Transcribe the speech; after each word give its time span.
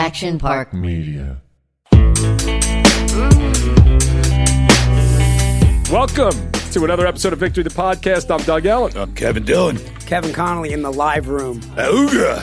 Action 0.00 0.38
Park 0.38 0.72
Media. 0.72 1.42
Welcome 5.92 6.50
to 6.72 6.84
another 6.84 7.06
episode 7.06 7.34
of 7.34 7.38
Victory 7.38 7.64
the 7.64 7.68
Podcast. 7.68 8.34
I'm 8.34 8.42
Doug 8.46 8.64
Ellin. 8.64 8.96
I'm 8.96 9.14
Kevin 9.14 9.44
Dillon. 9.44 9.78
Kevin 10.06 10.32
Connolly 10.32 10.72
in 10.72 10.80
the 10.80 10.90
live 10.90 11.28
room. 11.28 11.60
Ooga. 11.76 12.42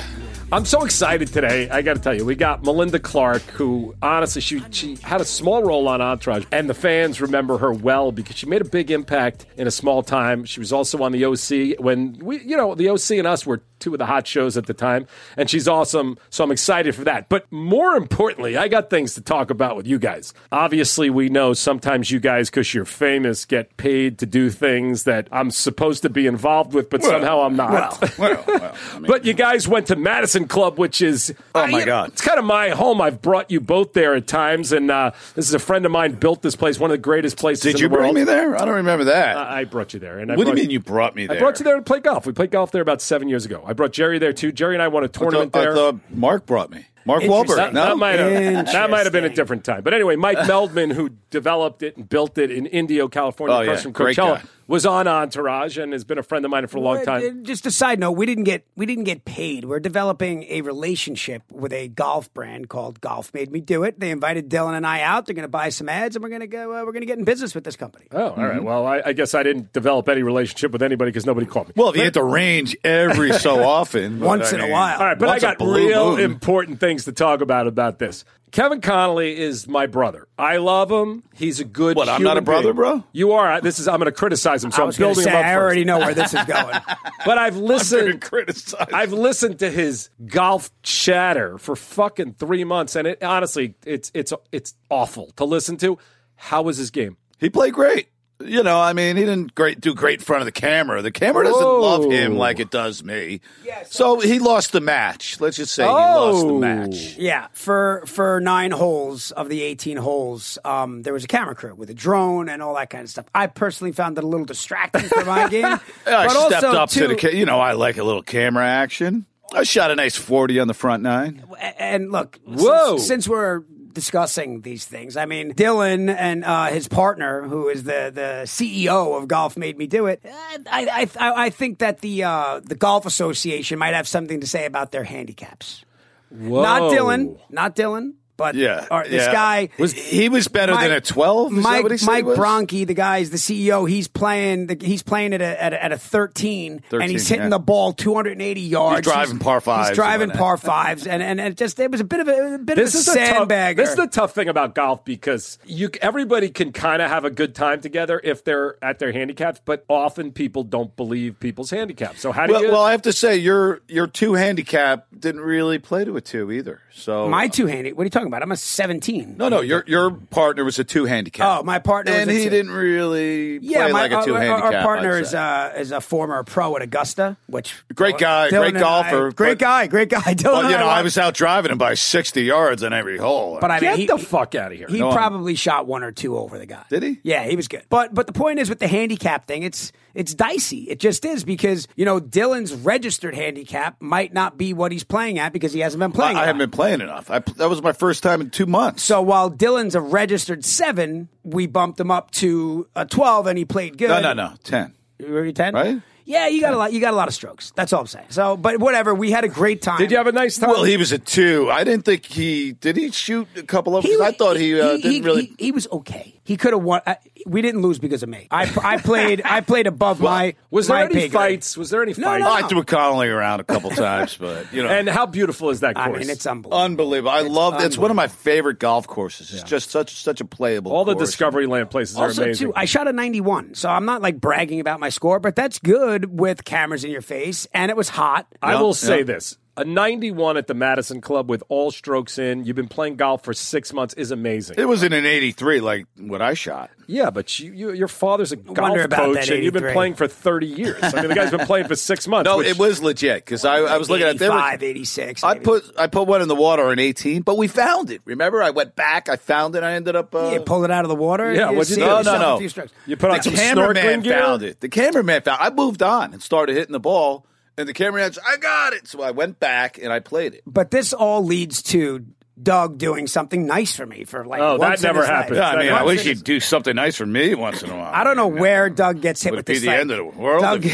I'm 0.50 0.64
so 0.64 0.86
excited 0.86 1.28
today. 1.30 1.68
I 1.70 1.82
got 1.82 1.96
to 1.96 2.00
tell 2.00 2.14
you, 2.14 2.24
we 2.24 2.36
got 2.36 2.64
Melinda 2.64 3.00
Clarke, 3.00 3.42
who 3.42 3.96
honestly 4.02 4.40
she 4.40 4.62
she 4.70 4.96
had 4.98 5.20
a 5.20 5.26
small 5.26 5.62
role 5.62 5.90
on 5.90 6.00
Entourage, 6.00 6.46
and 6.54 6.70
the 6.70 6.74
fans 6.74 7.20
remember 7.20 7.58
her 7.58 7.74
well 7.74 8.14
because 8.14 8.38
she 8.38 8.46
made 8.46 8.62
a 8.62 8.66
big 8.66 8.90
impact 8.90 9.46
in 9.58 9.68
a 9.68 9.72
small 9.72 10.04
time. 10.04 10.46
She 10.46 10.62
was 10.62 10.72
also 10.72 11.04
on 11.04 11.12
the 11.12 11.26
OC 11.26 11.84
when 11.84 12.20
we, 12.22 12.40
you 12.44 12.56
know, 12.56 12.76
the 12.76 12.88
OC 12.90 13.18
and 13.18 13.28
us 13.28 13.46
were 13.46 13.62
two 13.80 13.94
of 13.94 14.00
the 14.00 14.06
hot 14.06 14.28
shows 14.28 14.58
at 14.58 14.66
the 14.66 14.74
time, 14.74 15.08
and 15.36 15.50
she's 15.50 15.68
awesome. 15.68 16.18
So 16.30 16.44
I'm 16.44 16.52
excited 16.52 16.96
for 16.96 17.04
that. 17.06 17.30
But 17.30 17.52
more 17.52 17.96
importantly, 17.96 18.58
I 18.58 18.68
got 18.68 18.90
things 18.90 19.14
to 19.16 19.22
talk 19.22 19.50
about 19.50 19.76
with 19.76 19.88
you 19.88 20.00
guys. 20.00 20.34
Obviously, 20.52 21.10
we 21.10 21.30
know 21.30 21.54
sometimes 21.54 22.10
you 22.12 22.20
guys, 22.20 22.50
because 22.50 22.74
you're 22.74 22.86
famous, 22.86 23.46
get 23.46 23.76
paid 23.78 24.18
to 24.20 24.26
do 24.26 24.50
things 24.50 25.04
that 25.04 25.28
I'm 25.32 25.52
supposed 25.52 26.02
to 26.04 26.10
be 26.10 26.28
involved 26.28 26.74
with, 26.74 26.90
but 26.90 27.04
somehow 27.04 27.42
I'm 27.42 27.56
not. 27.56 28.18
Well, 28.18 28.44
well, 28.48 28.76
I 28.94 28.94
mean, 29.00 29.06
But 29.08 29.26
you 29.26 29.34
guys 29.34 29.68
went 29.68 29.88
to 29.88 29.96
Madison 29.96 30.48
Club, 30.48 30.78
which 30.78 31.02
is 31.02 31.34
Oh, 31.56 31.62
uh, 31.64 31.68
my 31.68 31.80
know, 31.80 31.86
God. 31.86 32.10
it's 32.10 32.22
kind 32.22 32.40
of 32.40 32.46
my 32.46 32.70
home. 32.70 33.02
I've 33.02 33.22
brought 33.22 33.52
you 33.52 33.60
both 33.60 33.94
there 33.94 34.16
at 34.16 34.28
times, 34.28 34.72
and 34.72 34.90
uh, 34.92 35.12
this 35.36 35.48
is 35.48 35.54
a 35.54 35.60
friend 35.60 35.86
of 35.86 35.92
mine 35.92 36.14
built 36.14 36.42
this 36.42 36.56
place, 36.56 36.80
one 36.80 36.90
of 36.92 36.94
the 36.94 37.02
greatest 37.02 37.38
places. 37.38 37.64
did 37.64 37.80
you 37.80 37.90
bring 37.90 38.02
world. 38.02 38.16
me 38.16 38.24
there? 38.24 38.56
I 38.56 38.66
don't 38.66 38.76
remember 38.76 39.06
that. 39.06 39.38
I 39.38 39.58
I 39.58 39.64
brought 39.64 39.94
you 39.94 40.00
there, 40.00 40.20
and 40.20 40.32
I 40.32 40.36
what 40.36 40.44
do 40.46 40.50
you 40.52 40.56
mean 40.56 40.70
you 40.70 40.80
brought 40.80 41.16
me 41.16 41.26
there? 41.28 41.38
I 41.38 41.40
brought 41.40 41.60
you 41.60 41.64
there 41.64 41.76
to 41.78 41.82
play 41.82 42.00
golf. 42.00 42.26
We 42.28 42.34
played 42.34 42.52
golf 42.52 42.72
there 42.72 42.82
about 42.82 43.02
seven 43.02 43.28
years 43.28 43.46
ago. 43.46 43.64
I 43.68 43.74
brought 43.74 43.92
Jerry 43.92 44.18
there 44.18 44.32
too. 44.32 44.54
Jerry 44.54 44.76
and 44.76 44.82
I 44.82 44.88
won 44.88 45.04
a 45.04 45.10
tournament 45.10 45.52
thought, 45.52 45.60
there. 45.60 45.74
I 45.74 45.76
thought 45.76 46.00
Mark 46.10 46.46
brought 46.46 46.72
me. 46.72 46.86
Mark 47.08 47.24
Interesting. 47.24 47.56
Wahlberg. 47.56 47.58
that, 47.58 47.74
No, 47.74 47.86
that 47.86 47.98
might 47.98 48.20
have 48.20 48.66
that 48.68 48.90
might 48.90 49.04
have 49.06 49.14
been 49.14 49.24
a 49.26 49.30
different 49.34 49.64
time. 49.64 49.82
But 49.84 49.94
anyway, 49.94 50.16
Mike 50.18 50.38
Meldman, 50.40 50.92
who 50.94 51.10
developed 51.30 51.82
it 51.82 51.98
and 51.98 52.08
built 52.08 52.38
it 52.38 52.52
in 52.52 52.66
Indio, 52.68 53.08
California, 53.08 53.56
Oh, 53.56 53.62
across 53.62 53.78
yeah. 53.78 53.84
from 53.84 53.94
Coachella, 53.94 54.46
was 54.68 54.86
on 54.86 55.08
Entourage 55.08 55.78
and 55.78 55.94
has 55.94 56.04
been 56.04 56.18
a 56.18 56.24
friend 56.24 56.44
of 56.44 56.52
mine 56.52 56.68
for 56.68 56.78
a 56.78 56.82
long 56.82 56.98
Uh, 56.98 57.04
time. 57.06 57.46
Just 57.46 57.66
a 57.66 57.72
side 57.72 58.00
note, 58.00 58.12
we 58.12 58.26
didn't 58.26 58.44
get 58.44 58.66
we 58.76 58.86
didn't 58.86 59.06
get 59.06 59.24
paid. 59.24 59.64
We're 59.64 59.80
developing 59.80 60.44
a 60.50 60.60
relationship 60.62 61.44
with 61.52 61.72
a 61.72 61.88
golf 61.88 62.34
brand 62.34 62.68
called 62.68 63.00
Golf 63.00 63.34
Made 63.34 63.50
Me 63.52 63.62
Do 63.62 63.84
It. 63.84 64.00
They 64.00 64.12
invited 64.12 64.50
Dylan 64.50 64.76
and 64.76 64.86
I 64.86 65.02
out. 65.02 65.26
They're 65.26 65.36
going 65.36 65.44
to 65.44 65.48
buy 65.48 65.70
some 65.70 65.88
ads, 65.88 66.18
and 66.18 66.24
we're 66.24 66.30
going 66.30 66.42
to 66.42 66.48
go. 66.48 66.74
Uh, 66.74 66.84
we're 66.86 66.92
going 66.92 67.02
to 67.02 67.06
get 67.08 67.18
in 67.18 67.24
business 67.24 67.56
with 67.56 67.64
this 67.64 67.78
company. 67.78 68.08
Oh, 68.12 68.30
all 68.32 68.36
right. 68.46 68.62
Well, 68.62 68.86
I, 68.86 69.02
I 69.06 69.14
guess 69.14 69.34
I 69.34 69.44
didn't 69.44 69.72
develop 69.72 70.10
any 70.10 70.22
relationship 70.24 70.72
with 70.72 70.84
anybody 70.84 71.12
because 71.12 71.26
nobody 71.26 71.46
called 71.46 71.68
me. 71.70 71.74
well, 71.78 71.90
if 71.92 71.96
you 71.96 72.04
hit 72.04 72.14
the 72.14 72.24
range 72.24 72.76
every 72.84 73.32
so 73.34 73.64
often, 73.68 74.20
Once 74.20 74.52
I 74.52 74.58
in 74.58 74.64
a 74.66 74.70
while. 74.70 75.00
All 75.00 75.06
right, 75.06 75.18
but 75.18 75.30
I 75.30 75.40
got 75.40 75.62
real 75.62 76.12
moon. 76.18 76.20
important 76.20 76.80
things 76.82 76.97
to 77.06 77.12
talk 77.12 77.42
about 77.42 77.68
about 77.68 78.00
this. 78.00 78.24
Kevin 78.52 78.80
Connolly 78.80 79.38
is 79.38 79.68
my 79.68 79.88
brother. 79.88 80.26
I 80.38 80.56
love 80.58 80.90
him. 80.90 81.24
He's 81.36 81.60
a 81.60 81.66
good. 81.66 81.98
What, 81.98 82.08
I'm 82.08 82.24
not 82.24 82.38
a 82.38 82.42
brother, 82.42 82.68
being. 82.74 82.76
bro? 82.76 83.04
You 83.12 83.34
are. 83.34 83.60
This 83.60 83.78
is. 83.80 83.88
I'm 83.90 83.98
going 84.00 84.06
to 84.06 84.12
criticize 84.14 84.64
him, 84.64 84.72
so 84.72 84.78
I 84.78 84.82
I'm 84.84 84.88
was 84.88 84.98
going 84.98 85.14
to 85.16 85.20
building 85.22 85.32
say 85.34 85.38
him 85.38 85.46
up 85.46 85.52
I 85.52 85.56
already 85.56 85.84
know 85.84 86.00
where 86.00 86.14
this 86.14 86.34
is 86.34 86.44
going. 86.46 86.80
But 87.26 87.38
I've 87.38 87.56
Very 87.56 87.66
listened. 87.68 88.22
criticized. 88.22 88.94
I've 88.94 89.12
listened 89.12 89.60
to 89.60 89.70
his 89.70 90.10
golf 90.28 90.70
chatter 90.82 91.58
for 91.58 91.76
fucking 91.76 92.36
three 92.36 92.64
months, 92.64 92.96
and 92.96 93.06
it 93.06 93.22
honestly, 93.22 93.76
it's 93.86 94.12
it's 94.14 94.32
it's 94.54 94.76
awful 94.90 95.32
to 95.36 95.44
listen 95.44 95.76
to. 95.78 95.98
How 96.36 96.62
was 96.62 96.78
his 96.78 96.90
game? 96.92 97.18
he 97.40 97.50
played 97.50 97.74
great. 97.74 98.08
You 98.40 98.62
know, 98.62 98.80
I 98.80 98.94
mean, 98.94 99.18
he 99.18 99.24
didn't 99.26 99.56
great 99.56 99.82
do 99.82 99.96
great 99.96 100.20
in 100.20 100.26
front 100.26 100.42
of 100.42 100.46
the 100.46 100.52
camera. 100.52 101.02
The 101.02 101.12
camera 101.12 101.44
doesn't 101.46 101.60
Whoa. 101.60 101.82
love 101.82 102.12
him 102.12 102.38
like 102.38 102.60
it 102.60 102.70
does 102.70 103.04
me. 103.04 103.42
so 103.90 104.20
he 104.20 104.38
lost 104.38 104.74
the 104.74 104.80
match. 104.80 105.42
Let's 105.42 105.58
just 105.58 105.74
say 105.74 105.84
he 105.84 105.90
lost 105.90 106.46
the 106.46 106.54
Oh. 106.54 106.60
match. 106.60 107.16
Yeah, 107.18 107.48
for 107.54 108.04
for 108.06 108.40
nine 108.40 108.70
holes 108.72 109.32
of 109.32 109.50
the 109.50 109.64
eighteen 109.64 109.98
holes, 109.98 110.60
um, 110.64 111.02
there 111.02 111.14
was 111.14 111.24
a 111.24 111.28
camera 111.28 111.56
crew 111.56 111.74
with 111.74 111.90
a 111.90 111.96
drone 111.96 112.48
and 112.48 112.62
all 112.62 112.76
that 112.76 112.92
kind 112.92 113.04
of 113.04 113.10
stuff. 113.10 113.26
I 113.34 113.48
personally 113.48 113.92
found 113.92 114.18
it 114.20 114.24
a 114.24 114.28
little 114.28 114.46
distracting 114.46 115.04
for 115.10 115.26
my 115.26 115.50
game. 115.50 115.66
I 115.66 115.80
but 116.06 116.30
stepped 116.30 116.64
also, 116.66 116.78
up 116.78 116.90
to 116.92 117.00
too- 117.00 117.08
the. 117.08 117.16
ca- 117.16 117.32
You 117.36 117.46
know, 117.48 117.60
I 117.60 117.72
like 117.74 117.98
a 117.98 118.04
little 118.04 118.22
camera 118.24 118.66
action. 118.68 119.26
I 119.54 119.64
shot 119.64 119.90
a 119.92 119.96
nice 119.96 120.16
forty 120.16 120.60
on 120.60 120.68
the 120.68 120.74
front 120.76 121.02
nine. 121.02 121.44
and 121.80 122.12
look, 122.12 122.38
Whoa. 122.46 122.98
Since, 122.98 123.08
since 123.08 123.28
we're 123.30 123.64
discussing 123.98 124.62
these 124.62 124.86
things, 124.86 125.18
I 125.18 125.26
mean, 125.26 125.56
Dylan 125.56 126.16
and 126.16 126.46
uh, 126.46 126.68
his 126.68 126.88
partner, 126.88 127.42
who 127.42 127.68
is 127.68 127.84
the, 127.84 128.12
the 128.14 128.44
CEO 128.46 129.18
of 129.18 129.28
Golf 129.28 129.58
Made 129.58 129.76
Me 129.76 129.88
Do 129.88 130.06
It, 130.06 130.22
I 130.24 130.60
I, 130.70 131.10
I, 131.20 131.46
I 131.46 131.50
think 131.50 131.80
that 131.80 132.02
the 132.02 132.24
uh, 132.24 132.62
the 132.64 132.76
Golf 132.76 133.08
Association 133.08 133.80
might 133.80 133.96
have 133.96 134.08
something 134.08 134.40
to 134.42 134.46
say 134.46 134.68
about 134.68 134.92
their 134.92 135.04
handicaps. 135.04 135.84
Whoa. 136.30 136.62
Not 136.62 136.82
Dylan, 136.92 137.40
not 137.50 137.76
Dylan, 137.76 138.14
but 138.38 138.56
Yeah, 138.56 138.88
or 138.90 139.04
this 139.04 139.26
yeah. 139.26 139.32
guy 139.32 139.70
was 139.78 139.94
he 139.94 140.30
was 140.30 140.48
better 140.48 140.74
than 140.76 140.92
a 140.92 141.02
twelve? 141.02 141.52
Is 141.52 141.58
that 141.58 141.62
Mike 141.64 141.84
what 141.84 141.92
he 141.92 141.98
said 141.98 142.06
Mike 142.08 142.18
he 142.18 142.24
was? 142.24 142.38
Bronke, 142.38 142.88
the 142.88 142.94
guy's 142.94 143.30
the 143.32 143.38
CEO. 143.38 143.90
He's 143.90 144.08
playing. 144.08 144.68
The, 144.68 144.78
he's 144.80 145.04
playing 145.04 145.34
at 145.34 145.42
a, 145.42 145.64
at 145.64 145.74
a 145.74 145.84
at 145.84 145.92
a 145.92 145.98
thirteen, 145.98 146.80
13, 146.90 147.02
and 147.02 147.12
he's 147.12 147.28
hitting 147.28 147.46
yeah. 147.46 147.50
the 147.50 147.60
ball 147.60 147.94
two 147.94 148.14
hundred 148.14 148.34
and 148.34 148.42
eighty 148.42 148.62
yards. 148.62 149.02
driving 149.08 149.40
par 149.40 149.60
fives 149.62 149.90
He's 149.90 149.96
driving 149.96 150.30
par 150.30 150.54
whatnot. 150.54 150.60
fives, 150.74 151.08
and, 151.08 151.22
and 151.24 151.40
and 151.40 151.54
it 151.54 151.58
just 151.58 151.80
it 151.80 151.92
was 151.92 152.00
a 152.02 152.04
bit 152.06 152.20
of 152.20 152.28
a, 152.28 152.56
a 152.56 152.58
bit 152.58 152.76
This 152.76 152.94
of 152.94 153.00
is 153.02 153.08
a 153.08 153.12
a 153.12 153.26
tough. 153.34 153.48
This 153.76 153.90
is 153.90 153.96
the 153.96 154.08
tough 154.08 154.34
thing 154.34 154.48
about 154.50 154.76
golf 154.76 155.04
because 155.04 155.58
you 155.66 155.90
everybody 156.02 156.50
can 156.50 156.72
kind 156.72 157.02
of 157.02 157.10
have 157.10 157.26
a 157.26 157.30
good 157.30 157.56
time 157.56 157.82
together 157.82 158.20
if 158.24 158.44
they're 158.44 158.78
at 158.84 159.00
their 159.00 159.12
handicaps, 159.12 159.62
but 159.66 159.84
often 159.90 160.32
people 160.32 160.64
don't 160.64 160.96
believe 160.96 161.40
people's 161.40 161.70
handicaps. 161.72 162.22
So 162.22 162.32
how 162.32 162.46
do 162.48 162.54
Well, 162.54 162.64
you? 162.64 162.72
well, 162.72 162.84
I 162.84 162.92
have 162.92 163.02
to 163.04 163.14
say 163.14 163.38
your 163.38 163.82
your 163.88 164.08
two 164.08 164.34
handicap 164.34 165.08
didn't 165.18 165.42
really 165.42 165.80
play 165.80 166.06
to 166.06 166.16
a 166.18 166.22
two 166.22 166.52
either. 166.52 166.82
So 166.94 167.28
my 167.30 167.48
two 167.48 167.66
handy. 167.68 167.94
What 167.94 168.02
are 168.04 168.06
you 168.06 168.10
talking 168.10 168.27
about? 168.28 168.44
I'm 168.44 168.52
a 168.52 168.58
seventeen. 168.58 169.36
no, 169.38 169.50
no, 169.50 169.62
your 169.62 169.84
your 169.88 170.12
partner 170.12 170.64
was 170.64 170.80
a 170.80 170.84
two 170.84 171.06
handicap. 171.06 171.60
Oh, 171.60 171.64
my 171.64 171.80
partner 171.80 172.12
was 172.14 172.22
and 172.22 172.30
a 172.32 172.34
he 172.34 172.44
two. 172.46 172.50
didn't 172.50 172.72
really 172.72 173.58
Yeah, 173.60 173.84
play 173.84 173.92
my, 173.94 174.02
like 174.08 174.12
a 174.12 174.26
two 174.26 174.36
our, 174.36 174.42
handicap. 174.42 174.74
our 174.74 174.82
partner 174.84 175.16
I'd 175.16 175.22
is 175.22 175.30
say. 175.32 175.38
uh, 175.38 175.70
is 175.80 175.92
a 175.92 176.02
former 176.02 176.44
pro 176.44 176.76
at 176.76 176.82
Augusta, 176.82 177.38
which 177.48 177.74
Great 177.96 178.18
guy, 178.18 178.50
Dylan 178.50 178.60
great 178.60 178.68
and 178.76 178.80
golfer, 178.80 179.28
I- 179.28 179.32
great 179.32 179.52
but- 179.52 179.60
guy, 179.60 179.88
great 179.88 180.10
guy. 180.10 180.22
Dylan 180.36 180.44
Well, 180.44 180.62
and 180.62 180.70
you 180.72 180.78
know, 180.78 180.84
I 180.84 180.88
watched- 180.98 181.04
was 181.06 181.18
out 181.18 181.34
driving 181.34 181.72
him 181.72 181.78
by 181.78 181.94
sixty 181.94 182.44
yards 182.44 182.84
on 182.84 182.94
every 182.94 183.18
hole. 183.18 183.58
but 183.62 183.72
I 183.72 183.76
mean, 183.76 183.90
Get 183.92 184.00
he, 184.00 184.06
the 184.08 184.18
fuck 184.18 184.56
out 184.56 184.72
of 184.72 184.78
here. 184.78 184.88
He 184.90 185.00
No, 185.00 185.08
I'm- 185.10 185.16
probably 185.18 185.56
shot 185.56 185.88
one 185.88 186.04
or 186.04 186.12
two 186.12 186.38
over 186.38 186.58
the 186.58 186.66
guy. 186.66 186.84
Did 186.90 187.04
he? 187.04 187.20
Yeah, 187.24 187.44
he 187.46 187.56
was 187.56 187.68
good. 187.68 187.84
But 187.90 188.14
but 188.14 188.28
the 188.28 188.34
point 188.34 188.60
is 188.60 188.70
with 188.70 188.80
the 188.80 188.88
handicap 188.88 189.48
thing, 189.48 189.64
it's 189.64 189.92
it's 190.18 190.34
dicey. 190.34 190.90
It 190.90 191.00
just 191.00 191.24
is 191.24 191.44
because 191.46 191.88
you 191.96 192.04
know 192.04 192.20
Dylan's 192.20 192.74
registered 192.74 193.36
handicap 193.36 193.96
might 194.02 194.34
not 194.34 194.58
be 194.58 194.74
what 194.74 194.92
he's 194.92 195.04
playing 195.04 195.40
at 195.40 195.54
because 195.54 195.72
he 195.74 195.80
hasn't 195.80 196.00
been 196.00 196.12
I, 196.12 196.16
playing. 196.16 196.38
I 196.38 196.44
a 196.44 196.46
haven't 196.48 196.60
been 196.60 196.72
playing 196.72 197.02
enough. 197.02 197.32
I, 197.32 197.40
that 197.40 197.70
was 197.70 197.82
my 197.82 197.94
first 197.94 198.24
time 198.24 198.42
in 198.42 198.50
two 198.50 198.66
months. 198.66 199.04
So 199.04 199.22
while 199.22 199.50
Dylan's 199.50 199.96
a 199.96 200.02
registered 200.02 200.66
seven, 200.66 201.30
we 201.44 201.68
bumped 201.68 202.00
him 202.00 202.12
up 202.12 202.32
to 202.32 202.88
a 202.96 203.06
twelve, 203.06 203.48
and 203.48 203.58
he 203.58 203.64
played 203.66 203.98
good. 203.98 204.10
no, 204.10 204.20
no, 204.20 204.34
no, 204.34 204.54
ten. 204.64 204.94
Were 205.20 205.46
you 205.46 205.54
ten? 205.54 205.74
Right? 205.74 206.02
Yeah, 206.26 206.48
you 206.48 206.60
got 206.60 206.74
a 206.74 206.78
lot. 206.78 206.92
You 206.92 207.00
got 207.00 207.14
a 207.14 207.16
lot 207.16 207.30
of 207.30 207.34
strokes. 207.34 207.72
That's 207.74 207.94
all 207.94 208.02
I'm 208.02 208.08
saying. 208.08 208.26
So, 208.32 208.58
but 208.58 208.80
whatever. 208.82 209.16
We 209.16 209.32
had 209.32 209.46
a 209.46 209.48
great 209.48 209.82
time. 209.82 209.98
Did 209.98 210.12
you 210.12 210.18
have 210.18 210.28
a 210.28 210.34
nice 210.34 210.58
time? 210.58 210.72
Well, 210.72 210.84
he 210.84 210.98
was 210.98 211.14
a 211.14 211.18
two. 211.20 211.72
I 211.72 211.86
didn't 211.86 212.04
think 212.04 212.26
he 212.26 212.74
did. 212.74 212.98
He 212.98 213.12
shoot 213.12 213.48
a 213.56 213.64
couple 213.64 213.96
of. 213.96 214.04
'cause 214.04 214.20
I 214.20 214.32
thought 214.34 214.58
he, 214.58 214.78
uh, 214.80 214.98
didn't 214.98 215.24
really. 215.24 215.54
He, 215.58 215.66
he 215.68 215.72
was 215.72 215.88
okay. 215.90 216.37
He 216.48 216.56
could 216.56 216.72
have 216.72 216.82
won. 216.82 217.02
I, 217.06 217.18
we 217.46 217.62
didn't 217.62 217.82
lose 217.82 218.00
because 218.00 218.24
of 218.24 218.30
me. 218.30 218.48
I, 218.50 218.72
I 218.82 218.98
played. 218.98 219.42
I 219.44 219.60
played 219.60 219.86
above 219.86 220.22
my. 220.22 220.56
was 220.72 220.88
there 220.88 220.96
my 220.96 221.04
any 221.04 221.14
pay 221.14 221.20
grade. 221.28 221.32
fights? 221.34 221.76
Was 221.76 221.90
there 221.90 222.02
any 222.02 222.14
No, 222.18 222.26
fights? 222.28 222.44
no. 222.46 222.52
I 222.54 222.62
threw 222.70 222.84
Connolly 222.86 223.28
around 223.28 223.60
a 223.60 223.66
couple 223.66 223.90
times, 223.90 224.38
but 224.38 224.72
you 224.74 224.82
know, 224.82 224.88
And 224.88 225.10
how 225.10 225.26
beautiful 225.26 225.70
is 225.72 225.82
that 225.82 225.96
course? 225.96 226.08
I 226.08 226.20
mean, 226.20 226.30
it's 226.30 226.48
unbelievable. 226.48 226.78
unbelievable. 226.82 227.32
I 227.32 227.42
love. 227.42 227.82
It's 227.82 227.98
one 227.98 228.12
of 228.12 228.16
my 228.16 228.30
favorite 228.30 228.80
golf 228.80 229.08
courses. 229.08 229.54
It's 229.54 229.64
just 229.64 229.92
such 229.92 230.16
such 230.24 230.40
a 230.40 230.46
playable. 230.46 230.94
All 230.94 231.04
the. 231.04 231.16
Discovery 231.16 231.66
Land 231.68 231.90
places 231.92 232.16
are 232.16 232.30
amazing. 232.30 232.68
too, 232.68 232.74
I 232.76 232.86
shot 232.86 233.08
a 233.10 233.12
91, 233.12 233.74
so 233.76 233.90
I'm 233.90 234.06
not 234.06 234.22
like 234.22 234.40
bragging 234.40 234.80
about 234.80 235.02
my 235.02 235.10
score, 235.10 235.40
but 235.42 235.56
that's 235.58 235.80
good 235.80 236.40
with 236.40 236.64
cameras 236.64 237.04
in 237.04 237.12
your 237.12 237.22
face, 237.22 237.68
and 237.74 237.92
it 237.92 237.98
was 237.98 238.08
hot. 238.08 238.48
I 238.62 238.74
Yeah, 238.74 238.82
will 238.82 238.94
say 238.94 239.18
yeah. 239.20 239.24
this. 239.26 239.58
A 239.78 239.86
91 239.86 240.58
at 240.58 240.66
the 240.66 240.74
Madison 240.74 241.22
Club 241.22 241.50
with 241.50 241.64
all 241.70 241.92
strokes 241.92 242.40
in. 242.40 242.66
You've 242.66 242.76
been 242.76 242.88
playing 242.88 243.16
golf 243.16 243.44
for 243.44 243.54
six 243.54 243.94
months 243.94 244.16
is 244.16 244.32
amazing. 244.32 244.76
It 244.80 244.86
was 244.86 245.04
in 245.04 245.14
an 245.14 245.24
'83, 245.26 245.82
like 245.82 246.08
what 246.18 246.42
I 246.42 246.56
shot. 246.56 246.90
yeah, 247.06 247.30
but 247.30 247.60
you, 247.60 247.72
you, 247.74 247.92
your 247.92 248.08
father's 248.08 248.52
a 248.52 248.56
golf 248.56 249.10
coach, 249.12 249.50
and 249.50 249.64
you've 249.64 249.76
been 249.76 249.94
playing 249.94 250.16
for 250.16 250.28
30 250.28 250.66
years. 250.66 251.04
I 251.04 251.20
mean, 251.22 251.30
the 251.30 251.36
guy's 251.36 251.52
been 251.52 251.68
playing 251.68 251.88
for 251.88 251.96
six 251.96 252.28
months. 252.28 252.48
No, 252.48 252.58
which- 252.58 252.68
it 252.70 252.80
was 252.80 253.04
legit 253.04 253.46
because 253.46 253.66
I, 253.66 253.78
I 253.78 253.98
was 253.98 254.10
looking 254.10 254.26
at 254.26 254.40
they 254.40 254.50
were- 254.50 254.56
85, 254.58 254.82
86. 254.84 255.44
I 255.44 255.60
put 255.60 255.84
I 256.00 256.08
put 256.08 256.28
one 256.28 256.42
in 256.42 256.48
the 256.48 256.56
water 256.56 256.92
in 256.92 256.98
18, 256.98 257.44
but 257.44 257.56
we 257.58 257.68
found 257.68 258.10
it. 258.10 258.22
Remember, 258.26 258.64
I 258.64 258.72
went 258.72 258.96
back, 258.96 259.30
I 259.30 259.36
found 259.36 259.76
it, 259.76 259.84
I 259.84 259.94
ended 259.94 260.16
up. 260.16 260.34
Uh, 260.34 260.50
You 260.54 260.60
pull 260.62 260.86
it 260.86 260.92
out 260.92 261.06
of 261.06 261.10
the 261.10 261.16
water. 261.16 261.54
Yeah, 261.54 261.70
you 261.70 261.78
what'd 261.78 261.90
you 261.90 261.96
see 261.98 262.02
do? 262.02 262.08
no, 262.08 262.22
no, 262.24 262.58
no. 262.58 262.60
You 263.06 263.16
put 263.16 263.30
on 263.30 263.38
the 263.38 263.44
some 263.44 263.54
cameraman 263.54 264.22
snorkeling 264.22 264.24
gear? 264.24 264.40
found 264.40 264.64
it. 264.64 264.80
The 264.80 264.90
cameraman 264.90 265.44
found. 265.44 265.60
I 265.62 265.70
moved 265.70 266.02
on 266.02 266.34
and 266.34 266.42
started 266.42 266.76
hitting 266.76 266.94
the 266.94 267.00
ball, 267.00 267.46
and 267.78 267.88
the 267.88 267.94
cameraman 267.94 268.34
said, 268.34 268.44
"I 268.48 268.58
got 268.58 268.94
it." 268.94 269.08
So 269.08 269.22
I 269.22 269.32
went 269.32 269.60
back 269.60 269.98
and 269.98 270.12
I 270.12 270.20
played 270.20 270.54
it. 270.56 270.64
But 270.66 270.92
this 270.92 271.14
all 271.14 271.44
leads 271.44 271.82
to 271.84 272.26
Doug 272.60 272.98
doing 272.98 273.28
something 273.28 273.68
nice 273.68 273.96
for 273.96 274.04
me 274.08 274.24
for 274.24 274.44
like 274.44 274.60
Oh, 274.60 274.80
that 274.80 274.90
once 274.90 275.04
in 275.04 275.08
never 275.08 275.20
his 275.20 275.30
life. 275.30 275.38
happened. 275.42 275.58
Yeah, 275.58 275.70
I 275.70 275.78
mean, 275.78 275.94
I 275.94 276.04
wish 276.04 276.24
he'd 276.24 276.44
do 276.44 276.60
something 276.60 276.96
nice 276.96 277.16
for 277.16 277.26
me 277.28 277.54
once 277.54 277.84
in 277.84 277.92
a 277.92 277.96
while. 277.96 278.12
I 278.12 278.24
don't 278.24 278.36
know 278.36 278.48
where 278.48 278.90
Doug 278.90 279.22
gets 279.22 279.44
hit 279.44 279.52
Would 279.52 279.58
with 279.58 279.70
it 279.70 279.74
be 279.74 279.74
this. 279.76 279.82
the 279.84 279.88
like, 279.90 280.00
end 280.00 280.10
of 280.10 280.18
the 280.18 280.24
world 280.42 280.64
Doug 280.64 280.86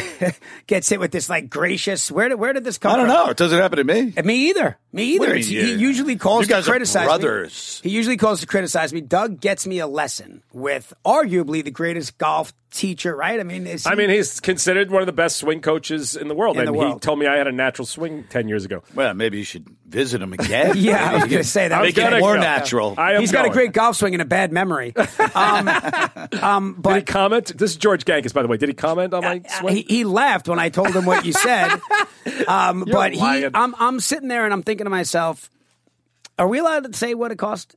gets 0.68 0.90
hit 0.90 1.00
with 1.00 1.12
this 1.14 1.30
like 1.30 1.50
gracious. 1.50 2.12
Where 2.12 2.28
did 2.28 2.36
where 2.36 2.52
did 2.52 2.66
this 2.66 2.78
come 2.78 2.92
I 2.92 2.98
don't 2.98 3.06
from? 3.06 3.16
know. 3.16 3.30
It 3.30 3.38
doesn't 3.38 3.58
happen 3.58 3.78
to 3.78 3.86
me. 3.86 4.14
Uh, 4.18 4.24
me 4.24 4.50
either. 4.50 4.78
Me 4.92 5.04
either. 5.16 5.28
Do 5.28 5.32
It's- 5.32 5.50
mean, 5.50 5.66
he 5.66 5.72
yeah? 5.72 5.78
usually 5.78 6.18
calls 6.18 6.48
You 6.50 6.54
guys 6.54 6.66
to 6.66 6.72
are 6.72 6.74
criticize 6.74 7.06
brothers. 7.06 7.82
me. 7.82 7.90
He 7.92 7.96
usually 7.96 8.18
calls 8.18 8.42
to 8.42 8.46
criticize 8.46 8.92
me. 8.92 9.00
Doug 9.00 9.40
gets 9.40 9.66
me 9.66 9.80
a 9.80 9.88
lesson 9.88 10.44
with 10.52 10.94
arguably 11.06 11.64
the 11.64 11.72
greatest 11.72 12.18
golf 12.18 12.52
teacher, 12.74 13.16
right? 13.16 13.40
I 13.40 13.44
mean, 13.44 13.66
is 13.68 13.86
I 13.86 13.96
mean, 13.96 14.10
he's 14.10 14.40
considered 14.40 14.92
one 14.92 15.02
of 15.02 15.06
the 15.06 15.14
best 15.14 15.38
swing 15.38 15.62
coaches 15.62 16.16
in 16.16 16.28
the 16.28 16.36
world, 16.36 16.58
In 16.58 16.68
and 16.68 16.76
the 16.78 16.94
he 16.94 17.00
told 17.00 17.20
me 17.20 17.28
I 17.28 17.38
had 17.38 17.48
a 17.48 17.52
natural 17.52 17.86
swing 17.86 18.26
ten 18.30 18.48
years 18.48 18.66
ago. 18.66 18.84
Well, 18.94 19.14
maybe 19.14 19.38
you 19.38 19.44
should 19.44 19.68
visit 19.88 20.22
him 20.22 20.34
again. 20.34 20.74
yeah, 20.78 21.12
I 21.12 21.14
was 21.14 21.24
going 21.26 21.44
to 21.44 21.44
say 21.44 21.68
that. 21.68 21.82
Make 21.82 21.96
Make 21.96 22.06
it 22.12 22.20
more 22.20 22.36
go. 22.36 22.42
natural. 22.42 22.96
I 22.98 23.14
am 23.14 23.22
He's 23.22 23.32
got 23.32 23.46
a 23.46 23.50
great 23.50 23.72
golf 23.72 23.96
swing 23.96 24.14
and 24.16 24.22
a 24.22 24.26
bad 24.26 24.52
memory. 24.52 24.94
Um, 25.36 25.68
um, 26.42 26.80
Did 26.82 26.96
he 26.96 27.02
comment? 27.02 27.58
This 27.58 27.72
is 27.72 27.78
George 27.78 28.06
Gankas, 28.06 28.34
by 28.34 28.42
the 28.44 28.48
way. 28.48 28.58
Did 28.58 28.70
he 28.70 28.76
comment 28.76 29.14
on 29.14 29.24
my 29.24 29.42
uh, 29.44 29.60
swing? 29.60 29.76
he, 29.76 29.82
he 29.82 30.04
laughed 30.04 30.48
when 30.48 30.60
I 30.60 30.70
told 30.70 30.90
him 30.90 31.06
what 31.06 31.26
you 31.26 31.34
said. 31.34 31.80
Um, 32.48 32.86
You're 32.88 32.94
but 32.96 33.14
he. 33.14 33.46
I'm, 33.54 33.76
I'm 33.78 34.00
sitting 34.00 34.30
there 34.30 34.46
and 34.46 34.54
I'm 34.54 34.64
thinking 34.64 34.86
to 34.86 34.90
myself, 34.90 35.50
are 36.40 36.48
we 36.48 36.60
allowed 36.60 36.92
to 36.92 36.98
say 36.98 37.14
what 37.14 37.32
it 37.32 37.38
cost? 37.38 37.76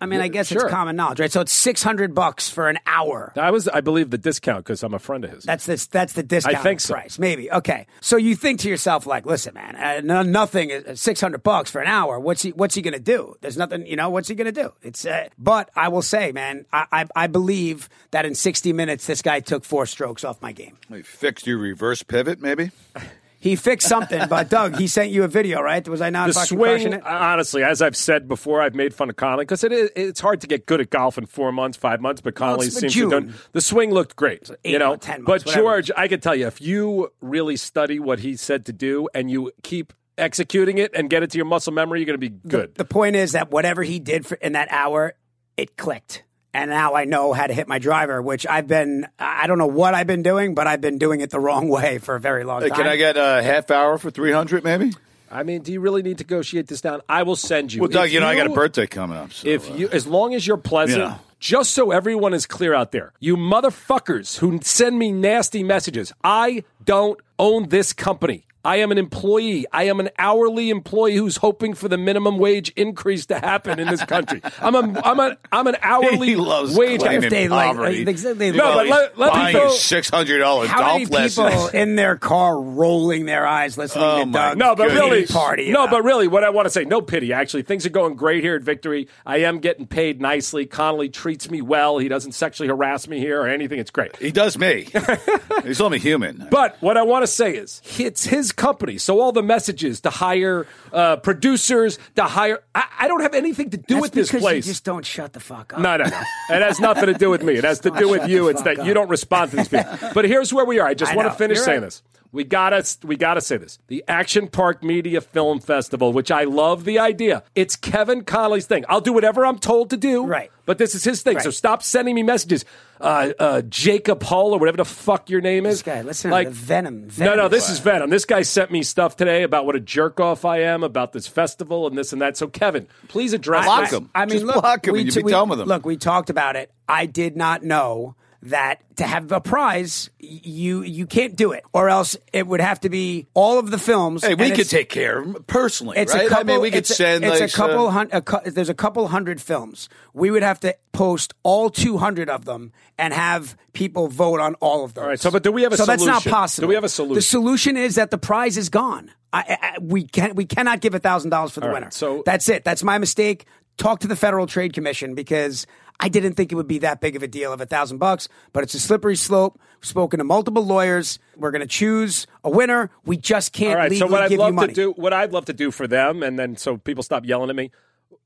I 0.00 0.06
mean, 0.06 0.20
I 0.20 0.28
guess 0.28 0.48
sure. 0.48 0.62
it's 0.62 0.70
common 0.70 0.96
knowledge, 0.96 1.20
right? 1.20 1.30
So 1.32 1.40
it's 1.40 1.52
600 1.52 2.14
bucks 2.14 2.48
for 2.48 2.68
an 2.68 2.78
hour. 2.86 3.32
I 3.36 3.50
was, 3.50 3.66
I 3.68 3.80
believe, 3.80 4.10
the 4.10 4.18
discount 4.18 4.64
because 4.64 4.82
I'm 4.82 4.94
a 4.94 4.98
friend 4.98 5.24
of 5.24 5.30
his. 5.30 5.44
That's 5.44 5.66
this. 5.66 5.86
That's 5.86 6.12
the 6.12 6.22
discount 6.22 6.56
I 6.56 6.62
think 6.62 6.80
so. 6.80 6.94
price, 6.94 7.18
maybe. 7.18 7.50
Okay, 7.50 7.86
so 8.00 8.16
you 8.16 8.36
think 8.36 8.60
to 8.60 8.68
yourself, 8.68 9.06
like, 9.06 9.26
listen, 9.26 9.54
man, 9.54 9.76
uh, 9.76 10.22
nothing. 10.22 10.70
is 10.70 11.00
Six 11.00 11.20
hundred 11.20 11.42
bucks 11.42 11.70
for 11.70 11.80
an 11.80 11.88
hour. 11.88 12.20
What's 12.20 12.42
he? 12.42 12.50
What's 12.50 12.74
he 12.74 12.82
going 12.82 12.94
to 12.94 13.00
do? 13.00 13.36
There's 13.40 13.56
nothing. 13.56 13.86
You 13.86 13.96
know, 13.96 14.10
what's 14.10 14.28
he 14.28 14.34
going 14.34 14.52
to 14.52 14.62
do? 14.62 14.72
It's. 14.82 15.04
Uh, 15.04 15.28
but 15.38 15.70
I 15.74 15.88
will 15.88 16.02
say, 16.02 16.32
man, 16.32 16.66
I, 16.72 16.86
I 16.92 17.06
I 17.16 17.26
believe 17.26 17.88
that 18.10 18.24
in 18.26 18.34
sixty 18.34 18.72
minutes, 18.72 19.06
this 19.06 19.22
guy 19.22 19.40
took 19.40 19.64
four 19.64 19.86
strokes 19.86 20.24
off 20.24 20.40
my 20.42 20.52
game. 20.52 20.76
Maybe 20.88 21.02
fixed 21.02 21.46
your 21.46 21.58
reverse 21.58 22.02
pivot, 22.02 22.40
maybe. 22.40 22.70
He 23.40 23.54
fixed 23.54 23.88
something, 23.88 24.26
but 24.28 24.48
Doug, 24.48 24.76
he 24.76 24.88
sent 24.88 25.10
you 25.10 25.22
a 25.22 25.28
video, 25.28 25.60
right? 25.60 25.86
Was 25.88 26.00
I 26.00 26.10
not 26.10 26.26
the 26.26 26.32
swing, 26.32 26.92
it? 26.92 27.06
Uh, 27.06 27.08
honestly, 27.08 27.62
as 27.62 27.80
I've 27.80 27.96
said 27.96 28.26
before, 28.26 28.60
I've 28.60 28.74
made 28.74 28.92
fun 28.92 29.10
of 29.10 29.16
Conley 29.16 29.44
because 29.44 29.62
it 29.62 29.70
is, 29.70 29.90
it's 29.94 30.20
hard 30.20 30.40
to 30.40 30.48
get 30.48 30.66
good 30.66 30.80
at 30.80 30.90
golf 30.90 31.18
in 31.18 31.26
four 31.26 31.52
months, 31.52 31.76
five 31.78 32.00
months. 32.00 32.20
But 32.20 32.34
Conley 32.34 32.66
it's 32.66 32.80
seems 32.80 32.92
June. 32.92 33.10
to 33.10 33.16
have 33.16 33.26
done. 33.26 33.34
The 33.52 33.60
swing 33.60 33.92
looked 33.92 34.16
great, 34.16 34.50
eight 34.64 34.72
you 34.72 34.78
know. 34.80 34.90
months, 34.90 35.06
10 35.06 35.22
months, 35.22 35.44
but. 35.44 35.54
George, 35.54 35.90
I 35.96 36.08
can 36.08 36.18
tell 36.20 36.34
you, 36.34 36.48
if 36.48 36.60
you 36.60 37.12
really 37.20 37.56
study 37.56 38.00
what 38.00 38.18
he 38.18 38.36
said 38.36 38.66
to 38.66 38.72
do 38.72 39.08
and 39.14 39.30
you 39.30 39.52
keep 39.62 39.92
executing 40.16 40.78
it 40.78 40.90
and 40.94 41.08
get 41.08 41.22
it 41.22 41.30
to 41.30 41.38
your 41.38 41.46
muscle 41.46 41.72
memory, 41.72 42.00
you're 42.00 42.06
going 42.06 42.20
to 42.20 42.30
be 42.30 42.36
good. 42.48 42.74
The 42.74 42.84
point 42.84 43.14
is 43.14 43.32
that 43.32 43.52
whatever 43.52 43.84
he 43.84 44.00
did 44.00 44.26
for, 44.26 44.34
in 44.34 44.52
that 44.52 44.66
hour, 44.72 45.14
it 45.56 45.76
clicked. 45.76 46.24
And 46.58 46.70
now 46.70 46.94
I 46.94 47.04
know 47.04 47.32
how 47.32 47.46
to 47.46 47.54
hit 47.54 47.68
my 47.68 47.78
driver, 47.78 48.20
which 48.20 48.44
I've 48.44 48.66
been, 48.66 49.06
I 49.16 49.46
don't 49.46 49.58
know 49.58 49.68
what 49.68 49.94
I've 49.94 50.08
been 50.08 50.24
doing, 50.24 50.56
but 50.56 50.66
I've 50.66 50.80
been 50.80 50.98
doing 50.98 51.20
it 51.20 51.30
the 51.30 51.38
wrong 51.38 51.68
way 51.76 51.98
for 51.98 52.16
a 52.16 52.20
very 52.20 52.42
long 52.42 52.62
time. 52.62 52.70
can 52.70 52.88
I 52.88 52.96
get 52.96 53.16
a 53.16 53.40
half 53.44 53.70
hour 53.70 53.96
for 53.96 54.10
three 54.10 54.32
hundred, 54.32 54.64
maybe? 54.64 54.92
I 55.30 55.44
mean, 55.44 55.62
do 55.62 55.72
you 55.72 55.78
really 55.80 56.02
need 56.02 56.18
to 56.18 56.24
negotiate 56.24 56.66
this 56.66 56.80
down? 56.80 57.00
I 57.08 57.22
will 57.22 57.36
send 57.36 57.72
you. 57.72 57.82
Well, 57.82 57.90
Doug, 57.90 58.06
If 58.06 58.12
you 58.14 58.20
know 58.20 58.26
I 58.26 58.34
got 58.34 58.48
a 58.48 58.54
birthday 58.54 58.86
coming 58.88 59.16
up. 59.18 59.32
So, 59.32 59.46
If 59.46 59.70
uh, 59.70 59.74
you, 59.74 59.88
as 59.90 60.04
long 60.06 60.34
as 60.34 60.46
you're 60.48 60.56
pleasant, 60.56 61.00
Yeah. 61.00 61.18
just 61.38 61.74
so 61.74 61.92
everyone 61.92 62.34
is 62.34 62.44
clear 62.44 62.74
out 62.74 62.90
there, 62.90 63.12
you 63.20 63.36
motherfuckers 63.36 64.38
who 64.38 64.58
send 64.62 64.98
me 64.98 65.12
nasty 65.12 65.62
messages, 65.62 66.12
I 66.24 66.64
don't 66.84 67.20
own 67.38 67.68
this 67.68 67.92
company. 67.92 68.46
I 68.64 68.76
am 68.78 68.90
an 68.90 68.98
employee. 68.98 69.66
I 69.72 69.84
am 69.84 70.00
an 70.00 70.10
hourly 70.18 70.70
employee 70.70 71.14
who's 71.16 71.36
hoping 71.36 71.74
for 71.74 71.88
the 71.88 71.96
minimum 71.96 72.38
wage 72.38 72.70
increase 72.70 73.26
to 73.26 73.38
happen 73.38 73.78
in 73.78 73.88
this 73.88 74.04
country. 74.04 74.42
I'm 74.60 74.74
a, 74.74 75.00
I'm 75.04 75.20
a, 75.20 75.36
I'm 75.52 75.66
an 75.68 75.76
hourly 75.80 76.28
he 76.28 76.36
loves 76.36 76.76
wage. 76.76 77.00
claiming 77.00 77.24
If 77.24 77.30
they 77.30 77.48
like- 77.48 77.76
they- 77.76 78.04
they- 78.04 78.50
No, 78.52 78.74
but 78.74 78.86
let- 78.88 79.18
let 79.18 79.32
buying 79.32 79.54
people- 79.56 79.70
six 79.70 80.10
hundred 80.10 80.38
dollars 80.40 80.68
How 80.68 80.94
many 80.94 81.06
golf 81.06 81.30
people 81.36 81.68
in 81.72 81.94
their 81.96 82.16
car 82.16 82.60
rolling 82.60 83.26
their 83.26 83.46
eyes 83.46 83.78
listening 83.78 84.04
Oh, 84.04 84.18
to 84.20 84.26
my 84.26 84.32
Doug? 84.50 84.58
No, 84.58 84.74
but 84.74 84.88
Goodness. 84.88 85.00
really, 85.02 85.26
party. 85.26 85.70
no, 85.70 85.84
about- 85.84 85.90
but 85.92 86.04
really, 86.04 86.26
what 86.28 86.42
I 86.44 86.50
want 86.50 86.66
to 86.66 86.70
say, 86.70 86.84
no 86.84 87.00
pity. 87.00 87.32
Actually, 87.32 87.62
things 87.62 87.86
are 87.86 87.90
going 87.90 88.16
great 88.16 88.42
here 88.42 88.56
at 88.56 88.62
Victory. 88.62 89.08
I 89.24 89.38
am 89.38 89.60
getting 89.60 89.86
paid 89.86 90.20
nicely. 90.20 90.66
Connolly 90.66 91.08
treats 91.08 91.48
me 91.50 91.62
well. 91.62 91.98
He 91.98 92.08
doesn't 92.08 92.32
sexually 92.32 92.68
harass 92.68 93.06
me 93.08 93.18
here 93.20 93.40
or 93.40 93.46
anything. 93.46 93.78
It's 93.78 93.90
great. 93.92 94.16
He 94.16 94.32
does 94.32 94.58
me. 94.58 94.88
He's 95.64 95.80
only 95.80 95.98
human. 96.00 96.48
But 96.50 96.76
what 96.80 96.96
I 96.96 97.02
want 97.02 97.22
to 97.22 97.26
say 97.26 97.52
is, 97.54 97.80
it's 97.98 98.24
his 98.24 98.47
company. 98.52 98.98
So 98.98 99.20
all 99.20 99.32
the 99.32 99.42
messages 99.42 100.00
to 100.00 100.10
hire 100.10 100.66
uh, 100.92 101.16
producers, 101.16 101.98
to 102.16 102.24
hire, 102.24 102.62
I, 102.74 102.84
I 103.00 103.08
don't 103.08 103.22
have 103.22 103.34
anything 103.34 103.70
to 103.70 103.76
do 103.76 103.94
That's 103.94 104.02
with 104.02 104.12
this 104.12 104.30
place. 104.30 104.66
You 104.66 104.72
just 104.72 104.84
don't 104.84 105.04
shut 105.04 105.32
the 105.32 105.40
fuck 105.40 105.72
up. 105.72 105.80
No, 105.80 105.96
no, 105.96 106.04
no. 106.04 106.20
It 106.50 106.62
has 106.62 106.80
nothing 106.80 107.06
to 107.06 107.14
do 107.14 107.30
with 107.30 107.42
me. 107.42 107.54
It 107.54 107.64
has 107.64 107.80
to 107.80 107.90
do 107.90 108.08
with 108.08 108.28
you. 108.28 108.48
It's 108.48 108.62
that 108.62 108.84
you 108.84 108.94
don't 108.94 109.08
respond 109.08 109.50
to 109.52 109.56
these 109.58 109.68
people. 109.68 109.96
But 110.14 110.24
here's 110.24 110.52
where 110.52 110.64
we 110.64 110.78
are. 110.80 110.86
I 110.88 110.94
just 110.94 111.12
I 111.12 111.16
want 111.16 111.26
know. 111.26 111.32
to 111.32 111.38
finish 111.38 111.56
You're 111.56 111.64
saying 111.64 111.80
right. 111.80 111.86
this. 111.86 112.02
We 112.32 112.44
gotta, 112.44 112.84
we 113.04 113.16
gotta 113.16 113.40
say 113.40 113.56
this. 113.56 113.78
The 113.86 114.04
Action 114.06 114.48
Park 114.48 114.82
Media 114.82 115.20
Film 115.20 115.60
Festival, 115.60 116.12
which 116.12 116.30
I 116.30 116.44
love 116.44 116.84
the 116.84 116.98
idea. 116.98 117.42
It's 117.54 117.74
Kevin 117.76 118.24
Connolly's 118.24 118.66
thing. 118.66 118.84
I'll 118.88 119.00
do 119.00 119.12
whatever 119.12 119.46
I'm 119.46 119.58
told 119.58 119.90
to 119.90 119.96
do. 119.96 120.26
Right. 120.26 120.50
But 120.68 120.76
this 120.76 120.94
is 120.94 121.02
his 121.02 121.22
thing. 121.22 121.40
So 121.40 121.48
stop 121.48 121.82
sending 121.82 122.14
me 122.14 122.22
messages. 122.22 122.66
Uh, 123.00 123.30
uh, 123.38 123.62
Jacob 123.62 124.22
Hull 124.22 124.52
or 124.52 124.58
whatever 124.58 124.76
the 124.76 124.84
fuck 124.84 125.30
your 125.30 125.40
name 125.40 125.64
is. 125.64 125.76
This 125.76 125.82
guy, 125.82 126.02
listen 126.02 126.30
like 126.30 126.48
to 126.48 126.50
the 126.52 126.56
Venom. 126.60 127.02
no, 127.04 127.08
Venom 127.08 127.36
no, 127.38 127.48
this 127.48 127.70
is 127.70 127.78
Venom. 127.78 128.10
This 128.10 128.26
guy 128.26 128.42
sent 128.42 128.70
me 128.70 128.82
stuff 128.82 129.16
today 129.16 129.44
about 129.44 129.64
what 129.64 129.76
a 129.76 129.80
jerk 129.80 130.20
off 130.20 130.44
I 130.44 130.58
am 130.60 130.82
about 130.82 131.14
this 131.14 131.26
festival 131.26 131.86
and 131.86 131.96
this 131.96 132.12
and 132.12 132.20
that. 132.20 132.36
So, 132.36 132.48
Kevin, 132.48 132.86
please 133.08 133.32
address 133.32 133.64
Block 133.64 133.80
this. 133.84 133.92
him. 133.98 134.10
I 134.14 134.26
mean, 134.26 134.30
Just 134.40 134.44
look, 134.44 134.60
block 134.60 134.86
him 134.86 134.92
we, 134.92 134.98
and 135.00 135.06
you 135.06 135.12
t- 135.12 135.20
be 135.20 135.24
we- 135.24 135.30
done 135.30 135.48
with 135.48 135.58
him. 135.60 135.68
Look, 135.68 135.86
we 135.86 135.96
talked 135.96 136.28
about 136.28 136.54
it. 136.54 136.70
I 136.86 137.06
did 137.06 137.34
not 137.34 137.62
know 137.62 138.14
that 138.42 138.80
to 138.96 139.04
have 139.04 139.32
a 139.32 139.40
prize, 139.40 140.10
you 140.20 140.82
you 140.82 141.06
can't 141.06 141.34
do 141.34 141.50
it, 141.52 141.64
or 141.72 141.88
else 141.88 142.16
it 142.32 142.46
would 142.46 142.60
have 142.60 142.78
to 142.80 142.88
be 142.88 143.26
all 143.34 143.58
of 143.58 143.70
the 143.70 143.78
films. 143.78 144.24
hey, 144.24 144.34
we 144.36 144.50
could 144.52 144.68
take 144.68 144.88
care 144.88 145.18
of 145.20 145.26
him 145.26 145.44
personally, 145.48 145.98
It's 145.98 146.14
right? 146.14 146.26
a 146.26 146.28
couple. 146.28 146.50
I 146.50 146.52
mean, 146.54 146.60
we 146.62 146.70
could 146.70 146.78
it's 146.78 146.90
a- 146.90 146.94
send. 146.94 147.24
It's 147.24 147.40
like, 147.40 147.50
a 147.50 147.52
couple 147.52 147.88
uh, 147.88 147.90
hun- 147.90 148.08
a 148.12 148.22
cou- 148.22 148.48
There's 148.50 148.68
a 148.68 148.74
couple 148.74 149.06
hundred 149.08 149.40
films. 149.40 149.88
We 150.14 150.30
would 150.30 150.42
have 150.44 150.60
to 150.60 150.76
post 150.92 151.34
all 151.42 151.68
200 151.68 152.30
of 152.30 152.44
them 152.44 152.72
and 152.96 153.12
have 153.12 153.56
people 153.72 154.06
vote 154.08 154.38
on 154.40 154.54
all 154.56 154.84
of 154.84 154.94
them. 154.94 155.02
All 155.04 155.10
right, 155.10 155.18
so, 155.20 155.30
but 155.32 155.42
do 155.42 155.50
we 155.50 155.62
have 155.62 155.72
a 155.72 155.76
so 155.76 155.84
that's 155.86 156.04
not 156.04 156.22
solution? 156.22 156.32
possible. 156.32 156.62
Do 156.66 156.68
we 156.68 156.74
have 156.76 156.84
a 156.84 156.88
solution? 156.88 157.14
The 157.16 157.22
solution 157.22 157.76
is 157.76 157.96
that 157.96 158.10
the 158.12 158.18
prize 158.18 158.56
is 158.56 158.68
gone. 158.68 159.10
I, 159.32 159.58
I, 159.60 159.78
we 159.80 160.04
can 160.04 160.36
we 160.36 160.44
cannot 160.46 160.80
give 160.80 160.94
a 160.94 160.98
thousand 161.00 161.30
dollars 161.30 161.52
for 161.52 161.60
the 161.60 161.66
All 161.66 161.72
right, 161.72 161.80
winner. 161.80 161.90
so- 161.90 162.22
that's 162.24 162.48
it. 162.48 162.64
That's 162.64 162.84
my 162.84 162.98
mistake. 162.98 163.46
Talk 163.78 164.00
to 164.00 164.08
the 164.08 164.16
Federal 164.16 164.46
Trade 164.48 164.72
Commission 164.72 165.14
because 165.14 165.66
I 166.00 166.08
didn't 166.08 166.34
think 166.34 166.52
it 166.52 166.54
would 166.54 166.68
be 166.68 166.78
that 166.78 167.00
big 167.00 167.16
of 167.16 167.22
a 167.22 167.28
deal 167.28 167.52
of 167.52 167.60
a 167.60 167.66
thousand 167.66 167.98
bucks. 167.98 168.28
But 168.52 168.62
it's 168.62 168.74
a 168.74 168.80
slippery 168.80 169.16
slope. 169.16 169.58
We've 169.80 169.88
spoken 169.88 170.18
to 170.18 170.24
multiple 170.24 170.64
lawyers. 170.64 171.18
We're 171.36 171.50
going 171.50 171.60
to 171.60 171.66
choose 171.66 172.26
a 172.44 172.50
winner. 172.50 172.90
We 173.04 173.16
just 173.16 173.52
can't 173.52 173.72
All 173.72 173.76
right, 173.76 173.92
so 173.92 174.06
what 174.06 174.22
I'd 174.22 174.38
love 174.38 174.56
to 174.56 174.68
do, 174.68 174.92
what 174.92 175.12
I'd 175.12 175.32
love 175.32 175.46
to 175.46 175.52
do 175.52 175.70
for 175.70 175.86
them, 175.86 176.22
and 176.22 176.38
then 176.38 176.56
so 176.56 176.76
people 176.76 177.02
stop 177.02 177.24
yelling 177.26 177.50
at 177.50 177.56
me. 177.56 177.70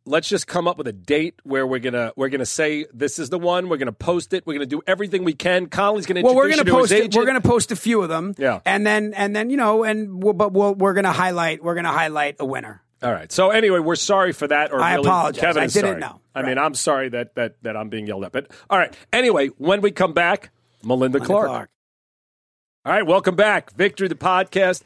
Let's 0.04 0.28
just 0.28 0.48
come 0.48 0.66
up 0.66 0.78
with 0.78 0.88
a 0.88 0.92
date 0.92 1.36
where 1.44 1.64
we're 1.64 1.78
gonna 1.78 2.12
we're 2.16 2.28
gonna 2.28 2.44
say 2.44 2.86
this 2.92 3.20
is 3.20 3.30
the 3.30 3.38
one. 3.38 3.68
We're 3.68 3.76
gonna 3.76 3.92
post 3.92 4.32
it. 4.32 4.44
We're 4.44 4.54
gonna 4.54 4.66
do 4.66 4.82
everything 4.84 5.22
we 5.22 5.32
can. 5.32 5.66
Connolly's 5.66 6.06
gonna 6.06 6.22
Well, 6.22 6.34
we're 6.34 6.48
to 6.48 6.56
to 6.56 6.64
his 6.64 6.72
post. 6.72 6.92
It, 6.92 6.96
agent. 6.96 7.14
we're 7.14 7.24
going 7.24 7.40
to 7.40 7.48
post 7.48 7.70
a 7.70 7.76
few 7.76 8.02
of 8.02 8.08
them. 8.08 8.34
Yeah. 8.36 8.60
and 8.66 8.84
then 8.84 9.14
and 9.14 9.34
then 9.34 9.48
you 9.48 9.56
know, 9.56 9.84
and 9.84 10.20
we'll, 10.20 10.32
but 10.32 10.52
we'll, 10.52 10.74
we're 10.74 10.94
going 10.94 11.04
to 11.04 11.12
highlight. 11.12 11.62
We're 11.62 11.74
going 11.74 11.84
to 11.84 11.92
highlight 11.92 12.36
a 12.40 12.44
winner. 12.44 12.82
All 13.02 13.12
right. 13.12 13.30
So 13.32 13.50
anyway, 13.50 13.78
we're 13.80 13.96
sorry 13.96 14.32
for 14.32 14.46
that. 14.48 14.72
Or 14.72 14.80
I 14.80 14.94
really, 14.94 15.08
apologize. 15.08 15.40
Kevin 15.40 15.62
I 15.62 15.66
didn't 15.66 15.80
sorry. 15.88 16.00
know. 16.00 16.20
I 16.34 16.40
Right. 16.40 16.48
mean, 16.50 16.58
I'm 16.58 16.74
sorry 16.74 17.08
that 17.10 17.34
that 17.34 17.56
that 17.62 17.76
I'm 17.76 17.88
being 17.88 18.06
yelled 18.06 18.24
at. 18.24 18.32
But 18.32 18.50
all 18.70 18.78
right. 18.78 18.94
Anyway, 19.12 19.48
when 19.58 19.80
we 19.80 19.90
come 19.90 20.12
back, 20.12 20.50
Melinda, 20.84 21.20
Clarke. 21.20 21.48
Clarke. 21.48 21.70
All 22.84 22.92
right, 22.92 23.06
welcome 23.06 23.36
back, 23.36 23.72
Victory 23.74 24.08
the 24.08 24.14
podcast. 24.16 24.82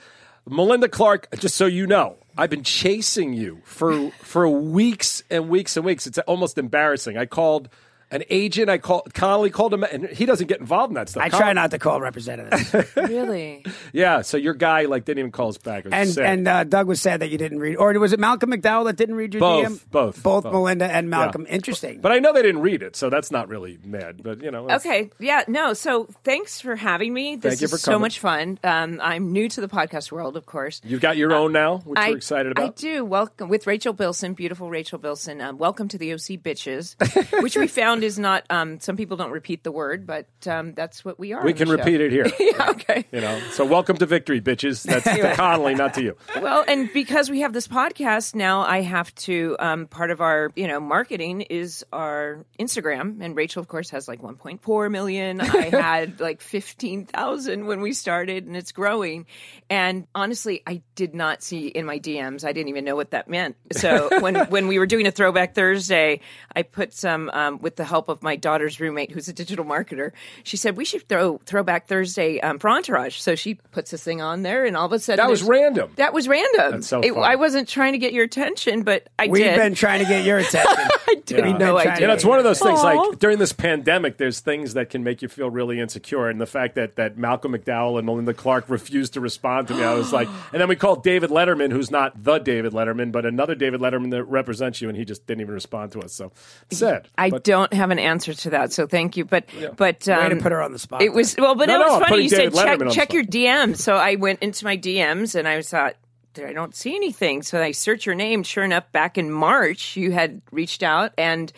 Melinda 0.48 0.88
Clarke. 0.88 1.28
Just 1.38 1.56
so 1.56 1.66
you 1.66 1.86
know, 1.86 2.16
I've 2.38 2.50
been 2.50 2.62
chasing 2.62 3.32
you 3.32 3.60
for 3.64 4.10
for 4.22 4.48
weeks 4.48 5.22
and 5.30 5.48
weeks 5.48 5.76
and 5.76 5.84
weeks. 5.86 6.06
It's 6.06 6.18
almost 6.18 6.58
embarrassing. 6.58 7.16
I 7.16 7.26
called 7.26 7.68
an 8.10 8.22
agent. 8.30 8.70
I 8.70 8.78
called 8.78 9.12
Connolly 9.14 9.50
called 9.50 9.74
him, 9.74 9.82
and 9.84 10.06
he 10.08 10.26
doesn't 10.26 10.46
get 10.46 10.60
involved 10.60 10.90
in 10.90 10.94
that 10.94 11.08
stuff. 11.08 11.22
I 11.22 11.28
Con- 11.28 11.40
try 11.40 11.52
not 11.52 11.70
to 11.72 11.78
call 11.78 12.00
representatives. 12.00 12.74
Really? 12.96 13.64
Yeah. 13.92 14.22
So 14.22 14.36
your 14.36 14.52
guy 14.54 14.82
like 14.82 15.04
didn't 15.04 15.20
even 15.20 15.30
call 15.32 15.48
us 15.48 15.58
back. 15.58 15.86
And 15.90 16.08
sad. 16.10 16.26
and 16.26 16.48
uh, 16.48 16.64
Doug 16.64 16.86
was 16.86 17.00
sad 17.00 17.20
that 17.20 17.30
you 17.30 17.38
didn't 17.38 17.60
read, 17.60 17.76
or 17.76 17.92
was 17.98 18.12
it 18.12 18.20
Malcolm 18.20 18.50
McDowell 18.50 18.84
that 18.86 18.96
didn't 18.96 19.14
read 19.14 19.32
your 19.34 19.40
Both, 19.40 19.64
DM? 19.66 19.90
both, 19.90 20.22
both, 20.22 20.44
both. 20.44 20.52
Melinda 20.52 20.84
and 20.86 21.08
Malcolm. 21.08 21.46
Yeah. 21.48 21.54
Interesting. 21.54 22.00
but 22.00 22.12
I 22.12 22.18
know 22.18 22.32
they 22.32 22.42
didn't 22.42 22.60
read 22.62 22.82
it, 22.82 22.94
so 22.96 23.08
that's 23.10 23.30
not 23.30 23.48
really 23.48 23.78
mad. 23.84 24.22
But 24.22 24.42
you 24.42 24.50
know, 24.50 24.68
Okay. 24.70 25.10
Yeah. 25.18 25.44
No. 25.48 25.72
So 25.72 26.08
thanks 26.24 26.60
for 26.60 26.76
having 26.76 27.12
me. 27.14 27.36
This 27.36 27.52
Thank 27.52 27.60
you 27.62 27.64
is 27.66 27.70
for 27.70 27.78
so 27.78 27.98
much 27.98 28.18
fun. 28.18 28.58
Um, 28.64 29.00
I'm 29.02 29.32
new 29.32 29.48
to 29.48 29.60
the 29.60 29.68
podcast 29.68 30.12
world, 30.12 30.36
of 30.36 30.46
course. 30.46 30.80
You've 30.84 31.00
got 31.00 31.16
your 31.16 31.32
own 31.34 31.52
now, 31.52 31.78
which 31.78 31.98
I, 31.98 32.10
we're 32.10 32.16
excited 32.18 32.52
about. 32.52 32.64
I 32.64 32.68
do. 32.72 33.04
Welcome 33.04 33.48
with 33.48 33.66
Rachel 33.66 33.92
Bilson, 33.92 34.34
beautiful 34.34 34.68
Rachel 34.68 34.98
Bilson. 34.98 35.40
Um, 35.40 35.58
welcome 35.58 35.88
to 35.88 35.98
the 35.98 36.12
OC 36.12 36.42
bitches, 36.42 36.96
which 37.42 37.56
we 37.56 37.66
found 37.66 37.95
sound 37.96 38.04
is 38.04 38.18
not. 38.18 38.44
Um, 38.50 38.80
some 38.80 38.96
people 38.96 39.16
don't 39.16 39.30
repeat 39.30 39.64
the 39.64 39.72
word, 39.72 40.06
but 40.06 40.26
um, 40.46 40.74
that's 40.74 41.04
what 41.04 41.18
we 41.18 41.32
are. 41.32 41.44
We 41.44 41.52
can 41.52 41.68
repeat 41.68 42.00
it 42.00 42.12
here. 42.12 42.26
yeah. 42.40 42.70
Okay. 42.70 43.04
You 43.12 43.20
know, 43.20 43.40
so 43.52 43.64
welcome 43.64 43.96
to 43.98 44.06
victory, 44.06 44.40
bitches. 44.40 44.82
That's 44.82 45.04
to 45.04 45.34
Connolly, 45.34 45.74
not 45.74 45.94
to 45.94 46.02
you. 46.02 46.16
Well, 46.40 46.64
and 46.66 46.92
because 46.92 47.30
we 47.30 47.40
have 47.40 47.52
this 47.52 47.68
podcast 47.68 48.34
now, 48.34 48.60
I 48.62 48.82
have 48.82 49.14
to. 49.16 49.56
Um, 49.58 49.86
part 49.86 50.10
of 50.10 50.20
our, 50.20 50.52
you 50.56 50.68
know, 50.68 50.80
marketing 50.80 51.42
is 51.42 51.84
our 51.92 52.44
Instagram, 52.58 53.20
and 53.20 53.36
Rachel, 53.36 53.60
of 53.60 53.68
course, 53.68 53.90
has 53.90 54.08
like 54.08 54.20
1.4 54.20 54.90
million. 54.90 55.40
I 55.40 55.46
had 55.70 56.20
like 56.20 56.40
15,000 56.40 57.66
when 57.66 57.80
we 57.80 57.92
started, 57.92 58.46
and 58.46 58.56
it's 58.56 58.72
growing. 58.72 59.26
And 59.70 60.06
honestly, 60.14 60.62
I 60.66 60.82
did 60.94 61.14
not 61.14 61.42
see 61.42 61.68
in 61.68 61.86
my 61.86 61.98
DMs. 61.98 62.44
I 62.44 62.52
didn't 62.52 62.68
even 62.68 62.84
know 62.84 62.96
what 62.96 63.10
that 63.12 63.28
meant. 63.28 63.56
So 63.72 64.20
when 64.20 64.36
when 64.46 64.68
we 64.68 64.78
were 64.78 64.86
doing 64.86 65.06
a 65.06 65.10
Throwback 65.10 65.54
Thursday, 65.54 66.20
I 66.54 66.62
put 66.62 66.94
some 66.94 67.30
um, 67.32 67.60
with 67.60 67.76
the 67.76 67.85
help 67.86 68.08
of 68.08 68.22
my 68.22 68.36
daughter's 68.36 68.80
roommate, 68.80 69.10
who's 69.12 69.28
a 69.28 69.32
digital 69.32 69.64
marketer. 69.64 70.12
She 70.44 70.56
said 70.56 70.76
we 70.76 70.84
should 70.84 71.08
throw 71.08 71.38
Throwback 71.46 71.86
Thursday 71.86 72.40
um, 72.40 72.58
for 72.58 72.68
Entourage. 72.70 73.18
So 73.18 73.34
she 73.34 73.54
puts 73.54 73.90
this 73.90 74.02
thing 74.02 74.20
on 74.20 74.42
there, 74.42 74.64
and 74.64 74.76
all 74.76 74.86
of 74.86 74.92
a 74.92 74.98
sudden 74.98 75.22
That 75.24 75.30
was 75.30 75.42
random. 75.42 75.92
that 75.96 76.12
was 76.12 76.28
random. 76.28 76.72
That's 76.72 76.86
so 76.88 77.00
It- 77.00 77.14
fun. 77.14 77.22
I 77.22 77.36
wasn't 77.36 77.68
trying 77.68 77.92
to 77.92 77.98
get 77.98 78.12
your 78.12 78.24
attention, 78.24 78.82
but 78.82 79.08
I 79.18 79.28
We've 79.28 79.42
did. 79.44 79.56
been 79.56 79.74
trying 79.74 80.00
to 80.00 80.06
get 80.06 80.24
your 80.24 80.38
attention. 80.46 80.66
I 81.08 81.14
didn't 81.24 81.44
We've 81.52 81.58
know 81.58 81.76
I 81.76 81.84
did. 81.84 82.00
You 82.00 82.06
know, 82.08 82.14
it's 82.14 82.24
one 82.24 82.38
of 82.38 82.44
those 82.44 82.60
things. 82.60 82.80
Aw. 82.80 82.82
Like 82.92 83.18
during 83.18 83.38
this 83.38 83.52
pandemic, 83.52 84.16
there's 84.18 84.40
things 84.40 84.74
that 84.74 84.90
can 84.90 85.02
make 85.04 85.22
you 85.22 85.28
feel 85.28 85.50
really 85.50 85.80
insecure, 85.80 86.28
and 86.28 86.40
the 86.40 86.46
fact 86.46 86.74
that 86.76 86.96
that 86.96 87.16
Malcolm 87.16 87.52
McDowell 87.52 87.98
and 87.98 88.06
Melinda 88.06 88.34
Clarke 88.34 88.68
refused 88.68 89.14
to 89.14 89.20
respond 89.20 89.68
to 89.68 89.74
me, 89.74 89.82
I 89.84 89.94
was 89.94 90.12
like, 90.12 90.28
and 90.52 90.60
then 90.60 90.68
we 90.68 90.76
called 90.76 91.02
David 91.02 91.30
Letterman, 91.30 91.72
who's 91.72 91.90
not 91.90 92.22
the 92.24 92.38
David 92.38 92.72
Letterman, 92.72 93.12
but 93.12 93.24
another 93.26 93.54
David 93.54 93.80
Letterman 93.80 94.10
that 94.10 94.24
represents 94.24 94.80
you, 94.80 94.88
and 94.88 94.96
he 94.96 95.04
just 95.04 95.26
didn't 95.26 95.40
even 95.40 95.54
respond 95.54 95.92
to 95.92 96.00
us. 96.00 96.12
So 96.12 96.32
sad. 96.70 97.08
I 97.18 97.30
But- 97.30 97.44
don't 97.44 97.72
have 97.76 97.90
an 97.90 97.98
answer 97.98 98.34
to 98.34 98.50
that, 98.50 98.72
so 98.72 98.86
thank 98.86 99.16
you. 99.16 99.24
But 99.24 99.46
yeah. 99.58 99.68
but 99.76 100.08
um, 100.08 100.18
Way 100.18 100.28
to 100.30 100.36
put 100.36 100.52
her 100.52 100.62
on 100.62 100.72
the 100.72 100.78
spot. 100.78 101.02
It 101.02 101.12
was 101.12 101.36
well, 101.38 101.54
but 101.54 101.68
No, 101.68 101.80
it 101.80 101.84
was 101.84 102.02
I'm 102.02 102.08
funny. 102.08 102.22
You 102.24 102.28
said 102.28 102.52
David 102.52 102.54
Letterman 102.54 102.92
check 102.92 103.08
check 103.08 103.12
your 103.12 103.24
DMs, 103.24 103.78
so 103.78 103.94
I 103.94 104.16
went 104.16 104.42
into 104.42 104.64
my 104.64 104.76
DMs 104.76 105.34
and 105.34 105.46
I 105.46 105.62
thought. 105.62 105.96
I 106.38 106.52
don't 106.52 106.76
see 106.76 106.94
anything. 106.94 107.40
So 107.40 107.62
I 107.62 107.70
searched 107.70 108.04
your 108.04 108.14
name. 108.14 108.42
Sure 108.42 108.62
enough, 108.62 108.92
back 108.92 109.16
in 109.16 109.30
March, 109.30 109.96
you 109.96 110.12
had 110.12 110.42
reached 110.52 110.82
out, 110.82 111.12
and 111.16 111.50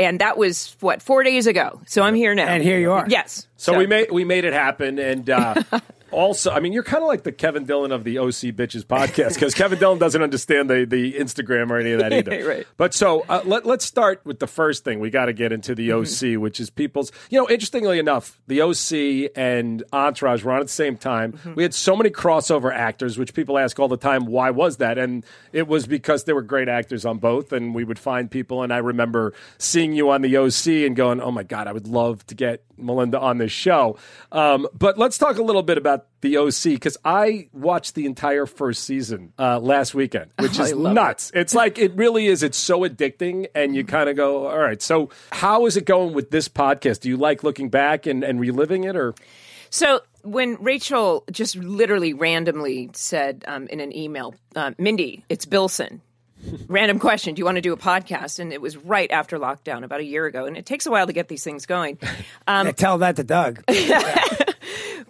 and 0.00 0.18
that 0.20 0.38
was 0.38 0.74
what 0.80 1.02
four 1.02 1.22
days 1.22 1.46
ago. 1.46 1.82
So 1.86 2.02
I'm 2.02 2.14
here 2.14 2.34
now, 2.34 2.46
And 2.46 2.62
here 2.62 2.78
you 2.78 2.92
are. 2.92 3.04
Yes. 3.08 3.46
So, 3.56 3.76
we 3.76 3.86
made 3.86 4.10
we 4.10 4.24
made 4.24 4.46
it 4.46 4.54
happen, 4.54 4.98
and 4.98 5.28
uh, 5.28 5.62
also, 6.10 6.50
I 6.50 6.60
mean, 6.60 6.72
you're 6.72 6.82
kind 6.82 7.02
of 7.02 7.08
like 7.08 7.22
the 7.22 7.32
Kevin 7.32 7.64
Dillon 7.64 7.92
of 7.92 8.04
the 8.04 8.18
OC 8.18 8.54
Bitches 8.54 8.84
podcast 8.84 9.34
because 9.34 9.54
Kevin 9.54 9.78
Dillon 9.78 9.98
doesn't 9.98 10.22
understand 10.22 10.68
the, 10.70 10.84
the 10.84 11.14
Instagram 11.14 11.70
or 11.70 11.78
any 11.78 11.92
of 11.92 12.00
that 12.00 12.12
either. 12.12 12.30
Right. 12.50 12.66
But 12.76 12.94
so 12.94 13.24
uh, 13.28 13.42
let 13.44 13.66
let's 13.66 13.84
start 13.84 14.22
with 14.24 14.38
the 14.38 14.46
first 14.46 14.82
thing 14.82 14.98
we 14.98 15.10
got 15.10 15.26
to 15.26 15.32
get 15.32 15.52
into 15.52 15.74
the 15.74 15.92
OC, 15.92 16.40
which 16.40 16.58
is 16.58 16.70
people's. 16.70 17.12
You 17.28 17.38
know, 17.38 17.48
interestingly 17.48 17.98
enough, 17.98 18.40
the 18.46 18.62
OC 18.62 19.30
and 19.36 19.82
Entourage 19.92 20.42
were 20.42 20.52
on 20.52 20.60
at 20.60 20.66
the 20.66 20.72
same 20.72 20.96
time. 20.96 21.38
We 21.54 21.62
had 21.62 21.74
so 21.74 21.94
many 21.94 22.10
crossover 22.10 22.74
actors, 22.74 23.18
which 23.18 23.34
people 23.34 23.58
ask 23.58 23.78
all 23.78 23.88
the 23.88 23.96
time, 23.96 24.24
why 24.26 24.50
was 24.50 24.78
that? 24.78 24.96
And 24.98 25.24
it 25.52 25.68
was 25.68 25.86
because 25.86 26.24
there 26.24 26.34
were 26.34 26.42
great 26.42 26.68
actors 26.68 27.04
on 27.04 27.18
both, 27.18 27.52
and 27.52 27.74
we 27.74 27.84
would 27.84 27.98
find 27.98 28.30
people. 28.30 28.62
And 28.62 28.72
I 28.72 28.78
remember 28.78 29.34
seeing 29.58 29.92
you 29.92 30.10
on 30.10 30.22
the 30.22 30.36
OC 30.36 30.86
and 30.86 30.96
going, 30.96 31.20
"Oh 31.20 31.30
my 31.30 31.42
god, 31.42 31.66
I 31.66 31.72
would 31.72 31.86
love 31.86 32.26
to 32.28 32.34
get 32.34 32.64
Melinda 32.76 33.20
on 33.20 33.38
this 33.38 33.52
show." 33.52 33.98
Um, 34.32 34.66
but 34.76 34.98
let's 34.98 35.18
talk 35.18 35.38
a 35.38 35.42
little 35.42 35.62
bit 35.62 35.78
about 35.78 35.99
the 36.20 36.36
OC 36.36 36.64
because 36.64 36.96
I 37.04 37.48
watched 37.52 37.94
the 37.94 38.06
entire 38.06 38.46
first 38.46 38.84
season 38.84 39.32
uh, 39.38 39.58
last 39.58 39.94
weekend, 39.94 40.30
which 40.38 40.58
is 40.60 40.74
nuts. 40.74 41.30
It's 41.34 41.54
like 41.54 41.78
it 41.78 41.94
really 41.94 42.26
is. 42.26 42.42
It's 42.42 42.58
so 42.58 42.80
addicting, 42.80 43.46
and 43.54 43.74
you 43.74 43.84
kind 43.84 44.08
of 44.08 44.16
go, 44.16 44.46
"All 44.48 44.58
right." 44.58 44.80
So, 44.80 45.10
how 45.32 45.66
is 45.66 45.76
it 45.76 45.84
going 45.84 46.12
with 46.12 46.30
this 46.30 46.48
podcast? 46.48 47.00
Do 47.00 47.08
you 47.08 47.16
like 47.16 47.42
looking 47.42 47.68
back 47.68 48.06
and, 48.06 48.22
and 48.22 48.40
reliving 48.40 48.84
it, 48.84 48.96
or 48.96 49.14
So 49.70 50.00
when 50.22 50.56
Rachel 50.56 51.24
just 51.30 51.56
literally 51.56 52.12
randomly 52.12 52.90
said 52.92 53.44
um, 53.46 53.66
in 53.68 53.80
an 53.80 53.96
email, 53.96 54.34
uh, 54.54 54.72
Mindy, 54.78 55.24
it's 55.28 55.46
Bilson. 55.46 56.02
Random 56.68 56.98
question. 56.98 57.34
Do 57.34 57.40
you 57.40 57.44
want 57.44 57.56
to 57.56 57.62
do 57.62 57.72
a 57.72 57.76
podcast? 57.76 58.38
And 58.38 58.52
it 58.52 58.62
was 58.62 58.76
right 58.76 59.10
after 59.10 59.38
lockdown, 59.38 59.84
about 59.84 60.00
a 60.00 60.04
year 60.04 60.24
ago. 60.26 60.46
And 60.46 60.56
it 60.56 60.64
takes 60.64 60.86
a 60.86 60.90
while 60.90 61.06
to 61.06 61.12
get 61.12 61.28
these 61.28 61.44
things 61.44 61.66
going. 61.66 61.98
Yeah, 62.48 62.72
tell 62.72 62.98
that 62.98 63.16
to 63.16 63.24
Doug. 63.24 63.62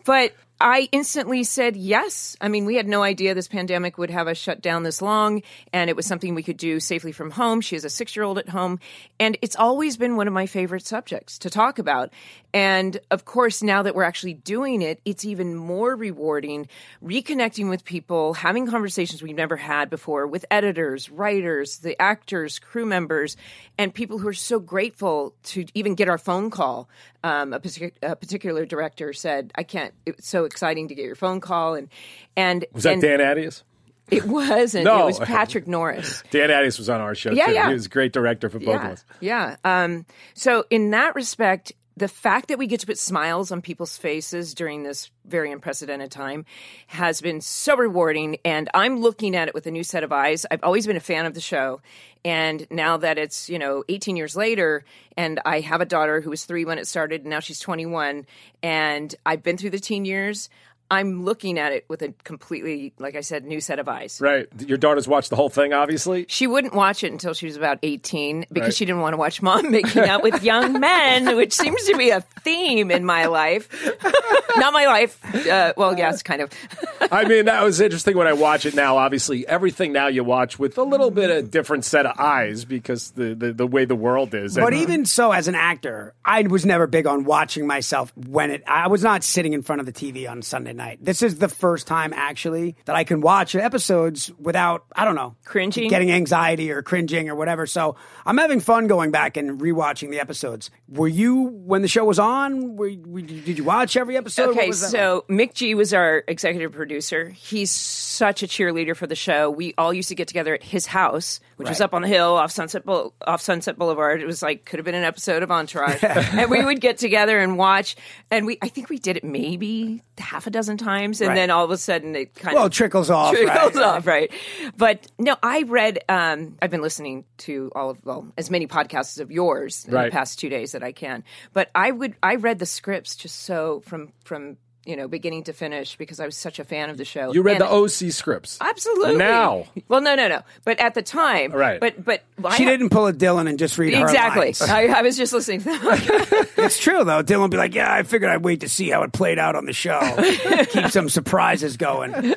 But 0.05 0.35
I 0.63 0.91
instantly 0.93 1.43
said 1.45 1.75
yes. 1.75 2.37
I 2.39 2.49
mean, 2.49 2.67
we 2.67 2.77
had 2.77 2.87
no 2.87 3.03
idea 3.03 3.35
this 3.35 3.49
pandemic 3.49 3.97
would 3.97 4.11
have 4.11 4.29
us 4.29 4.37
shut 4.37 4.61
down 4.61 4.83
this 4.83 5.01
long, 5.01 5.43
and 5.73 5.89
it 5.89 5.97
was 5.97 6.05
something 6.05 6.35
we 6.35 6.43
could 6.43 6.59
do 6.59 6.81
safely 6.81 7.13
from 7.13 7.31
home. 7.31 7.63
She 7.63 7.77
has 7.77 7.87
a 7.87 7.91
six 7.91 8.15
year 8.15 8.25
old 8.25 8.37
at 8.39 8.51
home, 8.51 8.79
and 9.19 9.39
it's 9.41 9.57
always 9.57 9.97
been 9.97 10.17
one 10.17 10.27
of 10.27 10.35
my 10.35 10.45
favorite 10.45 10.85
subjects 10.85 11.39
to 11.39 11.51
talk 11.51 11.79
about. 11.79 12.13
And 12.53 12.99
of 13.11 13.25
course, 13.25 13.63
now 13.63 13.83
that 13.83 13.95
we're 13.95 14.03
actually 14.03 14.35
doing 14.35 14.83
it, 14.83 15.01
it's 15.05 15.25
even 15.25 15.55
more 15.55 15.95
rewarding 15.95 16.69
reconnecting 17.03 17.69
with 17.69 17.85
people, 17.85 18.35
having 18.35 18.67
conversations 18.67 19.23
we've 19.23 19.37
never 19.37 19.57
had 19.57 19.89
before 19.91 20.27
with 20.27 20.45
editors, 20.51 21.09
writers, 21.11 21.79
the 21.79 22.01
actors, 22.01 22.59
crew 22.59 22.87
members, 22.87 23.37
and 23.79 23.95
people 23.95 24.19
who 24.19 24.29
are 24.29 24.33
so 24.33 24.59
grateful 24.59 25.35
to 25.45 25.65
even 25.75 25.95
get 25.95 26.09
our 26.09 26.19
phone 26.19 26.51
call. 26.51 26.89
Um, 27.23 27.53
a, 27.53 27.61
partic- 27.61 27.93
a 28.03 28.17
particular 28.17 28.67
director 28.67 29.13
said, 29.13 29.53
"I 29.55 29.63
can't." 29.63 29.95
It's 30.07 30.29
so 30.29 30.45
exciting 30.45 30.89
to 30.89 30.95
get 30.95 31.05
your 31.05 31.15
phone 31.17 31.41
call, 31.41 31.75
and 31.75 31.89
and 32.37 32.65
was 32.73 32.83
that 32.85 32.95
and 32.95 33.03
Dan 33.03 33.21
Attias? 33.21 33.63
It 34.11 34.25
wasn't. 34.25 34.87
No. 34.87 35.03
It 35.03 35.05
was 35.05 35.19
Patrick 35.21 35.69
Norris. 35.69 36.25
Dan 36.33 36.49
Attias 36.51 36.79
was 36.79 36.89
on 36.91 37.01
our 37.01 37.15
show 37.15 37.31
Yeah, 37.31 37.47
too. 37.47 37.53
yeah. 37.53 37.69
He 37.69 37.75
was 37.75 37.87
a 37.87 37.91
great 37.91 38.13
director 38.13 38.51
for 38.51 38.59
both 38.59 38.75
of 38.75 38.83
us. 38.83 39.05
yeah. 39.21 39.55
Um, 39.65 40.05
so 40.35 40.65
in 40.69 40.91
that 40.91 41.15
respect, 41.15 41.71
the 42.01 42.09
fact 42.09 42.49
that 42.49 42.59
we 42.59 42.67
get 42.67 42.81
to 42.81 42.87
put 42.87 42.99
smiles 42.99 43.53
on 43.53 43.61
people's 43.61 43.99
faces 43.99 44.55
during 44.55 44.83
this 44.83 45.11
very 45.27 45.53
unprecedented 45.53 46.11
time 46.11 46.47
has 46.87 47.21
been 47.21 47.43
so 47.43 47.77
rewarding. 47.77 48.39
And 48.43 48.71
I'm 48.73 49.01
looking 49.01 49.37
at 49.37 49.49
it 49.49 49.55
with 49.55 49.67
a 49.67 49.71
new 49.71 49.85
set 49.85 50.03
of 50.03 50.11
eyes. 50.11 50.47
I've 50.51 50.65
always 50.65 50.87
been 50.87 50.97
a 50.97 51.01
fan 51.01 51.27
of 51.27 51.35
the 51.35 51.43
show. 51.43 51.83
And 52.25 52.67
now 52.71 52.97
that 52.97 53.19
it's, 53.19 53.51
you 53.51 53.59
know, 53.59 53.85
18 53.91 54.17
years 54.17 54.35
later, 54.35 54.83
and 55.15 55.41
I 55.45 55.61
have 55.61 55.83
a 55.83 55.85
daughter 55.85 56.23
who 56.23 56.31
was 56.31 56.47
three 56.47 56.65
when 56.65 56.79
it 56.79 56.87
started, 56.87 57.21
and 57.21 57.31
now 57.31 57.41
she's 57.41 57.61
21, 57.61 58.27
and 58.63 59.15
I've 59.27 59.43
been 59.43 59.59
through 59.59 59.71
the 59.71 59.79
teen 59.79 60.07
years, 60.07 60.49
I'm 60.91 61.25
looking 61.25 61.59
at 61.59 61.73
it 61.73 61.85
with 61.89 62.03
a 62.03 62.13
completely, 62.25 62.93
like 62.99 63.15
I 63.15 63.21
said, 63.21 63.45
new 63.45 63.61
set 63.61 63.79
of 63.79 63.89
eyes. 63.89 64.19
Right. 64.21 64.49
Your 64.67 64.77
daughter's 64.79 65.07
watched 65.07 65.31
the 65.31 65.37
whole 65.37 65.49
thing, 65.49 65.73
obviously. 65.73 66.27
She 66.29 66.47
wouldn't 66.49 66.75
watch 66.75 67.05
it 67.05 67.13
until 67.13 67.33
she 67.33 67.47
was 67.47 67.57
about 67.57 67.79
18 67.83 68.47
because 68.53 68.63
Right. 68.69 68.75
she 68.75 68.85
didn't 68.85 69.01
want 69.01 69.13
to 69.13 69.17
watch 69.17 69.41
mom 69.41 69.71
making 69.71 70.03
out 70.03 70.23
with 70.23 70.43
young 70.43 70.81
men, 70.81 71.37
which 71.37 71.53
seems 71.55 71.85
to 71.87 71.97
be 71.97 72.11
a 72.11 72.21
theme 72.43 72.91
in 72.91 73.05
my 73.05 73.27
life. 73.27 73.69
Not 74.57 74.73
my 74.73 74.87
life. 74.87 75.47
Uh, 75.47 75.73
well, 75.77 75.97
yes, 75.97 76.23
kind 76.25 76.43
of. 76.43 76.51
I 77.13 77.25
mean, 77.25 77.45
that 77.45 77.63
was 77.63 77.81
interesting 77.81 78.17
when 78.17 78.27
I 78.27 78.33
watch 78.33 78.67
it 78.67 78.75
now. 78.75 78.97
Obviously, 78.99 79.47
everything 79.47 79.93
now 79.93 80.09
you 80.09 80.25
watch 80.25 80.59
with 80.59 80.77
a 80.77 80.83
little 80.83 81.11
bit 81.13 81.31
of 81.31 81.51
different 81.51 81.85
set 81.85 82.05
of 82.05 82.19
eyes 82.19 82.65
because 82.65 83.13
the, 83.13 83.35
the, 83.35 83.53
the 83.53 83.67
way 83.67 83.85
the 83.85 83.95
world 83.95 84.35
is. 84.35 84.57
But 84.57 84.73
And- 84.73 84.83
even 84.83 85.05
so, 85.07 85.31
as 85.33 85.47
an 85.47 85.55
actor, 85.55 86.15
I 86.25 86.43
was 86.43 86.67
never 86.67 86.87
big 86.89 87.07
on 87.07 87.25
watching 87.25 87.67
myself 87.67 88.13
when 88.17 88.51
it. 88.51 88.65
I 88.67 88.89
was 88.89 89.03
not 89.05 89.23
sitting 89.23 89.53
in 89.53 89.63
front 89.63 89.81
of 89.81 89.87
the 89.87 89.93
TV 89.93 90.29
on 90.29 90.43
Sunday 90.43 90.73
night. 90.73 90.80
This 91.01 91.23
is 91.23 91.39
the 91.39 91.49
first 91.49 91.87
time 91.87 92.13
actually 92.15 92.77
that 92.85 92.97
I 92.97 93.05
can 93.05 93.21
watch 93.21 93.55
episodes 93.55 94.31
without 94.39 94.85
I 94.95 95.05
don't 95.05 95.15
know 95.15 95.37
Cringing? 95.45 95.89
getting 95.89 96.11
anxiety 96.11 96.71
or 96.71 96.83
cringing 96.83 97.29
or 97.29 97.35
whatever. 97.35 97.67
So 97.67 97.97
I'm 98.25 98.39
having 98.39 98.61
fun 98.61 98.87
going 98.87 99.11
back 99.11 99.37
and 99.37 99.61
rewatching 99.61 100.11
the 100.11 100.21
episodes. 100.21 100.71
Were 100.89 101.09
you 101.09 101.43
when 101.43 101.83
the 101.83 101.89
show 101.89 102.05
was 102.05 102.19
on? 102.19 102.77
Were, 102.77 102.91
were, 103.07 103.21
did 103.21 103.59
you 103.59 103.65
watch 103.65 103.97
every 103.97 104.17
episode? 104.17 104.51
Okay, 104.51 104.73
so 104.73 105.25
McG 105.29 105.75
was 105.77 105.93
our 105.95 106.25
executive 106.27 106.73
producer. 106.73 107.29
He's 107.31 107.71
such 107.71 108.43
a 108.43 108.47
cheerleader 108.47 108.97
for 108.97 109.07
the 109.07 109.15
show. 109.15 109.51
We 109.51 109.75
all 109.79 109.93
used 109.93 110.09
to 110.11 110.15
get 110.15 110.29
together 110.29 110.55
at 110.55 110.63
his 110.63 110.87
house, 110.87 111.41
which 111.57 111.69
was 111.69 111.81
up 111.81 111.95
on 111.95 112.03
the 112.03 112.09
hill 112.09 112.37
off 112.37 112.51
Sunset 112.53 112.85
Boul- 112.85 113.15
off 113.27 113.41
Sunset 113.41 113.77
Boulevard. 113.79 114.21
It 114.21 114.27
was 114.27 114.43
like 114.43 114.65
could 114.65 114.79
have 114.79 114.85
been 114.85 114.95
an 114.95 115.05
episode 115.05 115.43
of 115.43 115.51
Entourage, 115.51 116.03
and 116.03 116.51
we 116.51 116.65
would 116.65 116.81
get 116.81 116.99
together 116.99 117.39
and 117.39 117.57
watch. 117.59 117.97
And 118.31 118.47
we, 118.47 118.59
I 118.63 118.69
think 118.69 118.89
we 118.89 118.99
did 118.99 119.17
it 119.17 119.25
maybe 119.25 120.03
half 120.19 120.47
a 120.47 120.51
dozen 120.51 120.70
times, 120.77 121.21
and 121.21 121.29
Right. 121.29 121.35
then 121.35 121.51
all 121.51 121.65
of 121.65 121.71
a 121.71 121.77
sudden 121.77 122.15
it 122.17 122.35
kind 122.35 122.55
Well, 122.55 122.67
of 122.67 122.73
it 122.73 122.75
trickles 122.75 123.11
off. 123.11 123.33
trickles 123.35 123.75
right? 123.75 123.85
off, 123.85 124.07
right? 124.07 124.33
But 124.77 125.07
no, 125.19 125.37
I 125.43 125.63
read. 125.63 126.01
Um, 126.09 126.57
I've 126.63 126.71
been 126.71 126.83
listening 126.83 127.25
to 127.39 127.71
all 127.75 127.91
of 127.91 127.99
well, 128.05 128.27
as 128.39 128.51
many 128.51 128.67
podcasts 128.67 129.21
of 129.21 129.31
yours 129.31 129.85
in 129.87 129.95
Right. 129.95 130.07
the 130.07 130.11
past 130.17 130.39
two 130.39 130.49
days 130.49 130.73
that 130.73 130.83
I 130.83 130.93
can. 130.93 131.25
But 131.53 131.71
I 131.75 131.91
would. 131.91 132.15
I 132.23 132.37
read 132.37 132.59
the 132.59 132.67
scripts 132.67 133.17
just 133.17 133.43
so 133.43 133.83
from 133.87 134.13
from. 134.25 134.57
You 134.91 134.97
know, 134.97 135.07
beginning 135.07 135.45
to 135.45 135.53
finish 135.53 135.95
because 135.97 136.19
I 136.19 136.27
was 136.27 136.37
such 136.37 136.59
a 136.59 136.65
fan 136.65 136.91
of 136.91 136.99
the 136.99 137.05
show. 137.05 137.33
You 137.33 137.43
read 137.43 137.63
And- 137.63 137.71
the 137.71 137.73
OC 137.73 138.11
scripts. 138.13 138.59
Absolutely. 138.61 139.17
Now. 139.17 139.67
Well, 139.89 140.01
no, 140.01 140.17
no, 140.17 140.27
no. 140.27 140.43
But 140.65 140.81
at 140.81 140.95
the 140.95 141.03
time. 141.03 141.53
Right. 141.53 141.79
But, 141.81 142.05
but. 142.05 142.23
well, 142.41 142.53
She 142.53 142.65
ha- 142.65 142.71
didn't 142.71 142.91
pull 142.91 143.07
a 143.07 143.13
Dylan 143.13 143.49
and 143.49 143.57
just 143.59 143.79
read 143.79 143.95
her 143.95 144.03
Exactly. 144.03 144.53
I, 144.69 144.89
I 144.89 145.03
was 145.03 145.17
just 145.17 145.33
listening 145.33 145.61
to 145.61 145.65
them. 145.71 146.47
It's 146.61 146.79
true 146.79 147.05
though. 147.05 147.23
Dylan 147.23 147.41
would 147.43 147.51
be 147.51 147.57
like, 147.57 147.75
"Yeah, 147.75 147.91
I 147.91 148.03
figured 148.03 148.31
I'd 148.31 148.45
wait 148.45 148.61
to 148.61 148.69
see 148.69 148.91
how 148.91 149.03
it 149.03 149.13
played 149.13 149.39
out 149.39 149.57
on 149.57 149.65
the 149.65 149.73
show. 149.73 149.99
Keep 150.71 150.91
some 150.91 151.09
surprises 151.09 151.79
going." 151.79 152.35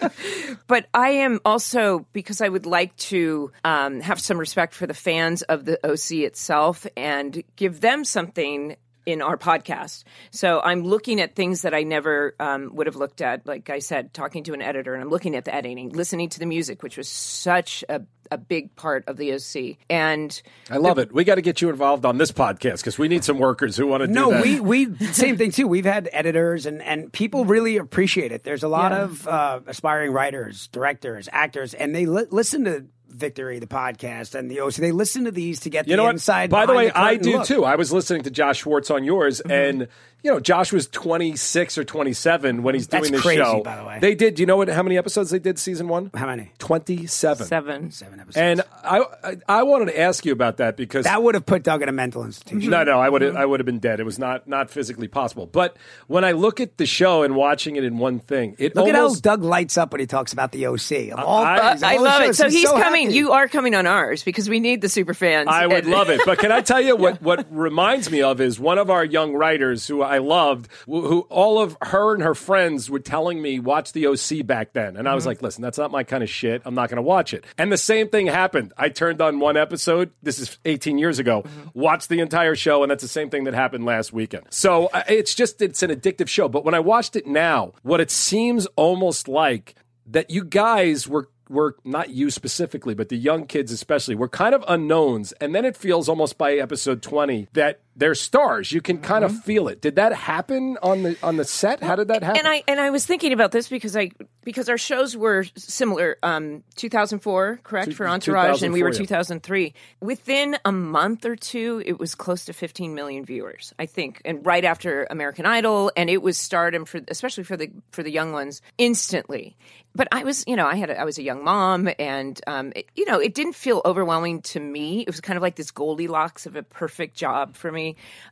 but 0.67 0.85
I 0.93 1.09
am 1.09 1.41
also 1.43 2.05
because 2.13 2.39
I 2.39 2.47
would 2.47 2.65
like 2.65 2.95
to 2.97 3.51
um, 3.65 3.99
have 3.99 4.21
some 4.21 4.37
respect 4.37 4.75
for 4.75 4.87
the 4.87 4.93
fans 4.93 5.41
of 5.41 5.65
the 5.65 5.77
OC 5.85 6.23
itself 6.23 6.87
and 6.95 7.43
give 7.57 7.81
them 7.81 8.05
something 8.05 8.77
in 9.05 9.21
our 9.21 9.37
podcast. 9.37 10.03
So 10.31 10.61
I'm 10.61 10.83
looking 10.83 11.19
at 11.21 11.35
things 11.35 11.63
that 11.63 11.73
I 11.73 11.83
never 11.83 12.35
um, 12.39 12.71
would 12.75 12.87
have 12.87 12.95
looked 12.95 13.21
at. 13.21 13.45
Like 13.45 13.69
I 13.69 13.79
said, 13.79 14.13
talking 14.13 14.43
to 14.45 14.53
an 14.53 14.61
editor, 14.61 14.93
and 14.93 15.03
I'm 15.03 15.09
looking 15.09 15.35
at 15.35 15.45
the 15.45 15.53
editing, 15.53 15.89
listening 15.89 16.29
to 16.29 16.39
the 16.39 16.45
music, 16.45 16.83
which 16.83 16.97
was 16.97 17.07
such 17.09 17.83
a, 17.89 18.01
a 18.31 18.37
big 18.37 18.75
part 18.75 19.03
of 19.07 19.17
the 19.17 19.33
OC. 19.33 19.77
And 19.89 20.41
I 20.69 20.77
love 20.77 20.97
it. 20.99 21.13
We 21.13 21.23
got 21.23 21.35
to 21.35 21.41
get 21.41 21.61
you 21.61 21.69
involved 21.69 22.05
on 22.05 22.17
this 22.17 22.31
podcast 22.31 22.77
because 22.77 22.97
we 22.97 23.07
need 23.07 23.23
some 23.23 23.37
workers 23.39 23.75
who 23.77 23.87
want 23.87 24.01
to 24.01 24.07
do 24.07 24.13
No, 24.13 24.41
we 24.41 24.59
we 24.59 24.95
same 25.11 25.37
thing 25.37 25.51
too. 25.51 25.67
We've 25.67 25.85
had 25.85 26.09
editors 26.11 26.65
and 26.65 26.81
and 26.81 27.11
people 27.11 27.45
really 27.45 27.77
appreciate 27.77 28.31
it. 28.31 28.43
There's 28.43 28.63
a 28.63 28.67
lot 28.69 28.91
Yeah. 28.91 29.03
of 29.03 29.27
uh, 29.27 29.59
aspiring 29.67 30.11
writers, 30.11 30.67
directors, 30.67 31.27
actors, 31.31 31.73
and 31.73 31.93
they 31.93 32.05
li- 32.05 32.25
listen 32.31 32.63
to 32.65 32.85
Victory, 33.13 33.59
the 33.59 33.67
podcast, 33.67 34.35
and 34.35 34.49
the 34.49 34.59
OC. 34.61 34.75
They 34.75 34.91
listen 34.91 35.25
to 35.25 35.31
these 35.31 35.61
to 35.61 35.69
get 35.69 35.87
You 35.87 35.91
the 35.93 35.97
know 35.97 36.03
what? 36.05 36.15
inside. 36.15 36.49
By 36.49 36.65
the 36.65 36.73
way, 36.73 36.87
behind 36.87 37.07
I 37.07 37.15
do 37.21 37.37
look. 37.37 37.47
too. 37.47 37.63
I 37.63 37.75
was 37.75 37.91
listening 37.91 38.23
to 38.23 38.31
Josh 38.31 38.59
Schwartz 38.59 38.89
on 38.91 39.03
yours, 39.03 39.41
Mm-hmm. 39.45 39.51
and 39.51 39.87
you 40.23 40.31
know, 40.31 40.39
Josh 40.39 40.71
was 40.71 40.87
26 40.87 41.77
or 41.77 41.83
27 41.83 42.63
when 42.63 42.75
he's 42.75 42.87
That's 42.87 43.01
doing 43.03 43.11
this 43.11 43.21
crazy, 43.21 43.41
show. 43.41 43.61
by 43.61 43.75
the 43.75 43.83
way. 43.85 43.99
They 43.99 44.15
did. 44.15 44.39
You 44.39 44.45
know 44.45 44.55
what? 44.57 44.69
How 44.69 44.81
many 44.81 44.97
episodes 44.97 45.29
they 45.31 45.39
did 45.39 45.59
season 45.59 45.87
one? 45.89 46.11
How 46.15 46.27
many? 46.27 46.51
27. 46.59 47.45
seven. 47.45 47.91
Seven 47.91 48.19
episodes. 48.19 48.37
And 48.37 48.61
I, 48.83 49.03
I, 49.23 49.35
I 49.49 49.63
wanted 49.63 49.85
to 49.87 49.99
ask 49.99 50.25
you 50.25 50.31
about 50.31 50.57
that 50.57 50.77
because 50.77 51.05
that 51.05 51.21
would 51.21 51.35
have 51.35 51.45
put 51.45 51.63
Doug 51.63 51.81
in 51.81 51.89
a 51.89 51.91
mental 51.91 52.23
institution. 52.23 52.69
No, 52.71 52.83
no, 52.83 52.99
I 52.99 53.09
would 53.09 53.21
have 53.21 53.35
I 53.35 53.45
would 53.45 53.59
have 53.59 53.65
been 53.65 53.79
dead. 53.79 53.99
It 53.99 54.05
was 54.05 54.17
not 54.17 54.47
not 54.47 54.69
physically 54.69 55.07
possible. 55.07 55.45
But 55.45 55.75
when 56.07 56.23
I 56.23 56.31
look 56.31 56.59
at 56.61 56.77
the 56.77 56.85
show 56.85 57.23
and 57.23 57.35
watching 57.35 57.75
it 57.75 57.83
in 57.83 57.97
one 57.97 58.19
thing, 58.19 58.55
it 58.59 58.75
Look 58.75 58.87
at 58.87 58.95
how 58.95 59.03
almost 59.03 59.23
Doug 59.23 59.43
lights 59.43 59.77
up 59.77 59.91
when 59.91 59.99
he 59.99 60.07
talks 60.07 60.31
about 60.33 60.51
the 60.53 60.67
OC. 60.67 61.11
Of 61.11 61.19
all 61.19 61.43
I- 61.43 61.71
things, 61.71 61.83
of 61.83 61.89
I 61.89 61.91
all 61.95 61.99
the 61.99 62.05
love 62.05 62.21
it. 62.21 62.35
So 62.35 62.49
he's 62.49 62.69
coming. 62.69 63.07
happy. 63.07 63.15
You 63.15 63.31
are 63.33 63.47
coming 63.47 63.75
on 63.75 63.85
ours 63.87 64.23
because 64.23 64.49
we 64.49 64.59
need 64.59 64.81
the 64.81 64.89
super 64.89 65.13
fans. 65.13 65.49
I 65.51 65.67
would 65.67 65.85
love 65.85 66.09
it. 66.09 66.21
But 66.25 66.39
can 66.39 66.51
I 66.51 66.61
tell 66.61 66.79
you 66.81 66.95
what 67.03 67.21
what 67.21 67.45
reminds 67.51 68.09
me 68.09 68.21
of 68.21 68.39
is 68.39 68.59
one 68.59 68.77
of 68.77 68.89
our 68.89 69.03
young 69.03 69.33
writers 69.33 69.85
who 69.85 70.01
I 70.01 70.12
loved, 70.19 70.67
who, 70.85 71.07
who 71.07 71.19
all 71.29 71.59
of 71.61 71.77
her 71.81 72.13
and 72.13 72.23
her 72.23 72.35
friends 72.35 72.89
were 72.89 72.99
telling 72.99 73.41
me 73.41 73.59
watch 73.59 73.93
the 73.93 74.07
OC 74.07 74.45
back 74.45 74.73
then, 74.73 74.97
and 74.97 75.07
I 75.07 75.11
Mm-hmm. 75.11 75.15
was 75.15 75.25
like, 75.25 75.41
listen, 75.41 75.61
that's 75.61 75.77
not 75.77 75.91
my 75.91 76.03
kind 76.03 76.23
of 76.23 76.29
shit. 76.29 76.61
I'm 76.65 76.75
not 76.75 76.89
going 76.89 76.97
to 76.97 77.01
watch 77.01 77.33
it. 77.33 77.45
And 77.57 77.71
the 77.71 77.77
same 77.77 78.09
thing 78.09 78.27
happened. 78.27 78.73
I 78.77 78.89
turned 78.89 79.21
on 79.21 79.39
one 79.39 79.57
episode. 79.57 80.11
This 80.21 80.39
is 80.39 80.57
18 80.65 80.97
years 80.97 81.19
ago. 81.19 81.43
Mm-hmm. 81.43 81.79
Watched 81.79 82.09
the 82.09 82.19
entire 82.19 82.55
show, 82.55 82.83
and 82.83 82.89
that's 82.91 83.03
the 83.03 83.07
same 83.09 83.29
thing 83.29 83.43
that 83.45 83.53
happened 83.53 83.85
last 83.85 84.11
weekend. 84.13 84.45
So 84.49 84.87
uh, 84.87 85.03
it's 85.07 85.35
just 85.35 85.61
it's 85.61 85.83
an 85.83 85.89
addictive 85.91 86.27
show. 86.27 86.49
But 86.49 86.65
when 86.65 86.73
I 86.73 86.79
watched 86.79 87.15
it 87.15 87.27
now, 87.27 87.73
what 87.83 88.01
it 88.01 88.09
seems 88.11 88.65
almost 88.75 89.27
like 89.27 89.75
that 90.07 90.29
you 90.29 90.43
guys 90.43 91.07
were 91.07 91.29
were 91.49 91.75
not 91.83 92.09
you 92.09 92.31
specifically, 92.31 92.93
but 92.95 93.09
the 93.09 93.17
young 93.17 93.45
kids 93.45 93.71
especially 93.71 94.15
were 94.15 94.29
kind 94.29 94.55
of 94.55 94.63
unknowns, 94.67 95.33
and 95.33 95.53
then 95.53 95.65
it 95.65 95.75
feels 95.77 96.09
almost 96.09 96.37
by 96.37 96.53
episode 96.55 97.01
twenty 97.01 97.47
that 97.53 97.81
they're 97.95 98.15
stars. 98.15 98.71
You 98.71 98.81
can 98.81 98.97
kind 98.99 99.23
Mm-hmm. 99.23 99.35
of 99.37 99.43
feel 99.43 99.67
it. 99.67 99.81
Did 99.81 99.95
that 99.97 100.13
happen 100.13 100.77
on 100.81 101.03
the 101.03 101.17
on 101.23 101.37
the 101.37 101.45
set? 101.45 101.81
How 101.83 101.95
did 101.95 102.07
that 102.09 102.23
happen? 102.23 102.39
And 102.39 102.47
I 102.47 102.63
and 102.67 102.79
I 102.79 102.89
was 102.89 103.05
thinking 103.05 103.33
about 103.33 103.51
this 103.51 103.69
because 103.69 103.95
I 103.95 104.11
because 104.43 104.67
our 104.69 104.77
shows 104.77 105.15
were 105.15 105.45
similar. 105.55 106.17
Um, 106.23 106.63
2004, 106.75 107.59
correct 107.63 107.89
Two- 107.91 107.95
for 107.95 108.07
Entourage, 108.07 108.61
and 108.63 108.73
we 108.73 108.83
were 108.83 108.91
2004, 108.91 109.55
yeah. 109.57 109.69
2003. 109.69 109.73
Within 110.01 110.57
a 110.65 110.71
month 110.71 111.25
or 111.25 111.35
two, 111.35 111.81
it 111.85 111.99
was 111.99 112.15
close 112.15 112.45
to 112.45 112.53
15 112.53 112.93
million 112.95 113.23
viewers, 113.25 113.73
I 113.79 113.85
think, 113.85 114.21
and 114.25 114.45
right 114.45 114.65
after 114.65 115.07
American 115.09 115.45
Idol, 115.45 115.91
and 115.95 116.09
it 116.09 116.21
was 116.21 116.37
stardom 116.37 116.85
for 116.85 116.99
especially 117.07 117.43
for 117.45 117.55
the 117.57 117.71
for 117.91 118.03
the 118.03 118.11
young 118.11 118.33
ones 118.33 118.61
instantly. 118.77 119.55
But 119.95 120.07
I 120.11 120.23
was, 120.23 120.43
you 120.47 120.55
know, 120.55 120.65
I 120.65 120.75
had 120.75 120.89
a, 120.89 120.99
I 120.99 121.03
was 121.03 121.19
a 121.19 121.23
young 121.23 121.43
mom, 121.43 121.87
and 121.99 122.39
um, 122.47 122.73
it, 122.75 122.87
you 122.95 123.05
know, 123.05 123.19
it 123.19 123.35
didn't 123.35 123.53
feel 123.53 123.79
overwhelming 123.85 124.41
to 124.53 124.59
me. 124.59 125.01
It 125.01 125.07
was 125.07 125.21
kind 125.21 125.37
of 125.37 125.43
like 125.43 125.55
this 125.55 125.69
Goldilocks 125.69 126.47
of 126.47 126.55
a 126.55 126.63
perfect 126.63 127.15
job 127.15 127.55
for 127.55 127.71
me. 127.71 127.82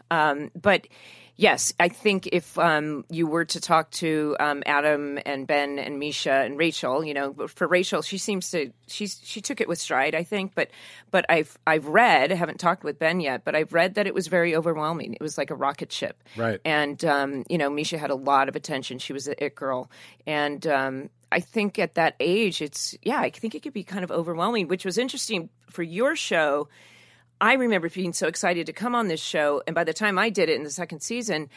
Um, 0.10 0.52
but 0.60 0.88
yes, 1.42 1.74
I 1.80 1.90
think 1.90 2.28
if 2.28 2.58
um, 2.60 3.04
you 3.10 3.26
were 3.26 3.46
to 3.46 3.60
talk 3.60 3.90
to 3.92 4.36
um, 4.40 4.62
Adam 4.66 5.18
and 5.26 5.48
Ben 5.48 5.80
and 5.80 6.00
Mischa 6.00 6.46
and 6.46 6.58
Rachel, 6.58 7.04
you 7.04 7.14
know, 7.14 7.34
for 7.48 7.68
Rachel, 7.68 8.04
she 8.04 8.18
seems 8.18 8.52
to 8.52 8.72
she's 8.88 9.20
she 9.24 9.42
took 9.42 9.60
it 9.60 9.68
with 9.68 9.80
stride, 9.80 10.14
I 10.14 10.24
think. 10.24 10.54
But 10.54 10.70
but 11.10 11.26
I've 11.30 11.58
I've 11.66 11.88
read, 11.88 12.32
I 12.32 12.36
haven't 12.36 12.60
talked 12.60 12.84
with 12.84 13.00
Ben 13.00 13.20
yet, 13.20 13.44
but 13.44 13.56
I've 13.56 13.74
read 13.74 13.96
that 13.96 14.08
it 14.08 14.14
was 14.14 14.28
very 14.28 14.56
overwhelming. 14.56 15.14
It 15.14 15.22
was 15.22 15.38
like 15.38 15.50
a 15.50 15.56
rocket 15.56 15.92
ship, 15.92 16.24
Right. 16.38 16.60
And 16.64 17.04
um, 17.06 17.44
you 17.50 17.58
know, 17.58 17.70
Mischa 17.70 17.98
had 17.98 18.12
a 18.12 18.16
lot 18.16 18.48
of 18.48 18.56
attention. 18.56 19.00
She 19.00 19.14
was 19.14 19.26
the 19.26 19.44
it 19.44 19.56
girl, 19.56 19.90
and 20.28 20.66
um, 20.68 21.10
I 21.32 21.40
think 21.40 21.80
at 21.80 21.96
that 21.96 22.16
age, 22.20 22.62
it's 22.62 22.96
yeah, 23.02 23.20
I 23.20 23.32
think 23.32 23.56
it 23.56 23.64
could 23.64 23.74
be 23.74 23.84
kind 23.84 24.04
of 24.04 24.12
overwhelming. 24.12 24.68
Which 24.68 24.86
was 24.86 24.98
interesting 24.98 25.50
for 25.70 25.82
your 25.82 26.16
show. 26.16 26.68
I 27.42 27.54
remember 27.54 27.90
being 27.90 28.14
so 28.14 28.28
excited 28.28 28.68
to 28.68 28.74
come 28.74 28.94
on 28.96 29.08
this 29.08 29.20
show, 29.20 29.64
and 29.68 29.74
by 29.74 29.84
the 29.84 29.94
time 29.94 30.18
I 30.20 30.30
did 30.30 30.48
it 30.48 30.56
in 30.56 30.64
the 30.64 30.70
second 30.70 31.02
season, 31.02 31.50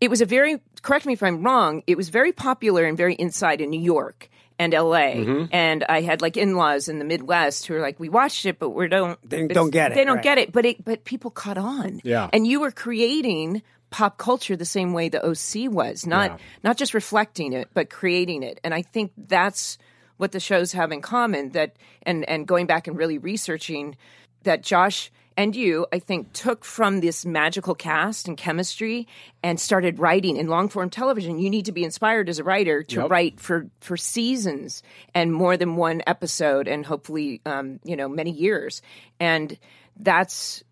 it 0.00 0.08
was 0.10 0.20
a 0.20 0.26
very 0.26 0.60
correct 0.82 1.06
me 1.06 1.12
if 1.12 1.22
I'm 1.22 1.42
wrong. 1.42 1.82
It 1.86 1.96
was 1.96 2.08
very 2.08 2.32
popular 2.32 2.84
and 2.84 2.96
very 2.96 3.14
inside 3.14 3.60
in 3.60 3.70
New 3.70 3.80
York 3.80 4.28
and 4.58 4.72
LA, 4.72 5.12
Mm-hmm. 5.20 5.44
and 5.52 5.84
I 5.84 6.00
had 6.00 6.22
like 6.22 6.38
in-laws 6.38 6.88
in 6.88 6.98
the 6.98 7.04
Midwest 7.04 7.66
who 7.66 7.74
were 7.74 7.80
like, 7.80 8.00
"We 8.00 8.08
watched 8.08 8.46
it, 8.46 8.58
but 8.58 8.70
we 8.70 8.88
don't 8.88 9.18
They 9.28 9.46
don't 9.46 9.68
get 9.70 9.92
it, 9.92 9.94
They 9.96 10.04
don't 10.04 10.16
right. 10.16 10.24
get 10.24 10.38
it, 10.38 10.50
but 10.52 10.64
it 10.64 10.82
but 10.84 11.04
people 11.04 11.30
caught 11.30 11.58
on, 11.58 12.00
Yeah. 12.02 12.30
And 12.32 12.46
you 12.46 12.60
were 12.60 12.70
creating 12.72 13.62
pop 13.90 14.16
culture 14.18 14.56
the 14.56 14.64
same 14.64 14.92
way 14.94 15.08
the 15.10 15.22
OC 15.24 15.68
was, 15.68 16.06
not 16.06 16.30
Yeah. 16.30 16.36
not 16.64 16.76
just 16.78 16.94
reflecting 16.94 17.52
it, 17.52 17.68
but 17.74 17.90
creating 17.90 18.42
it, 18.42 18.58
and 18.64 18.72
I 18.72 18.80
think 18.82 19.12
that's 19.16 19.76
what 20.16 20.32
the 20.32 20.40
shows 20.40 20.72
have 20.72 20.90
in 20.92 21.02
common. 21.02 21.50
That 21.50 21.76
and 22.02 22.26
and 22.26 22.46
going 22.46 22.64
back 22.66 22.86
and 22.88 22.96
really 22.96 23.18
researching 23.18 23.96
that 24.44 24.62
Josh 24.62 25.10
and 25.36 25.54
you, 25.54 25.86
I 25.92 25.98
think, 25.98 26.32
took 26.32 26.64
from 26.64 27.00
this 27.00 27.26
magical 27.26 27.74
cast 27.74 28.26
and 28.28 28.36
chemistry 28.36 29.06
and 29.42 29.60
started 29.60 29.98
writing 29.98 30.36
in 30.36 30.48
long 30.48 30.68
form 30.68 30.90
television. 30.90 31.38
You 31.38 31.50
need 31.50 31.66
to 31.66 31.72
be 31.72 31.84
inspired 31.84 32.28
as 32.28 32.38
a 32.38 32.44
writer 32.44 32.82
to 32.84 33.00
Yep. 33.02 33.10
write 33.10 33.40
for 33.40 33.66
for 33.80 33.96
seasons 33.96 34.82
and 35.14 35.32
more 35.32 35.56
than 35.56 35.76
one 35.76 36.02
episode, 36.06 36.68
and 36.68 36.86
hopefully, 36.86 37.40
um, 37.44 37.80
you 37.84 37.96
know, 37.96 38.08
many 38.08 38.30
years. 38.30 38.80
And 39.20 39.58
that's 39.98 40.62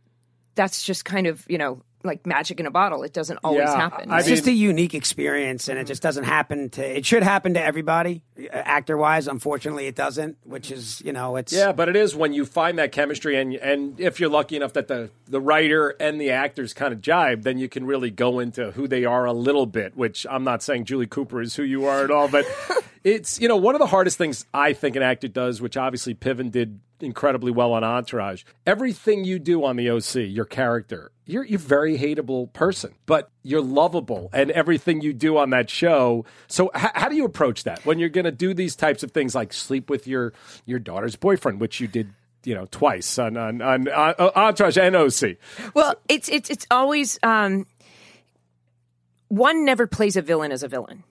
that's 0.54 0.84
just 0.84 1.04
kind 1.04 1.26
of 1.26 1.44
you 1.48 1.58
know 1.58 1.82
like 2.04 2.26
magic 2.26 2.60
in 2.60 2.66
a 2.66 2.70
bottle. 2.70 3.02
It 3.02 3.12
doesn't 3.12 3.38
always 3.42 3.60
Yeah, 3.62 3.76
happen. 3.76 4.10
I 4.10 4.18
It's 4.18 4.26
mean- 4.26 4.36
just 4.36 4.46
a 4.48 4.52
unique 4.52 4.94
experience, 4.94 5.68
and 5.68 5.78
it 5.78 5.86
just 5.86 6.02
doesn't 6.02 6.24
happen 6.24 6.70
to. 6.70 6.84
It 6.98 7.06
should 7.06 7.22
happen 7.22 7.54
to 7.54 7.62
everybody, 7.64 8.22
uh, 8.38 8.48
actor 8.52 8.96
wise. 8.96 9.26
Unfortunately, 9.26 9.86
it 9.86 9.94
doesn't. 9.94 10.36
Which 10.44 10.70
is, 10.70 11.00
you 11.04 11.12
know, 11.12 11.36
it's 11.36 11.52
Yeah, 11.52 11.72
but 11.72 11.88
it 11.88 11.96
is 11.96 12.14
when 12.14 12.32
you 12.32 12.44
find 12.44 12.78
that 12.78 12.92
chemistry, 12.92 13.36
and 13.36 13.54
and 13.54 13.98
if 13.98 14.20
you're 14.20 14.30
lucky 14.30 14.56
enough 14.56 14.74
that 14.74 14.88
the 14.88 15.10
the 15.26 15.40
writer 15.40 15.90
and 15.98 16.20
the 16.20 16.30
actors 16.30 16.74
kind 16.74 16.92
of 16.92 17.00
jibe, 17.00 17.42
then 17.42 17.58
you 17.58 17.68
can 17.68 17.86
really 17.86 18.10
go 18.10 18.38
into 18.38 18.70
who 18.72 18.86
they 18.86 19.04
are 19.04 19.24
a 19.24 19.32
little 19.32 19.66
bit. 19.66 19.96
Which 19.96 20.26
I'm 20.30 20.44
not 20.44 20.62
saying 20.62 20.84
Julie 20.84 21.06
Cooper 21.06 21.40
is 21.40 21.56
who 21.56 21.62
you 21.62 21.86
are 21.86 22.04
at 22.04 22.10
all, 22.10 22.28
but 22.28 22.44
it's 23.04 23.40
you 23.40 23.48
know 23.48 23.56
one 23.56 23.74
of 23.74 23.78
the 23.78 23.86
hardest 23.86 24.18
things 24.18 24.44
I 24.52 24.72
think 24.72 24.96
an 24.96 25.02
actor 25.02 25.28
does, 25.28 25.60
which 25.62 25.76
obviously 25.76 26.14
Piven 26.14 26.50
did 26.50 26.80
incredibly 27.04 27.52
well 27.52 27.72
on 27.72 27.84
Entourage. 27.84 28.44
Everything 28.66 29.24
you 29.24 29.38
do 29.38 29.64
on 29.64 29.76
the 29.76 29.90
OC, 29.90 30.14
your 30.28 30.44
character, 30.44 31.10
you're 31.26 31.44
you're 31.44 31.58
a 31.58 31.62
very 31.62 31.98
hateable 31.98 32.52
person, 32.52 32.94
but 33.06 33.30
you're 33.42 33.62
lovable, 33.62 34.30
and 34.32 34.50
everything 34.50 35.00
you 35.00 35.12
do 35.12 35.36
on 35.38 35.50
that 35.50 35.70
show. 35.70 36.24
So 36.48 36.70
h- 36.74 36.90
how 36.94 37.08
do 37.08 37.16
you 37.16 37.24
approach 37.24 37.64
that 37.64 37.84
when 37.86 37.98
you're 37.98 38.08
going 38.08 38.24
to 38.24 38.32
do 38.32 38.54
these 38.54 38.76
types 38.76 39.02
of 39.02 39.12
things, 39.12 39.34
like 39.34 39.52
sleep 39.52 39.88
with 39.88 40.06
your 40.06 40.32
your 40.66 40.78
daughter's 40.78 41.16
boyfriend, 41.16 41.60
which 41.60 41.80
you 41.80 41.88
did. 41.88 42.10
You 42.46 42.54
know, 42.54 42.66
twice 42.70 43.18
on 43.18 43.38
on, 43.38 43.62
on, 43.62 43.88
on 43.88 44.30
Entourage 44.36 44.76
and 44.76 44.94
OC. 44.94 45.38
Well, 45.72 45.94
it's 46.10 46.28
it's 46.28 46.50
it's 46.50 46.66
always 46.70 47.18
um, 47.22 47.66
one 49.28 49.64
never 49.64 49.86
plays 49.86 50.16
a 50.16 50.20
villain 50.20 50.52
as 50.52 50.62
a 50.62 50.68
villain. 50.68 51.04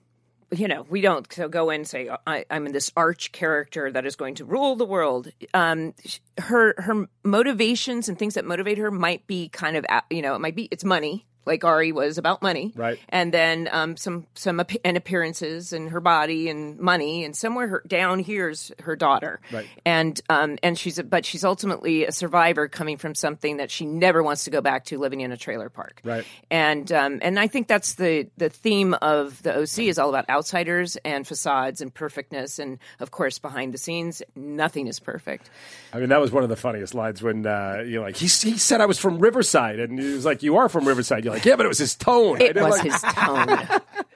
You 0.54 0.68
know, 0.68 0.86
we 0.88 1.00
don't 1.00 1.28
go 1.50 1.70
in 1.70 1.80
and 1.80 1.88
say 1.88 2.08
I, 2.26 2.44
I'm 2.50 2.66
in 2.66 2.72
this 2.72 2.92
arch 2.96 3.32
character 3.32 3.90
that 3.90 4.06
is 4.06 4.16
going 4.16 4.36
to 4.36 4.44
rule 4.44 4.76
the 4.76 4.84
world. 4.84 5.30
Um, 5.52 5.94
her 6.38 6.74
her 6.78 7.08
motivations 7.24 8.08
and 8.08 8.18
things 8.18 8.34
that 8.34 8.44
motivate 8.44 8.78
her 8.78 8.90
might 8.90 9.26
be 9.26 9.48
kind 9.48 9.76
of 9.76 9.84
you 10.10 10.22
know 10.22 10.34
it 10.34 10.40
might 10.40 10.54
be 10.54 10.68
it's 10.70 10.84
money 10.84 11.26
like 11.46 11.64
Ari 11.64 11.92
was 11.92 12.18
about 12.18 12.42
money, 12.42 12.72
Right. 12.74 12.98
And 13.08 13.32
then 13.32 13.68
um, 13.72 13.96
some 13.96 14.26
some 14.34 14.60
ap- 14.60 14.72
and 14.84 14.96
appearances 14.96 15.72
and 15.72 15.90
her 15.90 16.00
body 16.00 16.48
and 16.48 16.78
money, 16.78 17.24
and 17.24 17.36
somewhere 17.36 17.68
her, 17.68 17.82
down 17.86 18.18
here's 18.20 18.72
her 18.80 18.96
daughter, 18.96 19.40
Right. 19.52 19.66
And 19.84 20.20
um, 20.28 20.58
and 20.62 20.78
she's 20.78 20.98
a, 20.98 21.04
but 21.04 21.24
she's 21.24 21.44
ultimately 21.44 22.04
a 22.04 22.12
survivor 22.12 22.68
coming 22.68 22.96
from 22.96 23.14
something 23.14 23.58
that 23.58 23.70
she 23.70 23.86
never 23.86 24.22
wants 24.22 24.44
to 24.44 24.50
go 24.50 24.60
back 24.60 24.84
to, 24.86 24.98
living 24.98 25.20
in 25.20 25.32
a 25.32 25.36
trailer 25.36 25.68
park, 25.68 26.00
Right. 26.04 26.24
And 26.50 26.90
um, 26.92 27.18
and 27.22 27.38
I 27.38 27.46
think 27.46 27.68
that's 27.68 27.94
the 27.94 28.28
the 28.36 28.48
theme 28.48 28.94
of 28.94 29.42
the 29.42 29.56
OC 29.56 29.80
is 29.80 29.98
all 29.98 30.08
about 30.08 30.28
outsiders 30.30 30.96
and 31.04 31.26
facades 31.26 31.80
and 31.80 31.92
perfectness, 31.92 32.58
and 32.58 32.78
of 33.00 33.10
course 33.10 33.38
behind 33.38 33.74
the 33.74 33.78
scenes, 33.78 34.22
nothing 34.34 34.86
is 34.86 35.00
perfect. 35.00 35.50
I 35.92 35.98
mean, 36.00 36.08
that 36.08 36.20
was 36.20 36.32
one 36.32 36.42
of 36.42 36.48
the 36.48 36.56
funniest 36.56 36.94
lines 36.94 37.22
when 37.22 37.46
uh, 37.46 37.84
you're 37.86 38.02
like, 38.02 38.16
he, 38.16 38.26
he 38.26 38.58
said 38.58 38.80
I 38.80 38.86
was 38.86 38.98
from 38.98 39.18
Riverside, 39.18 39.78
and 39.78 39.98
he 39.98 40.12
was 40.12 40.24
like, 40.24 40.42
you 40.42 40.56
are 40.56 40.68
from 40.68 40.86
Riverside. 40.88 41.24
You're 41.24 41.33
like, 41.34 41.44
yeah, 41.44 41.56
but 41.56 41.66
it 41.66 41.68
was 41.68 41.78
his 41.78 41.94
tone. 41.94 42.40
It 42.40 42.56
was 42.56 42.70
like- 42.70 42.82
his 42.82 43.00
tone. 43.00 43.80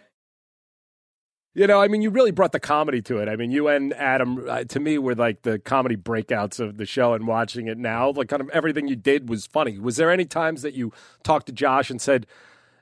You 1.54 1.66
know, 1.66 1.80
I 1.80 1.88
mean, 1.88 2.02
you 2.02 2.10
really 2.10 2.30
brought 2.30 2.52
the 2.52 2.60
comedy 2.60 3.02
to 3.02 3.18
it. 3.18 3.28
I 3.28 3.34
mean, 3.34 3.50
you 3.50 3.66
and 3.66 3.92
Adam, 3.94 4.48
uh, 4.48 4.62
to 4.64 4.78
me, 4.78 4.96
were 4.96 5.16
like 5.16 5.42
the 5.42 5.58
comedy 5.58 5.96
breakouts 5.96 6.60
of 6.60 6.76
the 6.76 6.86
show. 6.86 7.14
And 7.14 7.26
watching 7.26 7.66
it 7.66 7.76
now, 7.76 8.10
like 8.12 8.28
kind 8.28 8.40
of 8.40 8.48
everything 8.50 8.86
you 8.86 8.94
did 8.94 9.28
was 9.28 9.44
funny. 9.46 9.76
Was 9.80 9.96
there 9.96 10.12
any 10.12 10.24
times 10.24 10.62
that 10.62 10.74
you 10.74 10.92
talked 11.24 11.46
to 11.46 11.52
Josh 11.52 11.90
and 11.90 12.00
said, 12.00 12.26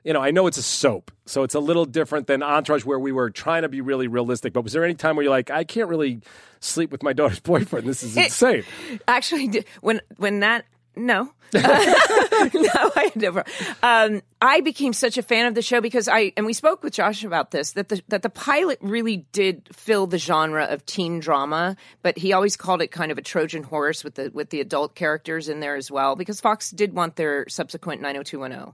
you 0.03 0.13
know, 0.13 0.21
I 0.21 0.29
know 0.29 0.45
it's 0.45 0.59
a 0.59 0.63
soap, 0.63 1.11
so 1.25 1.41
it's 1.41 1.55
a 1.55 1.59
little 1.59 1.85
different 1.85 2.27
than 2.27 2.43
Entourage, 2.43 2.85
where 2.85 2.99
we 2.99 3.11
were 3.11 3.31
trying 3.31 3.63
to 3.63 3.69
be 3.69 3.81
really 3.81 4.07
realistic. 4.07 4.53
But 4.53 4.63
was 4.63 4.73
there 4.73 4.83
any 4.85 4.93
time 4.93 5.15
where 5.15 5.23
you're 5.23 5.31
like, 5.31 5.49
I 5.49 5.63
can't 5.63 5.89
really 5.89 6.21
sleep 6.59 6.91
with 6.91 7.01
my 7.01 7.13
daughter's 7.13 7.39
boyfriend? 7.41 7.87
This 7.87 8.03
is 8.03 8.15
insane. 8.15 8.63
Actually, 9.07 9.65
when 9.81 10.01
when 10.17 10.41
that 10.41 10.65
no. 10.97 11.31
no, 11.53 11.61
I 11.63 13.11
never. 13.15 13.45
Um, 13.81 14.21
I 14.41 14.59
became 14.59 14.91
such 14.91 15.17
a 15.17 15.21
fan 15.21 15.45
of 15.45 15.55
the 15.55 15.61
show 15.61 15.79
because 15.79 16.09
I 16.09 16.33
and 16.35 16.45
we 16.45 16.51
spoke 16.51 16.83
with 16.83 16.93
Josh 16.93 17.23
about 17.23 17.51
this 17.51 17.71
that 17.73 17.87
the 17.87 18.01
that 18.09 18.21
the 18.21 18.29
pilot 18.29 18.79
really 18.81 19.25
did 19.31 19.69
fill 19.71 20.07
the 20.07 20.17
genre 20.17 20.65
of 20.65 20.85
teen 20.85 21.19
drama, 21.21 21.77
but 22.01 22.17
he 22.17 22.33
always 22.33 22.57
called 22.57 22.81
it 22.81 22.87
kind 22.87 23.13
of 23.13 23.17
a 23.17 23.21
Trojan 23.21 23.63
horse 23.63 24.03
with 24.03 24.15
the 24.15 24.29
with 24.33 24.49
the 24.49 24.59
adult 24.59 24.93
characters 24.93 25.47
in 25.47 25.61
there 25.61 25.77
as 25.77 25.89
well 25.89 26.17
because 26.17 26.41
Fox 26.41 26.69
did 26.69 26.93
want 26.93 27.15
their 27.15 27.47
subsequent 27.47 28.01
90210. 28.01 28.73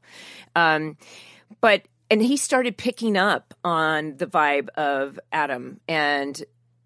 Um, 0.56 0.98
but 1.62 1.84
and 2.10 2.22
he 2.22 2.38
started 2.38 2.78
picking 2.78 3.18
up 3.18 3.54
on 3.64 4.18
the 4.18 4.28
vibe 4.28 4.70
of 4.70 5.20
Adam 5.32 5.80
and 5.88 6.44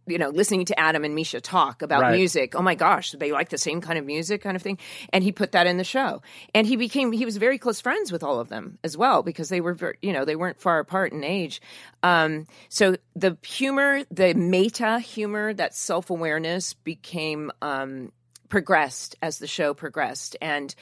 you 0.08 0.17
know 0.17 0.30
listening 0.30 0.65
to 0.65 0.80
Adam 0.80 1.04
and 1.04 1.15
Mischa 1.15 1.41
talk 1.41 1.82
about 1.82 2.02
Right. 2.02 2.15
music. 2.17 2.56
Oh 2.56 2.62
my 2.62 2.76
gosh, 2.76 3.12
they 3.12 3.32
like 3.32 3.50
the 3.50 3.58
same 3.58 3.82
kind 3.82 4.00
of 4.00 4.06
music, 4.06 4.41
kind 4.41 4.56
of 4.56 4.62
thing. 4.62 4.78
And 5.12 5.24
he 5.24 5.32
put 5.32 5.52
that 5.52 5.67
in 5.67 5.78
the 5.78 5.84
show. 5.84 6.22
And 6.56 6.65
he 6.65 6.76
became 6.76 7.12
he 7.12 7.26
was 7.26 7.38
very 7.38 7.58
close 7.58 7.82
friends 7.82 8.12
with 8.12 8.24
all 8.24 8.39
of 8.39 8.50
them 8.50 8.80
as 8.84 8.98
well 8.98 9.24
because 9.24 9.50
they 9.50 9.62
were 9.62 9.74
very, 9.74 9.98
you 10.02 10.13
know 10.13 10.26
they 10.26 10.36
weren't 10.36 10.60
far 10.60 10.80
apart 10.80 11.13
in 11.13 11.24
age. 11.24 11.62
Um, 12.04 12.48
so 12.70 12.96
the 13.15 13.38
humor, 13.43 14.04
the 14.12 14.34
meta 14.34 15.00
humor, 15.00 15.54
that 15.54 15.76
self 15.76 16.10
awareness 16.10 16.74
became 16.74 17.52
um, 17.62 18.12
progressed 18.50 19.15
as 19.22 19.39
the 19.39 19.48
show 19.48 19.74
progressed, 19.74 20.36
and 20.41 20.74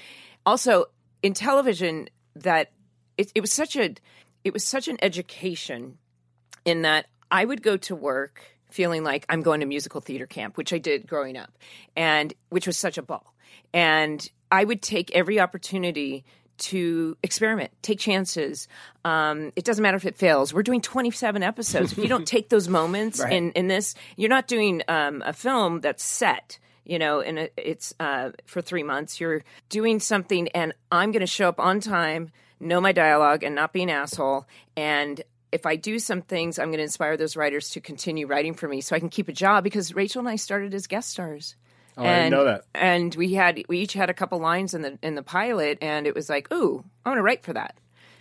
also 0.45 0.85
in 1.23 1.33
television 1.33 2.07
that 2.35 2.71
it, 3.17 3.31
it 3.33 3.41
was 3.41 3.51
such 3.51 3.75
a 3.75 3.95
it 4.43 4.53
was 4.53 4.63
such 4.63 4.88
an 4.88 4.97
education 5.01 5.97
in 6.65 6.83
that 6.83 7.07
I 7.31 7.45
would 7.45 7.63
go 7.63 7.77
to 7.77 7.95
work 7.95 8.41
feeling 8.75 9.03
like 9.03 9.25
I'm 9.29 9.41
going 9.41 9.61
to 9.61 9.65
musical 9.65 10.01
theater 10.01 10.27
camp, 10.27 10.57
which 10.57 10.73
I 10.73 10.77
did 10.77 11.07
growing 11.07 11.38
up, 11.38 11.51
and 11.95 12.33
which 12.49 12.67
was 12.67 12.75
such 12.75 12.97
a 12.97 13.01
ball. 13.01 13.33
And 13.73 14.27
I 14.51 14.63
would 14.63 14.81
take 14.81 15.11
every 15.11 15.39
opportunity 15.39 16.25
to 16.57 17.17
experiment, 17.23 17.71
take 17.81 17.99
chances. 17.99 18.67
Um, 19.03 19.51
it 19.55 19.63
doesn't 19.63 19.81
matter 19.81 19.97
if 19.97 20.05
it 20.05 20.17
fails. 20.17 20.53
We're 20.53 20.63
doing 20.63 20.81
27 20.81 21.41
episodes. 21.41 21.93
if 21.93 21.97
you 21.97 22.07
don't 22.07 22.27
take 22.35 22.49
those 22.49 22.67
moments 22.67 23.19
in, 23.19 23.51
in 23.53 23.67
this, 23.67 23.95
you're 24.17 24.29
not 24.29 24.47
doing 24.47 24.81
um, 24.88 25.23
a 25.25 25.33
film 25.33 25.81
that's 25.81 26.03
set 26.03 26.59
you 26.88 26.99
know, 26.99 27.19
and 27.19 27.49
it's 27.57 27.95
uh, 27.99 28.29
for 28.45 28.61
three 28.61 28.83
months. 28.83 29.19
You're 29.19 29.43
doing 29.69 29.99
something, 29.99 30.47
and 30.49 30.71
I'm 30.91 31.11
going 31.11 31.21
to 31.21 31.25
show 31.25 31.49
up 31.49 31.59
on 31.59 31.79
time, 31.79 32.29
know 32.59 32.79
my 32.79 32.91
dialogue, 32.91 33.41
and 33.43 33.55
not 33.55 33.73
be 33.73 33.81
an 33.81 33.89
asshole. 33.89 34.45
And 34.77 35.19
if 35.51 35.65
I 35.65 35.75
do 35.75 35.99
some 35.99 36.21
things, 36.21 36.60
I'm 36.60 36.67
going 36.67 36.77
to 36.77 36.84
inspire 36.84 37.17
those 37.17 37.36
writers 37.36 37.69
to 37.71 37.81
continue 37.81 38.27
writing 38.27 38.53
for 38.53 38.67
me, 38.67 38.81
so 38.81 38.95
I 38.95 38.99
can 38.99 39.10
keep 39.10 39.29
a 39.29 39.34
job. 39.34 39.63
Because 39.63 39.93
Rachel 39.93 40.19
and 40.19 40.29
I 40.29 40.36
started 40.36 40.73
as 40.73 40.88
guest 40.88 41.10
stars. 41.10 41.55
Oh, 41.97 42.03
I 42.03 42.15
didn't 42.15 42.31
know 42.31 42.43
that. 42.45 42.65
And 42.73 43.15
we 43.15 43.34
had 43.36 43.63
we 43.69 43.79
each 43.79 43.93
had 43.93 44.10
a 44.10 44.13
couple 44.13 44.39
lines 44.39 44.73
in 44.73 44.81
the 44.81 44.99
in 45.01 45.15
the 45.15 45.23
pilot, 45.23 45.77
and 45.81 46.05
it 46.08 46.13
was 46.13 46.29
like, 46.29 46.51
ooh, 46.51 46.84
I 47.05 47.10
want 47.10 47.19
to 47.19 47.23
write 47.23 47.43
for 47.43 47.53
that. 47.53 47.77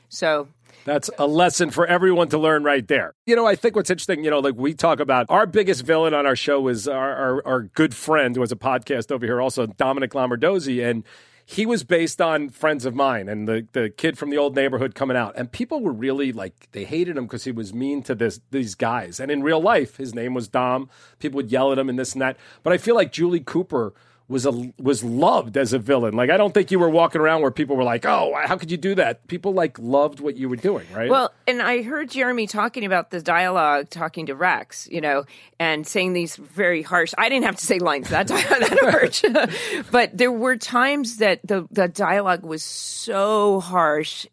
So 0.09 0.49
That's 0.85 1.11
a 1.19 1.27
lesson 1.27 1.71
for 1.71 1.87
everyone 1.87 2.29
to 2.29 2.39
learn 2.39 2.63
right 2.63 2.87
there. 2.87 3.15
You 3.27 3.37
know, 3.37 3.47
I 3.47 3.57
think 3.57 3.75
what's 3.75 3.91
interesting, 3.91 4.23
you 4.23 4.31
know, 4.31 4.39
like 4.41 4.55
we 4.55 4.75
talk 4.75 5.01
about 5.01 5.27
our 5.29 5.47
biggest 5.47 5.83
villain 5.85 6.15
on 6.15 6.27
our 6.27 6.37
show 6.37 6.69
is 6.69 6.87
our, 6.87 7.15
our, 7.15 7.47
our 7.47 7.63
good 7.63 7.95
friend 7.95 8.37
who 8.37 8.43
has 8.43 8.53
a 8.53 8.57
podcast 8.57 9.11
over 9.11 9.25
here, 9.27 9.41
also 9.41 9.67
Dominic 9.67 10.13
Lombardozzi. 10.13 10.89
And 10.89 11.03
he 11.47 11.67
was 11.67 11.85
based 11.85 12.21
on 12.21 12.49
friends 12.49 12.87
of 12.87 12.95
mine 12.95 13.29
and 13.29 13.47
the, 13.47 13.67
the 13.73 13.91
kid 13.91 14.17
from 14.17 14.31
the 14.31 14.39
old 14.39 14.55
neighborhood 14.57 14.95
coming 14.95 15.17
out. 15.17 15.35
And 15.37 15.53
people 15.53 15.81
were 15.81 15.93
really 15.93 16.33
like, 16.33 16.69
they 16.73 16.85
hated 16.85 17.19
him 17.19 17.25
because 17.25 17.45
he 17.45 17.53
was 17.53 17.75
mean 17.75 18.03
to 18.05 18.15
this 18.15 18.41
these 18.51 18.75
guys. 18.75 19.21
And 19.21 19.31
in 19.31 19.43
real 19.43 19.61
life, 19.61 19.97
his 19.97 20.15
name 20.15 20.33
was 20.33 20.49
Dom. 20.49 20.89
People 21.19 21.37
would 21.37 21.53
yell 21.53 21.71
at 21.71 21.79
him 21.79 21.89
and 21.89 21.99
this 21.99 22.15
and 22.15 22.23
that. 22.23 22.39
But 22.63 22.73
I 22.73 22.79
feel 22.79 22.95
like 22.95 23.13
Julie 23.13 23.41
Cooper 23.41 23.93
was 24.27 24.47
a 24.47 24.73
was 24.79 25.05
loved 25.05 25.57
as 25.57 25.73
a 25.73 25.79
villain. 25.79 26.15
Like 26.15 26.31
I 26.31 26.37
don't 26.37 26.55
think 26.55 26.71
you 26.71 26.79
were 26.79 26.89
walking 26.89 27.21
around 27.21 27.43
where 27.43 27.51
people 27.51 27.77
were 27.77 27.85
like, 27.85 28.07
"Oh, 28.07 28.35
how 28.45 28.57
could 28.57 28.71
you 28.71 28.77
do 28.77 28.95
that?" 28.95 29.27
People 29.29 29.53
like 29.53 29.79
loved 29.79 30.21
what 30.21 30.37
you 30.37 30.49
were 30.49 30.57
doing, 30.57 30.87
right? 30.95 31.11
Well, 31.11 31.33
and 31.47 31.61
I 31.61 31.83
heard 31.83 32.11
Jeremy 32.11 32.47
talking 32.47 32.85
about 32.85 33.11
the 33.11 33.21
dialogue, 33.21 33.91
talking 33.91 34.27
to 34.27 34.35
Rex, 34.35 34.89
you 34.91 35.01
know, 35.01 35.25
and 35.59 35.87
saying 35.87 36.15
these 36.15 36.37
very 36.37 36.83
harsh. 36.83 37.13
I 37.19 37.29
didn't 37.29 37.45
have 37.45 37.57
to 37.57 37.67
say 37.67 37.79
lines 37.79 38.09
that 38.11 38.29
that 38.29 38.79
harsh, 38.81 39.85
but 39.91 40.17
there 40.17 40.33
were 40.33 40.57
times 40.57 41.19
that 41.19 41.41
the 41.45 41.67
the 41.71 41.89
dialogue 41.89 42.45
was 42.45 42.63
so 42.63 43.61
harsh. 43.61 44.27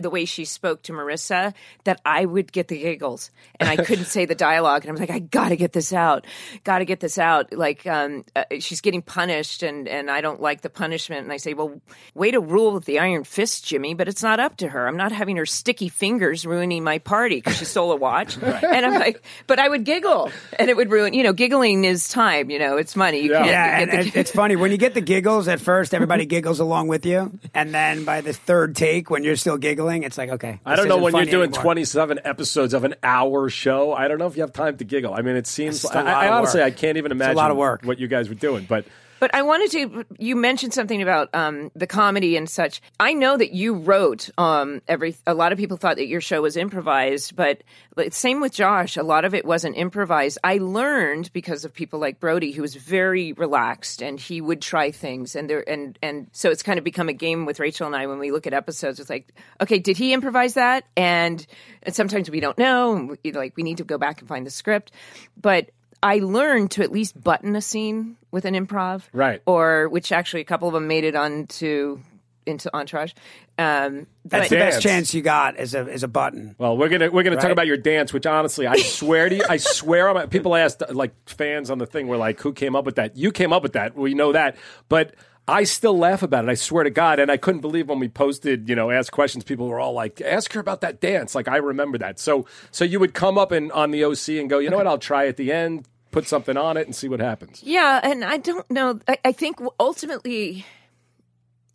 The 0.00 0.10
way 0.10 0.24
she 0.24 0.44
spoke 0.44 0.82
to 0.84 0.92
Marissa, 0.92 1.54
that 1.84 2.00
I 2.04 2.24
would 2.24 2.52
get 2.52 2.68
the 2.68 2.78
giggles, 2.78 3.30
and 3.60 3.68
I 3.68 3.76
couldn't 3.76 4.06
say 4.06 4.24
the 4.24 4.34
dialogue, 4.34 4.82
and 4.82 4.90
I 4.90 4.92
was 4.92 5.00
like, 5.00 5.10
"I 5.10 5.18
got 5.18 5.48
to 5.50 5.56
get 5.56 5.72
this 5.72 5.92
out, 5.92 6.26
got 6.64 6.78
to 6.78 6.84
get 6.84 7.00
this 7.00 7.18
out." 7.18 7.52
Like 7.52 7.86
um, 7.86 8.24
uh, 8.34 8.44
she's 8.60 8.80
getting 8.80 9.02
punished, 9.02 9.62
and 9.62 9.88
and 9.88 10.10
I 10.10 10.20
don't 10.20 10.40
like 10.40 10.60
the 10.62 10.70
punishment, 10.70 11.22
and 11.22 11.32
I 11.32 11.36
say, 11.38 11.54
"Well, 11.54 11.80
way 12.14 12.30
to 12.30 12.40
rule 12.40 12.72
with 12.72 12.84
the 12.84 12.98
iron 12.98 13.24
fist, 13.24 13.64
Jimmy," 13.66 13.94
but 13.94 14.08
it's 14.08 14.22
not 14.22 14.40
up 14.40 14.56
to 14.58 14.68
her. 14.68 14.86
I'm 14.86 14.96
not 14.96 15.12
having 15.12 15.36
her 15.36 15.46
sticky 15.46 15.88
fingers 15.88 16.44
ruining 16.46 16.84
my 16.84 16.98
party 16.98 17.36
because 17.36 17.56
she 17.56 17.64
stole 17.64 17.92
a 17.92 17.96
watch, 17.96 18.36
and 18.42 18.86
I'm 18.86 18.94
like, 18.94 19.22
but 19.46 19.58
I 19.58 19.68
would 19.68 19.84
giggle, 19.84 20.30
and 20.58 20.68
it 20.70 20.76
would 20.76 20.90
ruin. 20.90 21.14
You 21.14 21.22
know, 21.22 21.32
giggling 21.32 21.84
is 21.84 22.08
time. 22.08 22.50
You 22.50 22.58
know, 22.58 22.76
it's 22.76 22.96
money. 22.96 23.20
You 23.20 23.32
Yeah. 23.32 23.38
can't 23.38 23.50
Yeah, 23.50 23.78
get 23.78 23.88
and 23.88 23.92
the 24.04 24.08
it- 24.08 24.16
it's 24.16 24.30
funny 24.30 24.56
when 24.56 24.70
you 24.70 24.76
get 24.78 24.94
the 24.94 25.00
giggles 25.00 25.48
at 25.48 25.60
first. 25.60 25.94
Everybody 25.94 26.26
giggles 26.26 26.60
along 26.60 26.88
with 26.88 27.06
you, 27.06 27.30
and 27.54 27.72
then 27.74 28.04
by 28.04 28.20
the 28.20 28.32
third 28.32 28.76
take, 28.76 29.10
when 29.10 29.24
you're 29.24 29.36
still 29.36 29.56
giggling, 29.56 29.76
it's 29.88 30.18
like 30.18 30.30
okay. 30.30 30.60
I 30.64 30.76
don't 30.76 30.88
know 30.88 30.98
when 30.98 31.14
you're 31.14 31.24
doing 31.24 31.50
anymore. 31.50 31.62
27 31.62 32.20
episodes 32.24 32.74
of 32.74 32.84
an 32.84 32.94
hour 33.02 33.48
show. 33.48 33.92
I 33.92 34.08
don't 34.08 34.18
know 34.18 34.26
if 34.26 34.36
you 34.36 34.42
have 34.42 34.52
time 34.52 34.76
to 34.78 34.84
giggle. 34.84 35.14
I 35.14 35.22
mean, 35.22 35.36
it 35.36 35.46
seems. 35.46 35.84
I, 35.84 36.02
I 36.02 36.28
honestly. 36.30 36.62
I 36.62 36.70
can't 36.70 36.98
even 36.98 37.12
imagine 37.12 37.34
a 37.34 37.38
lot 37.38 37.50
of 37.50 37.56
work. 37.56 37.82
what 37.82 37.98
you 37.98 38.08
guys 38.08 38.28
were 38.28 38.34
doing. 38.34 38.66
But 38.68 38.86
But 39.18 39.34
I 39.34 39.42
wanted 39.42 39.70
to. 39.72 40.04
You 40.18 40.36
mentioned 40.36 40.74
something 40.74 41.00
about 41.00 41.34
um, 41.34 41.70
the 41.74 41.86
comedy 41.86 42.36
and 42.36 42.48
such. 42.48 42.82
I 43.00 43.14
know 43.14 43.36
that 43.36 43.52
you 43.52 43.74
wrote 43.74 44.30
um, 44.36 44.82
every. 44.88 45.16
A 45.26 45.34
lot 45.34 45.52
of 45.52 45.58
people 45.58 45.76
thought 45.76 45.96
that 45.96 46.06
your 46.06 46.20
show 46.20 46.42
was 46.42 46.56
improvised, 46.56 47.34
but 47.34 47.62
same 48.10 48.40
with 48.40 48.52
Josh. 48.52 48.96
A 48.96 49.02
lot 49.02 49.24
of 49.24 49.34
it 49.34 49.44
wasn't 49.44 49.76
improvised. 49.76 50.38
I 50.44 50.58
learned 50.58 51.32
because 51.32 51.64
of 51.64 51.72
people 51.72 51.98
like 51.98 52.20
Brody, 52.20 52.52
who 52.52 52.62
was 52.62 52.74
very 52.74 53.32
relaxed 53.32 54.02
and 54.02 54.20
he 54.20 54.40
would 54.40 54.60
try 54.60 54.90
things, 54.90 55.34
and 55.34 55.48
there 55.48 55.68
and 55.68 55.98
and 56.02 56.28
so 56.32 56.50
it's 56.50 56.62
kind 56.62 56.78
of 56.78 56.84
become 56.84 57.08
a 57.08 57.14
game 57.14 57.46
with 57.46 57.58
Rachel 57.58 57.86
and 57.86 57.96
I 57.96 58.06
when 58.06 58.18
we 58.18 58.30
look 58.30 58.46
at 58.46 58.52
episodes. 58.52 59.00
It's 59.00 59.10
like, 59.10 59.32
okay, 59.60 59.78
did 59.78 59.96
he 59.96 60.12
improvise 60.12 60.54
that? 60.54 60.84
And 60.96 61.46
and 61.82 61.94
sometimes 61.94 62.30
we 62.30 62.40
don't 62.40 62.58
know. 62.58 63.16
We, 63.22 63.32
like 63.32 63.56
we 63.56 63.62
need 63.62 63.78
to 63.78 63.84
go 63.84 63.98
back 63.98 64.20
and 64.20 64.28
find 64.28 64.46
the 64.46 64.50
script, 64.50 64.92
but. 65.40 65.70
I 66.02 66.18
learned 66.18 66.72
to 66.72 66.82
at 66.82 66.92
least 66.92 67.20
button 67.20 67.56
a 67.56 67.60
scene 67.60 68.16
with 68.30 68.44
an 68.44 68.54
improv, 68.54 69.02
Right. 69.12 69.42
Or 69.46 69.88
which 69.88 70.12
actually 70.12 70.42
a 70.42 70.44
couple 70.44 70.68
of 70.68 70.74
them 70.74 70.86
made 70.86 71.04
it 71.04 71.14
onto 71.14 72.00
into 72.44 72.74
Entourage. 72.74 73.12
Um, 73.58 74.06
That's 74.24 74.50
the 74.50 74.56
best 74.56 74.80
chance 74.80 75.12
you 75.12 75.20
got 75.22 75.56
as 75.56 75.74
a 75.74 75.88
is 75.88 76.04
a 76.04 76.08
button. 76.08 76.54
well, 76.58 76.76
we're 76.76 76.88
gonna 76.88 77.10
we're 77.10 77.24
gonna 77.24 77.36
talk 77.36 77.50
about 77.50 77.66
your 77.66 77.76
dance, 77.76 78.12
which 78.12 78.24
honestly, 78.26 78.66
I 78.66 78.76
swear 78.76 79.28
to 79.28 79.34
you, 79.34 79.44
I 79.48 79.56
swear, 79.56 80.08
on 80.08 80.14
my, 80.14 80.26
people 80.26 80.54
asked 80.54 80.82
like 80.90 81.12
fans 81.28 81.70
on 81.70 81.78
the 81.78 81.86
thing 81.86 82.06
were 82.06 82.16
like, 82.16 82.40
"Who 82.40 82.52
came 82.52 82.76
up 82.76 82.84
with 82.84 82.96
that?" 82.96 83.16
You 83.16 83.32
came 83.32 83.52
up 83.52 83.62
with 83.62 83.72
that. 83.72 83.96
We 83.96 84.14
know 84.14 84.32
that, 84.32 84.56
but. 84.88 85.14
I 85.48 85.64
still 85.64 85.96
laugh 85.96 86.22
about 86.22 86.44
it. 86.44 86.50
I 86.50 86.54
swear 86.54 86.84
to 86.84 86.90
God, 86.90 87.20
and 87.20 87.30
I 87.30 87.36
couldn't 87.36 87.60
believe 87.60 87.88
when 87.88 88.00
we 88.00 88.08
posted, 88.08 88.68
you 88.68 88.74
know, 88.74 88.90
ask 88.90 89.12
questions. 89.12 89.44
People 89.44 89.68
were 89.68 89.78
all 89.78 89.92
like, 89.92 90.20
"Ask 90.20 90.52
her 90.54 90.60
about 90.60 90.80
that 90.80 91.00
dance." 91.00 91.34
Like 91.34 91.46
I 91.46 91.58
remember 91.58 91.98
that. 91.98 92.18
So, 92.18 92.46
so 92.72 92.84
you 92.84 92.98
would 92.98 93.14
come 93.14 93.38
up 93.38 93.52
and 93.52 93.70
on 93.72 93.92
the 93.92 94.04
OC 94.04 94.40
and 94.40 94.50
go, 94.50 94.58
"You 94.58 94.70
know 94.70 94.76
what? 94.76 94.86
I'll 94.86 94.98
try 94.98 95.26
at 95.28 95.36
the 95.36 95.52
end, 95.52 95.86
put 96.10 96.26
something 96.26 96.56
on 96.56 96.76
it, 96.76 96.86
and 96.86 96.96
see 96.96 97.08
what 97.08 97.20
happens." 97.20 97.62
Yeah, 97.62 98.00
and 98.02 98.24
I 98.24 98.38
don't 98.38 98.68
know. 98.70 98.98
I, 99.06 99.18
I 99.26 99.32
think 99.32 99.60
ultimately 99.78 100.66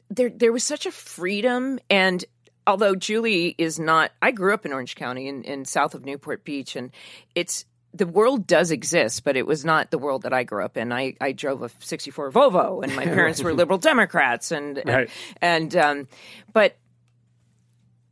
there 0.10 0.30
there 0.30 0.52
was 0.52 0.66
such 0.66 0.86
a 0.86 0.92
freedom, 0.92 1.80
and 1.90 2.26
although 2.68 2.96
Julie 2.96 3.56
is 3.58 3.80
not, 3.80 4.12
I 4.22 4.32
grew 4.32 4.54
up 4.54 4.66
in 4.66 4.74
Orange 4.74 4.96
County 4.96 5.28
in, 5.28 5.44
in 5.44 5.66
south 5.66 5.96
of 5.96 6.06
Newport 6.06 6.44
Beach, 6.44 6.76
and 6.76 6.92
it's 7.36 7.66
the 7.94 8.06
world 8.08 8.48
does 8.48 8.72
exist, 8.72 9.24
but 9.24 9.36
it 9.36 9.46
was 9.46 9.66
not 9.66 9.92
the 9.92 9.98
world 9.98 10.22
that 10.24 10.34
I 10.34 10.44
grew 10.44 10.64
up 10.64 10.78
in. 10.78 10.92
I, 10.94 11.16
I 11.20 11.32
drove 11.34 11.62
a 11.62 11.70
'64 11.80 12.32
Volvo, 12.32 12.84
and 12.84 12.96
my 12.96 13.04
parents 13.18 13.44
were 13.44 13.54
liberal 13.54 13.78
Democrats, 13.78 14.52
and 14.52 14.82
Right. 14.86 15.10
and 15.42 15.76
um, 15.76 16.08
but 16.54 16.78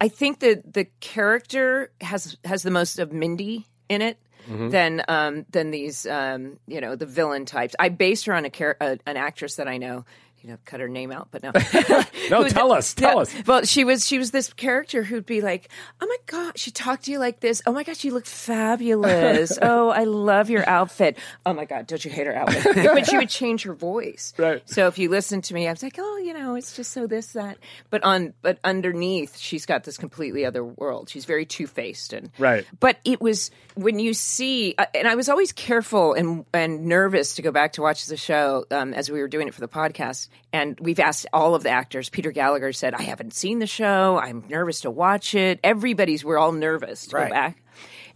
I 0.02 0.08
think 0.08 0.40
that 0.40 0.74
the 0.74 0.86
character 1.00 1.92
has 2.02 2.38
has 2.46 2.64
the 2.64 2.72
most 2.72 3.00
of 3.00 3.12
Mindy 3.14 3.66
in 3.90 4.02
it. 4.02 4.18
Than 4.48 5.04
um, 5.08 5.46
than 5.52 5.70
these 5.70 6.08
um, 6.08 6.58
you 6.66 6.82
know 6.82 6.96
the 6.96 7.06
villain 7.06 7.46
types. 7.46 7.76
I 7.78 7.90
based 7.90 8.26
her 8.26 8.34
on 8.34 8.46
a, 8.46 8.50
char- 8.50 8.78
a 8.82 8.98
an 9.06 9.16
actress 9.16 9.58
that 9.58 9.68
I 9.68 9.78
know. 9.78 10.06
You 10.42 10.52
know, 10.52 10.58
cut 10.66 10.80
her 10.80 10.88
name 10.88 11.12
out, 11.12 11.28
but 11.32 11.44
no. 11.44 11.52
No, 12.30 12.44
Who- 12.44 12.50
tell 12.50 12.72
us, 12.72 12.94
tell 12.94 13.16
yeah. 13.16 13.22
us. 13.22 13.36
Well, 13.48 13.64
she 13.64 13.84
was 13.84 14.06
she 14.06 14.18
was 14.20 14.32
this 14.32 14.54
character 14.54 15.04
who'd 15.04 15.26
be 15.26 15.42
like, 15.42 15.70
"Oh 16.00 16.06
my 16.06 16.18
god, 16.28 16.58
she 16.58 16.70
talked 16.70 17.06
to 17.06 17.12
you 17.12 17.18
like 17.20 17.40
this. 17.40 17.62
Oh 17.66 17.72
my 17.72 17.84
gosh, 17.84 18.04
you 18.04 18.14
look 18.14 18.26
fabulous. 18.26 19.58
oh, 19.62 19.90
I 19.90 20.04
love 20.04 20.50
your 20.50 20.68
outfit. 20.68 21.18
Oh 21.46 21.54
my 21.54 21.66
god, 21.66 21.88
don't 21.88 22.04
you 22.04 22.12
hate 22.12 22.28
her 22.28 22.36
outfit?" 22.36 22.76
but 22.76 23.08
she 23.08 23.18
would 23.18 23.30
change 23.30 23.64
her 23.64 23.74
voice. 23.74 24.34
Right. 24.38 24.62
So 24.70 24.88
if 24.88 24.98
you 24.98 25.10
listen 25.10 25.42
to 25.44 25.54
me, 25.54 25.68
I 25.68 25.72
was 25.72 25.82
like, 25.84 25.96
"Oh, 25.98 26.18
you 26.18 26.34
know, 26.34 26.56
it's 26.56 26.76
just 26.76 26.92
so 26.92 27.08
this 27.08 27.34
that." 27.34 27.58
But 27.90 28.04
on 28.04 28.34
but 28.42 28.60
underneath, 28.64 29.38
she's 29.38 29.66
got 29.66 29.84
this 29.84 29.98
completely 29.98 30.46
other 30.46 30.64
world. 30.64 31.10
She's 31.10 31.26
very 31.26 31.46
two 31.46 31.68
faced 31.68 32.14
and 32.14 32.30
Right. 32.38 32.66
But 32.80 32.98
it 33.06 33.22
was 33.22 33.52
when 33.76 34.00
you 34.00 34.14
see, 34.14 34.76
uh, 34.78 34.86
and 34.94 35.08
I 35.08 35.16
was 35.16 35.30
always 35.30 35.52
careful 35.52 36.14
and 36.14 36.46
and 36.54 36.86
nervous 36.86 37.36
to 37.36 37.42
go 37.42 37.52
back 37.52 37.74
to 37.74 37.82
watch 37.82 38.06
the 38.06 38.18
show 38.18 38.66
um, 38.72 38.94
as 38.94 39.10
we 39.10 39.20
were 39.20 39.28
doing 39.28 39.48
it 39.48 39.54
for 39.54 39.62
the 39.62 39.68
podcast. 39.68 40.29
And 40.52 40.80
we've 40.80 41.00
asked 41.00 41.28
all 41.32 41.54
of 41.56 41.64
the 41.64 41.70
actors. 41.70 42.10
Peter 42.10 42.32
Gallagher 42.32 42.74
said, 42.74 42.94
"I 42.96 43.04
haven't 43.04 43.34
seen 43.34 43.60
the 43.60 43.68
show. 43.68 44.18
I'm 44.18 44.44
nervous 44.50 44.82
to 44.82 44.90
watch 44.92 45.36
it." 45.36 45.60
Everybody's 45.64 46.26
we're 46.26 46.38
all 46.40 46.52
nervous 46.52 47.06
to 47.08 47.16
Right. 47.18 47.28
go 47.30 47.34
back, 47.36 47.62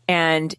and 0.08 0.54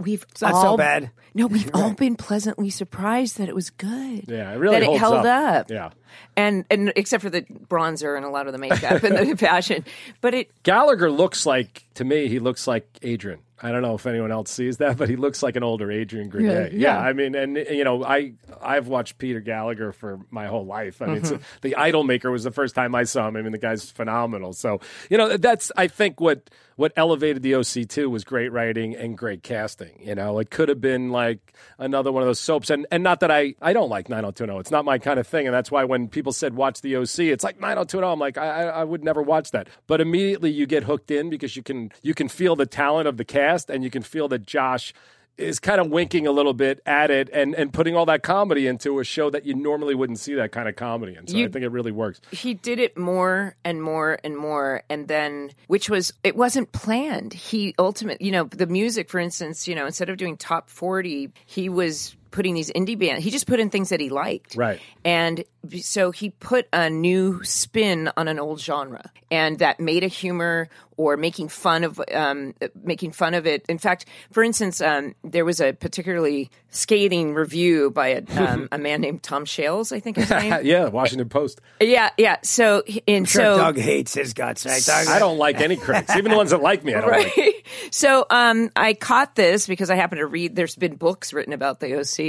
we've 0.00 0.26
not 0.40 0.52
all, 0.54 0.62
so 0.62 0.76
bad. 0.76 1.10
No, 1.34 1.46
we've 1.46 1.70
all 1.74 1.92
been 1.94 2.16
pleasantly 2.16 2.68
surprised 2.70 3.38
that 3.38 3.48
it 3.48 3.54
was 3.54 3.70
good. 3.70 4.24
Yeah, 4.28 4.52
it 4.52 4.56
really 4.58 4.80
that 4.80 4.90
it 4.90 4.98
held 4.98 5.24
up. 5.24 5.60
up. 5.60 5.70
Yeah. 5.70 5.90
and 6.36 6.64
and 6.70 6.92
except 6.96 7.22
for 7.22 7.30
the 7.30 7.42
bronzer 7.42 8.16
and 8.16 8.26
a 8.26 8.28
lot 8.28 8.46
of 8.48 8.52
the 8.52 8.58
makeup 8.58 9.02
and 9.04 9.16
the 9.16 9.36
fashion, 9.38 9.84
but 10.20 10.34
it 10.34 10.50
Gallagher 10.64 11.10
looks 11.10 11.46
like 11.46 11.84
to 11.94 12.04
me 12.04 12.28
he 12.28 12.38
looks 12.38 12.66
like 12.66 12.86
Adrian. 13.02 13.38
I 13.62 13.70
don't 13.70 13.82
know 13.82 13.94
if 13.94 14.06
anyone 14.06 14.32
else 14.32 14.50
sees 14.50 14.78
that, 14.78 14.96
but 14.96 15.08
he 15.08 15.14
looks 15.16 15.42
like 15.42 15.54
an 15.56 15.62
older 15.62 15.90
Adrian 15.92 16.28
Grenier. 16.28 16.62
Yeah, 16.62 16.68
Yeah, 16.72 16.98
yeah. 16.98 16.98
I 16.98 17.12
mean, 17.12 17.34
and 17.36 17.56
you 17.56 17.84
know, 17.84 18.02
I 18.04 18.32
I've 18.60 18.88
watched 18.88 19.18
Peter 19.18 19.40
Gallagher 19.40 19.92
for 19.92 20.18
my 20.30 20.46
whole 20.46 20.66
life. 20.66 21.00
I 21.00 21.06
mean, 21.06 21.22
Mm-hmm. 21.22 21.34
it's, 21.36 21.44
the 21.60 21.76
Idol 21.76 22.02
Maker 22.04 22.30
was 22.30 22.42
the 22.44 22.50
first 22.50 22.74
time 22.74 22.94
I 22.94 23.04
saw 23.04 23.28
him. 23.28 23.36
I 23.36 23.42
mean, 23.42 23.52
the 23.52 23.58
guy's 23.58 23.90
phenomenal. 23.90 24.52
So 24.52 24.80
you 25.10 25.16
know, 25.18 25.36
that's 25.36 25.70
I 25.76 25.86
think 25.86 26.20
what 26.20 26.50
what 26.82 26.92
elevated 26.96 27.44
the 27.44 27.54
OC 27.54 27.86
too 27.88 28.10
was 28.10 28.24
great 28.24 28.50
writing 28.50 28.96
and 28.96 29.16
great 29.16 29.44
casting. 29.44 29.92
You 30.00 30.16
know, 30.16 30.40
it 30.40 30.50
could 30.50 30.68
have 30.68 30.80
been 30.80 31.10
like 31.10 31.54
another 31.78 32.10
one 32.10 32.24
of 32.24 32.26
those 32.26 32.40
soaps, 32.40 32.70
and 32.70 32.88
and 32.90 33.04
not 33.04 33.20
that 33.20 33.30
I 33.30 33.54
I 33.62 33.72
don't 33.72 33.88
like 33.88 34.08
90210. 34.08 34.60
It's 34.60 34.72
not 34.72 34.84
my 34.84 34.98
kind 34.98 35.20
of 35.20 35.26
thing, 35.28 35.46
and 35.46 35.54
that's 35.54 35.70
why 35.70 35.84
when 35.84 36.08
people 36.08 36.32
said 36.32 36.54
watch 36.54 36.80
the 36.80 36.96
OC, 36.96 37.20
it's 37.20 37.44
like 37.44 37.60
90210. 37.60 38.02
I'm 38.02 38.18
like 38.18 38.36
I 38.36 38.64
I, 38.64 38.82
would 38.82 39.04
never 39.04 39.22
watch 39.22 39.52
that, 39.52 39.68
but 39.86 40.00
immediately 40.00 40.50
you 40.50 40.66
get 40.66 40.82
hooked 40.82 41.12
in 41.12 41.30
because 41.30 41.54
you 41.54 41.62
can 41.62 41.92
you 42.02 42.14
can 42.14 42.26
feel 42.26 42.56
the 42.56 42.66
talent 42.66 43.06
of 43.06 43.16
the 43.16 43.24
cast, 43.24 43.70
and 43.70 43.84
you 43.84 43.90
can 43.90 44.02
feel 44.02 44.26
that 44.26 44.44
Josh 44.44 44.92
is 45.38 45.58
kind 45.58 45.80
of 45.80 45.90
winking 45.90 46.26
a 46.26 46.30
little 46.32 46.52
bit 46.52 46.80
at 46.86 47.10
it 47.10 47.28
and, 47.32 47.54
and 47.54 47.72
putting 47.72 47.96
all 47.96 48.06
that 48.06 48.22
comedy 48.22 48.66
into 48.66 48.98
a 48.98 49.04
show 49.04 49.30
that 49.30 49.44
you 49.46 49.54
normally 49.54 49.94
wouldn't 49.94 50.18
see 50.18 50.34
that 50.34 50.52
kind 50.52 50.68
of 50.68 50.76
comedy 50.76 51.16
in. 51.16 51.26
So 51.26 51.36
I 51.38 51.48
think 51.48 51.64
it 51.64 51.70
really 51.70 51.92
works. 51.92 52.20
he 52.30 52.54
did 52.54 52.78
it 52.78 52.96
more 52.98 53.56
and 53.64 53.82
more 53.82 54.18
and 54.22 54.36
more 54.36 54.82
and 54.88 55.08
then 55.08 55.50
which 55.66 55.88
was 55.88 56.12
it 56.22 56.36
wasn't 56.36 56.70
planned 56.72 57.32
he 57.32 57.74
ultimately, 57.78 58.26
you 58.26 58.32
know 58.32 58.44
the 58.44 58.66
music 58.66 59.08
for 59.08 59.18
instance 59.18 59.66
you 59.66 59.74
know 59.74 59.86
instead 59.86 60.08
of 60.08 60.16
doing 60.16 60.36
top 60.36 60.68
40 60.68 61.30
he 61.46 61.68
was 61.68 62.16
putting 62.32 62.54
these 62.54 62.70
indie 62.72 62.98
bands 62.98 63.22
he 63.22 63.30
just 63.30 63.46
put 63.46 63.60
in 63.60 63.70
things 63.70 63.90
that 63.90 64.00
he 64.00 64.08
liked 64.10 64.56
Right. 64.56 64.80
and 65.04 65.44
so 65.80 66.10
he 66.10 66.30
put 66.30 66.66
a 66.72 66.90
new 66.90 67.44
spin 67.44 68.10
on 68.16 68.26
an 68.26 68.40
old 68.40 68.58
genre 68.60 69.10
and 69.30 69.60
that 69.60 69.78
made 69.78 70.02
a 70.02 70.08
humor 70.08 70.68
or 70.96 71.16
making 71.16 71.48
fun 71.48 71.84
of 71.84 72.00
um, 72.12 72.54
making 72.82 73.12
fun 73.12 73.34
of 73.34 73.46
it 73.46 73.64
in 73.68 73.78
fact 73.78 74.06
for 74.32 74.42
instance 74.42 74.80
um, 74.80 75.14
there 75.22 75.44
was 75.44 75.60
a 75.60 75.72
particularly 75.72 76.50
scathing 76.70 77.34
review 77.34 77.90
by 77.90 78.08
a, 78.08 78.22
um, 78.38 78.68
a 78.72 78.78
man 78.78 79.00
named 79.00 79.22
tom 79.22 79.44
shales 79.44 79.92
i 79.92 80.00
think 80.00 80.16
his 80.16 80.30
name 80.30 80.52
yeah, 80.64 80.88
Washington 80.88 81.28
Post. 81.28 81.60
yeah, 81.80 82.10
yeah. 82.18 82.36
So 82.42 82.82
and 83.06 83.28
Sure, 83.28 83.42
so 83.42 83.56
Doug 83.56 83.78
hates 83.78 84.14
his 84.14 84.32
guts. 84.32 84.64
Right? 84.66 84.82
Doug, 84.84 85.08
I 85.08 85.18
don't 85.18 85.38
like 85.38 85.60
any 85.60 85.76
critics, 85.76 86.14
even 86.16 86.30
the 86.30 86.36
ones 86.36 86.50
that 86.50 86.62
like 86.62 86.84
me. 86.84 86.94
I 86.94 87.00
don't 87.00 87.10
like. 87.10 87.36
right. 87.36 87.54
So 87.90 88.26
um, 88.30 88.70
I 88.76 88.94
caught 88.94 89.34
this 89.34 89.66
because 89.66 89.90
I 89.90 89.96
happened 89.96 90.20
to 90.20 90.26
read. 90.26 90.56
There's 90.56 90.76
been 90.76 90.96
books 90.96 91.32
written 91.32 91.52
about 91.52 91.80
the 91.80 91.98
OC. 91.98 92.21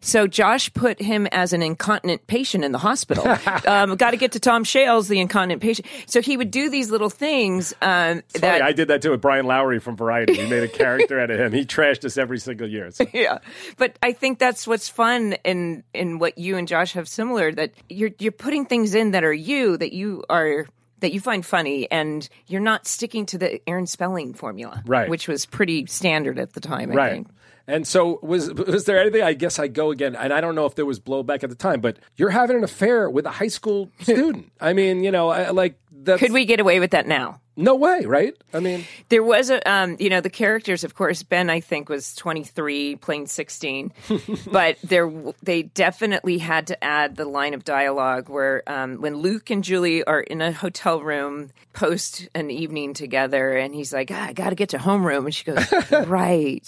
So 0.00 0.26
Josh 0.26 0.72
put 0.72 1.00
him 1.00 1.26
as 1.28 1.52
an 1.52 1.62
incontinent 1.62 2.26
patient 2.26 2.64
in 2.64 2.72
the 2.72 2.78
hospital. 2.78 3.26
um, 3.66 3.96
Got 3.96 4.12
to 4.12 4.16
get 4.16 4.32
to 4.32 4.40
Tom 4.40 4.64
Shales, 4.64 5.08
the 5.08 5.20
incontinent 5.20 5.62
patient. 5.62 5.86
So 6.06 6.20
he 6.20 6.36
would 6.36 6.50
do 6.50 6.70
these 6.70 6.90
little 6.90 7.10
things 7.10 7.72
um, 7.82 8.22
Funny, 8.28 8.40
that 8.40 8.62
I 8.62 8.72
did 8.72 8.88
that 8.88 9.02
too 9.02 9.10
with 9.10 9.20
Brian 9.20 9.46
Lowry 9.46 9.78
from 9.78 9.96
Variety. 9.96 10.38
We 10.38 10.48
made 10.48 10.62
a 10.62 10.68
character 10.68 11.20
out 11.20 11.30
of 11.30 11.38
him. 11.38 11.52
He 11.52 11.64
trashed 11.64 12.04
us 12.04 12.16
every 12.16 12.38
single 12.38 12.68
year. 12.68 12.90
So. 12.90 13.04
yeah. 13.12 13.38
But 13.76 13.98
I 14.02 14.12
think 14.12 14.38
that's 14.38 14.66
what's 14.66 14.88
fun 14.88 15.34
in 15.44 15.84
in 15.94 16.18
what 16.18 16.38
you 16.38 16.56
and 16.56 16.66
Josh 16.68 16.92
have 16.94 17.08
similar 17.08 17.52
that 17.52 17.72
you're 17.88 18.10
you're 18.18 18.32
putting 18.32 18.66
things 18.66 18.94
in 18.94 19.12
that 19.12 19.24
are 19.24 19.32
you 19.32 19.76
that 19.76 19.92
you 19.92 20.24
are 20.28 20.66
that 21.00 21.12
you 21.12 21.20
find 21.20 21.44
funny 21.44 21.90
and 21.90 22.28
you're 22.46 22.60
not 22.60 22.86
sticking 22.86 23.26
to 23.26 23.38
the 23.38 23.60
Aaron 23.68 23.86
Spelling 23.86 24.34
formula. 24.34 24.82
Right. 24.86 25.08
Which 25.08 25.28
was 25.28 25.46
pretty 25.46 25.86
standard 25.86 26.38
at 26.38 26.52
the 26.54 26.60
time, 26.60 26.92
I 26.92 26.94
Right. 26.94 27.12
think. 27.12 27.28
And 27.66 27.86
so 27.86 28.18
was 28.22 28.52
was 28.52 28.86
there 28.86 28.98
anything? 29.00 29.22
I 29.22 29.32
guess 29.32 29.60
I 29.60 29.68
go 29.68 29.92
again, 29.92 30.16
and 30.16 30.32
I 30.32 30.40
don't 30.40 30.56
know 30.56 30.66
if 30.66 30.74
there 30.74 30.86
was 30.86 30.98
blowback 30.98 31.44
at 31.44 31.50
the 31.50 31.54
time, 31.56 31.80
but 31.80 31.98
you're 32.16 32.30
having 32.30 32.56
an 32.56 32.64
affair 32.64 33.08
with 33.08 33.26
a 33.26 33.30
high 33.30 33.46
school 33.48 33.90
student. 34.00 34.50
I 34.60 34.72
mean, 34.72 35.04
you 35.04 35.12
know, 35.12 35.28
I, 35.28 35.50
like 35.50 35.78
that's 36.04 36.20
Could 36.20 36.32
we 36.32 36.44
get 36.44 36.60
away 36.60 36.80
with 36.80 36.90
that 36.92 37.06
now? 37.06 37.40
no 37.56 37.74
way, 37.74 38.06
right? 38.06 38.32
I 38.54 38.60
mean, 38.60 38.86
There 39.10 39.22
was 39.22 39.50
a, 39.50 39.70
um, 39.70 39.96
you 40.00 40.08
know, 40.08 40.22
the 40.22 40.30
characters. 40.30 40.82
Of 40.82 40.94
course, 40.94 41.22
Ben, 41.22 41.50
I 41.50 41.60
think, 41.60 41.90
was 41.90 42.14
23, 42.14 42.96
playing 42.96 43.26
16, 43.26 43.92
but 44.50 44.78
there, 44.82 45.12
they 45.42 45.64
definitely 45.64 46.38
had 46.38 46.68
to 46.68 46.82
add 46.82 47.16
the 47.16 47.26
line 47.26 47.52
of 47.52 47.62
dialogue 47.64 48.30
where, 48.30 48.62
um, 48.66 49.02
when 49.02 49.16
Luke 49.16 49.50
and 49.50 49.62
Julie 49.62 50.02
are 50.04 50.20
in 50.20 50.40
a 50.40 50.52
hotel 50.52 51.02
room 51.02 51.50
post 51.74 52.28
an 52.34 52.50
evening 52.50 52.94
together, 52.94 53.50
and 53.52 53.74
he's 53.74 53.92
like, 53.92 54.10
ah, 54.10 54.28
"I 54.28 54.32
got 54.32 54.50
to 54.50 54.56
get 54.56 54.70
to 54.70 54.78
homeroom," 54.78 55.26
and 55.26 55.34
she 55.34 55.44
goes, 55.44 55.70
"Right," 56.06 56.66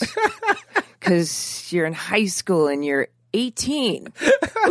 because 1.01 1.73
you're 1.73 1.87
in 1.87 1.93
high 1.95 2.27
school 2.27 2.67
and 2.69 2.85
you're 2.85 3.09
18. 3.35 4.09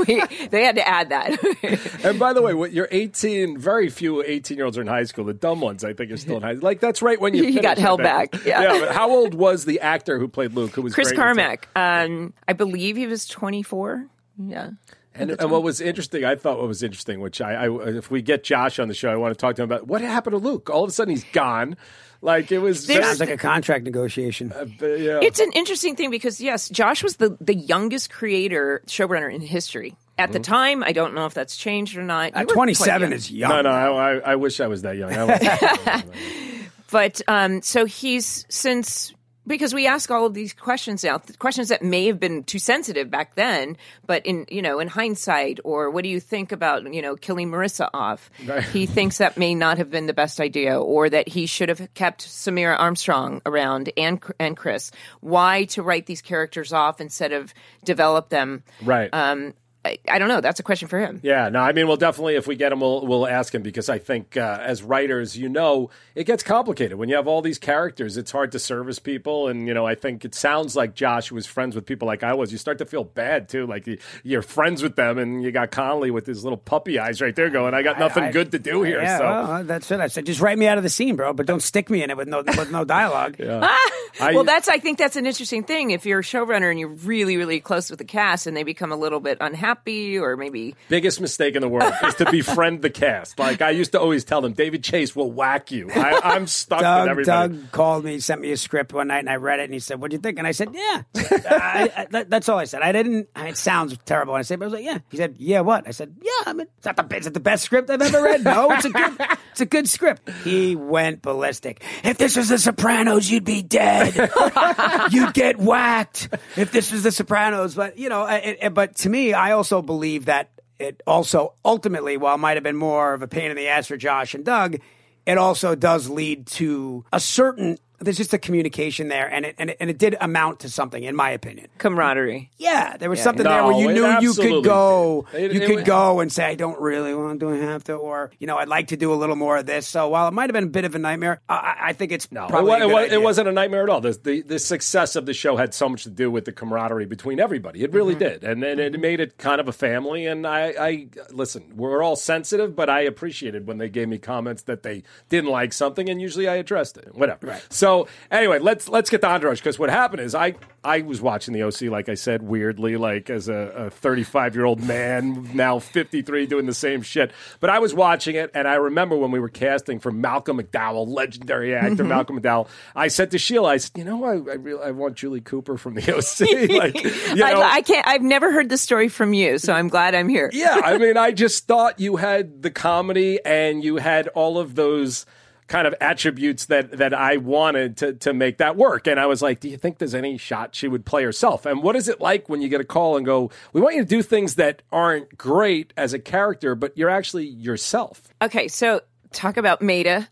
We- 0.07 0.23
they 0.49 0.63
had 0.63 0.75
to 0.77 0.87
add 0.87 1.09
that. 1.09 1.99
and 2.05 2.17
by 2.17 2.31
the 2.31 2.41
way, 2.41 2.53
what 2.53 2.71
you're 2.71 2.87
18. 2.89 3.57
Very 3.57 3.89
few 3.89 4.23
18 4.23 4.55
year 4.55 4.65
olds 4.65 4.77
are 4.77 4.81
in 4.81 4.87
high 4.87 5.03
school. 5.03 5.25
The 5.25 5.33
dumb 5.33 5.59
ones, 5.59 5.83
I 5.83 5.91
think, 5.91 6.11
are 6.11 6.17
still 6.17 6.37
in 6.37 6.43
high. 6.43 6.53
Like 6.53 6.79
that's 6.79 7.01
right 7.01 7.19
when 7.19 7.33
you 7.33 7.43
He 7.51 7.59
got 7.59 7.77
held 7.77 8.01
back, 8.01 8.33
yeah. 8.45 8.79
but 8.79 8.95
how 8.95 9.11
old 9.11 9.33
was 9.33 9.65
the 9.65 9.81
actor 9.81 10.17
who 10.17 10.29
played 10.29 10.53
Luke? 10.53 10.71
Who 10.71 10.81
was 10.81 10.93
Chris 10.93 11.11
Carmack, 11.11 11.67
um, 11.75 12.33
I 12.47 12.53
believe 12.53 12.95
he 12.95 13.05
was 13.05 13.25
24. 13.27 14.07
Yeah. 14.37 14.69
And, 15.13 15.31
and 15.31 15.51
what 15.51 15.61
was 15.61 15.81
interesting, 15.81 16.23
I 16.23 16.35
thought 16.35 16.57
what 16.57 16.69
was 16.69 16.83
interesting, 16.83 17.19
which 17.19 17.41
I, 17.41 17.65
I, 17.65 17.87
if 17.89 18.09
we 18.09 18.21
get 18.21 18.45
Josh 18.45 18.79
on 18.79 18.87
the 18.87 18.93
show, 18.93 19.11
I 19.11 19.17
want 19.17 19.37
to 19.37 19.39
talk 19.39 19.57
to 19.57 19.63
him 19.63 19.69
about 19.69 19.87
what 19.87 19.99
happened 19.99 20.33
to 20.33 20.37
Luke. 20.37 20.69
All 20.69 20.85
of 20.85 20.89
a 20.89 20.93
sudden, 20.93 21.11
he's 21.13 21.25
gone. 21.33 21.75
Like 22.21 22.51
it 22.51 22.59
was. 22.59 22.85
There's- 22.87 23.05
Sounds 23.05 23.19
like 23.19 23.29
a 23.29 23.37
contract 23.37 23.83
negotiation. 23.83 24.51
uh, 24.53 24.65
yeah. 24.85 25.19
It's 25.21 25.39
an 25.39 25.51
interesting 25.53 25.95
thing 25.95 26.11
because 26.11 26.39
yes, 26.39 26.69
Josh 26.69 27.01
was 27.03 27.15
the 27.15 27.35
the 27.41 27.55
youngest 27.55 28.11
creator 28.11 28.81
showrunner 28.85 29.33
in 29.33 29.41
history 29.41 29.95
at 30.19 30.31
the 30.31 30.39
time. 30.39 30.83
I 30.83 30.91
don't 30.91 31.15
know 31.15 31.25
if 31.25 31.33
that's 31.33 31.57
changed 31.57 31.97
or 31.97 32.03
not. 32.03 32.35
You 32.35 32.41
At 32.41 32.47
27 32.49 33.01
young. 33.09 33.13
is 33.13 33.31
young. 33.31 33.49
no, 33.49 33.61
no. 33.63 33.69
I, 33.71 34.13
I, 34.13 34.17
I 34.33 34.35
wish 34.35 34.59
I 34.59 34.67
was 34.67 34.83
that 34.83 34.97
young. 34.97 35.11
I 35.13 35.23
was, 35.23 36.03
But 36.91 37.21
um, 37.27 37.61
so 37.61 37.85
he's 37.85 38.45
since 38.49 39.13
because 39.47 39.73
we 39.73 39.87
ask 39.87 40.11
all 40.11 40.25
of 40.25 40.33
these 40.33 40.53
questions 40.53 41.03
now, 41.03 41.19
questions 41.39 41.69
that 41.69 41.81
may 41.81 42.05
have 42.07 42.19
been 42.19 42.43
too 42.43 42.59
sensitive 42.59 43.09
back 43.09 43.35
then, 43.35 43.77
but 44.05 44.25
in 44.25 44.45
you 44.49 44.61
know 44.61 44.79
in 44.79 44.87
hindsight, 44.87 45.59
or 45.63 45.89
what 45.89 46.03
do 46.03 46.09
you 46.09 46.19
think 46.19 46.51
about 46.51 46.91
you 46.93 47.01
know 47.01 47.15
killing 47.15 47.49
Marissa 47.49 47.89
off? 47.93 48.29
He 48.71 48.85
thinks 48.85 49.17
that 49.17 49.37
may 49.37 49.55
not 49.55 49.77
have 49.77 49.89
been 49.89 50.05
the 50.05 50.13
best 50.13 50.39
idea, 50.39 50.79
or 50.79 51.09
that 51.09 51.27
he 51.27 51.45
should 51.45 51.69
have 51.69 51.93
kept 51.93 52.21
Samaire 52.21 52.77
Armstrong 52.77 53.41
around 53.45 53.91
and 53.97 54.21
and 54.39 54.55
Chris. 54.55 54.91
Why 55.21 55.65
to 55.65 55.81
write 55.81 56.05
these 56.05 56.21
characters 56.21 56.73
off 56.73 57.01
instead 57.01 57.31
of 57.31 57.53
develop 57.83 58.29
them? 58.29 58.63
right. 58.83 59.09
Um, 59.13 59.53
I, 59.83 59.97
I 60.07 60.19
don't 60.19 60.27
know. 60.27 60.41
That's 60.41 60.59
a 60.59 60.63
question 60.63 60.87
for 60.87 60.99
him. 60.99 61.19
Yeah, 61.23 61.49
no, 61.49 61.59
I 61.59 61.71
mean, 61.71 61.87
we'll 61.87 61.97
definitely, 61.97 62.35
if 62.35 62.45
we 62.45 62.55
get 62.55 62.71
him, 62.71 62.81
we'll, 62.81 63.05
we'll 63.07 63.25
ask 63.25 63.53
him 63.55 63.63
because 63.63 63.89
I 63.89 63.97
think 63.97 64.37
uh, 64.37 64.59
as 64.61 64.83
writers, 64.83 65.35
you 65.35 65.49
know, 65.49 65.89
it 66.13 66.25
gets 66.25 66.43
complicated. 66.43 66.99
When 66.99 67.09
you 67.09 67.15
have 67.15 67.27
all 67.27 67.41
these 67.41 67.57
characters, 67.57 68.15
it's 68.15 68.31
hard 68.31 68.51
to 68.51 68.59
service 68.59 68.99
people. 68.99 69.47
And, 69.47 69.67
you 69.67 69.73
know, 69.73 69.87
I 69.87 69.95
think 69.95 70.23
it 70.23 70.35
sounds 70.35 70.75
like 70.75 70.93
Josh 70.93 71.31
was 71.31 71.47
friends 71.47 71.75
with 71.75 71.87
people 71.87 72.05
like 72.07 72.21
I 72.21 72.33
was. 72.35 72.51
You 72.51 72.59
start 72.59 72.77
to 72.77 72.85
feel 72.85 73.03
bad, 73.03 73.49
too. 73.49 73.65
Like 73.65 73.87
you, 73.87 73.97
you're 74.23 74.43
friends 74.43 74.83
with 74.83 74.95
them, 74.95 75.17
and 75.17 75.41
you 75.43 75.51
got 75.51 75.71
Connolly 75.71 76.11
with 76.11 76.27
his 76.27 76.43
little 76.43 76.57
puppy 76.57 76.99
eyes 76.99 77.19
right 77.19 77.35
there 77.35 77.49
going, 77.49 77.73
I 77.73 77.81
got 77.81 77.97
nothing 77.97 78.23
I- 78.25 78.27
I- 78.27 78.31
good 78.31 78.51
to 78.51 78.59
do 78.59 78.83
here. 78.83 79.01
Yeah, 79.01 79.17
so. 79.17 79.23
well, 79.23 79.63
that's 79.63 79.89
it. 79.89 79.99
I 79.99 80.07
said, 80.07 80.27
just 80.27 80.41
write 80.41 80.59
me 80.59 80.67
out 80.67 80.77
of 80.77 80.83
the 80.83 80.89
scene, 80.89 81.15
bro, 81.15 81.33
but 81.33 81.47
don't 81.47 81.59
stick 81.63 81.89
me 81.89 82.03
in 82.03 82.11
it 82.11 82.17
with 82.17 82.27
no 82.27 82.43
with 82.45 82.69
no 82.71 82.85
dialogue. 82.85 83.37
I- 84.19 84.33
well, 84.33 84.43
that's 84.43 84.67
I 84.67 84.77
think 84.79 84.97
that's 84.97 85.15
an 85.15 85.25
interesting 85.25 85.63
thing. 85.63 85.91
If 85.91 86.05
you're 86.05 86.19
a 86.19 86.23
showrunner 86.23 86.69
and 86.69 86.79
you're 86.79 86.89
really, 86.89 87.37
really 87.37 87.59
close 87.59 87.89
with 87.89 87.99
the 87.99 88.05
cast, 88.05 88.47
and 88.47 88.55
they 88.55 88.63
become 88.63 88.91
a 88.91 88.95
little 88.95 89.19
bit 89.19 89.37
unhappy, 89.41 90.17
or 90.17 90.35
maybe 90.37 90.75
biggest 90.89 91.21
mistake 91.21 91.55
in 91.55 91.61
the 91.61 91.69
world 91.69 91.93
is 92.03 92.15
to 92.15 92.29
befriend 92.31 92.81
the 92.81 92.89
cast. 92.89 93.37
Like 93.39 93.61
I 93.61 93.69
used 93.71 93.91
to 93.93 93.99
always 93.99 94.23
tell 94.23 94.41
them, 94.41 94.53
David 94.53 94.83
Chase 94.83 95.15
will 95.15 95.31
whack 95.31 95.71
you. 95.71 95.89
I, 95.91 96.19
I'm 96.23 96.47
stuck 96.47 96.79
with 96.79 96.83
Doug, 96.85 97.07
everybody. 97.09 97.53
Doug 97.57 97.71
called 97.71 98.03
me, 98.05 98.19
sent 98.19 98.41
me 98.41 98.51
a 98.51 98.57
script 98.57 98.93
one 98.93 99.07
night, 99.07 99.19
and 99.19 99.29
I 99.29 99.35
read 99.35 99.59
it, 99.59 99.63
and 99.65 99.73
he 99.73 99.79
said, 99.79 100.01
"What 100.01 100.11
do 100.11 100.15
you 100.15 100.21
think?" 100.21 100.37
And 100.37 100.47
I 100.47 100.51
said, 100.51 100.69
"Yeah." 100.73 101.03
I, 101.15 101.91
I, 101.95 102.07
that, 102.11 102.29
that's 102.29 102.49
all 102.49 102.57
I 102.59 102.65
said. 102.65 102.81
I 102.81 102.91
didn't. 102.91 103.29
I 103.35 103.47
it 103.49 103.57
sounds 103.57 103.97
terrible. 104.05 104.33
when 104.33 104.39
I 104.39 104.43
said, 104.43 104.59
but 104.59 104.65
I 104.65 104.67
was 104.67 104.73
like, 104.73 104.85
"Yeah." 104.85 104.99
He 105.09 105.17
said, 105.17 105.35
"Yeah, 105.37 105.61
what?" 105.61 105.87
I 105.87 105.91
said, 105.91 106.15
"Yeah." 106.21 106.29
I 106.45 106.53
mean, 106.53 106.67
is 106.77 106.83
that 106.83 106.95
the 106.97 107.17
is 107.17 107.27
it 107.27 107.33
the 107.33 107.39
best 107.39 107.63
script 107.63 107.89
I've 107.89 108.01
ever 108.01 108.21
read? 108.23 108.43
No, 108.43 108.71
it's 108.71 108.85
a 108.85 108.89
good 108.89 109.17
it's 109.51 109.61
a 109.61 109.65
good 109.65 109.87
script. 109.89 110.29
He 110.43 110.75
went 110.75 111.21
ballistic. 111.21 111.83
If 112.03 112.17
this 112.17 112.35
was 112.35 112.49
The 112.49 112.57
Sopranos, 112.57 113.29
you'd 113.29 113.43
be 113.43 113.61
dead. 113.61 114.00
you'd 115.11 115.33
get 115.33 115.57
whacked. 115.57 116.29
If 116.57 116.71
this 116.71 116.91
was 116.91 117.03
The 117.03 117.11
Sopranos, 117.11 117.75
but 117.75 117.97
you 117.97 118.09
know, 118.09 118.25
it, 118.27 118.57
it- 118.61 118.73
but 118.73 118.95
to 118.97 119.09
me, 119.09 119.33
I 119.33 119.51
also 119.51 119.81
believe 119.81 120.25
that 120.25 120.49
it 120.79 121.01
also 121.05 121.53
ultimately, 121.63 122.17
while 122.17 122.35
it 122.35 122.39
might 122.39 122.57
have 122.57 122.63
been 122.63 122.75
more 122.75 123.13
of 123.13 123.21
a 123.21 123.27
pain 123.27 123.51
in 123.51 123.57
the 123.57 123.67
ass 123.67 123.87
for 123.87 123.97
Josh 123.97 124.33
and 124.33 124.43
Doug, 124.43 124.77
it 125.25 125.37
also 125.37 125.75
does 125.75 126.09
lead 126.09 126.47
to 126.47 127.05
a 127.13 127.19
certain. 127.19 127.77
There's 128.01 128.17
just 128.17 128.33
a 128.33 128.37
communication 128.37 129.07
there, 129.07 129.27
and 129.31 129.45
it, 129.45 129.55
and 129.57 129.69
it 129.69 129.77
and 129.79 129.89
it 129.89 129.97
did 129.97 130.15
amount 130.19 130.61
to 130.61 130.69
something, 130.69 131.03
in 131.03 131.15
my 131.15 131.29
opinion. 131.31 131.67
camaraderie. 131.77 132.49
Yeah, 132.57 132.97
there 132.97 133.09
was 133.09 133.21
something 133.21 133.43
there 133.43 133.63
where 133.63 133.79
you 133.79 133.91
knew 133.93 134.07
you 134.19 134.33
could 134.33 134.63
go. 134.63 135.25
It- 135.33 135.53
you 135.53 135.61
it 135.61 135.65
could 135.67 135.75
was- 135.77 135.83
go 135.85 136.19
and 136.19 136.31
say, 136.31 136.45
"I 136.45 136.55
don't 136.55 136.79
really 136.79 137.13
want 137.13 137.39
to, 137.39 137.45
do 137.45 137.53
I 137.53 137.57
have 137.65 137.83
to?" 137.85 137.93
Or 137.93 138.31
you 138.39 138.47
know, 138.47 138.57
I'd 138.57 138.67
like 138.67 138.87
to 138.87 138.97
do 138.97 139.13
a 139.13 139.15
little 139.15 139.35
more 139.35 139.57
of 139.57 139.65
this. 139.65 139.87
So 139.87 140.09
while 140.09 140.27
it 140.27 140.33
might 140.33 140.49
have 140.49 140.53
been 140.53 140.63
a 140.65 140.67
bit 140.67 140.85
of 140.85 140.95
a 140.95 140.99
nightmare, 140.99 141.41
I- 141.47 141.53
I, 141.55 141.75
I 141.89 141.93
think 141.93 142.11
it's 142.11 142.31
No, 142.31 142.47
probably 142.47 142.71
it, 142.73 142.81
a 142.83 142.87
wa- 142.87 142.93
it, 142.97 142.99
good 142.99 143.05
idea. 143.05 143.19
it 143.19 143.21
wasn't 143.23 143.47
a 143.47 143.51
nightmare 143.51 143.83
at 143.83 143.89
all. 143.89 144.01
The, 144.01 144.19
the, 144.23 144.41
the 144.41 144.59
success 144.59 145.15
of 145.15 145.25
the 145.25 145.33
show 145.33 145.55
had 145.57 145.73
so 145.73 145.87
much 145.89 146.03
to 146.03 146.09
do 146.09 146.31
with 146.31 146.45
the 146.45 146.51
camaraderie 146.51 147.05
between 147.05 147.39
everybody. 147.39 147.83
It 147.83 147.93
really 147.93 148.15
Mm-hmm. 148.15 148.19
did, 148.19 148.43
and, 148.43 148.63
and 148.63 148.79
it 148.79 148.99
made 148.99 149.19
it 149.19 149.37
kind 149.37 149.59
of 149.61 149.67
a 149.67 149.71
family. 149.73 150.25
And 150.25 150.45
I, 150.47 150.73
I 150.79 151.07
listen, 151.31 151.73
we're 151.75 152.01
all 152.03 152.15
sensitive, 152.15 152.75
but 152.75 152.89
I 152.89 153.01
appreciated 153.01 153.67
when 153.67 153.77
they 153.77 153.89
gave 153.89 154.07
me 154.09 154.17
comments 154.17 154.63
that 154.63 154.83
they 154.83 155.03
didn't 155.29 155.49
like 155.51 155.71
something, 155.73 156.09
and 156.09 156.19
usually 156.21 156.47
I 156.47 156.55
addressed 156.55 156.97
it. 156.97 157.13
Whatever. 157.15 157.47
Right. 157.47 157.65
So 157.69 157.90
anyway, 158.29 158.59
let's 158.59 158.87
let's 158.89 159.09
get 159.09 159.21
to 159.21 159.27
Entourage 159.27 159.59
because 159.59 159.79
what 159.79 159.89
happened 159.89 160.21
is 160.21 160.35
I 160.35 160.55
I 160.83 161.01
was 161.01 161.21
watching 161.21 161.53
the 161.53 161.63
OC, 161.63 161.83
like 161.83 162.09
I 162.09 162.15
said, 162.15 162.41
weirdly, 162.41 162.97
like 162.97 163.29
as 163.29 163.47
a 163.47 163.89
35 163.91 164.55
year 164.55 164.65
old 164.65 164.81
man, 164.81 165.49
now 165.53 165.79
53, 165.79 166.47
doing 166.47 166.65
the 166.65 166.73
same 166.73 167.01
shit. 167.03 167.31
But 167.59 167.69
I 167.69 167.79
was 167.79 167.93
watching 167.93 168.35
it, 168.35 168.51
and 168.53 168.67
I 168.67 168.75
remember 168.75 169.15
when 169.15 169.31
we 169.31 169.39
were 169.39 169.49
casting 169.49 169.99
for 169.99 170.11
Malcolm 170.11 170.59
McDowell, 170.59 171.07
legendary 171.07 171.75
actor 171.75 171.97
mm-hmm. 171.97 172.07
Malcolm 172.07 172.39
McDowell. 172.39 172.67
I 172.95 173.09
said 173.09 173.31
to 173.31 173.37
Sheila, 173.37 173.69
I 173.69 173.77
said, 173.77 173.91
you 173.95 174.03
know, 174.03 174.23
I 174.23 174.31
I, 174.51 174.55
really, 174.55 174.83
I 174.83 174.91
want 174.91 175.15
Julie 175.15 175.41
Cooper 175.41 175.77
from 175.77 175.95
the 175.95 176.15
OC. 176.15 176.69
like, 176.69 177.03
you 177.03 177.35
know, 177.35 177.61
I, 177.61 177.75
I 177.75 177.81
can't. 177.81 178.07
I've 178.07 178.21
never 178.21 178.51
heard 178.51 178.69
the 178.69 178.77
story 178.77 179.07
from 179.09 179.33
you, 179.33 179.57
so 179.57 179.73
I'm 179.73 179.87
glad 179.87 180.15
I'm 180.15 180.29
here. 180.29 180.49
yeah, 180.53 180.81
I 180.83 180.97
mean, 181.01 181.17
I 181.17 181.31
just 181.31 181.67
thought 181.67 181.99
you 181.99 182.15
had 182.15 182.61
the 182.61 182.71
comedy 182.71 183.39
and 183.45 183.83
you 183.83 183.97
had 183.97 184.27
all 184.29 184.57
of 184.57 184.75
those 184.75 185.25
kind 185.71 185.87
of 185.87 185.95
attributes 186.01 186.65
that 186.65 186.97
that 186.97 187.13
I 187.13 187.37
wanted 187.37 187.95
to 187.97 188.13
to 188.13 188.33
make 188.33 188.57
that 188.57 188.75
work. 188.75 189.07
And 189.07 189.17
I 189.17 189.25
was 189.25 189.41
like, 189.41 189.61
do 189.61 189.69
you 189.69 189.77
think 189.77 189.99
there's 189.99 190.13
any 190.13 190.37
shot 190.37 190.75
she 190.75 190.89
would 190.89 191.05
play 191.05 191.23
herself? 191.23 191.65
And 191.65 191.81
what 191.81 191.95
is 191.95 192.09
it 192.09 192.19
like 192.19 192.49
when 192.49 192.61
you 192.61 192.67
get 192.67 192.81
a 192.81 192.83
call 192.83 193.15
and 193.15 193.25
go, 193.25 193.49
we 193.71 193.79
want 193.79 193.95
you 193.95 194.01
to 194.01 194.07
do 194.07 194.21
things 194.21 194.55
that 194.55 194.81
aren't 194.91 195.37
great 195.37 195.93
as 195.95 196.13
a 196.13 196.19
character, 196.19 196.75
but 196.75 196.97
you're 196.97 197.09
actually 197.09 197.45
yourself? 197.45 198.21
Okay, 198.41 198.67
so 198.67 198.99
talk 199.31 199.57
about 199.57 199.81
Meta. 199.81 200.27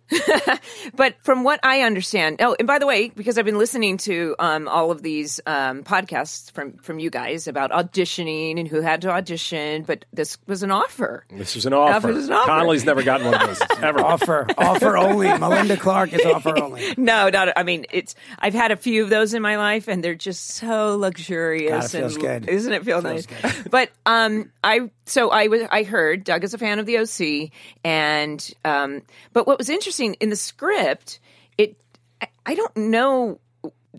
but 0.94 1.16
from 1.24 1.44
what 1.44 1.60
I 1.64 1.82
understand, 1.82 2.38
oh, 2.42 2.56
and 2.58 2.68
by 2.68 2.80
the 2.80 2.86
way, 2.86 3.10
because 3.10 3.38
I've 3.38 3.46
been 3.46 3.58
listening 3.58 3.98
to 3.98 4.36
um, 4.40 4.68
all 4.68 4.92
of 4.92 5.02
these 5.02 5.40
um, 5.46 5.84
podcasts 5.84 6.52
from 6.52 6.74
from 6.78 7.00
you 7.00 7.10
guys 7.10 7.48
about 7.48 7.72
auditioning 7.72 8.60
and 8.60 8.68
who 8.68 8.82
had 8.82 9.02
to 9.02 9.10
audition, 9.10 9.84
but 9.84 10.06
this 10.14 10.38
was 10.48 10.64
an 10.64 10.72
offer. 10.72 11.26
This 11.30 11.56
was 11.56 11.66
an 11.66 11.74
offer. 11.74 12.08
This 12.08 12.16
was 12.16 12.28
an 12.30 12.34
offer. 12.34 12.48
Connolly's 12.48 12.86
never 12.86 13.04
gotten 13.04 13.28
one 13.28 13.42
of 13.42 13.48
those 13.48 13.62
ever. 13.82 14.00
offer 14.02 14.48
offer 14.58 14.98
only. 14.98 15.28
Melinda 15.40 15.78
Clarke 15.78 16.14
is 16.14 16.26
offer 16.26 16.58
only. 16.62 16.94
No, 16.98 17.30
not. 17.30 17.54
I 17.56 17.64
mean, 17.64 17.86
it's. 17.92 18.16
I've 18.38 18.54
had 18.54 18.72
a 18.72 18.78
few 18.78 19.04
of 19.04 19.10
those 19.10 19.34
in 19.34 19.42
my 19.42 19.58
life, 19.58 19.88
and 19.88 20.04
they're 20.04 20.16
just 20.16 20.48
so 20.48 20.98
luxurious. 20.98 21.70
God, 21.70 21.86
it 21.86 22.00
feels 22.00 22.16
and, 22.16 22.24
good. 22.24 22.50
Isn't 22.50 22.74
it 22.74 22.84
feel 22.84 23.02
nice? 23.02 23.28
But 23.70 23.92
um, 24.06 24.52
I 24.64 24.90
so 25.06 25.30
I 25.30 25.48
was 25.48 25.64
I 25.72 25.84
heard 25.84 26.24
Doug 26.24 26.44
is 26.44 26.54
a 26.54 26.58
fan 26.58 26.80
of 26.80 26.86
the 26.86 26.98
OC, 27.00 27.52
and 27.84 28.54
um, 28.66 28.89
Um, 28.90 29.02
but 29.34 29.48
what 29.48 29.58
was 29.58 29.70
interesting 29.70 30.16
in 30.16 30.30
the 30.30 30.36
script, 30.36 31.20
it 31.58 31.78
I, 32.22 32.28
I 32.46 32.56
don't 32.56 32.76
know 32.78 33.40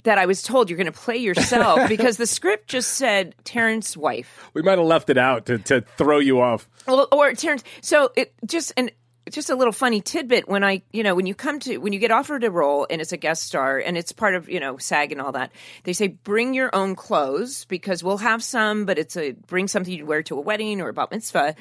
that 0.05 0.19
I 0.19 0.27
was 0.27 0.43
told 0.43 0.71
you're 0.71 0.77
going 0.77 0.87
to 0.87 0.93
play 0.93 1.17
yourself 1.17 1.89
because 1.89 2.17
the 2.17 2.27
script 2.27 2.69
just 2.69 2.95
said 2.95 3.35
Terrence's 3.45 3.97
wife. 3.97 4.49
We 4.55 4.63
might 4.63 4.79
have 4.79 4.87
left 4.87 5.11
it 5.11 5.19
out 5.19 5.47
to, 5.47 5.59
to 5.59 5.83
throw 5.97 6.19
you 6.19 6.41
off. 6.41 6.69
Well, 6.87 7.09
or 7.13 7.33
Terrence. 7.35 7.65
So 7.81 8.13
it 8.17 8.33
just 8.47 8.73
and 8.77 8.91
just 9.35 9.51
a 9.51 9.55
little 9.55 9.73
funny 9.73 10.01
tidbit 10.01 10.49
when 10.49 10.65
I, 10.65 10.83
you 10.93 11.03
know, 11.03 11.15
when 11.15 11.27
you 11.27 11.35
come 11.35 11.59
to 11.61 11.79
when 11.79 11.93
you 11.93 11.99
get 11.99 12.11
offered 12.11 12.45
a 12.45 12.51
role 12.51 12.87
and 12.89 13.01
it's 13.01 13.13
a 13.13 13.17
guest 13.17 13.45
star 13.45 13.79
and 13.79 13.97
it's 13.97 14.13
part 14.13 14.35
of 14.35 14.49
you 14.49 14.61
know 14.61 14.77
SAG 14.79 15.13
and 15.13 15.21
all 15.21 15.33
that, 15.33 15.53
they 15.85 15.93
say 15.93 16.09
bring 16.09 16.55
your 16.55 16.75
own 16.75 16.95
clothes 16.95 17.65
because 17.67 18.03
we'll 18.03 18.19
have 18.19 18.43
some, 18.43 18.85
but 18.85 18.99
it's 18.99 19.17
a 19.17 19.33
bring 19.33 19.69
something 19.69 19.93
you'd 19.93 20.07
wear 20.07 20.23
to 20.25 20.37
a 20.37 20.41
wedding 20.41 20.81
or 20.81 20.89
a 20.89 20.93
bat 20.93 21.11
mitzvah. 21.11 21.55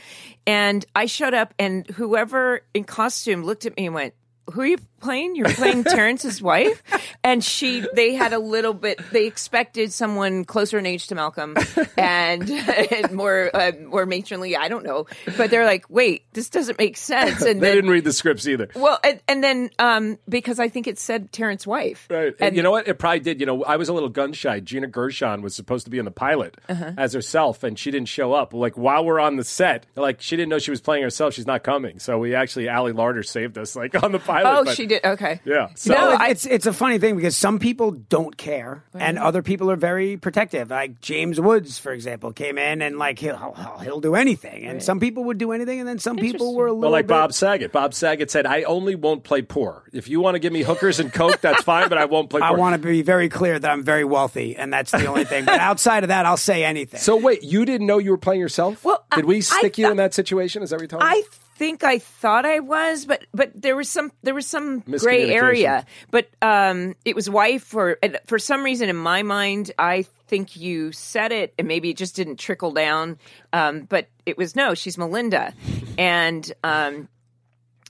And 0.45 0.85
I 0.95 1.05
showed 1.05 1.33
up 1.33 1.53
and 1.59 1.87
whoever 1.87 2.61
in 2.73 2.83
costume 2.83 3.43
looked 3.43 3.65
at 3.65 3.75
me 3.77 3.85
and 3.85 3.95
went. 3.95 4.13
Who 4.51 4.61
are 4.61 4.65
you 4.65 4.77
playing? 4.99 5.35
You're 5.35 5.49
playing 5.49 5.83
Terrence's 5.85 6.41
wife, 6.41 6.81
and 7.23 7.43
she. 7.43 7.85
They 7.93 8.13
had 8.13 8.33
a 8.33 8.39
little 8.39 8.73
bit. 8.73 8.99
They 9.11 9.25
expected 9.25 9.91
someone 9.93 10.45
closer 10.45 10.77
in 10.77 10.85
age 10.85 11.07
to 11.07 11.15
Malcolm, 11.15 11.55
and, 11.97 12.49
and 12.91 13.11
more 13.11 13.49
uh, 13.53 13.71
more 13.87 14.05
matronly. 14.05 14.55
I 14.55 14.67
don't 14.67 14.83
know, 14.85 15.07
but 15.37 15.49
they're 15.51 15.65
like, 15.65 15.85
wait, 15.89 16.23
this 16.33 16.49
doesn't 16.49 16.77
make 16.77 16.97
sense. 16.97 17.41
And 17.41 17.59
They 17.61 17.67
then, 17.69 17.75
didn't 17.75 17.89
read 17.91 18.03
the 18.03 18.13
scripts 18.13 18.47
either. 18.47 18.69
well, 18.75 18.99
and, 19.03 19.19
and 19.27 19.43
then 19.43 19.69
um, 19.79 20.17
because 20.27 20.59
I 20.59 20.67
think 20.69 20.87
it 20.87 20.99
said 20.99 21.31
Terrence's 21.31 21.67
wife, 21.67 22.07
Right. 22.09 22.33
And, 22.39 22.55
you 22.55 22.63
know 22.63 22.71
what? 22.71 22.87
It 22.87 22.99
probably 22.99 23.19
did. 23.19 23.39
You 23.39 23.45
know, 23.45 23.63
I 23.63 23.75
was 23.77 23.89
a 23.89 23.93
little 23.93 24.09
gun 24.09 24.33
shy. 24.33 24.59
Gina 24.59 24.87
Gershon 24.87 25.41
was 25.41 25.55
supposed 25.55 25.85
to 25.85 25.89
be 25.91 25.97
in 25.99 26.05
the 26.05 26.11
pilot 26.11 26.55
Uh-huh. 26.67 26.91
as 26.97 27.13
herself, 27.13 27.63
and 27.63 27.77
she 27.77 27.91
didn't 27.91 28.07
show 28.07 28.33
up. 28.33 28.53
Like, 28.53 28.77
while 28.77 29.03
we're 29.05 29.19
on 29.19 29.35
the 29.35 29.43
set, 29.43 29.85
like, 29.95 30.21
she 30.21 30.35
didn't 30.35 30.49
know 30.49 30.59
she 30.59 30.71
was 30.71 30.81
playing 30.81 31.03
herself. 31.03 31.33
She's 31.33 31.47
not 31.47 31.63
coming. 31.63 31.99
So 31.99 32.17
we 32.17 32.35
actually, 32.35 32.69
Ali 32.69 32.93
Larter 32.93 33.25
saved 33.25 33.57
us, 33.57 33.75
like, 33.75 34.01
on 34.03 34.11
the 34.11 34.19
pilot. 34.19 34.49
Oh, 34.59 34.63
but- 34.65 34.75
she 34.75 34.85
did. 34.89 35.05
Okay. 35.05 35.39
Yeah. 35.45 35.69
So, 35.75 35.93
No, 35.93 36.09
I- 36.19 36.29
it's 36.29 36.45
it's 36.45 36.65
a 36.65 36.73
funny 36.73 36.99
thing 36.99 37.15
because 37.15 37.37
some 37.37 37.57
people 37.59 37.91
don't 37.91 38.35
care, 38.35 38.83
and 38.93 39.17
other 39.17 39.41
people 39.41 39.71
are 39.71 39.77
very 39.77 40.17
protective. 40.17 40.69
Like 40.69 40.99
James 40.99 41.39
Woods, 41.39 41.79
for 41.79 41.93
example, 41.93 42.33
came 42.33 42.57
in 42.57 42.81
and 42.81 42.97
like 42.99 43.19
he'll 43.19 43.37
he'll, 43.37 43.77
he'll 43.81 43.99
do 44.01 44.15
anything, 44.15 44.65
and 44.65 44.83
some 44.83 44.99
people 44.99 45.23
would 45.25 45.37
do 45.37 45.53
anything, 45.53 45.79
and 45.79 45.87
then 45.87 45.99
some 45.99 46.17
people 46.17 46.55
were 46.55 46.67
a 46.67 46.71
little 46.73 46.81
well, 46.81 46.91
like 46.91 47.07
bit, 47.07 47.13
Bob 47.13 47.33
Saget. 47.33 47.71
Bob 47.71 47.93
Saget 47.93 48.29
said, 48.29 48.45
I 48.45 48.63
only 48.63 48.95
won't 48.95 49.23
play 49.23 49.41
poor. 49.41 49.83
If 49.93 50.09
you 50.09 50.19
want 50.19 50.35
to 50.35 50.39
give 50.39 50.51
me 50.51 50.63
hookers 50.63 50.99
and 50.99 51.13
coke, 51.13 51.39
that's 51.41 51.63
fine, 51.63 51.87
but 51.87 51.97
I 51.97 52.05
won't 52.05 52.29
play 52.29 52.41
I 52.43 52.51
want 52.51 52.73
to 52.73 52.85
be 52.85 53.01
very 53.01 53.29
clear 53.29 53.57
that 53.59 53.69
I'm 53.71 53.83
very 53.83 54.03
wealthy, 54.03 54.55
and 54.55 54.73
that's 54.73 54.91
the 54.91 55.05
only 55.05 55.23
thing. 55.25 55.45
But 55.45 55.59
outside 55.69 56.03
of 56.03 56.09
that, 56.09 56.25
I'll 56.25 56.35
say 56.37 56.63
anything. 56.63 56.99
so, 56.99 57.15
wait, 57.15 57.43
you 57.43 57.65
didn't 57.65 57.87
know 57.87 57.97
you 57.99 58.11
were 58.11 58.17
playing 58.17 58.41
yourself? 58.41 58.83
Well, 58.83 59.05
Did 59.15 59.25
I- 59.25 59.27
we 59.27 59.37
I 59.37 59.39
stick 59.41 59.77
you 59.77 59.85
thought- 59.85 59.91
in 59.91 59.97
that 59.97 60.13
situation? 60.13 60.63
Is 60.63 60.71
that 60.71 60.77
what 60.77 60.81
you're 60.81 60.87
telling 60.99 61.07
me? 61.07 61.23
Think 61.59 61.83
I 61.83 61.99
thought 61.99 62.45
I 62.45 62.61
was, 62.61 63.05
but 63.05 63.25
but 63.33 63.51
there 63.53 63.75
was 63.75 63.89
some 63.89 64.13
there 64.23 64.33
was 64.33 64.47
some 64.47 64.79
gray 64.79 65.29
area. 65.35 65.85
But 66.09 66.29
um, 66.41 66.95
it 67.03 67.17
was 67.17 67.29
wife 67.29 67.75
or 67.75 67.97
and 68.01 68.17
for 68.27 68.39
some 68.39 68.63
reason 68.63 68.87
in 68.87 68.95
my 68.95 69.23
mind, 69.23 69.71
I 69.77 70.05
think 70.29 70.55
you 70.55 70.93
said 70.93 71.33
it, 71.33 71.53
and 71.59 71.67
maybe 71.67 71.89
it 71.89 71.97
just 71.97 72.15
didn't 72.15 72.37
trickle 72.37 72.71
down. 72.71 73.17
Um, 73.51 73.81
but 73.81 74.07
it 74.25 74.37
was 74.37 74.55
no, 74.55 74.73
she's 74.73 74.97
Melinda, 74.97 75.53
and 75.97 76.49
um, 76.63 77.09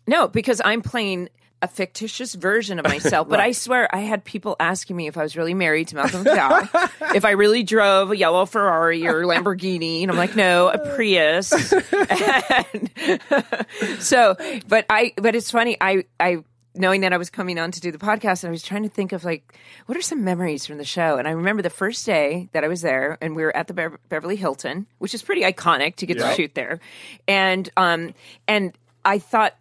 no, 0.07 0.27
because 0.27 0.63
I'm 0.65 0.81
playing. 0.81 1.29
A 1.61 1.67
fictitious 1.67 2.35
version 2.35 2.79
of 2.79 2.85
myself, 2.85 3.27
but 3.27 3.39
I 3.41 3.51
swear 3.51 3.93
I 3.93 3.99
had 3.99 4.23
people 4.23 4.55
asking 4.61 4.95
me 4.95 5.07
if 5.07 5.17
I 5.17 5.23
was 5.23 5.35
really 5.35 5.53
married 5.53 5.89
to 5.89 5.95
Malcolm 5.95 6.23
McDowell, 6.23 6.89
if 7.15 7.25
I 7.25 7.31
really 7.31 7.63
drove 7.63 8.11
a 8.11 8.17
yellow 8.17 8.45
Ferrari 8.45 9.05
or 9.05 9.23
Lamborghini, 9.23 10.01
and 10.03 10.09
I'm 10.09 10.15
like, 10.17 10.37
no, 10.37 10.69
a 10.69 10.77
Prius. 10.95 11.51
And 11.51 12.89
so, 13.99 14.35
but 14.67 14.85
I, 14.89 15.13
but 15.17 15.35
it's 15.35 15.51
funny. 15.51 15.77
I, 15.81 16.05
I 16.19 16.43
knowing 16.75 17.01
that 17.01 17.11
I 17.11 17.17
was 17.17 17.29
coming 17.29 17.59
on 17.59 17.71
to 17.71 17.81
do 17.81 17.91
the 17.91 17.97
podcast, 17.97 18.43
and 18.43 18.49
I 18.49 18.51
was 18.51 18.63
trying 18.63 18.83
to 18.83 18.89
think 18.89 19.11
of 19.11 19.25
like, 19.25 19.57
what 19.85 19.97
are 19.97 20.01
some 20.01 20.23
memories 20.23 20.65
from 20.65 20.77
the 20.77 20.85
show? 20.85 21.17
And 21.17 21.27
I 21.27 21.31
remember 21.31 21.61
the 21.61 21.69
first 21.69 22.05
day 22.05 22.47
that 22.53 22.63
I 22.63 22.67
was 22.69 22.81
there, 22.81 23.17
and 23.21 23.35
we 23.35 23.43
were 23.43 23.53
at 23.55 23.67
the 23.67 23.73
Bev- 23.73 23.97
Beverly 24.07 24.37
Hilton, 24.37 24.87
which 24.99 25.13
is 25.13 25.21
pretty 25.21 25.41
iconic 25.41 25.97
to 25.97 26.05
get 26.05 26.17
Yeah. 26.17 26.29
to 26.29 26.35
shoot 26.35 26.55
there, 26.55 26.79
and 27.27 27.69
um, 27.75 28.13
and 28.47 28.71
I 29.03 29.19
thought 29.19 29.55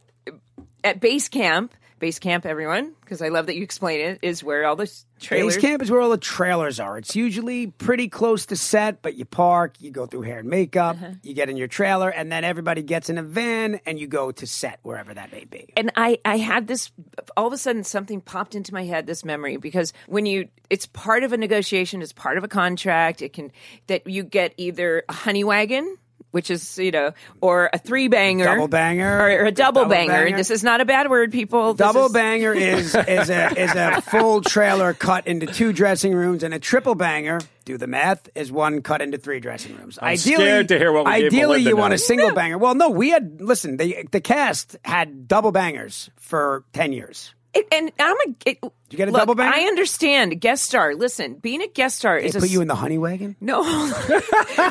at 0.85 1.01
base 1.01 1.29
camp. 1.29 1.75
Base 1.99 2.19
camp, 2.19 2.47
everyone, 2.47 2.93
because 3.01 3.21
I 3.23 3.29
love 3.29 3.47
that 3.47 3.57
you 3.57 3.63
explain 3.63 4.01
it, 4.01 4.19
is 4.23 4.45
where 4.45 4.65
all 4.67 4.77
the 4.77 4.89
trailers. 5.21 5.57
Base 5.57 5.61
camp 5.63 5.83
is 5.83 5.91
where 5.91 6.01
all 6.01 6.11
the 6.11 6.17
trailers 6.19 6.79
are. 6.79 6.97
It's 6.97 7.17
usually 7.17 7.67
pretty 7.67 8.09
close 8.09 8.47
to 8.47 8.57
set, 8.57 9.03
but 9.03 9.17
you 9.17 9.25
park, 9.25 9.75
you 9.81 9.91
go 9.91 10.07
through 10.07 10.23
hair 10.23 10.39
and 10.39 10.49
makeup, 10.49 10.97
Uh-huh. 10.97 11.11
you 11.23 11.35
get 11.35 11.51
in 11.51 11.57
your 11.57 11.67
trailer, 11.67 12.09
and 12.09 12.31
then 12.31 12.45
everybody 12.45 12.83
gets 12.83 13.11
in 13.11 13.19
a 13.19 13.23
van 13.23 13.81
and 13.85 13.99
you 13.99 14.07
go 14.07 14.31
to 14.31 14.47
set 14.47 14.79
wherever 14.83 15.13
that 15.13 15.33
may 15.33 15.45
be. 15.45 15.73
and 15.77 15.91
I, 15.97 16.19
I 16.25 16.37
had 16.39 16.67
this 16.69 16.91
all 17.37 17.47
of 17.49 17.53
a 17.53 17.59
sudden 17.59 17.83
something 17.85 18.21
popped 18.21 18.55
into 18.55 18.73
my 18.73 18.85
head 18.85 19.07
this 19.07 19.25
memory 19.25 19.57
because 19.57 19.93
when 20.07 20.25
you 20.27 20.49
it's 20.71 20.87
part 20.87 21.25
of 21.25 21.33
a 21.33 21.37
negotiation 21.37 22.03
it's 22.03 22.13
part 22.13 22.39
of 22.39 22.45
a 22.45 22.49
contract 22.49 23.23
it 23.23 23.33
can 23.33 23.51
that 23.89 24.07
you 24.07 24.23
get 24.23 24.55
either 24.57 25.03
a 25.09 25.13
honey 25.13 25.43
wagon 25.45 25.97
which 26.31 26.51
is 26.51 26.79
you 26.79 26.91
know 26.91 27.13
or 27.41 27.71
a 27.73 27.79
three 27.79 28.09
banger 28.09 28.45
Double 28.45 28.69
banger. 28.69 29.19
or 29.21 29.45
a 29.47 29.51
double, 29.53 29.83
Double 29.83 29.91
banger. 29.91 30.13
banger. 30.25 30.37
this 30.37 30.51
is 30.51 30.63
not 30.63 30.81
a 30.81 30.85
bad 30.85 31.09
word 31.09 31.33
people 31.33 31.75
This 31.75 31.87
Double 31.87 32.07
is- 32.07 32.13
banger 32.13 32.53
is 32.55 32.95
is 32.95 33.31
a 33.31 33.61
is 33.61 33.75
a 33.75 34.01
full 34.11 34.41
trailer 34.43 34.93
cut 34.95 35.27
into 35.27 35.47
two 35.47 35.73
dressing 35.73 36.15
rooms, 36.15 36.43
and 36.43 36.53
a 36.55 36.59
triple 36.59 36.95
banger. 36.95 37.41
Do 37.65 37.77
the 37.77 37.87
math 37.87 38.31
is 38.35 38.51
one 38.51 38.81
cut 38.81 39.03
into 39.03 39.19
three 39.19 39.41
dressing 39.41 39.77
rooms. 39.77 39.99
I'm 40.01 40.17
scared 40.17 40.69
to 40.69 40.79
hear 40.79 40.91
what 40.91 41.05
we 41.05 41.13
gave 41.13 41.25
ideally 41.27 41.47
Melinda 41.59 41.69
you 41.71 41.77
want 41.77 41.93
a 41.93 41.99
single 41.99 42.33
banger. 42.35 42.57
Well, 42.57 42.75
no, 42.75 42.89
we 42.89 43.11
had 43.11 43.43
listen. 43.43 43.77
The 43.77 44.07
the 44.11 44.23
cast 44.23 44.77
had 44.85 45.29
double 45.29 45.53
bangers 45.53 46.09
for 46.17 46.65
ten 46.73 46.93
years. 46.93 47.35
And 47.73 47.93
I'm 47.99 48.17
a 48.17 48.35
it, 48.47 48.59
you 48.63 48.97
get 48.97 49.09
a 49.09 49.11
look, 49.11 49.21
double 49.21 49.35
banger? 49.35 49.53
I 49.55 49.63
understand 49.63 50.41
guest 50.41 50.65
star 50.65 50.95
listen 50.95 51.35
being 51.35 51.63
a 51.63 51.69
guest 51.69 51.99
star 51.99 52.21
They 52.21 52.27
is 52.27 52.37
a 52.37 52.41
put 52.41 52.51
you 52.51 52.61
in 52.61 52.69
the 52.69 52.75
honey 52.75 52.99
wagon. 52.99 53.37
No, 53.41 53.63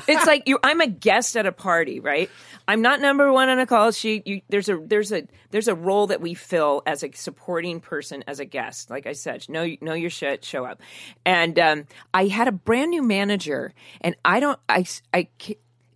it's 0.08 0.26
like 0.26 0.44
you. 0.48 0.60
I'm 0.64 0.82
a 0.82 0.88
guest 0.88 1.38
at 1.38 1.46
a 1.46 1.52
party, 1.52 2.00
right? 2.00 2.30
I'm 2.68 2.82
not 2.82 3.00
number 3.00 3.32
one 3.32 3.50
on 3.50 3.60
a 3.60 3.66
call 3.66 3.92
sheet. 3.92 4.28
You, 4.28 4.42
there's 4.50 4.70
a 4.70 4.78
there's 4.78 5.12
a 5.12 5.24
there's 5.52 5.68
a 5.68 5.76
role 5.76 6.08
that 6.08 6.20
we 6.20 6.34
fill 6.34 6.84
as 6.86 7.04
a 7.04 7.12
supporting 7.14 7.80
person 7.80 8.24
as 8.28 8.40
a 8.40 8.46
guest. 8.46 8.90
Like 8.90 9.08
I 9.08 9.14
said, 9.14 9.48
know 9.50 9.68
know 9.82 9.94
your 9.94 10.10
shit, 10.10 10.44
show 10.44 10.66
up. 10.66 10.82
And 11.26 11.58
um, 11.60 11.86
I 12.14 12.28
had 12.28 12.48
a 12.48 12.52
brand 12.52 12.92
new 12.92 13.04
manager, 13.04 13.74
and 14.02 14.16
I 14.26 14.40
don't 14.40 14.60
I 14.68 14.86
I. 15.14 15.28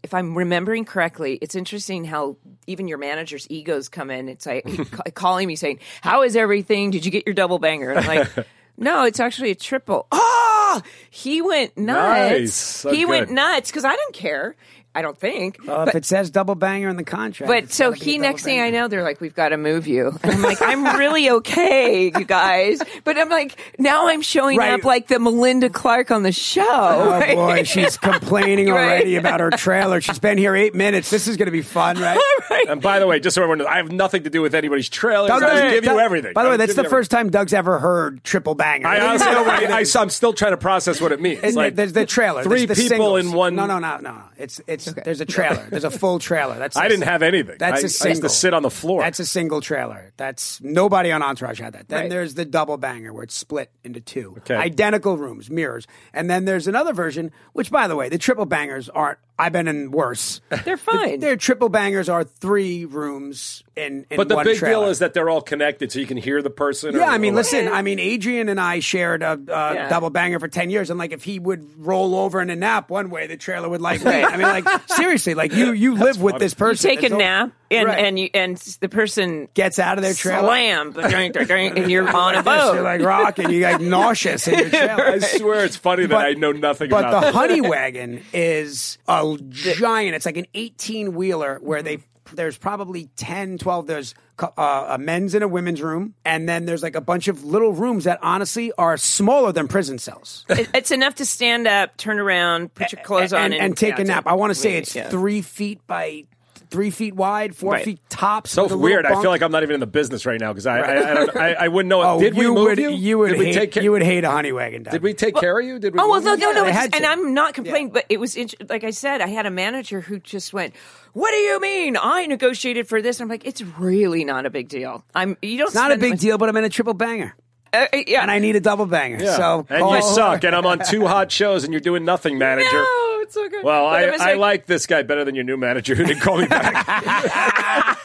If 0.04 0.14
I'm 0.14 0.36
remembering 0.38 0.86
correctly, 0.86 1.38
it's 1.42 1.56
interesting 1.56 2.06
how 2.06 2.38
even 2.68 2.88
your 2.88 2.98
manager's 2.98 3.46
egos 3.50 3.88
come 3.90 4.10
in. 4.10 4.30
It's 4.30 4.46
like 4.46 4.66
ca- 4.92 5.04
calling 5.14 5.48
me 5.48 5.56
saying, 5.56 5.80
"How 6.02 6.24
is 6.24 6.36
everything? 6.36 6.92
Did 6.92 7.06
you 7.06 7.12
get 7.12 7.26
your 7.28 7.36
double 7.36 7.60
banger?" 7.60 7.92
And 7.92 8.00
I'm 8.00 8.08
like, 8.18 8.48
"No, 8.78 9.06
it's 9.06 9.20
actually 9.20 9.52
a 9.52 9.56
triple." 9.56 10.08
Oh, 10.12 10.82
he 11.10 11.42
went 11.42 11.78
nuts. 11.78 12.30
Nice. 12.40 12.54
So 12.54 12.92
he 12.92 13.06
went 13.06 13.30
nuts 13.32 13.70
because 13.70 13.86
I 13.86 13.92
didn't 13.96 14.14
care. 14.14 14.56
I 14.94 15.02
don't 15.02 15.18
think. 15.18 15.58
Well, 15.66 15.88
if 15.88 15.96
it 15.96 16.04
says 16.06 16.30
double 16.30 16.56
banger 16.56 16.90
in 16.90 16.98
the 16.98 17.04
contract, 17.06 17.48
But 17.50 17.72
so 17.72 17.92
gotta 17.92 18.00
be 18.00 18.02
a 18.02 18.04
he, 18.04 18.18
double 18.18 18.28
next 18.30 18.44
thing 18.44 18.60
I 18.60 18.70
know, 18.72 18.88
they're 18.90 19.04
like, 19.04 19.22
"We've 19.22 19.34
got 19.34 19.50
to 19.50 19.58
move 19.58 19.88
you." 19.88 20.12
And 20.22 20.34
I'm 20.34 20.42
like, 20.42 20.62
"I'm 20.62 20.84
really 21.00 21.30
okay, 21.30 22.06
you 22.14 22.26
guys." 22.26 22.82
But 23.06 23.18
I'm 23.18 23.30
like, 23.30 23.58
now 23.80 24.08
I'm 24.10 24.22
showing 24.22 24.58
Right. 24.58 24.74
up 24.74 24.84
like 24.84 25.08
the 25.08 25.18
Melinda 25.20 25.70
Clarke 25.70 26.12
on 26.12 26.24
the 26.24 26.34
show. 26.34 26.66
Oh 26.68 27.10
right? 27.20 27.36
boy, 27.36 27.64
she's 27.64 27.96
complaining 27.98 28.68
Right. 28.72 28.84
already 28.84 29.16
about 29.16 29.40
her 29.40 29.50
trailer. 29.52 30.02
She's 30.02 30.20
been 30.20 30.38
here 30.38 30.56
eight 30.56 30.76
minutes. 30.76 31.10
This 31.10 31.28
is 31.28 31.38
going 31.38 31.46
to 31.48 31.52
be 31.54 31.62
fun, 31.62 31.98
right? 31.98 32.20
And 32.68 32.82
by 32.82 33.00
the 33.00 33.08
way, 33.08 33.20
just 33.22 33.36
so 33.36 33.42
everyone 33.44 33.60
knows, 33.60 33.68
I 33.68 33.78
have 33.78 33.92
nothing 33.92 34.24
to 34.24 34.30
do 34.30 34.42
with 34.42 34.54
anybody's 34.54 34.90
trailer. 34.90 35.28
Doug 35.30 35.42
I 35.44 35.48
doesn't- 35.50 35.66
give 35.70 35.84
you 35.86 35.90
Doug- 35.92 36.00
everything. 36.00 36.34
By 36.34 36.44
the 36.44 36.50
way, 36.50 36.58
that's 36.58 36.76
the 36.76 36.84
you 36.84 36.90
first 36.90 37.12
time 37.12 37.30
Doug's 37.30 37.54
ever 37.54 37.80
heard 37.80 38.24
triple 38.26 38.56
banger. 38.56 38.88
I 38.88 39.00
honestly 39.00 39.32
don't. 39.32 39.48
I, 39.48 39.80
I, 39.80 40.02
am 40.02 40.10
still 40.10 40.34
trying 40.34 40.52
to 40.52 40.58
process 40.58 41.00
what 41.00 41.12
it 41.14 41.22
means. 41.22 41.40
And 41.44 41.56
like 41.56 41.76
there's 41.76 41.94
the 41.94 42.06
trailer. 42.06 42.44
Three 42.44 42.66
There's 42.66 42.78
the 42.78 42.84
people 42.90 43.16
singles. 43.16 43.26
in 43.28 43.32
one. 43.32 43.56
No, 43.56 43.66
no, 43.68 43.80
no, 43.80 43.98
no. 43.98 44.12
no. 44.12 44.22
It's 44.38 44.60
it's. 44.88 44.94
There's 45.06 45.22
a 45.22 45.26
trailer. 45.26 45.66
There's 45.70 45.84
a 45.84 45.92
full 45.92 46.20
trailer. 46.20 46.58
That's 46.58 46.76
I 46.78 46.88
didn't 46.88 47.04
have 47.06 47.22
anything. 47.22 47.56
That's 47.60 47.80
I, 47.80 47.82
a 47.82 47.86
I 47.86 47.88
single. 47.88 48.08
I 48.08 48.10
used 48.12 48.22
to 48.24 48.30
sit 48.30 48.54
on 48.54 48.64
the 48.64 48.70
floor. 48.70 49.02
That's 49.02 49.20
a 49.20 49.26
single 49.26 49.62
trailer. 49.62 50.12
That's 50.18 50.62
nobody 50.62 51.12
on 51.12 51.22
Entourage 51.24 51.60
had 51.60 51.74
that. 51.74 51.88
Then 51.90 52.02
Right. 52.02 52.10
there's 52.10 52.34
the 52.34 52.46
double 52.46 52.78
banger 52.78 53.14
where 53.14 53.24
it's 53.24 53.36
split 53.36 53.72
into 53.84 54.02
two 54.02 54.36
Okay. 54.40 54.56
identical 54.56 55.18
rooms, 55.18 55.50
mirrors. 55.50 55.88
And 56.14 56.30
then 56.30 56.46
there's 56.46 56.68
another 56.68 56.94
version, 56.94 57.32
which 57.54 57.72
by 57.72 57.88
the 57.88 57.96
way, 57.96 58.10
the 58.10 58.18
triple 58.18 58.46
bangers 58.46 58.90
aren't. 58.90 59.20
I've 59.42 59.52
been 59.52 59.68
in 59.68 59.90
worse. 59.92 60.40
They're 60.66 60.78
fine. 60.78 61.20
Their 61.20 61.36
triple 61.36 61.70
bangers 61.70 62.10
are 62.10 62.24
three 62.24 62.86
rooms 62.86 63.64
in. 63.76 64.06
in 64.10 64.18
but 64.18 64.28
the 64.30 64.36
one 64.36 64.46
big 64.46 64.58
trailer. 64.58 64.84
deal 64.84 64.90
is 64.90 65.00
that 65.00 65.14
they're 65.16 65.30
all 65.30 65.42
connected, 65.42 65.92
so 65.92 66.00
you 66.00 66.06
can 66.06 66.18
hear 66.18 66.42
the 66.44 66.50
person. 66.52 66.94
Yeah, 66.96 67.02
or- 67.02 67.12
I 67.12 67.18
mean, 67.18 67.34
or- 67.34 67.38
listen. 67.38 67.68
I 67.68 67.82
mean, 67.82 67.98
Adrian 68.00 68.50
and 68.50 68.60
I 68.60 68.80
shared 68.82 69.24
a, 69.24 69.34
a 69.34 69.74
Yeah. 69.74 69.90
double 69.90 70.12
banger 70.12 70.40
for 70.40 70.48
ten 70.48 70.70
years, 70.70 70.90
and 70.92 71.00
like, 71.00 71.12
if 71.12 71.24
he 71.24 71.40
would 71.40 71.68
roll 71.84 72.14
over 72.16 72.40
in 72.42 72.50
a 72.52 72.56
nap 72.56 72.90
one 72.92 73.10
way, 73.10 73.26
the 73.28 73.38
trailer 73.38 73.68
would 73.68 73.82
like 73.82 74.04
me. 74.06 74.24
I 74.24 74.38
mean, 74.38 74.42
like, 74.48 74.68
seriously, 74.92 75.34
like 75.34 75.54
you 75.54 75.72
you 75.74 75.96
live 75.96 76.22
with 76.22 76.38
this 76.38 76.52
You 76.54 76.58
person. 76.58 76.90
take 76.90 77.02
a 77.02 77.06
It's 77.08 77.14
all- 77.14 77.20
nap 77.20 77.52
and 77.72 77.88
Right. 77.88 78.06
and 78.06 78.20
you, 78.20 78.30
and 78.34 78.58
the 78.58 78.90
person 78.90 79.48
gets 79.54 79.80
out 79.80 79.98
of 79.98 80.04
their 80.04 80.14
trailer. 80.14 80.48
slam, 80.48 80.94
and 80.98 81.90
you're 81.90 82.08
on 82.16 82.36
a 82.36 82.44
Yes, 82.44 82.74
You're 82.74 82.82
like 82.84 83.02
rocking. 83.02 83.50
You 83.50 83.62
like 83.64 83.82
nauseous 83.82 84.48
in 84.48 84.60
your 84.60 84.70
trailer. 84.70 85.06
I 85.06 85.20
swear 85.20 85.66
it's 85.66 85.76
funny 85.78 86.04
that 86.04 86.10
But- 86.16 86.26
I 86.26 86.34
know 86.34 86.52
nothing 86.52 86.90
But 86.90 87.06
about 87.06 87.22
the 87.22 87.28
this. 87.28 87.36
honey 87.36 87.62
wagon 87.62 88.24
is 88.34 88.98
a 89.08 89.38
giant. 89.50 90.16
It's 90.16 90.26
like 90.26 90.38
an 90.38 90.48
18 90.54 91.14
wheeler 91.16 91.60
where 91.62 91.82
they 91.82 92.00
there's 92.34 92.58
probably 92.58 93.10
10, 93.18 93.58
12. 93.58 93.88
There's 93.88 94.16
uh, 94.40 94.86
a 94.90 94.98
men's 94.98 95.34
and 95.36 95.44
a 95.44 95.48
women's 95.50 95.82
room, 95.82 96.14
and 96.24 96.48
then 96.48 96.66
there's 96.66 96.82
like 96.82 96.96
a 96.96 97.02
bunch 97.02 97.28
of 97.28 97.44
little 97.44 97.74
rooms 97.74 98.06
that 98.06 98.20
honestly 98.22 98.72
are 98.78 98.96
smaller 98.96 99.52
than 99.52 99.68
prison 99.68 99.98
cells. 100.00 100.46
It- 100.48 100.70
it's 100.74 100.92
enough 100.92 101.16
to 101.16 101.26
stand 101.26 101.68
up, 101.68 101.98
turn 101.98 102.20
around, 102.20 102.74
put 102.74 102.94
your 102.94 103.02
clothes 103.04 103.34
on, 103.34 103.52
and, 103.52 103.54
and 103.56 103.78
take 103.78 103.96
yeah, 103.98 104.02
a 104.02 104.06
nap. 104.06 104.28
I 104.28 104.34
want 104.36 104.52
to 104.52 104.56
say 104.56 104.78
it's 104.78 104.96
yeah. 104.96 105.10
three 105.10 105.42
feet 105.42 105.86
by 105.88 106.24
three 106.72 106.90
feet 106.90 107.14
wide, 107.16 107.56
four 107.56 107.74
Right. 107.74 107.86
feet 107.86 108.00
tops. 108.10 108.50
So 108.52 108.64
with 108.64 108.72
a 108.72 108.76
little 108.76 108.84
weird. 108.90 109.06
I 109.06 109.22
feel 109.22 109.30
like 109.30 109.42
I'm 109.44 109.52
not 109.52 109.62
even 109.62 109.76
in 109.76 109.80
the 109.80 109.86
business 109.88 110.26
right 110.26 110.40
now 110.40 110.52
because 110.54 110.66
I, 110.66 110.80
I, 110.80 111.12
I, 111.12 111.14
don't, 111.14 111.36
I 111.38 111.54
I 111.54 111.68
wouldn't 111.68 111.90
know. 111.90 112.02
Oh, 112.02 112.20
Did 112.20 112.34
we 112.36 112.46
you 112.46 112.54
move 112.54 112.64
would 112.64 112.78
you? 112.80 113.18
would 113.20 113.30
Did 113.32 113.40
we 113.40 113.46
hate 113.48 113.54
take 113.54 113.72
care- 113.74 113.84
you 113.84 113.92
would 113.92 114.02
hate 114.04 114.24
a 114.24 114.32
honey 114.32 114.52
wagon. 114.52 114.84
Doug. 114.84 114.94
Did 114.94 115.04
we 115.04 115.14
take 115.14 115.36
care 115.36 115.60
of 115.60 115.66
you? 115.66 115.78
Did 115.78 115.94
we? 115.94 116.00
Oh 116.00 116.08
well, 116.10 116.16
move 116.22 116.26
no, 116.26 116.34
you? 116.34 116.40
no, 116.40 116.52
no. 116.60 116.64
they 116.64 116.70
it's- 116.70 116.82
had 116.84 116.96
and. 116.96 117.06
I'm 117.06 117.34
not 117.34 117.54
complaining, 117.54 117.90
but 117.92 118.06
it 118.10 118.20
was 118.20 118.36
int- 118.36 118.56
like 118.70 118.84
I 118.84 118.92
said, 118.92 119.22
I 119.22 119.28
had 119.28 119.46
a 119.46 119.52
manager 119.52 120.02
who 120.02 120.20
just 120.20 120.54
went, 120.54 120.74
"What 121.14 121.32
do 121.32 121.38
you 121.38 121.60
mean? 121.60 121.98
I 122.02 122.26
negotiated 122.26 122.88
for 122.88 123.02
this." 123.02 123.20
I'm 123.20 123.28
like, 123.28 123.46
"It's 123.46 123.62
really 123.62 124.24
not 124.24 124.46
a 124.46 124.50
big 124.50 124.70
deal. 124.70 125.04
I'm 125.14 125.38
you 125.42 125.58
don't. 125.58 125.68
It's 125.68 125.76
not 125.76 125.92
a 125.92 125.98
big 125.98 126.12
much- 126.12 126.20
deal, 126.22 126.38
but 126.38 126.48
I'm 126.50 126.56
in 126.58 126.64
a 126.64 126.70
triple 126.70 126.94
banger, 126.94 127.36
Uh, 127.74 127.86
uh, 127.94 127.98
yeah, 128.08 128.22
and 128.22 128.30
I 128.32 128.40
need 128.40 128.56
a 128.56 128.60
double 128.60 128.86
banger. 128.86 129.24
Yeah. 129.24 129.36
So 129.38 129.66
and 129.70 129.90
you 129.90 130.02
suck, 130.02 130.44
and 130.44 130.54
I'm 130.56 130.66
on 130.66 130.80
two 130.80 131.08
hot 131.08 131.32
shows, 131.32 131.64
and 131.64 131.72
you're 131.74 131.80
doing 131.80 132.04
nothing, 132.06 132.38
manager. 132.40 132.70
no, 132.72 133.20
it's 133.22 133.34
so 133.34 133.48
good. 133.50 133.64
Well, 133.64 133.86
I, 133.86 134.04
I 134.04 134.34
like- 134.34 134.38
like 134.38 134.66
this 134.66 134.86
guy 134.88 135.04
better 135.04 135.24
than 135.24 135.36
your 135.36 135.44
new 135.46 135.56
manager 135.58 135.96
who 135.96 136.04
didn't 136.04 136.22
call 136.22 136.38
me 136.38 136.48
back. 136.48 137.98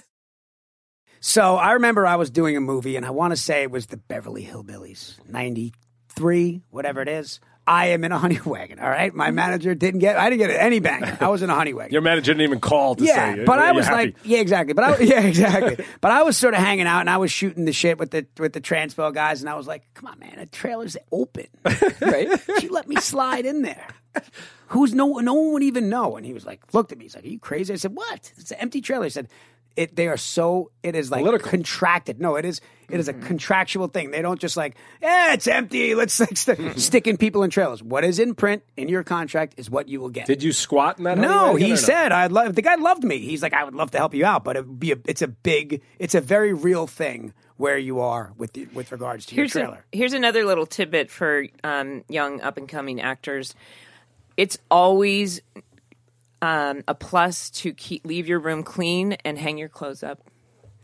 So 1.20 1.56
I 1.56 1.72
remember 1.72 2.06
I 2.06 2.14
was 2.16 2.30
doing 2.30 2.56
a 2.56 2.60
movie, 2.60 2.94
and 2.96 3.04
I 3.04 3.10
want 3.10 3.32
to 3.32 3.36
say 3.36 3.62
it 3.62 3.72
was 3.72 3.86
the 3.86 3.96
Beverly 3.96 4.44
Hillbillies, 4.44 5.16
'93, 5.28 6.62
whatever 6.70 7.02
it 7.02 7.08
is. 7.08 7.40
I 7.68 7.88
am 7.88 8.02
in 8.02 8.12
a 8.12 8.18
honey 8.18 8.40
wagon. 8.46 8.78
All 8.80 8.88
right, 8.88 9.14
my 9.14 9.26
mm-hmm. 9.26 9.34
manager 9.34 9.74
didn't 9.74 10.00
get. 10.00 10.16
I 10.16 10.30
didn't 10.30 10.48
get 10.48 10.58
any 10.58 10.80
banger. 10.80 11.18
I 11.20 11.28
was 11.28 11.42
in 11.42 11.50
a 11.50 11.54
honey 11.54 11.74
wagon. 11.74 11.92
your 11.92 12.00
manager 12.00 12.32
didn't 12.32 12.44
even 12.44 12.60
call 12.60 12.94
to 12.94 13.04
yeah, 13.04 13.34
say. 13.34 13.44
but 13.44 13.58
I 13.58 13.72
was 13.72 13.86
happy. 13.86 14.06
like, 14.06 14.16
yeah, 14.24 14.38
exactly. 14.38 14.72
But 14.72 14.84
I, 14.84 14.98
yeah, 15.00 15.20
exactly. 15.20 15.84
but 16.00 16.10
I 16.10 16.22
was 16.22 16.38
sort 16.38 16.54
of 16.54 16.60
hanging 16.60 16.86
out, 16.86 17.00
and 17.00 17.10
I 17.10 17.18
was 17.18 17.30
shooting 17.30 17.66
the 17.66 17.72
shit 17.74 17.98
with 17.98 18.10
the 18.10 18.26
with 18.38 18.54
the 18.54 18.60
transpo 18.62 19.12
guys, 19.12 19.42
and 19.42 19.50
I 19.50 19.54
was 19.54 19.66
like, 19.66 19.84
come 19.92 20.08
on, 20.08 20.18
man, 20.18 20.36
the 20.38 20.46
trailer's 20.46 20.96
open, 21.12 21.46
right? 22.00 22.40
you 22.62 22.70
let 22.70 22.88
me 22.88 22.96
slide 22.96 23.44
in 23.44 23.60
there. 23.62 23.86
Who's 24.68 24.94
no 24.94 25.18
no 25.18 25.34
one 25.34 25.52
would 25.52 25.62
even 25.62 25.90
know. 25.90 26.16
And 26.16 26.24
he 26.24 26.32
was 26.32 26.46
like, 26.46 26.72
looked 26.72 26.90
at 26.92 26.98
me. 26.98 27.04
He's 27.04 27.14
like, 27.14 27.24
are 27.24 27.28
you 27.28 27.38
crazy? 27.38 27.74
I 27.74 27.76
said, 27.76 27.94
what? 27.94 28.32
It's 28.38 28.50
an 28.50 28.58
empty 28.60 28.80
trailer. 28.80 29.04
He 29.04 29.10
said. 29.10 29.28
It, 29.78 29.94
they 29.94 30.08
are 30.08 30.16
so 30.16 30.72
it 30.82 30.96
is 30.96 31.08
like 31.08 31.20
Political. 31.22 31.50
contracted. 31.50 32.20
No, 32.20 32.34
it 32.34 32.44
is 32.44 32.60
it 32.90 32.98
is 32.98 33.06
a 33.06 33.12
contractual 33.12 33.86
thing. 33.86 34.10
They 34.10 34.22
don't 34.22 34.40
just 34.40 34.56
like, 34.56 34.74
yeah, 35.00 35.34
it's 35.34 35.46
empty. 35.46 35.94
Let's 35.94 36.18
like 36.18 36.36
st- 36.36 36.80
sticking 36.80 37.16
people 37.16 37.44
in 37.44 37.50
trailers. 37.50 37.80
What 37.80 38.02
is 38.02 38.18
in 38.18 38.34
print 38.34 38.64
in 38.76 38.88
your 38.88 39.04
contract 39.04 39.54
is 39.56 39.70
what 39.70 39.88
you 39.88 40.00
will 40.00 40.08
get. 40.08 40.26
Did 40.26 40.42
you 40.42 40.52
squat 40.52 40.98
in 40.98 41.04
that? 41.04 41.16
No, 41.16 41.52
wagon 41.52 41.62
he 41.62 41.68
no? 41.70 41.76
said 41.76 42.10
I'd 42.10 42.32
love. 42.32 42.56
The 42.56 42.62
guy 42.62 42.74
loved 42.74 43.04
me. 43.04 43.18
He's 43.18 43.40
like, 43.40 43.52
I 43.52 43.62
would 43.62 43.74
love 43.76 43.92
to 43.92 43.98
help 43.98 44.14
you 44.14 44.24
out, 44.24 44.42
but 44.42 44.56
it 44.56 44.66
would 44.66 44.80
be 44.80 44.90
a, 44.90 44.96
it's 45.04 45.22
a 45.22 45.28
big, 45.28 45.80
it's 46.00 46.16
a 46.16 46.20
very 46.20 46.52
real 46.52 46.88
thing 46.88 47.32
where 47.56 47.78
you 47.78 48.00
are 48.00 48.32
with 48.36 48.54
the, 48.54 48.66
with 48.74 48.90
regards 48.90 49.26
to 49.26 49.34
here's 49.36 49.54
your 49.54 49.62
a, 49.62 49.66
trailer. 49.68 49.84
here's 49.92 50.12
another 50.12 50.44
little 50.44 50.66
tidbit 50.66 51.08
for 51.08 51.44
um, 51.62 52.02
young 52.08 52.40
up 52.40 52.56
and 52.56 52.68
coming 52.68 53.00
actors. 53.00 53.54
It's 54.36 54.58
always 54.72 55.40
um, 56.42 56.82
a 56.86 56.94
plus 56.94 57.50
to 57.50 57.72
keep 57.72 58.04
leave 58.06 58.28
your 58.28 58.38
room 58.38 58.62
clean 58.62 59.14
and 59.24 59.38
hang 59.38 59.58
your 59.58 59.68
clothes 59.68 60.02
up. 60.02 60.22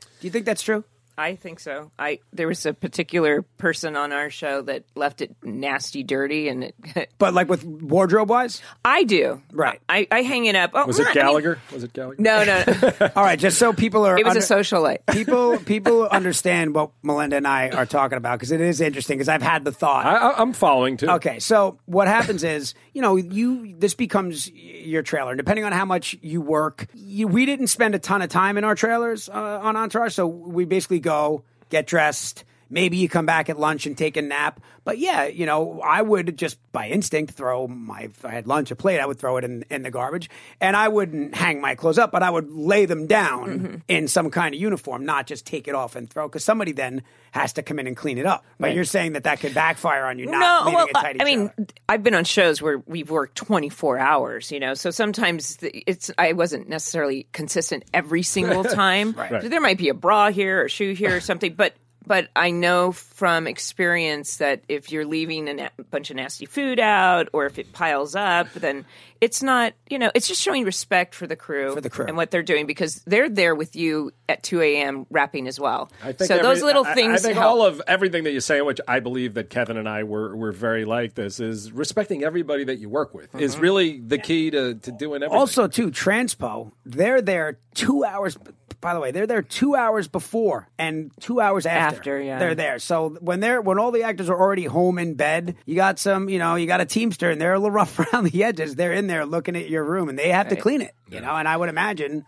Do 0.01 0.27
you 0.27 0.31
think 0.31 0.47
that's 0.47 0.63
true? 0.63 0.85
I 1.17 1.37
think 1.37 1.61
so. 1.61 1.91
I 1.99 2.21
there 2.33 2.49
was 2.49 2.67
a 2.67 2.75
particular 2.75 3.43
person 3.59 3.97
on 3.97 4.12
our 4.12 4.31
show 4.31 4.62
that 4.62 4.85
left 4.95 5.21
it 5.21 5.35
nasty, 5.43 6.03
dirty, 6.03 6.49
and 6.49 6.65
it, 6.65 7.11
But 7.19 7.35
like 7.35 7.49
with 7.49 7.65
wardrobe 7.65 8.29
wise, 8.31 8.61
I 8.85 9.05
do. 9.05 9.41
Right. 9.53 9.81
I, 9.89 10.07
I 10.11 10.23
hang 10.23 10.47
it 10.47 10.57
up. 10.57 10.73
Oh, 10.75 10.87
Was 10.87 10.99
it 10.99 11.03
I 11.03 11.05
mean- 11.07 11.15
Gallagher? 11.15 11.59
Was 11.73 11.85
it 11.85 11.93
Gallagher? 11.93 12.21
no, 12.21 12.45
no. 12.45 12.65
no. 12.67 13.11
all 13.17 13.23
right. 13.25 13.39
Just 13.39 13.59
so 13.59 13.73
people 13.73 14.05
are, 14.07 14.19
it 14.19 14.25
was 14.25 14.37
under- 14.37 14.41
a 14.41 14.65
socialite. 14.65 14.99
people 15.12 15.59
people 15.59 16.03
understand 16.09 16.75
what 16.75 16.91
Melinda 17.03 17.37
and 17.37 17.47
I 17.47 17.71
are 17.71 17.87
talking 17.87 18.19
about 18.19 18.39
because 18.39 18.51
it 18.53 18.61
is 18.61 18.81
interesting 18.81 19.19
because 19.19 19.29
I've 19.29 19.43
had 19.43 19.65
the 19.65 19.73
thought. 19.73 20.07
I, 20.07 20.17
I, 20.17 20.41
I'm 20.43 20.53
following 20.53 20.97
too. 20.97 21.09
Okay, 21.11 21.39
so 21.39 21.79
what 21.87 22.09
happens 22.09 22.43
is, 22.45 22.75
you 22.93 23.03
know, 23.03 23.17
you 23.17 23.75
this 23.79 23.95
becomes 23.95 24.51
your 24.51 25.03
trailer. 25.03 25.31
And 25.31 25.39
Depending 25.39 25.65
on 25.65 25.73
how 25.73 25.85
much 25.85 26.17
you 26.23 26.41
work, 26.41 26.87
you, 26.95 27.29
we 27.29 27.45
didn't 27.47 27.67
spend 27.69 27.95
a 27.95 27.99
ton 27.99 28.23
of 28.23 28.31
time 28.31 28.57
in 28.59 28.65
our 28.65 28.75
trailers 28.75 29.29
uh, 29.29 29.33
on 29.62 29.77
Entourage, 29.77 30.15
so 30.15 30.27
we 30.27 30.65
basically 30.65 31.01
go 31.05 31.45
get 31.71 31.87
dressed. 31.87 32.45
Maybe 32.71 32.97
you 32.97 33.09
come 33.09 33.27
back 33.27 33.49
at 33.51 33.59
lunch 33.59 33.87
and 33.87 33.97
take 33.97 34.17
a 34.17 34.23
nap. 34.23 34.61
But 34.85 34.99
yeah, 34.99 35.25
you 35.27 35.47
know, 35.47 35.81
I 35.83 36.03
would 36.03 36.37
just 36.37 36.59
by 36.73 36.89
instinct 36.89 37.35
throw 37.35 37.67
my 37.67 38.03
if 38.03 38.25
I 38.25 38.33
had 38.33 38.47
lunch 38.47 38.71
a 38.71 38.77
plate, 38.77 39.01
I 39.01 39.07
would 39.07 39.19
throw 39.19 39.37
it 39.39 39.45
in 39.45 39.65
in 39.71 39.83
the 39.83 39.91
garbage, 39.91 40.29
and 40.61 40.77
I 40.77 40.89
wouldn't 40.89 41.35
hang 41.35 41.61
my 41.61 41.75
clothes 41.75 41.99
up, 41.99 42.12
but 42.12 42.23
I 42.23 42.29
would 42.31 42.51
lay 42.51 42.87
them 42.87 43.07
down 43.07 43.45
Mm-hmm. 43.45 43.77
in 43.89 44.09
some 44.09 44.31
kind 44.31 44.55
of 44.55 44.61
uniform, 44.61 45.05
not 45.05 45.27
just 45.27 45.47
take 45.47 45.69
it 45.69 45.75
off 45.75 45.97
and 45.97 46.09
throw. 46.09 46.29
Because 46.29 46.45
somebody 46.45 46.73
then 46.73 47.03
has 47.33 47.53
to 47.55 47.62
come 47.62 47.79
in 47.79 47.87
and 47.87 47.97
clean 47.97 48.19
it 48.19 48.27
up. 48.27 48.45
But 48.61 48.75
you're 48.75 48.85
saying 48.85 49.12
that 49.15 49.25
that 49.25 49.41
could 49.41 49.55
backfire 49.55 50.05
on 50.07 50.19
you. 50.19 50.27
Not 50.27 50.67
no, 50.67 50.73
well, 50.75 50.89
I 50.95 51.25
mean. 51.25 51.51
I've 51.89 52.03
been 52.03 52.15
on 52.15 52.25
shows 52.25 52.61
where 52.62 52.79
we've 52.87 53.11
worked 53.11 53.37
24 53.37 53.99
hours, 53.99 54.51
you 54.51 54.61
know, 54.61 54.75
so 54.75 54.91
sometimes 54.91 55.59
it's 55.62 56.11
I 56.17 56.33
wasn't 56.33 56.69
necessarily 56.69 57.27
consistent 57.33 57.85
every 57.93 58.23
single 58.23 58.65
time. 58.85 59.12
Right. 59.12 59.43
So 59.43 59.49
there 59.49 59.61
might 59.61 59.79
be 59.79 59.89
a 59.89 59.95
bra 59.95 60.31
here 60.31 60.62
or 60.65 60.69
shoe 60.69 60.93
here 60.95 61.17
or 61.17 61.21
something, 61.21 61.55
but 61.55 61.75
but 62.07 62.29
I 62.35 62.51
know 62.51 62.93
from 62.93 63.47
experience 63.47 64.39
that 64.39 64.63
if 64.69 64.91
you're 64.91 65.05
leaving 65.05 65.49
a 65.49 65.55
na- 65.55 65.69
bunch 65.91 66.11
of 66.11 66.17
nasty 66.17 66.47
food 66.47 66.81
out 66.81 67.29
or 67.33 67.47
if 67.47 67.59
it 67.59 67.73
piles 67.73 68.15
up, 68.15 68.53
then 68.55 68.85
it's 69.21 69.43
not, 69.43 69.73
you 69.89 69.99
know, 69.99 70.11
it's 70.15 70.29
just 70.29 70.41
showing 70.41 70.65
respect 70.65 71.15
for 71.15 71.27
the 71.27 71.37
crew, 71.37 71.75
For 71.75 71.81
the 71.81 71.91
crew. 71.91 72.07
and 72.07 72.17
what 72.17 72.31
they're 72.31 72.43
doing 72.43 72.67
because 72.67 73.03
they're 73.07 73.29
there 73.29 73.55
with 73.55 73.75
you 73.77 74.13
at 74.29 74.43
2 74.43 74.61
a.m. 74.61 75.07
wrapping 75.11 75.49
as 75.49 75.59
well. 75.59 75.91
I 76.03 76.13
think 76.13 76.29
so 76.29 76.37
every- 76.37 76.47
those 76.47 76.63
little 76.63 76.85
I- 76.85 76.95
things 76.95 77.21
I, 77.25 77.29
think 77.29 77.39
help. 77.39 77.53
all 77.53 77.67
of 77.67 77.81
everything 77.87 78.25
that 78.25 78.33
you 78.33 78.41
say, 78.41 78.55
saying, 78.55 78.67
which 78.67 78.81
I 78.87 79.01
believe 79.01 79.35
that 79.35 79.51
Kevin 79.51 79.77
and 79.77 79.89
I 79.89 80.05
were 80.05 80.37
were 80.37 80.53
very 80.53 80.85
like 80.85 81.15
this, 81.15 81.41
is 81.41 81.73
respecting 81.73 82.25
everybody 82.25 82.65
that 82.65 82.79
you 82.79 82.89
work 82.89 83.15
with 83.15 83.35
is 83.35 83.55
mm-hmm. 83.55 83.63
really 83.63 84.01
the 84.01 84.19
key 84.19 84.51
to, 84.51 84.75
to 84.75 84.93
doing 84.93 85.23
everything. 85.23 85.39
Also, 85.39 85.67
too, 85.67 85.91
Transpo, 85.91 86.73
they're 86.85 87.23
there 87.23 87.59
two 87.75 88.05
hours. 88.05 88.37
By 88.85 88.93
the 88.93 89.01
way, 89.01 89.12
they're 89.12 89.26
there 89.26 89.41
two 89.41 89.74
hours 89.74 90.09
before 90.09 90.68
and 90.78 91.11
two 91.18 91.41
hours 91.41 91.64
after. 91.64 91.97
After, 91.97 92.20
yeah. 92.20 92.39
they're 92.39 92.55
there. 92.55 92.78
So 92.78 93.16
when 93.18 93.41
they're 93.41 93.62
when 93.62 93.78
all 93.78 93.91
the 93.91 94.03
actors 94.03 94.28
are 94.28 94.39
already 94.39 94.66
home 94.66 94.99
in 94.99 95.14
bed, 95.14 95.57
you 95.64 95.74
got 95.74 95.99
some, 95.99 96.28
you 96.28 96.39
know, 96.39 96.57
you 96.57 96.66
got 96.66 96.82
a 96.82 96.85
teamster, 96.85 97.30
and 97.30 97.41
they're 97.41 97.55
a 97.55 97.59
little 97.59 97.70
rough 97.74 97.99
around 97.99 98.24
the 98.24 98.45
edges. 98.45 98.74
They're 98.74 98.93
in 98.93 99.07
there 99.07 99.24
looking 99.24 99.57
at 99.57 99.70
your 99.70 99.85
room, 99.85 100.11
and 100.11 100.18
they 100.18 100.28
have 100.28 100.49
to 100.49 100.57
clean 100.57 100.82
it. 100.82 100.95
You 101.09 101.22
know, 101.22 101.35
and 101.35 101.49
I 101.49 101.57
would 101.57 101.70
imagine. 101.70 102.26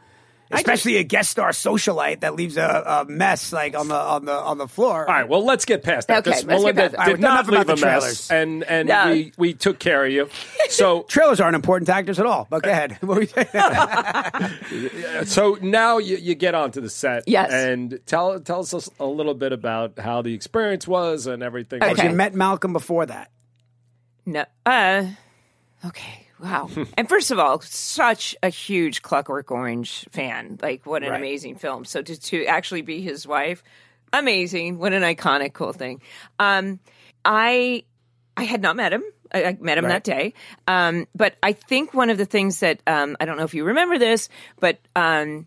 Especially 0.51 0.97
a 0.97 1.03
guest 1.03 1.31
star 1.31 1.51
socialite 1.51 2.21
that 2.21 2.35
leaves 2.37 2.57
a, 2.57 2.83
a 2.87 3.05
mess 3.11 3.53
like 3.53 3.77
on 3.77 3.89
the 3.89 3.95
on 3.97 4.25
the 4.25 4.33
on 4.33 4.59
the 4.59 4.69
floor. 4.69 5.01
All 5.09 5.15
right, 5.15 5.29
well, 5.29 5.45
let's 5.45 5.65
get 5.65 5.83
past 5.83 6.09
that. 6.09 6.19
Okay, 6.27 6.31
'cause 6.31 6.45
let's 6.45 6.63
get 6.63 6.75
Melinda 6.75 6.83
past 6.83 6.93
that. 6.93 6.99
All 7.01 7.07
right, 7.07 7.13
did 7.13 7.21
not 7.21 7.33
enough 7.33 7.49
about 7.49 7.67
leave 7.69 7.83
a 7.83 7.87
mess, 7.87 8.01
trailers. 8.03 8.31
and 8.31 8.63
and 8.65 8.89
No. 8.89 9.11
we 9.11 9.33
we 9.37 9.55
took 9.55 9.79
care 9.79 10.05
of 10.05 10.13
you. 10.13 10.29
So 10.69 11.03
Trailers 11.09 11.41
aren't 11.41 11.57
important 11.57 11.87
to 11.89 11.95
actors 11.95 12.19
at 12.21 12.27
all. 12.27 12.47
But 12.49 12.63
go 12.63 12.71
ahead. 12.71 12.99
What 13.07 13.17
were 13.17 13.23
you 13.23 13.29
saying? 13.29 13.49
so 15.27 15.59
now 15.61 15.99
you, 15.99 16.17
you 16.17 16.35
get 16.35 16.55
onto 16.55 16.81
the 16.81 16.91
set, 16.91 17.25
Yes. 17.27 17.51
and 17.53 17.99
tell 18.07 18.39
tell 18.41 18.61
us 18.61 18.89
a 19.01 19.07
little 19.07 19.35
bit 19.35 19.53
about 19.53 19.99
how 19.99 20.23
the 20.23 20.35
experience 20.35 20.87
was 20.87 21.27
and 21.27 21.43
everything. 21.43 21.81
Had 21.81 21.99
you 22.03 22.11
met 22.11 22.35
Malcolm 22.35 22.73
before 22.73 23.07
that? 23.07 23.31
No. 24.25 24.45
Uh, 24.65 25.07
okay. 25.85 26.26
Wow. 26.43 26.69
and 26.99 27.09
first 27.09 27.31
of 27.31 27.39
all, 27.39 27.61
such 27.61 28.37
a 28.43 28.49
huge 28.51 29.03
Clockwork 29.03 29.51
Orange 29.51 30.05
fan. 30.11 30.59
Like, 30.61 30.85
what 30.87 31.03
an 31.03 31.11
Right. 31.11 31.19
amazing 31.19 31.57
film. 31.57 31.85
So 31.85 32.03
to, 32.03 32.17
to 32.21 32.45
actually 32.47 32.83
be 32.83 33.01
his 33.01 33.27
wife, 33.27 33.63
amazing. 34.13 34.79
What 34.79 34.93
an 34.93 35.03
iconic, 35.03 35.53
cool 35.53 35.73
thing. 35.73 36.01
Um, 36.39 36.81
I 37.25 37.85
I 38.37 38.45
had 38.45 38.61
not 38.61 38.77
met 38.77 38.93
him. 38.93 39.03
I, 39.33 39.45
I 39.45 39.57
met 39.61 39.79
him 39.79 39.85
that 39.89 40.05
day. 40.05 40.35
Um, 40.69 41.07
but 41.15 41.37
I 41.43 41.53
think 41.53 41.95
one 41.95 42.11
of 42.11 42.19
the 42.19 42.27
things 42.27 42.61
that 42.61 42.81
um, 42.87 43.17
I 43.19 43.25
don't 43.25 43.39
know 43.39 43.45
if 43.45 43.55
you 43.55 43.65
remember 43.65 43.99
this, 43.99 44.29
but 44.61 44.79
um, 44.95 45.47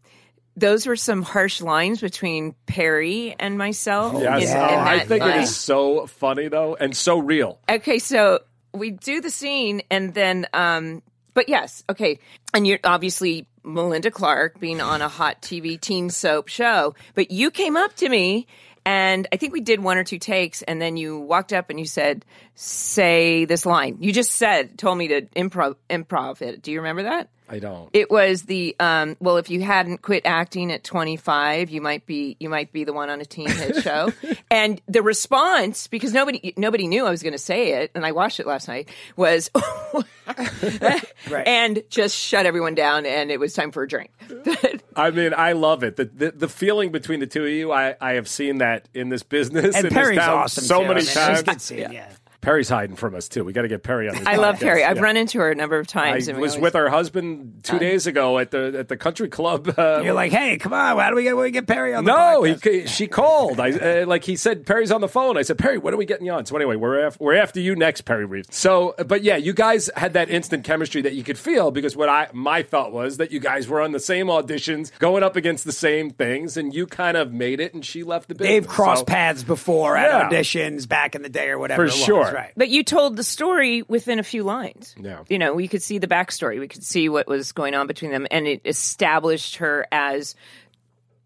those 0.58 0.86
were 0.88 0.96
some 0.98 1.22
harsh 1.22 1.62
lines 1.62 2.02
between 2.02 2.56
Perry 2.66 3.36
and 3.40 3.58
myself. 3.58 4.16
Yes, 4.22 4.50
in- 4.52 4.58
oh, 4.58 4.64
in 4.74 4.80
I 4.80 5.00
think 5.06 5.22
it 5.24 5.28
line. 5.28 5.40
is 5.42 5.56
so 5.56 6.08
funny 6.08 6.48
though, 6.48 6.76
and 6.76 6.98
so 6.98 7.20
real. 7.20 7.60
Okay, 7.70 8.00
so 8.00 8.40
we 8.74 8.92
do 8.92 9.22
the 9.22 9.30
scene 9.30 9.82
and 9.90 10.14
then 10.14 10.48
um 10.54 11.02
but 11.34 11.48
yes, 11.48 11.84
okay. 11.90 12.20
And 12.54 12.68
you're 12.68 12.80
obviously 12.84 13.48
Melinda 13.64 14.12
Clarke 14.12 14.60
being 14.60 14.82
on 14.82 15.02
a 15.02 15.08
hot 15.08 15.42
TV 15.42 15.80
teen 15.80 16.10
soap 16.10 16.48
show, 16.48 16.96
but 17.14 17.32
you 17.32 17.52
came 17.52 17.78
up 17.78 17.96
to 17.98 18.10
me 18.10 18.48
and 18.86 19.28
I 19.32 19.38
think 19.38 19.54
we 19.54 19.62
did 19.62 19.80
one 19.80 19.98
or 19.98 20.04
two 20.04 20.20
takes 20.20 20.62
and 20.64 20.82
then 20.82 20.98
you 20.98 21.20
walked 21.20 21.54
up 21.54 21.70
and 21.70 21.80
you 21.80 21.86
said 21.86 22.26
say 22.56 23.46
this 23.46 23.66
line. 23.66 23.98
You 24.02 24.12
just 24.12 24.32
said 24.32 24.78
told 24.78 24.98
me 24.98 25.10
to 25.10 25.22
improv 25.22 25.76
improv 25.90 26.42
it. 26.42 26.62
Do 26.62 26.72
you 26.72 26.80
remember 26.80 27.04
that? 27.04 27.30
I 27.50 27.60
don't. 27.60 27.90
It 27.94 28.12
was 28.12 28.44
the 28.44 28.76
um, 28.80 29.18
well, 29.20 29.38
if 29.38 29.50
you 29.50 29.62
hadn't 29.62 30.02
quit 30.04 30.22
acting 30.26 30.72
at 30.72 30.84
25, 30.84 31.70
you 31.70 31.82
might 31.82 32.06
be 32.06 32.38
you 32.40 32.48
might 32.50 32.72
be 32.72 32.84
the 32.84 32.94
one 32.94 33.10
on 33.10 33.22
a 33.22 33.26
teen 33.26 33.50
hit 33.50 33.78
show. 33.84 34.14
and 34.52 34.80
the 34.88 35.02
response, 35.02 35.88
because 35.88 36.14
nobody 36.14 36.54
nobody 36.58 36.88
knew 36.88 37.06
I 37.06 37.10
was 37.10 37.24
going 37.24 37.34
to 37.34 37.40
say 37.40 37.82
it, 37.82 37.92
and 37.96 38.06
I 38.06 38.12
watched 38.12 38.40
it 38.40 38.46
last 38.46 38.68
night, 38.68 38.90
was 39.16 39.50
and 41.46 41.84
just 41.90 42.16
shut 42.16 42.46
everyone 42.46 42.76
down, 42.76 43.06
and 43.06 43.32
it 43.32 43.40
was 43.40 43.54
time 43.54 43.72
for 43.72 43.84
a 43.84 43.88
drink. 43.88 44.12
I 44.96 45.12
mean, 45.12 45.34
I 45.34 45.54
love 45.54 45.84
it. 45.84 45.96
The, 45.96 46.06
the 46.06 46.32
the 46.32 46.48
feeling 46.48 46.92
between 46.92 47.20
the 47.20 47.28
two 47.28 47.46
of 47.46 47.50
you, 47.50 47.72
I, 47.72 47.96
I 48.00 48.14
have 48.14 48.28
seen 48.28 48.60
that 48.60 48.88
in 48.94 49.10
this 49.10 49.24
business 49.24 49.76
And 49.76 49.86
in 49.88 49.94
Perry's 49.94 50.18
this 50.18 50.26
town 50.26 50.38
awesome. 50.38 50.64
so 50.66 50.82
too. 50.82 50.88
many 50.88 51.02
I 51.02 51.04
mean, 51.04 51.14
times. 51.14 51.38
she's 51.38 51.44
good 51.44 51.62
seeing, 51.62 51.94
yeah. 51.94 52.10
Perry's 52.42 52.70
hiding 52.70 52.96
from 52.96 53.16
us 53.16 53.28
too. 53.28 53.44
We 53.44 53.52
got 53.54 53.64
to 53.64 53.68
get 53.68 53.84
Perry 53.84 54.08
on. 54.08 54.16
This 54.16 54.26
I 54.26 54.36
love. 54.38 54.60
Perry. 54.60 54.84
I've 54.84 54.98
Yeah. 54.98 55.04
run 55.04 55.18
into 55.18 55.40
her 55.40 55.52
a 55.52 55.56
number 55.56 55.78
of 55.78 55.88
I 55.90 56.12
times. 56.12 56.28
and 56.30 56.40
was 56.40 56.52
always- 56.54 56.62
with 56.64 56.74
her 56.74 56.90
husband 56.90 57.60
two 57.64 57.80
days 57.80 58.08
ago 58.08 58.40
at 58.40 58.52
the 58.52 58.76
at 58.80 58.88
the 58.88 58.96
country 58.98 59.28
club. 59.28 59.74
Uh, 59.78 60.02
You're 60.04 60.14
like, 60.14 60.32
hey, 60.32 60.58
come 60.58 60.74
on, 60.74 60.98
how 60.98 61.10
do 61.10 61.16
we 61.16 61.24
get, 61.24 61.36
we 61.38 61.52
get 61.52 61.68
Perry 61.68 61.94
on 61.94 62.06
the 62.06 62.12
no, 62.12 62.42
podcast? 62.44 62.64
he, 62.82 62.88
she 62.88 63.08
called. 63.08 63.60
I 63.60 63.72
uh, 63.72 64.06
like 64.06 64.24
he 64.24 64.36
said 64.36 64.66
Perry's 64.66 64.92
on 64.92 65.02
the 65.02 65.08
phone. 65.08 65.38
I 65.38 65.42
said 65.42 65.58
Perry, 65.58 65.78
when 65.78 65.94
are 65.94 65.98
we 65.98 66.06
getting 66.06 66.26
you 66.26 66.32
on? 66.32 66.46
So 66.46 66.56
anyway, 66.56 66.76
we're 66.76 67.06
af- 67.08 67.18
we're 67.20 67.36
after 67.36 67.60
you 67.60 67.76
next, 67.76 68.02
Perry 68.02 68.26
Reeves. 68.26 68.48
So, 68.56 68.96
but 69.06 69.22
yeah, 69.24 69.36
you 69.38 69.54
guys 69.54 69.90
had 69.96 70.14
that 70.14 70.30
instant 70.30 70.64
chemistry 70.64 71.02
that 71.02 71.14
you 71.14 71.24
could 71.24 71.38
feel 71.38 71.72
because 71.72 71.96
what 71.98 72.10
I 72.10 72.30
my 72.34 72.64
thought 72.64 72.92
was 72.94 73.18
that 73.18 73.32
you 73.32 73.40
guys 73.40 73.68
were 73.68 73.82
on 73.82 73.92
the 73.92 74.00
same 74.00 74.28
auditions, 74.28 74.92
going 75.00 75.24
up 75.24 75.36
against 75.36 75.66
the 75.66 75.72
same 75.72 76.10
things, 76.10 76.56
and 76.58 76.74
you 76.74 76.86
kind 76.88 77.18
of 77.18 77.34
made 77.34 77.60
it, 77.60 77.74
and 77.74 77.86
she 77.86 78.04
left 78.04 78.30
the 78.30 78.36
business. 78.36 78.54
They've 78.56 78.68
crossed 78.68 79.02
So- 79.02 79.06
paths 79.06 79.44
before 79.44 79.96
Yeah. 79.96 80.20
at 80.26 80.32
auditions 80.32 80.88
back 80.88 81.16
in 81.16 81.22
the 81.22 81.30
day 81.30 81.50
or 81.50 81.60
whatever. 81.60 81.88
For 81.88 81.88
it 81.88 81.94
sure. 82.30 82.38
right? 82.40 82.52
But 82.56 82.70
you 82.70 82.84
told 82.84 83.16
the 83.16 83.24
story 83.24 83.84
within 83.84 84.20
a 84.20 84.24
few 84.24 84.44
lines. 84.44 84.96
Yeah. 85.00 85.24
You 85.30 85.38
know, 85.38 85.54
we 85.54 85.68
could 85.68 85.82
see 85.82 85.98
the 85.98 86.08
backstory. 86.08 86.60
We 86.60 86.68
could 86.68 86.84
see 86.84 87.10
what 87.10 87.28
was 87.28 87.52
going 87.52 87.76
on 87.76 87.88
between 87.88 88.12
them. 88.12 88.28
And 88.32 88.48
it 88.48 88.62
established 88.66 89.58
her 89.58 89.86
as 89.92 90.36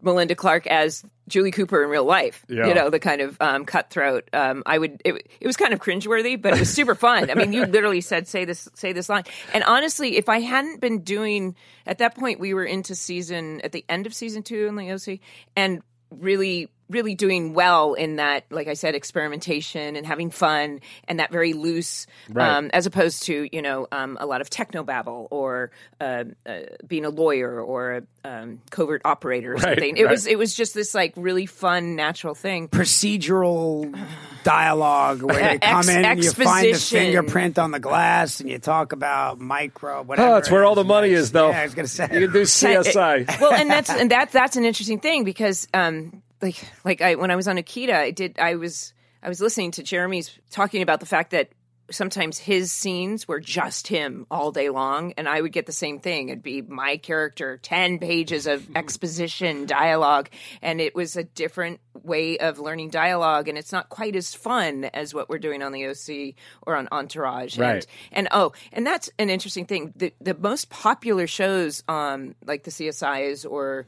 Melinda 0.02 0.34
Clarke 0.34 0.66
as 0.66 1.02
Julie 1.26 1.50
Cooper 1.50 1.82
in 1.82 1.88
real 1.88 2.04
life. 2.04 2.44
Yeah. 2.48 2.66
You 2.66 2.74
know, 2.74 2.90
the 2.90 3.00
kind 3.00 3.20
of 3.22 3.36
um, 3.40 3.64
cutthroat. 3.64 4.28
Um, 4.32 4.62
I 4.66 4.78
would. 4.78 5.00
It, 5.04 5.26
it 5.40 5.46
was 5.46 5.56
kind 5.56 5.72
of 5.72 5.80
cringeworthy, 5.80 6.40
but 6.40 6.52
it 6.52 6.60
was 6.60 6.72
super 6.72 6.94
fun. 6.94 7.30
I 7.30 7.34
mean, 7.34 7.52
you 7.52 7.64
literally 7.64 8.02
said, 8.02 8.28
"Say 8.28 8.44
this, 8.44 8.68
say 8.74 8.92
this 8.92 9.08
line." 9.08 9.24
And 9.52 9.64
honestly, 9.64 10.16
if 10.16 10.28
I 10.28 10.40
hadn't 10.40 10.80
been 10.80 11.00
doing 11.00 11.56
at 11.86 11.98
that 11.98 12.14
point, 12.14 12.40
we 12.40 12.52
were 12.52 12.64
into 12.64 12.94
season 12.94 13.62
at 13.62 13.72
the 13.72 13.84
end 13.88 14.06
of 14.06 14.14
season 14.14 14.42
two 14.42 14.66
in 14.66 14.76
the 14.76 14.92
OC, 14.92 15.20
and 15.56 15.82
really 16.10 16.68
really 16.90 17.14
doing 17.14 17.54
well 17.54 17.94
in 17.94 18.16
that 18.16 18.44
like 18.50 18.68
i 18.68 18.74
said 18.74 18.94
experimentation 18.94 19.96
and 19.96 20.06
having 20.06 20.30
fun 20.30 20.80
and 21.08 21.18
that 21.20 21.30
very 21.32 21.52
loose 21.54 22.06
Right. 22.30 22.48
um, 22.56 22.70
as 22.72 22.86
opposed 22.86 23.24
to 23.24 23.48
you 23.52 23.62
know 23.62 23.86
um, 23.92 24.16
a 24.20 24.26
lot 24.26 24.40
of 24.40 24.50
technobabble 24.50 25.28
or 25.30 25.70
uh, 26.00 26.24
uh, 26.46 26.58
being 26.86 27.04
a 27.04 27.10
lawyer 27.10 27.60
or 27.60 27.92
a 27.96 28.02
um, 28.28 28.60
covert 28.70 29.02
operator 29.04 29.52
or 29.52 29.54
Right, 29.54 29.62
something 29.62 29.96
it 29.96 30.04
right. 30.04 30.10
was 30.10 30.26
it 30.26 30.38
was 30.38 30.54
just 30.54 30.74
this 30.74 30.94
like 30.94 31.12
really 31.16 31.46
fun 31.46 31.96
natural 31.96 32.34
thing 32.34 32.68
Procedural 32.68 33.96
dialogue 34.44 35.22
where 35.22 35.52
you 35.54 35.58
come 35.62 35.78
Ex- 35.80 35.88
in 35.88 36.04
and 36.04 36.22
you 36.24 36.30
find 36.32 36.74
the 36.74 36.78
fingerprint 36.78 37.58
on 37.58 37.70
the 37.70 37.80
glass 37.80 38.40
and 38.40 38.50
you 38.50 38.58
talk 38.58 38.92
about 38.92 39.40
micro, 39.40 40.02
whatever. 40.02 40.34
Oh, 40.34 40.36
it's 40.36 40.50
where 40.50 40.64
all 40.64 40.74
the 40.74 40.84
money 40.84 41.10
is, 41.10 41.32
though. 41.32 41.48
Yeah, 41.50 41.60
I 41.60 41.64
was 41.64 41.74
going 41.74 41.86
to 41.86 41.92
say. 41.92 42.04
You 42.12 42.20
can 42.28 42.32
do 42.32 42.42
CSI. 42.42 43.40
well, 43.40 43.52
and 43.54 43.70
that's 43.70 43.90
and 43.90 44.10
that's 44.10 44.32
that's 44.32 44.56
an 44.56 44.64
interesting 44.64 45.00
thing 45.00 45.24
because 45.24 45.66
um 45.72 46.22
like 46.44 46.68
like 46.84 47.00
I 47.00 47.14
when 47.16 47.30
I 47.30 47.36
was 47.36 47.48
on 47.48 47.56
Nikita, 47.56 47.96
I 47.96 48.10
did 48.10 48.38
I 48.38 48.56
was 48.56 48.92
I 49.22 49.28
was 49.28 49.40
listening 49.40 49.72
to 49.72 49.82
Jeremy's 49.82 50.38
talking 50.50 50.82
about 50.82 51.00
the 51.00 51.06
fact 51.06 51.30
that 51.30 51.50
sometimes 51.90 52.38
his 52.38 52.72
scenes 52.72 53.28
were 53.28 53.40
just 53.40 53.88
him 53.88 54.26
all 54.30 54.50
day 54.50 54.70
long 54.70 55.12
and 55.18 55.28
i 55.28 55.38
would 55.38 55.52
get 55.52 55.66
the 55.66 55.72
same 55.72 55.98
thing. 55.98 56.30
It'd 56.30 56.42
be 56.42 56.62
my 56.62 56.96
character 56.96 57.58
10 57.58 57.98
pages 57.98 58.46
of 58.46 58.66
exposition 58.76 59.66
dialogue 59.66 60.30
and 60.62 60.80
it 60.80 60.94
was 60.94 61.16
a 61.16 61.24
different 61.24 61.80
way 62.02 62.38
of 62.38 62.58
learning 62.58 62.88
dialogue 62.88 63.48
and 63.48 63.58
it's 63.58 63.70
not 63.70 63.90
quite 63.90 64.16
as 64.16 64.34
fun 64.34 64.84
as 64.84 65.12
what 65.12 65.28
we're 65.28 65.38
doing 65.38 65.62
on 65.62 65.72
the 65.72 65.86
oc 65.86 66.34
or 66.62 66.74
on 66.74 66.88
entourage. 66.90 67.58
Right. 67.58 67.86
and, 68.12 68.26
and 68.26 68.28
oh 68.32 68.52
and 68.72 68.86
that's 68.86 69.10
an 69.18 69.28
interesting 69.28 69.66
thing. 69.66 69.92
The, 69.94 70.14
the 70.22 70.34
most 70.34 70.70
popular 70.70 71.26
shows 71.26 71.82
um 71.86 72.34
like 72.46 72.64
the 72.64 72.70
csis 72.70 73.50
or 73.50 73.86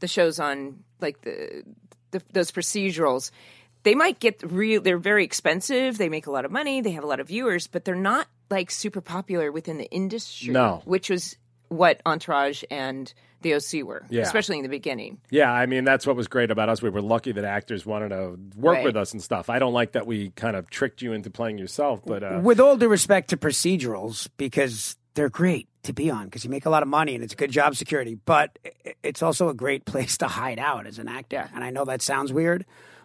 the 0.00 0.08
shows 0.08 0.38
on 0.38 0.84
like 1.00 1.22
the, 1.22 1.64
the 2.10 2.22
those 2.32 2.50
procedurals 2.50 3.30
they 3.84 3.94
might 3.94 4.18
get 4.20 4.42
real 4.42 4.80
they're 4.82 4.98
very 4.98 5.24
expensive 5.24 5.98
they 5.98 6.08
make 6.08 6.26
a 6.26 6.30
lot 6.30 6.44
of 6.44 6.50
money 6.50 6.80
they 6.80 6.90
have 6.92 7.04
a 7.04 7.06
lot 7.06 7.20
of 7.20 7.28
viewers 7.28 7.66
but 7.66 7.84
they're 7.84 7.94
not 7.94 8.26
like 8.50 8.70
super 8.70 9.00
popular 9.00 9.52
within 9.52 9.78
the 9.78 9.90
industry 9.90 10.52
No. 10.52 10.82
which 10.84 11.10
was 11.10 11.36
what 11.68 12.00
entourage 12.06 12.64
and 12.70 13.12
the 13.42 13.54
oc 13.54 13.72
were 13.84 14.04
Yeah. 14.10 14.22
especially 14.22 14.56
in 14.56 14.62
the 14.62 14.68
beginning 14.68 15.18
Yeah, 15.30 15.52
I 15.52 15.66
mean 15.66 15.84
that's 15.84 16.06
what 16.06 16.16
was 16.16 16.26
great 16.26 16.50
about 16.50 16.68
us. 16.68 16.82
We 16.82 16.90
were 16.90 17.02
lucky 17.02 17.30
that 17.32 17.44
actors 17.44 17.86
wanted 17.86 18.08
to 18.08 18.36
work 18.56 18.76
Right. 18.76 18.84
with 18.84 18.96
us 18.96 19.12
and 19.12 19.22
stuff. 19.22 19.48
I 19.48 19.58
don't 19.60 19.74
like 19.74 19.92
that 19.92 20.06
we 20.06 20.30
kind 20.30 20.56
of 20.56 20.68
tricked 20.70 21.02
you 21.02 21.12
into 21.12 21.30
playing 21.30 21.58
yourself, 21.58 22.00
but 22.04 22.24
uh, 22.24 22.40
With 22.42 22.58
all 22.58 22.76
due 22.76 22.88
respect 22.88 23.30
to 23.30 23.36
procedurals, 23.36 24.28
because 24.38 24.96
they're 25.18 25.28
great 25.28 25.66
to 25.82 25.92
be 25.92 26.10
on, 26.12 26.26
because 26.26 26.44
you 26.44 26.50
make 26.50 26.64
a 26.64 26.70
lot 26.70 26.82
of 26.84 26.88
money 26.88 27.16
and 27.16 27.24
it's 27.24 27.34
good 27.34 27.50
job 27.50 27.74
security, 27.74 28.14
but 28.14 28.56
it's 29.02 29.20
also 29.20 29.48
a 29.48 29.54
great 29.54 29.84
place 29.92 30.16
to 30.18 30.28
hide 30.28 30.60
out 30.60 30.86
as 30.86 31.00
an 31.00 31.08
actor. 31.08 31.50
And 31.52 31.64
I 31.64 31.70
know 31.70 31.84
that 31.86 32.02
sounds 32.02 32.32
weird, 32.32 32.64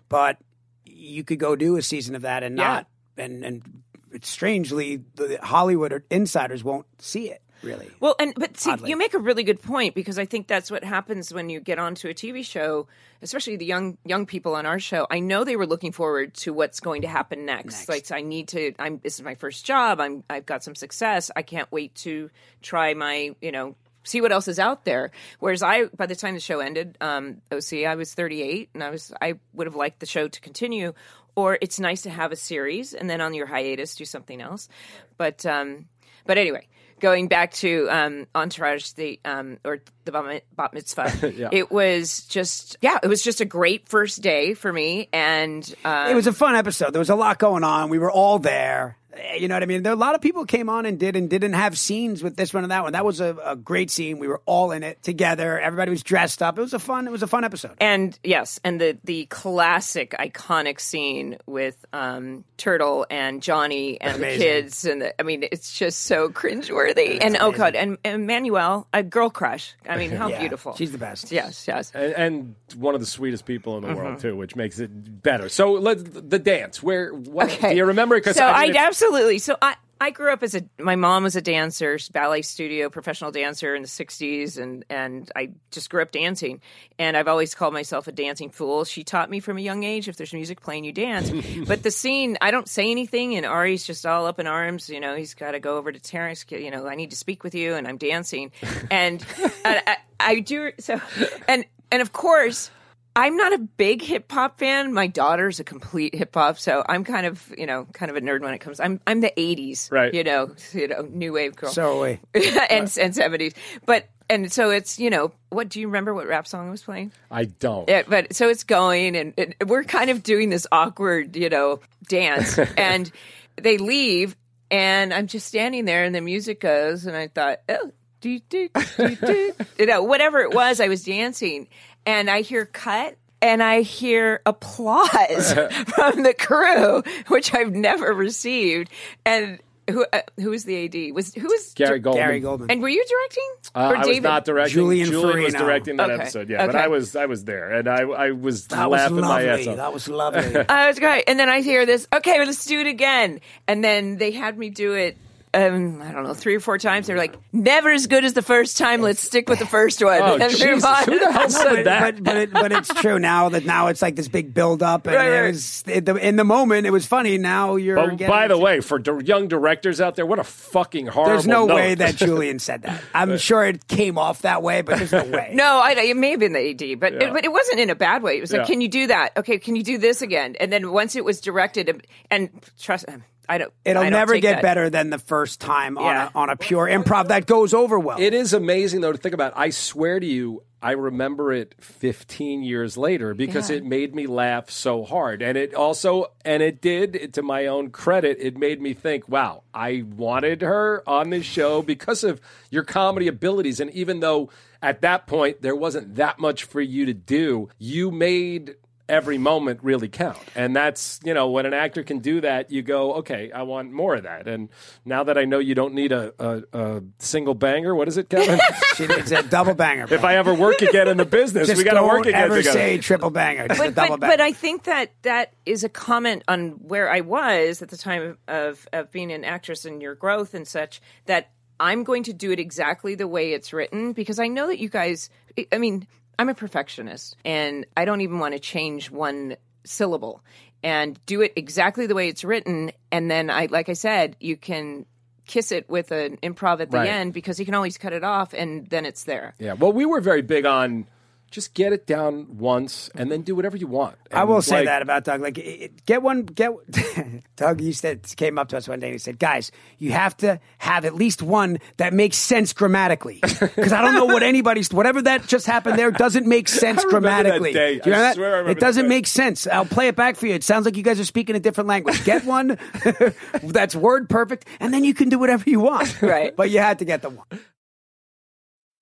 but 0.10 0.38
you 0.86 1.24
could 1.24 1.40
go 1.40 1.56
do 1.56 1.76
a 1.76 1.82
season 1.82 2.14
of 2.16 2.22
that 2.22 2.44
and 2.44 2.56
Yeah. 2.56 2.68
not, 2.68 2.88
and 3.18 3.44
and 3.44 3.84
strangely 4.22 5.02
the 5.16 5.40
Hollywood 5.42 6.04
insiders 6.12 6.64
won't 6.64 6.86
see 7.00 7.30
it 7.32 7.42
really. 7.64 7.90
Well, 8.00 8.16
and 8.20 8.34
but 8.36 8.58
see, 8.58 8.72
Oddly. 8.72 8.90
you 8.90 8.98
make 8.98 9.14
a 9.14 9.20
really 9.20 9.44
good 9.44 9.62
point 9.62 9.96
because 9.96 10.20
I 10.20 10.26
think 10.26 10.48
that's 10.48 10.70
what 10.70 10.84
happens 10.84 11.34
when 11.34 11.50
you 11.50 11.60
get 11.60 11.80
onto 11.80 12.08
a 12.10 12.14
TV 12.14 12.46
show, 12.46 12.88
especially 13.22 13.56
the 13.56 13.66
young 13.66 13.98
young 14.06 14.26
people 14.26 14.56
on 14.56 14.66
our 14.66 14.80
show. 14.80 15.08
I 15.10 15.20
know 15.20 15.44
they 15.44 15.56
were 15.56 15.68
looking 15.68 15.92
forward 15.92 16.34
to 16.36 16.54
what's 16.54 16.80
going 16.80 17.04
to 17.04 17.08
happen 17.08 17.46
next. 17.46 17.90
Like, 17.90 18.12
I 18.12 18.22
need 18.22 18.50
to. 18.50 18.74
I'm. 18.80 19.00
This 19.04 19.16
is 19.16 19.24
my 19.24 19.36
first 19.36 19.66
job. 19.66 20.00
I'm. 20.00 20.24
I've 20.30 20.46
got 20.46 20.64
some 20.64 20.76
success. 20.76 21.32
I 21.36 21.42
can't 21.42 21.72
wait 21.72 21.96
to 21.96 22.30
try 22.62 22.94
my. 22.94 23.36
You 23.42 23.52
know. 23.52 23.76
See 24.06 24.20
what 24.20 24.34
else 24.34 24.50
is 24.50 24.60
out 24.60 24.84
there. 24.84 25.12
Whereas 25.40 25.64
I, 25.64 25.86
by 25.86 26.08
the 26.08 26.16
time 26.16 26.34
the 26.34 26.42
show 26.42 26.60
ended, 26.60 26.98
um, 27.00 27.38
OC, 27.54 27.86
I 27.88 27.96
was 27.96 28.14
38, 28.14 28.72
and 28.74 28.84
I 28.84 28.90
was, 28.90 29.14
I 29.22 29.36
would 29.54 29.66
have 29.66 29.78
liked 29.78 30.02
the 30.02 30.06
show 30.06 30.28
to 30.28 30.42
continue. 30.42 30.94
Or 31.36 31.58
it's 31.62 31.80
nice 31.80 32.02
to 32.02 32.10
have 32.10 32.34
a 32.34 32.36
series, 32.36 32.94
and 32.94 33.10
then 33.10 33.22
on 33.22 33.34
your 33.34 33.46
hiatus 33.46 33.96
do 33.96 34.04
something 34.04 34.42
else. 34.42 34.68
But, 35.16 35.46
um, 35.46 35.86
but 36.26 36.38
anyway, 36.38 36.68
going 37.04 37.28
back 37.28 37.52
to 37.52 37.88
um, 37.92 38.26
Entourage, 38.34 38.94
the 38.94 39.20
um, 39.26 39.60
or 39.66 39.80
the 40.06 40.12
bat, 40.14 40.26
mi- 40.26 40.42
bat 40.56 40.74
mitzvah, 40.74 41.12
it 41.52 41.70
was 41.70 42.26
just 42.28 42.78
yeah, 42.82 42.98
it 43.04 43.08
was 43.08 43.22
just 43.22 43.42
a 43.42 43.46
great 43.46 43.90
first 43.90 44.22
day 44.22 44.54
for 44.54 44.72
me, 44.72 45.10
and 45.12 45.76
uh, 45.84 46.08
it 46.10 46.16
was 46.16 46.28
a 46.28 46.34
fun 46.34 46.56
episode. 46.56 46.92
There 46.92 47.00
was 47.00 47.10
a 47.10 47.16
lot 47.16 47.38
going 47.38 47.66
on. 47.66 47.90
We 47.90 48.00
were 48.00 48.12
all 48.12 48.40
there. 48.40 48.98
Eh, 49.16 49.36
You 49.36 49.48
know 49.48 49.56
what 49.56 49.64
I 49.64 49.66
mean? 49.66 49.84
There 49.84 49.94
a 49.94 49.96
lot 49.96 50.16
of 50.16 50.22
people 50.22 50.46
came 50.46 50.70
on 50.70 50.86
and 50.86 51.00
did 51.00 51.16
and 51.16 51.30
didn't 51.30 51.54
have 51.54 51.78
scenes 51.78 52.24
with 52.24 52.36
this 52.36 52.54
one 52.54 52.64
and 52.64 52.72
that 52.72 52.84
one. 52.84 52.94
That 52.94 53.06
was 53.06 53.20
a, 53.22 53.36
a 53.44 53.56
great 53.56 53.92
scene. 53.92 54.18
We 54.20 54.28
were 54.28 54.42
all 54.46 54.72
in 54.72 54.84
it 54.84 55.02
together. 55.04 55.60
Everybody 55.60 55.92
was 55.92 56.04
dressed 56.04 56.42
up. 56.42 56.58
It 56.58 56.62
was 56.62 56.74
a 56.74 56.80
fun. 56.80 57.08
It 57.08 57.12
was 57.12 57.24
a 57.24 57.28
fun 57.28 57.44
episode. 57.44 57.76
and 57.80 58.18
yes, 58.24 58.60
and 58.64 58.80
the 58.82 58.98
the 59.04 59.26
classic 59.28 60.12
iconic 60.20 60.80
scene 60.80 61.38
with 61.46 61.86
um, 61.94 62.44
Turtle 62.58 63.06
and 63.10 63.42
Johnny 63.42 64.00
and 64.02 64.18
Amazing. 64.18 64.40
the 64.40 64.46
kids, 64.46 64.86
and 64.86 65.02
the, 65.02 65.22
I 65.22 65.24
mean, 65.24 65.44
it's 65.52 65.78
just 65.78 66.02
so 66.04 66.30
cringeworthy. 66.30 67.20
and 67.24 67.38
oh 67.40 67.52
god, 67.52 67.76
and, 67.76 67.98
and 68.04 68.26
Manuel, 68.28 68.88
a 68.94 69.04
girl 69.04 69.30
crush. 69.30 69.74
I 69.88 69.98
mean, 69.98 70.12
how 70.12 70.28
Yeah, 70.34 70.40
beautiful. 70.40 70.76
she's 70.76 70.92
the 70.92 70.98
best. 70.98 71.32
Yes, 71.32 71.68
yes. 71.68 71.92
and, 71.94 72.14
and 72.14 72.56
one 72.78 72.96
of 72.96 73.02
the 73.02 73.08
sweetest 73.08 73.46
people 73.46 73.76
in 73.78 73.82
the 73.84 73.90
Mm-hmm. 73.90 73.98
world 73.98 74.20
too, 74.20 74.36
which 74.36 74.56
makes 74.56 74.80
it 74.80 74.90
better. 75.22 75.50
So 75.50 75.74
let 75.74 76.30
the 76.30 76.40
dance. 76.40 76.82
Where 76.82 77.12
what, 77.14 77.56
do 77.62 77.76
you 77.76 77.86
remember? 77.86 78.16
Because 78.16 78.38
so 78.38 78.46
I, 78.46 78.50
I, 78.50 78.62
mean, 78.62 78.70
it's- 78.72 78.86
absolutely. 78.88 79.03
So 79.40 79.58
I 79.62 79.76
I 80.04 80.10
grew 80.10 80.34
up 80.34 80.44
as 80.44 80.54
a 80.54 80.64
my 80.80 80.98
mom 80.98 81.24
was 81.24 81.38
a 81.38 81.42
dancer, 81.42 81.98
ballet 82.12 82.42
studio 82.42 82.90
professional 82.90 83.32
dancer 83.32 83.74
in 83.74 83.82
the 83.82 83.88
'60s, 83.88 84.62
and 84.62 84.84
and 84.90 85.32
I 85.34 85.52
just 85.72 85.90
grew 85.90 86.02
up 86.02 86.12
dancing. 86.12 86.60
And 87.00 87.16
I've 87.16 87.30
always 87.30 87.56
called 87.56 87.74
myself 87.74 88.10
a 88.10 88.12
dancing 88.12 88.50
fool. 88.50 88.84
She 88.84 89.06
taught 89.06 89.30
me 89.30 89.40
from 89.40 89.58
a 89.58 89.62
young 89.62 89.84
age: 89.84 90.10
if 90.10 90.18
there's 90.18 90.34
music 90.34 90.62
playing, 90.62 90.84
you 90.84 90.92
dance. 90.92 91.32
but 91.68 91.84
the 91.84 91.92
scene, 91.92 92.38
I 92.42 92.52
don't 92.52 92.68
say 92.68 92.92
anything, 92.92 93.36
and 93.36 93.46
Ari's 93.46 93.86
just 93.86 94.06
all 94.06 94.26
up 94.26 94.40
in 94.40 94.48
arms. 94.48 94.90
You 94.90 95.00
know, 95.00 95.16
he's 95.16 95.36
got 95.36 95.52
to 95.52 95.60
go 95.62 95.78
over 95.78 95.90
to 95.90 96.00
Terrence. 96.02 96.46
You 96.50 96.70
know, 96.70 96.86
I 96.86 96.96
need 96.96 97.12
to 97.12 97.16
speak 97.16 97.46
with 97.46 97.56
you, 97.56 97.76
and 97.76 97.88
I'm 97.88 97.98
dancing, 97.98 98.52
and, 98.92 99.26
and 99.64 99.82
I, 99.88 99.98
I 100.20 100.40
do 100.42 100.72
so, 100.80 101.00
and 101.48 101.64
and 101.94 102.02
of 102.02 102.12
course. 102.12 102.72
I'm 103.16 103.38
not 103.38 103.54
a 103.54 103.60
big 103.60 104.02
hip 104.02 104.32
hop 104.32 104.60
fan. 104.60 104.94
My 104.94 105.08
daughter's 105.08 105.60
a 105.60 105.64
complete 105.64 106.16
hip 106.16 106.34
hop, 106.34 106.58
so 106.58 106.84
I'm 106.88 107.04
kind 107.04 107.28
of, 107.28 107.54
you 107.58 107.68
know, 107.68 107.86
kind 107.94 108.10
of 108.10 108.18
a 108.18 108.22
nerd 108.22 108.42
when 108.42 108.54
it 108.54 108.60
comes. 108.60 108.80
I'm 108.80 109.00
I'm 109.06 109.22
the 109.22 109.32
'80s, 109.38 109.92
Right. 109.92 110.14
You 110.14 110.24
know, 110.24 110.56
you 110.74 110.88
know, 110.88 111.02
new 111.02 111.34
wave 111.34 111.56
girl, 111.56 111.72
So 111.72 112.02
we. 112.02 112.20
and 112.34 112.92
and 112.98 113.14
'70s. 113.14 113.54
But 113.86 114.10
and 114.30 114.52
so 114.52 114.72
it's, 114.72 115.00
you 115.00 115.10
know, 115.10 115.32
what 115.50 115.70
do 115.70 115.80
you 115.80 115.88
remember? 115.88 116.14
What 116.14 116.28
rap 116.28 116.48
song 116.48 116.68
I 116.68 116.72
was 116.72 116.82
playing? 116.82 117.12
I 117.30 117.46
don't. 117.46 117.88
Yeah, 117.88 118.04
but 118.08 118.34
so 118.34 118.50
it's 118.50 118.64
going, 118.64 119.16
and, 119.16 119.34
and 119.38 119.56
we're 119.68 119.84
kind 119.84 120.10
of 120.10 120.24
doing 120.24 120.50
this 120.50 120.66
awkward, 120.72 121.36
you 121.36 121.50
know, 121.50 121.82
dance, 122.08 122.58
and 122.78 123.12
they 123.58 123.78
leave, 123.78 124.36
and 124.72 125.14
I'm 125.14 125.28
just 125.28 125.48
standing 125.48 125.86
there, 125.86 126.04
and 126.04 126.16
the 126.16 126.22
music 126.22 126.62
goes, 126.62 127.06
and 127.06 127.16
I 127.16 127.28
thought, 127.28 127.60
oh, 127.70 127.92
do, 128.22 128.40
do, 128.40 128.70
do, 128.98 129.16
do. 129.18 129.54
you 129.78 129.86
know, 129.86 130.04
whatever 130.04 130.40
it 130.40 130.54
was, 130.54 130.80
I 130.80 130.88
was 130.88 131.04
dancing, 131.04 131.68
and 132.06 132.30
I 132.30 132.42
hear 132.42 132.66
cut. 132.66 133.16
And 133.42 133.62
I 133.62 133.82
hear 133.82 134.42
applause 134.46 135.52
from 135.88 136.24
the 136.24 136.34
crew, 136.38 137.04
which 137.28 137.54
I've 137.54 137.74
never 137.74 138.14
received. 138.14 138.90
And 139.26 139.60
who 139.90 140.06
uh, 140.14 140.22
who 140.40 140.52
was 140.52 140.64
the 140.64 140.86
AD? 140.86 141.14
Was 141.14 141.34
who 141.34 141.48
was 141.50 141.74
Gary 141.74 142.00
Goldman. 142.00 142.24
Gary 142.26 142.40
Goldman. 142.40 142.72
And 142.72 142.82
were 142.82 142.88
you 142.88 143.04
directing? 143.06 143.50
Uh, 143.76 143.80
Or 143.90 143.98
I 143.98 144.06
was 144.06 144.22
not 144.22 144.46
directing. 144.46 144.74
Julian 144.76 145.10
Julian 145.10 145.44
was 145.44 145.54
directing 145.56 145.98
that 145.98 146.10
Okay. 146.10 146.22
episode. 146.22 146.50
Yeah, 146.50 146.66
but 146.68 146.76
I 146.78 146.88
was 146.88 147.18
I 147.18 147.26
was 147.26 147.44
there, 147.44 147.70
and 147.72 147.90
I 147.90 148.04
I 148.04 148.32
was 148.32 148.68
That 148.68 148.90
was 148.90 149.02
laughing 149.02 149.20
my 149.20 149.44
ass 149.44 149.68
off. 149.68 149.76
That 149.76 149.94
was 149.94 150.08
lovely. 150.08 150.56
I 150.70 150.88
was 150.88 151.00
great. 151.00 151.26
And 151.28 151.38
then 151.38 151.50
I 151.50 151.60
hear 151.60 151.86
this, 151.86 152.08
okay, 152.16 152.38
well, 152.38 152.46
let's 152.48 152.64
do 152.64 152.80
it 152.80 152.88
again. 152.88 153.42
And 153.68 153.84
then 153.84 154.16
they 154.20 154.32
had 154.32 154.58
me 154.58 154.70
do 154.70 154.94
it, 154.94 155.18
um, 155.54 156.02
I 156.02 156.12
don't 156.12 156.24
know, 156.24 156.34
three 156.34 156.56
or 156.56 156.60
four 156.60 156.78
times. 156.78 157.08
They're 157.08 157.18
like, 157.18 157.36
never 157.52 157.92
as 157.92 158.08
good 158.08 158.24
as 158.26 158.34
the 158.34 158.42
first 158.42 158.78
time. 158.78 159.02
Let's 159.02 159.22
stick 159.22 159.48
with 159.50 159.60
the 159.60 159.66
first 159.66 160.04
one. 160.04 160.20
Oh, 160.22 160.38
Jesus. 160.50 160.84
Who 161.06 161.20
the 161.20 161.32
hell 161.32 161.50
said 161.50 161.70
but, 161.76 161.84
that? 161.86 162.16
but 162.16 162.24
but, 162.24 162.36
it, 162.38 162.52
but 162.54 162.72
it's 162.72 162.94
true 162.96 163.20
now 163.20 163.50
that 163.50 163.66
now 163.66 163.88
it's 163.88 164.02
like 164.02 164.16
this 164.16 164.28
big 164.28 164.54
build 164.54 164.82
up 164.82 165.06
and 165.08 165.16
Right, 165.16 165.32
it 165.32 165.48
was 165.52 165.84
in 165.88 166.04
the, 166.06 166.16
in 166.16 166.36
the 166.36 166.44
moment 166.44 166.88
it 166.88 166.92
was 166.92 167.06
funny. 167.06 167.38
Now 167.38 167.76
you're. 167.76 167.96
But 167.96 168.18
getting 168.18 168.28
by 168.28 168.48
the 168.48 168.58
way, 168.58 168.82
for 168.82 168.98
di- 169.00 169.24
young 169.26 169.48
directors 169.48 170.02
out 170.02 170.16
there, 170.16 170.26
what 170.26 170.40
a 170.40 170.44
fucking 170.44 171.08
horrible. 171.08 171.34
there's 171.34 171.48
no 171.48 171.66
note. 171.66 171.76
way 171.76 171.96
that 171.96 172.16
Julian 172.24 172.60
said 172.60 172.82
that. 172.84 173.02
I'm 173.14 173.38
sure 173.38 173.64
it 173.66 173.88
came 173.88 174.18
off 174.18 174.42
that 174.42 174.64
way, 174.64 174.82
but 174.82 174.98
there's 174.98 175.12
no 175.12 175.26
way. 175.26 175.52
No, 175.54 175.80
I, 175.84 175.92
it 175.92 176.18
may 176.18 176.32
have 176.32 176.40
been 176.40 176.54
the 176.54 176.70
AD, 176.72 177.00
but 177.00 177.14
Yeah. 177.14 177.28
it, 177.28 177.34
but 177.34 177.46
it 177.46 177.52
wasn't 177.52 177.80
in 177.80 177.90
a 177.90 177.96
bad 177.96 178.24
way. 178.24 178.38
It 178.38 178.42
was 178.42 178.52
like, 178.52 178.62
Yeah. 178.62 178.66
can 178.66 178.82
you 178.82 178.88
do 178.88 179.08
that? 179.08 179.38
Okay, 179.38 179.60
can 179.60 179.76
you 179.76 179.84
do 179.84 179.98
this 179.98 180.22
again? 180.22 180.56
And 180.60 180.72
then 180.74 180.92
once 180.92 181.16
it 181.16 181.24
was 181.24 181.40
directed, 181.42 181.90
and, 181.90 182.02
and 182.32 182.50
trust, 182.80 183.06
I 183.50 183.58
don't. 183.58 183.74
It'll 183.84 184.02
I 184.02 184.06
don't 184.06 184.14
never 184.14 184.34
take 184.34 184.42
get 184.42 184.52
that. 184.56 184.62
better 184.62 184.90
than 184.90 185.10
the 185.10 185.20
first 185.20 185.60
time 185.60 185.98
on 185.98 186.16
a, 186.16 186.32
on 186.34 186.50
a 186.50 186.56
pure 186.56 186.88
improv 186.88 187.28
that 187.28 187.46
goes 187.46 187.74
over 187.74 188.00
well. 188.00 188.20
It 188.20 188.34
is 188.34 188.54
amazing 188.54 189.02
though 189.02 189.12
to 189.12 189.18
think 189.18 189.34
about. 189.34 189.54
I 189.56 189.70
swear 189.70 190.20
to 190.20 190.26
you, 190.26 190.64
I 190.82 190.92
remember 190.92 191.52
it 191.54 191.76
15 191.80 192.64
years 192.64 192.98
later 192.98 193.34
because 193.34 193.70
Yeah. 193.70 193.78
it 193.78 193.86
made 193.86 194.14
me 194.16 194.28
laugh 194.28 194.70
so 194.70 195.04
hard, 195.04 195.42
and 195.42 195.58
it 195.58 195.74
also, 195.74 196.28
and 196.46 196.62
it 196.64 196.82
did. 196.82 197.34
To 197.34 197.42
my 197.42 197.68
own 197.68 197.90
credit, 197.90 198.38
it 198.40 198.58
made 198.58 198.82
me 198.82 198.94
think, 198.94 199.28
"Wow, 199.30 199.64
I 199.74 200.04
wanted 200.16 200.62
her 200.62 201.04
on 201.08 201.30
this 201.30 201.46
show 201.46 201.82
because 201.82 202.24
of 202.24 202.40
your 202.70 202.84
comedy 202.84 203.28
abilities." 203.28 203.80
And 203.80 203.92
even 203.92 204.20
though 204.22 204.50
at 204.82 205.02
that 205.02 205.28
point 205.28 205.62
there 205.62 205.76
wasn't 205.76 206.16
that 206.16 206.40
much 206.40 206.64
for 206.66 206.82
you 206.82 207.06
to 207.06 207.14
do, 207.14 207.70
you 207.78 208.12
made 208.12 208.76
every 209.10 209.38
moment 209.38 209.80
really 209.84 210.08
count. 210.08 210.38
And 210.56 210.76
that's, 210.76 211.20
you 211.24 211.34
know, 211.34 211.50
when 211.50 211.66
an 211.66 211.74
actor 211.74 212.04
can 212.04 212.20
do 212.20 212.42
that, 212.42 212.72
you 212.72 212.82
go, 212.82 213.16
okay, 213.16 213.52
I 213.52 213.64
want 213.64 213.92
more 213.92 214.16
of 214.16 214.24
that. 214.24 214.48
And 214.48 214.70
now 215.04 215.24
that 215.26 215.38
I 215.38 215.46
know 215.46 215.60
you 215.60 215.76
don't 215.76 215.94
need 215.94 216.12
a, 216.12 216.34
a, 216.40 216.64
a 216.74 217.04
single 217.20 217.54
banger, 217.54 217.94
what 217.96 218.08
is 218.08 218.18
it, 218.18 218.30
Kevin? 218.30 218.60
She- 218.96 219.08
needs 219.08 219.32
a 219.32 219.42
double 219.42 219.74
banger. 219.74 220.06
if 220.14 220.24
I 220.24 220.36
ever 220.38 220.54
work 220.54 220.82
again 220.84 221.08
in 221.08 221.18
the 221.18 221.26
business, 221.26 221.68
Just 221.68 221.80
we 221.80 221.84
got 221.84 221.92
to 221.92 222.02
don't 222.02 222.10
work 222.10 222.26
again 222.28 222.44
ever 222.44 222.58
together. 222.58 222.78
say 222.78 222.98
triple 223.00 223.32
banger. 223.32 223.68
Just 223.68 223.80
a 223.80 223.84
but, 223.86 223.96
double 223.96 224.10
but, 224.18 224.20
banger. 224.20 224.34
but 224.34 224.42
I 224.42 224.52
think 224.52 224.84
that 224.84 225.12
that 225.24 225.54
is 225.66 225.84
a 225.84 225.90
comment 225.90 226.44
on 226.48 226.72
where 226.74 227.10
I 227.12 227.22
was 227.22 227.82
at 227.82 227.90
the 227.90 227.98
time 227.98 228.38
of, 228.48 228.88
of 228.94 229.12
being 229.12 229.32
an 229.32 229.44
actress 229.44 229.84
and 229.86 230.00
your 230.00 230.14
growth 230.14 230.54
and 230.54 230.68
such 230.68 231.02
that 231.26 231.50
I'm 231.80 232.04
going 232.04 232.22
to 232.24 232.34
do 232.34 232.52
it 232.52 232.60
exactly 232.60 233.16
the 233.16 233.28
way 233.28 233.54
it's 233.54 233.74
written 233.74 234.14
because 234.14 234.38
I 234.40 234.48
know 234.48 234.68
that 234.68 234.78
you 234.80 234.90
guys, 234.90 235.30
I 235.72 235.80
mean, 235.80 236.08
I'm 236.44 236.50
a 236.50 236.54
perfectionist 236.54 237.38
and 237.46 237.86
I 237.96 238.04
don't 238.04 238.20
even 238.20 238.38
want 238.40 238.54
to 238.54 238.60
change 238.60 239.10
one 239.10 239.56
syllable. 239.86 240.42
and 240.84 241.18
do 241.26 241.42
it 241.42 241.54
exactly 241.56 242.08
the 242.08 242.16
way 242.16 242.28
it's 242.28 242.44
written. 242.44 242.92
And 243.10 243.32
then 243.32 243.50
I, 243.50 243.68
like 243.72 243.88
I 243.88 243.94
said, 243.94 244.36
you 244.42 244.58
can 244.58 245.06
kiss 245.48 245.72
it 245.72 245.90
with 245.90 246.12
an 246.12 246.36
improv 246.44 246.82
at 246.82 246.92
the 246.92 246.98
Right. 246.98 247.08
end 247.10 247.32
because 247.34 247.58
you 247.58 247.64
can 247.66 247.74
always 247.74 247.98
cut 247.98 248.12
it 248.12 248.26
off 248.26 248.54
and 248.54 248.86
then 248.90 249.06
it's 249.06 249.24
there. 249.24 249.54
Yeah. 249.60 249.74
Well, 249.74 249.94
we 249.94 250.06
were 250.06 250.20
very 250.20 250.42
big 250.42 250.66
on 250.66 251.08
just 251.54 251.74
get 251.74 251.94
it 251.94 252.06
down 252.08 252.58
once 252.58 253.10
and 253.16 253.32
then 253.32 253.44
do 253.44 253.56
whatever 253.56 253.78
you 253.78 253.88
want. 253.88 254.16
I 254.32 254.42
And, 254.42 254.50
will 254.50 254.62
say 254.62 254.78
like, 254.78 254.86
that 254.86 255.02
about 255.04 255.24
Doug. 255.24 255.40
Like, 255.42 255.58
it, 255.60 256.06
get 256.06 256.22
one. 256.24 256.44
Get 256.44 256.72
Doug. 257.56 257.80
You 257.80 257.94
said 257.94 258.26
came 258.36 258.58
up 258.58 258.70
to 258.70 258.78
us 258.78 258.88
one 258.88 259.00
day 259.00 259.08
and 259.08 259.14
he 259.14 259.20
said, 259.20 259.38
"Guys, 259.40 259.72
you 260.00 260.12
have 260.12 260.36
to 260.38 260.60
have 260.80 261.06
at 261.06 261.14
least 261.16 261.42
one 261.44 261.78
that 261.98 262.14
makes 262.14 262.38
sense 262.38 262.74
grammatically, 262.74 263.40
because 263.42 263.94
I 263.94 264.02
don't 264.02 264.16
know 264.16 264.26
what 264.26 264.42
anybody's 264.44 264.92
whatever 264.92 265.22
that 265.22 265.48
just 265.48 265.68
happened 265.68 265.98
there 266.00 266.12
doesn't 266.12 266.48
make 266.48 266.68
sense 266.68 267.06
I 267.06 267.10
grammatically. 267.10 267.72
day. 267.74 268.00
Do 268.00 268.10
you 268.10 268.16
I 268.16 268.18
know 268.18 268.24
that? 268.24 268.36
swear 268.36 268.48
I 268.48 268.58
remember 268.58 268.72
it 268.72 268.80
doesn't 268.80 269.08
make 269.08 269.28
sense. 269.28 269.68
I'll 269.68 269.86
play 269.86 270.08
it 270.08 270.16
back 270.16 270.36
for 270.36 270.48
you. 270.48 270.56
It 270.56 270.64
sounds 270.64 270.86
like 270.86 270.98
you 270.98 271.04
guys 271.04 271.20
are 271.20 271.26
speaking 271.26 271.56
a 271.56 271.60
different 271.60 271.88
language. 271.88 272.24
Get 272.26 272.44
one 272.46 272.78
that's 273.64 273.96
word 273.96 274.28
perfect, 274.30 274.68
and 274.80 274.94
then 274.94 275.04
you 275.04 275.14
can 275.14 275.30
do 275.30 275.38
whatever 275.38 275.70
you 275.70 275.80
want. 275.80 276.22
Right. 276.22 276.56
But 276.56 276.72
you 276.72 276.80
had 276.80 277.00
to 277.00 277.06
get 277.06 277.22
the 277.22 277.30
one. 277.30 277.46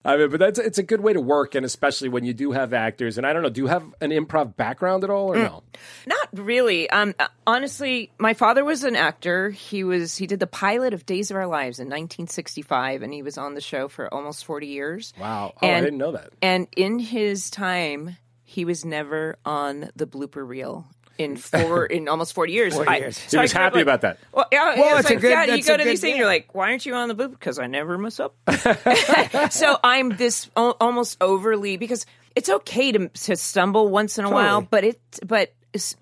I 0.04 0.18
mean, 0.18 0.30
but 0.30 0.40
that's 0.40 0.58
it's 0.58 0.80
a 0.80 0.84
good 0.84 1.02
way 1.02 1.14
to 1.14 1.22
work, 1.22 1.54
and 1.54 1.64
especially 1.66 2.10
when 2.10 2.24
you 2.24 2.34
do 2.34 2.52
have 2.52 2.74
actors. 2.74 3.18
And 3.18 3.28
I 3.28 3.34
don't 3.34 3.44
know, 3.44 3.50
do 3.50 3.62
you 3.62 3.68
have 3.68 3.84
an 4.02 4.10
improv 4.10 4.56
background 4.56 5.04
at 5.04 5.12
all, 5.12 5.32
or 5.32 5.38
no? 5.38 5.64
Not 6.08 6.30
really. 6.34 6.90
Um, 6.90 7.14
honestly, 7.46 8.12
my 8.18 8.34
father 8.34 8.66
was 8.66 8.84
an 8.84 8.96
actor. 8.96 9.52
He 9.52 9.84
was 9.84 10.18
he 10.18 10.26
did 10.26 10.40
the 10.40 10.48
pilot 10.48 10.96
of 10.96 11.06
Days 11.06 11.30
of 11.30 11.38
Our 11.38 11.46
Lives 11.46 11.80
in 11.80 11.86
1965, 11.86 13.04
and 13.04 13.14
he 13.14 13.22
was 13.22 13.38
on 13.38 13.54
the 13.54 13.62
show 13.62 13.88
for 13.88 14.12
almost 14.12 14.46
40 14.46 14.68
years. 14.68 15.14
Wow. 15.20 15.54
Oh, 15.62 15.68
I 15.68 15.82
didn't 15.82 16.00
know 16.00 16.14
that. 16.14 16.32
And 16.42 16.68
in 16.76 16.98
his 16.98 17.52
time, 17.52 18.18
he 18.44 18.66
was 18.66 18.84
never 18.84 19.38
on 19.46 19.92
the 19.96 20.08
blooper 20.08 20.48
reel. 20.48 20.88
In 21.24 21.36
four, 21.38 21.86
in 21.86 22.08
almost 22.08 22.34
forty 22.34 22.54
years, 22.54 22.74
40 22.74 22.90
I- 22.90 22.98
years. 22.98 23.18
He 23.32 23.38
was 23.38 23.52
happy 23.52 23.76
like- 23.78 23.84
about 23.84 24.02
that. 24.02 24.20
Well, 24.34 24.46
yeah, 24.52 24.76
Well, 24.80 24.98
it's 24.98 25.02
it's 25.02 25.10
a 25.10 25.14
like, 25.14 25.22
good- 25.22 25.30
Dad, 25.32 25.58
you 25.58 25.64
go 25.64 25.78
to 25.78 25.84
these 25.84 26.02
things, 26.02 26.18
you're 26.18 26.26
like, 26.28 26.54
why 26.54 26.70
aren't 26.72 26.86
you 26.86 26.94
on 26.96 27.08
the 27.08 27.16
blooper? 27.16 27.32
Because 27.32 27.60
I 27.60 27.68
never 27.68 27.98
mess 27.98 28.20
up. 28.20 28.36
so 29.52 29.78
I'm 29.84 30.10
this 30.18 30.50
al- 30.56 30.78
almost 30.80 31.18
overly 31.22 31.78
because 31.78 32.06
it's 32.36 32.50
okay 32.50 32.92
to 32.94 33.08
to 33.10 33.36
stumble 33.36 33.90
once 33.90 34.18
in 34.18 34.26
a 34.26 34.30
while, 34.32 34.62
but 34.62 34.84
it 34.84 35.00
but. 35.26 35.54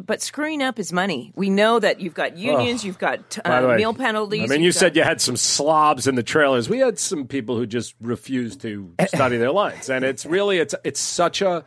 But 0.03 0.19
screwing 0.23 0.63
up 0.63 0.79
is 0.79 0.91
money. 0.91 1.31
We 1.35 1.51
know 1.51 1.77
that 1.77 1.99
you've 1.99 2.15
got 2.15 2.35
unions, 2.35 2.83
you've 2.83 2.97
got 2.97 3.37
uh, 3.45 3.67
way, 3.69 3.77
meal 3.77 3.93
penalties. 3.93 4.49
I 4.49 4.55
mean, 4.55 4.63
you 4.63 4.71
said 4.71 4.95
got- 4.95 4.95
you 4.95 5.03
had 5.03 5.21
some 5.21 5.37
slobs 5.37 6.07
in 6.07 6.15
the 6.15 6.23
trailers. 6.23 6.67
We 6.67 6.79
had 6.79 6.97
some 6.97 7.27
people 7.27 7.55
who 7.55 7.67
just 7.67 7.93
refused 8.01 8.61
to 8.61 8.91
study 9.07 9.37
their 9.37 9.51
lines, 9.51 9.87
and 9.91 10.03
it's 10.03 10.25
really 10.25 10.57
it's 10.57 10.73
it's 10.83 10.99
such 10.99 11.43
a. 11.43 11.63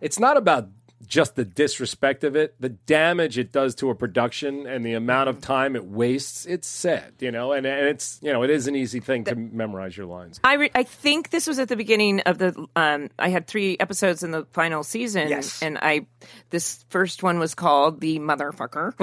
It's 0.00 0.18
not 0.18 0.36
about 0.36 0.68
just 1.06 1.36
the 1.36 1.44
disrespect 1.44 2.24
of 2.24 2.36
it, 2.36 2.54
the 2.60 2.68
damage 2.70 3.38
it 3.38 3.52
does 3.52 3.74
to 3.76 3.90
a 3.90 3.94
production, 3.94 4.66
and 4.66 4.84
the 4.84 4.94
amount 4.94 5.28
of 5.28 5.40
time 5.40 5.76
it 5.76 5.84
wastes. 5.84 6.46
It's 6.46 6.66
sad, 6.68 7.12
you 7.20 7.30
know, 7.30 7.52
and 7.52 7.66
and 7.66 7.86
it's 7.88 8.18
you 8.22 8.32
know 8.32 8.42
it 8.42 8.50
is 8.50 8.66
an 8.66 8.76
easy 8.76 9.00
thing 9.00 9.24
to 9.24 9.34
memorize 9.34 9.96
your 9.96 10.06
lines. 10.06 10.40
I, 10.44 10.54
re- 10.54 10.70
I 10.74 10.82
think 10.82 11.30
this 11.30 11.46
was 11.46 11.58
at 11.58 11.68
the 11.68 11.76
beginning 11.76 12.20
of 12.20 12.38
the. 12.38 12.66
Um, 12.76 13.10
I 13.18 13.28
had 13.28 13.46
three 13.46 13.76
episodes 13.78 14.22
in 14.22 14.30
the 14.30 14.44
final 14.52 14.82
season, 14.82 15.28
Yes. 15.28 15.62
and 15.62 15.78
I 15.80 16.06
this 16.50 16.84
first 16.88 17.22
one 17.22 17.38
was 17.38 17.54
called 17.54 18.00
the 18.00 18.18
motherfucker. 18.18 18.94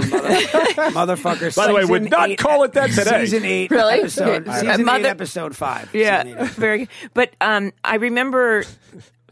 Motherfucker. 0.72 1.56
By 1.56 1.68
the 1.68 1.74
way, 1.74 1.86
would 1.86 2.10
not 2.10 2.30
eight- 2.32 2.40
call 2.40 2.64
it 2.64 2.74
that 2.74 2.90
today. 2.92 3.26
Season 3.26 3.46
eight, 3.46 3.72
Really? 3.72 4.00
episode. 4.00 4.48
Okay. 4.48 4.60
Season 4.60 4.86
Mother- 4.86 5.06
eight, 5.08 5.10
episode 5.10 5.56
five. 5.56 5.94
yeah, 5.94 6.24
eight. 6.26 6.48
very. 6.52 6.78
good. 6.80 6.90
But 7.14 7.36
um, 7.42 7.72
I 7.84 7.96
remember. 7.96 8.64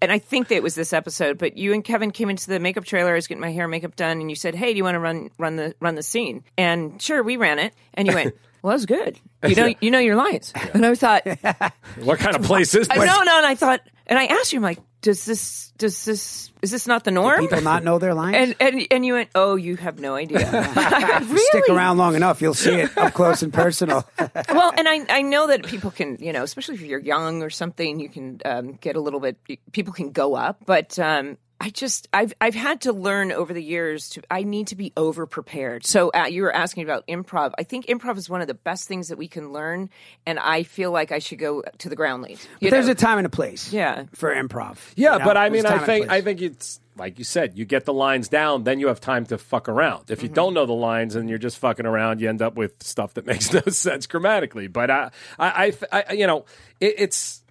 And 0.01 0.11
I 0.11 0.19
think 0.19 0.47
that 0.47 0.55
it 0.55 0.63
was 0.63 0.75
this 0.75 0.93
episode, 0.93 1.37
but 1.37 1.57
you 1.57 1.73
and 1.73 1.83
Kevin 1.83 2.11
came 2.11 2.29
into 2.29 2.47
the 2.47 2.59
makeup 2.59 2.85
trailer. 2.85 3.11
I 3.11 3.15
was 3.15 3.27
getting 3.27 3.41
my 3.41 3.51
hair 3.51 3.65
and 3.65 3.71
makeup 3.71 3.95
done, 3.95 4.21
and 4.21 4.29
you 4.29 4.35
said, 4.35 4.55
"Hey, 4.55 4.71
do 4.71 4.77
you 4.77 4.83
want 4.83 4.95
to 4.95 4.99
run 4.99 5.29
run 5.37 5.55
the 5.55 5.75
run 5.79 5.95
the 5.95 6.03
scene?" 6.03 6.43
And 6.57 7.01
sure, 7.01 7.21
we 7.21 7.37
ran 7.37 7.59
it. 7.59 7.73
And 7.93 8.07
you 8.07 8.13
went, 8.13 8.35
"Well, 8.61 8.71
that 8.71 8.75
was 8.75 8.85
good. 8.85 9.19
You 9.47 9.55
know, 9.55 9.73
you 9.81 9.91
know 9.91 9.99
your 9.99 10.15
lines." 10.15 10.53
And 10.73 10.85
I 10.85 10.95
thought, 10.95 11.25
What 11.99 12.19
kind 12.19 12.35
of 12.35 12.43
place 12.43 12.73
is 12.75 12.87
I, 12.89 12.97
this? 12.97 13.05
no, 13.05 13.23
no. 13.23 13.37
And 13.37 13.45
I 13.45 13.55
thought, 13.55 13.81
and 14.07 14.17
I 14.17 14.25
asked 14.25 14.53
you, 14.53 14.59
I'm 14.59 14.63
like, 14.63 14.79
"Does 15.01 15.25
this, 15.25 15.71
does 15.77 16.05
this, 16.05 16.51
is 16.61 16.71
this 16.71 16.87
not 16.87 17.03
the 17.03 17.11
norm?" 17.11 17.39
People 17.39 17.61
not 17.61 17.83
know 17.83 17.99
their 17.99 18.13
lines. 18.13 18.35
And 18.37 18.55
and 18.59 18.87
and 18.91 19.05
you 19.05 19.13
went, 19.13 19.29
oh, 19.35 19.55
you 19.55 19.75
have 19.77 19.99
no 19.99 20.15
idea. 20.15 20.39
really? 21.21 21.37
Stick 21.37 21.69
around 21.69 21.97
long 21.97 22.15
enough, 22.15 22.41
you'll 22.41 22.53
see 22.53 22.75
it 22.75 22.97
up 22.97 23.13
close 23.13 23.41
and 23.41 23.53
personal. 23.53 24.07
Well, 24.49 24.73
and 24.75 24.87
I 24.87 25.05
I 25.09 25.21
know 25.21 25.47
that 25.47 25.65
people 25.65 25.91
can, 25.91 26.17
you 26.19 26.33
know, 26.33 26.43
especially 26.43 26.75
if 26.75 26.81
you're 26.81 26.99
young 26.99 27.43
or 27.43 27.49
something, 27.49 27.99
you 27.99 28.09
can 28.09 28.39
um, 28.45 28.73
get 28.73 28.95
a 28.95 29.01
little 29.01 29.19
bit. 29.19 29.37
People 29.71 29.93
can 29.93 30.11
go 30.11 30.35
up, 30.35 30.63
but. 30.65 30.97
Um, 30.99 31.37
I 31.61 31.69
just 31.69 32.07
I've 32.13 32.33
I've 32.39 32.55
had 32.55 32.81
to 32.81 32.93
learn 32.93 33.31
over 33.31 33.53
the 33.53 33.63
years 33.63 34.09
to 34.11 34.21
I 34.31 34.43
need 34.43 34.67
to 34.67 34.75
be 34.75 34.93
over 34.95 35.25
prepared. 35.25 35.85
So 35.85 36.09
uh, 36.09 36.25
you 36.25 36.43
were 36.43 36.55
asking 36.55 36.83
about 36.83 37.05
improv. 37.07 37.53
I 37.57 37.63
think 37.63 37.87
improv 37.87 38.17
is 38.17 38.29
one 38.29 38.41
of 38.41 38.47
the 38.47 38.53
best 38.53 38.87
things 38.87 39.09
that 39.09 39.17
we 39.17 39.27
can 39.27 39.51
learn, 39.51 39.89
and 40.25 40.39
I 40.39 40.63
feel 40.63 40.91
like 40.91 41.11
I 41.11 41.19
should 41.19 41.39
go 41.39 41.63
to 41.79 41.89
the 41.89 41.95
ground 41.95 42.23
lead. 42.23 42.39
You 42.59 42.71
There's 42.71 42.85
know? 42.85 42.93
a 42.93 42.95
time 42.95 43.17
and 43.17 43.27
a 43.27 43.29
place. 43.29 43.73
Yeah. 43.73 44.05
For 44.13 44.33
improv. 44.33 44.77
Yeah, 44.95 45.13
You 45.13 45.19
know, 45.19 45.25
but 45.25 45.37
I 45.37 45.49
mean, 45.49 45.65
I 45.65 45.79
think. 45.79 46.09
I 46.09 46.21
think 46.21 46.41
it's 46.41 46.79
like 46.95 47.17
you 47.17 47.23
said, 47.23 47.57
you 47.57 47.65
get 47.65 47.85
the 47.85 47.93
lines 47.93 48.27
down, 48.27 48.63
then 48.65 48.79
you 48.79 48.87
have 48.87 48.99
time 48.99 49.25
to 49.27 49.37
fuck 49.37 49.69
around. 49.69 50.11
If 50.11 50.21
you 50.21 50.27
don't 50.27 50.53
know 50.53 50.65
the 50.65 50.73
lines 50.73 51.15
and 51.15 51.29
you're 51.29 51.37
just 51.39 51.57
fucking 51.57 51.85
around, 51.85 52.19
you 52.19 52.27
end 52.27 52.41
up 52.41 52.55
with 52.55 52.83
stuff 52.83 53.13
that 53.13 53.25
makes 53.25 53.51
no 53.53 53.61
sense 53.61 54.05
grammatically. 54.05 54.67
But 54.67 54.91
I, 54.91 55.11
I, 55.39 55.73
I, 55.91 56.03
I 56.09 56.13
you 56.13 56.27
know, 56.27 56.45
it, 56.79 56.95
it's 56.97 57.41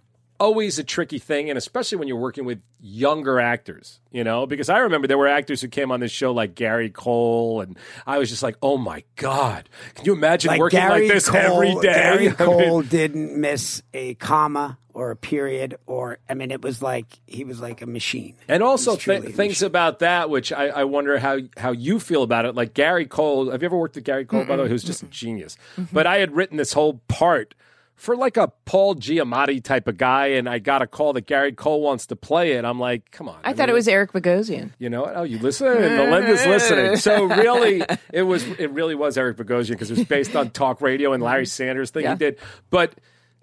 always 0.40 0.78
a 0.78 0.84
tricky 0.84 1.18
thing, 1.18 1.50
and 1.50 1.58
especially 1.58 1.98
when 1.98 2.08
you're 2.08 2.18
working 2.18 2.44
with 2.44 2.62
younger 2.80 3.40
actors, 3.40 4.00
you 4.10 4.24
know, 4.24 4.46
because 4.46 4.68
I 4.68 4.78
remember 4.78 5.06
there 5.06 5.18
were 5.18 5.28
actors 5.28 5.60
who 5.60 5.68
came 5.68 5.90
on 5.90 6.00
this 6.00 6.12
show 6.12 6.32
like 6.32 6.54
Gary 6.54 6.90
Cole, 6.90 7.60
and 7.60 7.76
I 8.06 8.18
was 8.18 8.30
just 8.30 8.42
like, 8.42 8.56
oh 8.62 8.78
my 8.78 9.04
god, 9.16 9.68
can 9.94 10.04
you 10.04 10.12
imagine 10.12 10.48
like 10.48 10.60
working 10.60 10.78
Gary 10.78 11.02
like 11.02 11.12
this 11.12 11.28
Cole, 11.28 11.40
every 11.40 11.74
day? 11.74 11.92
Gary 11.92 12.26
I 12.26 12.28
mean, 12.28 12.34
Cole 12.34 12.82
didn't 12.82 13.40
miss 13.40 13.82
a 13.92 14.14
comma 14.14 14.78
or 14.94 15.10
a 15.12 15.16
period, 15.16 15.76
or 15.86 16.18
I 16.28 16.34
mean, 16.34 16.50
it 16.50 16.62
was 16.62 16.82
like 16.82 17.20
he 17.26 17.44
was 17.44 17.60
like 17.60 17.82
a 17.82 17.86
machine. 17.86 18.36
And 18.48 18.62
also 18.62 18.96
th- 18.96 19.22
things 19.22 19.36
machine. 19.36 19.66
about 19.66 20.00
that, 20.00 20.30
which 20.30 20.52
I, 20.52 20.68
I 20.68 20.84
wonder 20.84 21.18
how 21.18 21.38
how 21.56 21.72
you 21.72 22.00
feel 22.00 22.22
about 22.22 22.44
it. 22.46 22.54
Like 22.54 22.74
Gary 22.74 23.06
Cole, 23.06 23.50
have 23.50 23.62
you 23.62 23.66
ever 23.66 23.76
worked 23.76 23.94
with 23.94 24.04
Gary 24.04 24.24
Cole? 24.24 24.44
By 24.44 24.56
the 24.56 24.64
way, 24.64 24.68
who's 24.68 24.84
just 24.84 25.02
a 25.02 25.06
genius. 25.06 25.56
Mm-hmm. 25.76 25.94
But 25.94 26.06
I 26.06 26.18
had 26.18 26.34
written 26.34 26.56
this 26.56 26.72
whole 26.72 27.00
part 27.08 27.54
for 27.98 28.16
like 28.16 28.36
a 28.36 28.48
Paul 28.64 28.94
Giamatti 28.94 29.62
type 29.62 29.88
of 29.88 29.96
guy, 29.98 30.28
and 30.28 30.48
I 30.48 30.60
got 30.60 30.82
a 30.82 30.86
call 30.86 31.12
that 31.14 31.26
Gary 31.26 31.52
Cole 31.52 31.82
wants 31.82 32.06
to 32.06 32.16
play 32.16 32.52
it. 32.52 32.64
I'm 32.64 32.78
like, 32.78 33.10
come 33.10 33.28
on. 33.28 33.36
I 33.44 33.52
thought 33.52 33.68
it 33.68 33.72
was 33.74 33.88
Eric 33.88 34.12
Bogosian. 34.12 34.70
You 34.78 34.88
know 34.88 35.02
what? 35.02 35.16
Oh, 35.16 35.24
you 35.24 35.38
listen. 35.40 35.66
Melinda's 35.66 36.46
listening. 36.46 36.96
So 36.96 37.24
really, 37.24 37.82
it 38.12 38.22
was 38.22 38.44
it 38.46 38.70
really 38.70 38.94
was 38.94 39.18
Eric 39.18 39.36
Bogosian 39.36 39.70
because 39.70 39.90
it 39.90 39.98
was 39.98 40.06
based 40.06 40.34
on 40.36 40.50
talk 40.50 40.80
radio 40.80 41.12
and 41.12 41.22
Larry 41.22 41.44
Sanders 41.44 41.90
thing 41.90 42.04
Yeah. 42.04 42.12
he 42.12 42.18
did. 42.18 42.38
But 42.70 42.94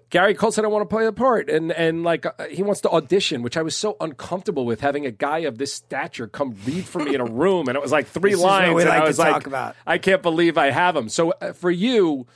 Gary 0.08 0.32
Cole 0.34 0.52
said 0.52 0.64
I 0.64 0.68
want 0.68 0.88
to 0.88 0.94
play 0.94 1.04
the 1.04 1.12
part, 1.12 1.50
and 1.50 1.70
and 1.72 2.02
like 2.02 2.24
uh, 2.24 2.32
he 2.50 2.62
wants 2.62 2.80
to 2.82 2.90
audition, 2.90 3.42
which 3.42 3.56
I 3.58 3.62
was 3.62 3.76
so 3.76 3.96
uncomfortable 4.00 4.64
with 4.64 4.80
having 4.80 5.04
a 5.04 5.10
guy 5.10 5.40
of 5.40 5.58
this 5.58 5.74
stature 5.74 6.28
come 6.28 6.54
read 6.64 6.86
for 6.86 7.00
me 7.00 7.14
in 7.14 7.20
a 7.20 7.24
room, 7.26 7.68
and 7.68 7.76
it 7.76 7.82
was 7.82 7.92
like 7.92 8.06
three 8.06 8.30
This 8.30 8.38
is 8.40 8.44
what 8.44 8.50
lines, 8.62 8.74
we 8.74 8.82
and 8.82 8.88
like 8.88 8.98
I 9.00 9.02
to 9.02 9.06
was 9.08 9.18
like, 9.18 9.32
talk 9.34 9.46
about. 9.46 9.76
I 9.86 9.98
can't 9.98 10.22
believe 10.22 10.56
I 10.56 10.70
have 10.70 10.96
him. 10.96 11.08
So 11.10 11.32
uh, 11.42 11.52
for 11.52 11.70
you. 11.70 12.26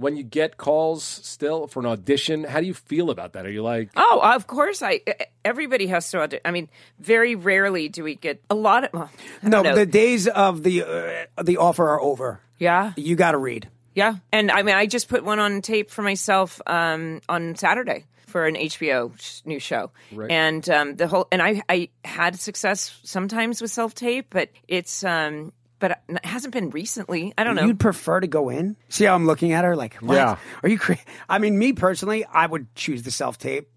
When 0.00 0.16
you 0.16 0.22
get 0.24 0.56
calls 0.56 1.04
still 1.04 1.66
for 1.66 1.80
an 1.80 1.86
audition, 1.86 2.44
how 2.44 2.60
do 2.60 2.66
you 2.66 2.72
feel 2.74 3.10
about 3.10 3.34
that? 3.34 3.44
Are 3.44 3.50
you 3.50 3.62
like, 3.62 3.90
Oh, 3.96 4.20
of 4.24 4.46
course. 4.46 4.80
I 4.82 5.00
everybody 5.44 5.86
has 5.88 6.10
to. 6.12 6.20
audi- 6.22 6.40
I 6.44 6.50
mean, 6.52 6.68
very 6.98 7.34
rarely 7.34 7.88
do 7.90 8.02
we 8.02 8.14
get 8.14 8.40
a 8.48 8.54
lot 8.54 8.84
of. 8.84 8.90
Well, 8.94 9.10
No, 9.42 9.60
know. 9.62 9.74
the 9.74 9.84
days 9.84 10.26
of 10.26 10.62
the 10.62 10.82
uh, 11.36 11.42
the 11.42 11.58
offer 11.58 11.84
are 11.90 12.00
over. 12.00 12.40
yeah, 12.58 12.92
You 12.96 13.14
got 13.14 13.32
to 13.32 13.38
read. 13.38 13.68
yeah. 13.94 14.14
And 14.32 14.50
I 14.50 14.62
mean, 14.62 14.74
I 14.74 14.86
just 14.86 15.08
put 15.08 15.22
one 15.22 15.38
on 15.38 15.60
tape 15.60 15.90
for 15.90 16.02
myself 16.02 16.60
um, 16.66 17.20
on 17.28 17.54
Saturday 17.56 18.06
for 18.26 18.46
an 18.46 18.54
HBO 18.54 19.12
sh- 19.20 19.42
new 19.44 19.58
show, 19.58 19.90
Right. 20.12 20.30
and 20.30 20.64
um, 20.70 20.96
the 20.96 21.08
whole. 21.08 21.26
And 21.32 21.42
I 21.42 21.60
I 21.68 21.88
had 22.04 22.38
success 22.40 22.98
sometimes 23.04 23.60
with 23.60 23.70
self 23.70 23.94
tape, 23.94 24.28
but 24.30 24.48
it's. 24.66 25.04
um 25.04 25.52
but 25.80 26.00
it 26.08 26.24
hasn't 26.24 26.52
been 26.52 26.70
recently. 26.70 27.34
I 27.36 27.42
don't 27.44 27.56
know. 27.56 27.64
You'd 27.66 27.80
prefer 27.80 28.20
to 28.20 28.26
go 28.28 28.48
in? 28.50 28.76
See 28.88 29.04
how 29.06 29.14
I'm 29.14 29.26
looking 29.26 29.52
at 29.52 29.64
her? 29.64 29.74
Like, 29.74 29.94
what? 29.96 30.14
Yeah. 30.14 30.36
Are 30.62 30.68
you? 30.68 30.78
Cra- 30.78 30.98
I 31.28 31.38
mean, 31.38 31.58
me 31.58 31.72
personally, 31.72 32.24
I 32.24 32.46
would 32.46 32.72
choose 32.76 33.02
the 33.02 33.10
self 33.10 33.38
tape. 33.38 33.68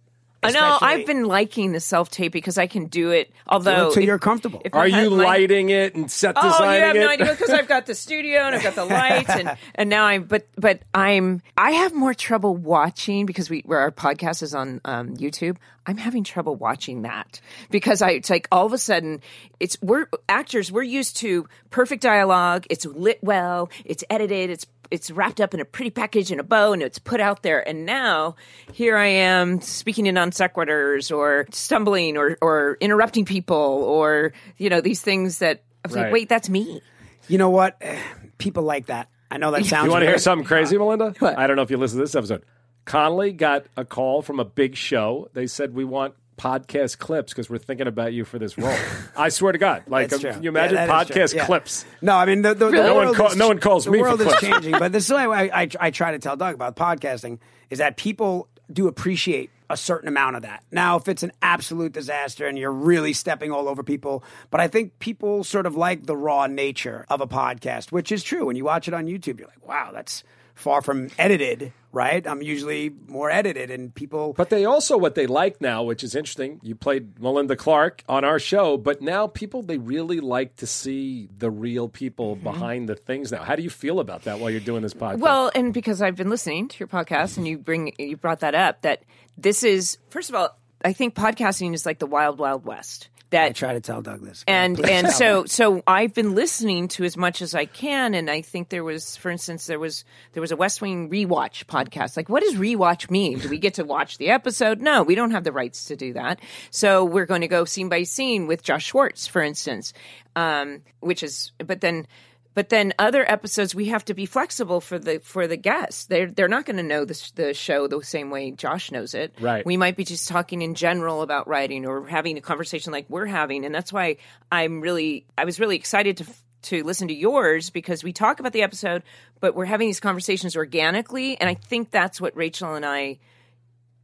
I 0.44 0.52
know 0.52 0.78
I've 0.82 1.06
been 1.06 1.26
liking 1.26 1.72
the 1.72 1.80
self 1.80 2.10
tape 2.10 2.32
because 2.32 2.58
I 2.58 2.68
can 2.68 2.86
do 2.88 3.12
it. 3.12 3.32
Although 3.48 3.88
until 3.88 4.04
you're 4.04 4.20
comfortable. 4.20 4.62
if 4.66 4.74
I 4.76 4.80
are 4.80 4.88
you 4.88 5.10
my- 5.12 5.24
lighting 5.24 5.70
it 5.70 5.96
and 5.96 6.10
set 6.12 6.36
Oh, 6.38 6.42
designing 6.44 6.80
you 6.80 6.86
have 6.88 6.96
it? 6.96 7.00
no 7.00 7.08
idea 7.10 7.32
because 7.32 7.50
I've 7.50 7.68
got 7.68 7.86
the 7.86 7.96
studio 7.96 8.42
and 8.42 8.56
I've 8.56 8.64
got 8.64 8.76
the 8.76 8.86
lights 8.86 9.30
and 9.30 9.58
and 9.76 9.90
now 9.90 10.06
I'm 10.06 10.24
but 10.24 10.48
but 10.58 10.82
I'm 10.94 11.42
I 11.58 11.72
have 11.72 11.94
more 11.94 12.14
trouble 12.14 12.56
watching 12.56 13.26
because 13.26 13.50
we 13.50 13.62
where 13.66 13.80
our 13.80 13.92
podcast 13.92 14.44
is 14.44 14.54
on 14.56 14.82
um, 14.86 15.16
YouTube. 15.18 15.58
I'm 15.86 15.98
having 15.98 16.24
trouble 16.24 16.56
watching 16.56 17.02
that 17.02 17.42
because 17.70 18.02
I 18.02 18.12
it's 18.12 18.30
like 18.30 18.48
all 18.52 18.66
of 18.66 18.72
a 18.74 18.78
sudden 18.78 19.22
it's 19.60 19.78
we're 19.82 20.08
actors 20.30 20.72
we're 20.72 20.84
used 20.84 21.18
to 21.18 21.48
perfect 21.72 22.02
dialogue. 22.02 22.66
It's 22.70 22.86
lit 22.86 23.20
well. 23.22 23.70
It's 23.84 24.04
edited. 24.10 24.50
It's 24.50 24.66
it's 24.94 25.10
wrapped 25.12 25.42
up 25.42 25.54
in 25.54 25.60
a 25.60 25.66
pretty 25.66 25.90
package 25.90 26.32
and 26.32 26.40
a 26.40 26.44
bow 26.44 26.72
and 26.72 26.82
it's 26.82 27.00
put 27.00 27.20
out 27.20 27.42
there 27.44 27.68
and 27.68 27.86
now 27.86 28.36
here 28.72 28.96
I 28.96 29.08
am 29.08 29.60
speaking 29.60 30.06
in 30.06 30.16
non 30.16 30.32
sequiturs 30.32 31.14
or 31.14 31.48
stumbling 31.52 32.16
or 32.16 32.38
or 32.42 32.78
interrupting 32.80 33.26
people 33.26 33.56
or 33.58 34.34
you 34.58 34.70
know 34.70 34.80
these 34.82 35.02
things 35.02 35.40
that 35.40 35.64
I 35.84 35.88
was 35.88 35.96
Right. 35.98 36.04
like 36.04 36.14
wait 36.14 36.30
that's 36.30 36.48
me 36.50 36.82
You 37.28 37.38
know 37.38 37.50
what? 37.50 37.82
People 38.38 38.64
like 38.64 38.86
that. 38.88 39.10
I 39.32 39.38
know 39.38 39.52
that 39.52 39.66
sounds. 39.72 39.86
You 39.86 39.92
want 39.92 40.04
to 40.04 40.08
hear 40.08 40.18
something 40.20 40.46
crazy, 40.46 40.78
Melinda? 40.78 41.14
What? 41.20 41.38
I 41.40 41.48
don't 41.48 41.56
know 41.56 41.62
if 41.64 41.72
you 41.72 41.78
listened 41.78 42.00
to 42.00 42.04
this 42.04 42.16
episode. 42.16 42.44
Connolly 42.86 43.32
got 43.32 43.66
a 43.78 43.86
call 43.86 44.22
from 44.22 44.40
a 44.40 44.46
big 44.46 44.76
show. 44.76 45.30
They 45.34 45.48
said 45.48 45.74
we 45.74 45.86
want 45.86 46.14
podcast 46.38 46.98
clips 46.98 47.32
because 47.34 47.50
we're 47.50 47.58
thinking 47.58 47.88
about 47.88 48.14
you 48.14 48.26
for 48.26 48.40
this 48.40 48.58
role. 48.58 48.76
I 49.16 49.30
swear 49.30 49.52
to 49.52 49.58
God, 49.58 49.84
like 49.88 50.10
That's 50.10 50.24
um, 50.24 50.34
true. 50.34 50.42
you 50.44 50.50
imagine 50.50 50.76
Yeah, 50.78 50.88
that 50.88 51.02
is 51.04 51.08
true. 51.14 51.22
podcast 51.24 51.36
Yeah. 51.36 51.46
clips. 51.46 51.86
No, 52.02 52.16
I 52.16 52.26
mean 52.26 52.42
the, 52.42 52.54
the, 52.54 52.66
the 52.66 52.72
No 52.72 52.96
one 52.96 53.06
world 53.06 53.16
call- 53.18 53.28
is- 53.32 53.36
no 53.38 53.48
one 53.48 53.60
calls 53.60 53.86
the 53.86 53.92
me 53.92 54.00
for 54.00 54.04
world 54.06 54.22
is 54.22 54.28
clips. 54.28 54.42
changing, 54.42 54.72
but 54.80 54.92
this 54.92 55.06
is 55.06 55.12
why 55.12 55.26
I, 55.26 55.62
I, 55.64 55.70
I 55.80 55.92
try 55.92 56.12
to 56.12 56.20
tell 56.20 56.36
Doug 56.36 56.56
about 56.56 56.76
podcasting 56.76 57.40
is 57.70 57.80
that 57.80 57.98
people 57.98 58.48
do 58.72 58.88
appreciate 58.88 59.50
a 59.70 59.78
certain 59.78 60.08
amount 60.08 60.36
of 60.36 60.42
that. 60.44 60.64
Now, 60.72 60.98
if 60.98 61.08
it's 61.08 61.24
an 61.24 61.32
absolute 61.42 61.92
disaster 61.94 62.46
and 62.48 62.58
you're 62.58 62.72
really 62.72 63.14
stepping 63.14 63.52
all 63.52 63.68
over 63.68 63.82
people, 63.84 64.24
but 64.52 64.62
I 64.62 64.68
think 64.68 65.00
people 65.00 65.44
sort 65.44 65.66
of 65.66 65.76
like 65.76 66.06
the 66.06 66.16
raw 66.16 66.48
nature 66.48 67.06
of 67.10 67.22
a 67.22 67.28
podcast, 67.28 67.92
which 67.92 68.12
is 68.12 68.24
true. 68.24 68.46
When 68.46 68.56
you 68.56 68.66
watch 68.66 68.88
it 68.88 68.94
on 68.94 69.06
YouTube, 69.06 69.40
you're 69.40 69.48
like, 69.48 69.68
wow, 69.68 69.92
that's 69.94 70.24
far 70.56 70.82
from 70.82 71.10
edited, 71.18 71.74
right? 71.92 72.26
I'm 72.28 72.42
usually 72.42 72.92
more 73.08 73.30
edited, 73.32 73.72
and 73.72 73.94
people. 73.94 74.34
But 74.34 74.50
they 74.50 74.66
also 74.66 74.98
what 74.98 75.16
they 75.16 75.28
like 75.28 75.60
now, 75.62 75.84
which 75.84 76.04
is 76.04 76.16
interesting. 76.16 76.60
You 76.64 76.76
played 76.76 77.20
Melinda 77.20 77.56
Clarke 77.56 78.04
on 78.08 78.24
our 78.24 78.40
show, 78.40 78.78
but 78.78 79.02
now 79.02 79.28
people 79.28 79.62
they 79.64 79.78
really 79.78 80.20
like 80.20 80.56
to 80.58 80.68
see 80.68 81.30
the 81.38 81.50
real 81.52 81.88
people 81.90 82.36
Mm-hmm. 82.36 82.44
behind 82.44 82.90
the 82.90 82.96
things 82.96 83.32
now. 83.32 83.44
How 83.44 83.56
do 83.56 83.64
you 83.64 83.70
feel 83.70 84.00
about 84.00 84.24
that 84.24 84.40
while 84.40 84.50
you're 84.50 84.60
doing 84.60 84.82
this 84.82 84.94
podcast? 84.94 85.20
Well, 85.20 85.52
and 85.56 85.74
because 85.74 86.02
I've 86.02 86.16
been 86.16 86.30
listening 86.30 86.68
to 86.70 86.80
your 86.80 86.88
podcast 86.88 87.38
and 87.38 87.48
you 87.48 87.58
bring 87.58 87.94
you 88.00 88.18
brought 88.18 88.40
that 88.42 88.56
up 88.56 88.82
that 88.84 89.04
this 89.38 89.64
is 89.64 89.98
first 90.10 90.30
of 90.30 90.36
all, 90.36 90.58
I 90.86 90.94
think 90.94 91.16
podcasting 91.16 91.74
is 91.74 91.86
like 91.86 92.00
the 92.00 92.06
wild 92.08 92.40
wild 92.40 92.66
west. 92.66 93.10
I 93.34 93.48
That 93.48 93.56
try 93.56 93.74
to 93.74 93.82
tell 93.82 94.02
Doug 94.02 94.22
this, 94.22 94.44
and 94.48 94.80
and 94.88 95.10
so 95.12 95.46
so 95.46 95.84
I've 95.88 96.14
been 96.14 96.36
listening 96.36 96.88
to 96.90 97.04
as 97.04 97.18
much 97.18 97.42
as 97.42 97.56
I 97.56 97.66
can, 97.66 98.14
and 98.14 98.30
I 98.30 98.42
think 98.42 98.70
there 98.70 98.84
was, 98.84 99.16
for 99.18 99.30
instance, 99.30 99.68
there 99.68 99.80
was 99.80 100.06
there 100.34 100.42
was 100.42 100.52
a 100.52 100.56
West 100.56 100.82
Wing 100.82 101.10
rewatch 101.10 101.66
podcast. 101.66 102.16
Like, 102.18 102.30
what 102.30 102.44
does 102.44 102.56
rewatch 102.56 103.10
mean? 103.10 103.40
Do 103.40 103.50
we 103.50 103.58
get 103.58 103.76
to 103.76 103.84
watch 103.84 104.18
the 104.18 104.30
episode? 104.30 104.82
No, 104.82 105.04
we 105.04 105.16
don't 105.16 105.32
have 105.32 105.44
the 105.44 105.52
rights 105.52 105.86
to 105.86 105.96
do 105.96 106.14
that. 106.14 106.40
So 106.72 107.06
we're 107.06 107.26
going 107.26 107.42
to 107.42 107.48
go 107.48 107.66
scene 107.66 107.90
by 107.90 108.04
scene 108.04 108.48
with 108.48 108.64
Josh 108.64 108.86
Schwartz, 108.86 109.28
for 109.28 109.42
instance, 109.42 109.94
um, 110.36 110.82
which 111.00 111.24
is, 111.24 111.52
but 111.58 111.82
then. 111.82 112.08
But 112.54 112.70
then 112.70 112.94
other 113.00 113.30
episodes 113.30 113.74
we 113.74 113.86
have 113.88 114.06
to 114.06 114.14
be 114.14 114.26
flexible 114.26 114.80
for 114.80 115.00
the 115.00 115.20
for 115.20 115.48
the 115.48 115.58
guests. 115.58 116.06
They're 116.06 116.28
they're 116.28 116.48
not 116.48 116.66
going 116.66 116.78
to 116.78 116.84
know 116.84 117.06
the 117.06 117.32
the 117.36 117.54
show 117.54 117.88
the 117.88 118.04
same 118.04 118.30
way 118.30 118.52
Josh 118.52 118.92
knows 118.92 119.14
it. 119.14 119.34
Right. 119.40 119.66
We 119.66 119.78
might 119.78 119.96
be 119.96 120.04
just 120.04 120.28
talking 120.28 120.62
in 120.62 120.76
general 120.76 121.22
about 121.22 121.48
writing 121.48 121.86
or 121.86 122.08
having 122.08 122.38
a 122.38 122.42
conversation 122.42 122.92
like 122.92 123.06
we're 123.10 123.26
having, 123.26 123.66
and 123.66 123.74
that's 123.74 123.92
why 123.92 124.18
I'm 124.52 124.82
really 124.82 125.26
I 125.38 125.46
was 125.46 125.60
really 125.60 125.76
excited 125.76 126.18
to 126.18 126.26
to 126.64 126.84
listen 126.84 127.10
to 127.10 127.14
yours 127.14 127.70
because 127.70 128.04
we 128.04 128.14
talk 128.14 128.40
about 128.40 128.54
the 128.54 128.62
episode, 128.62 129.04
but 129.40 129.56
we're 129.56 129.66
having 129.66 129.88
these 129.88 130.00
conversations 130.00 130.56
organically, 130.56 131.38
and 131.40 131.50
I 131.50 131.56
think 131.56 131.92
that's 131.92 132.22
what 132.22 132.36
Rachel 132.36 132.76
and 132.76 132.86
I 132.86 133.20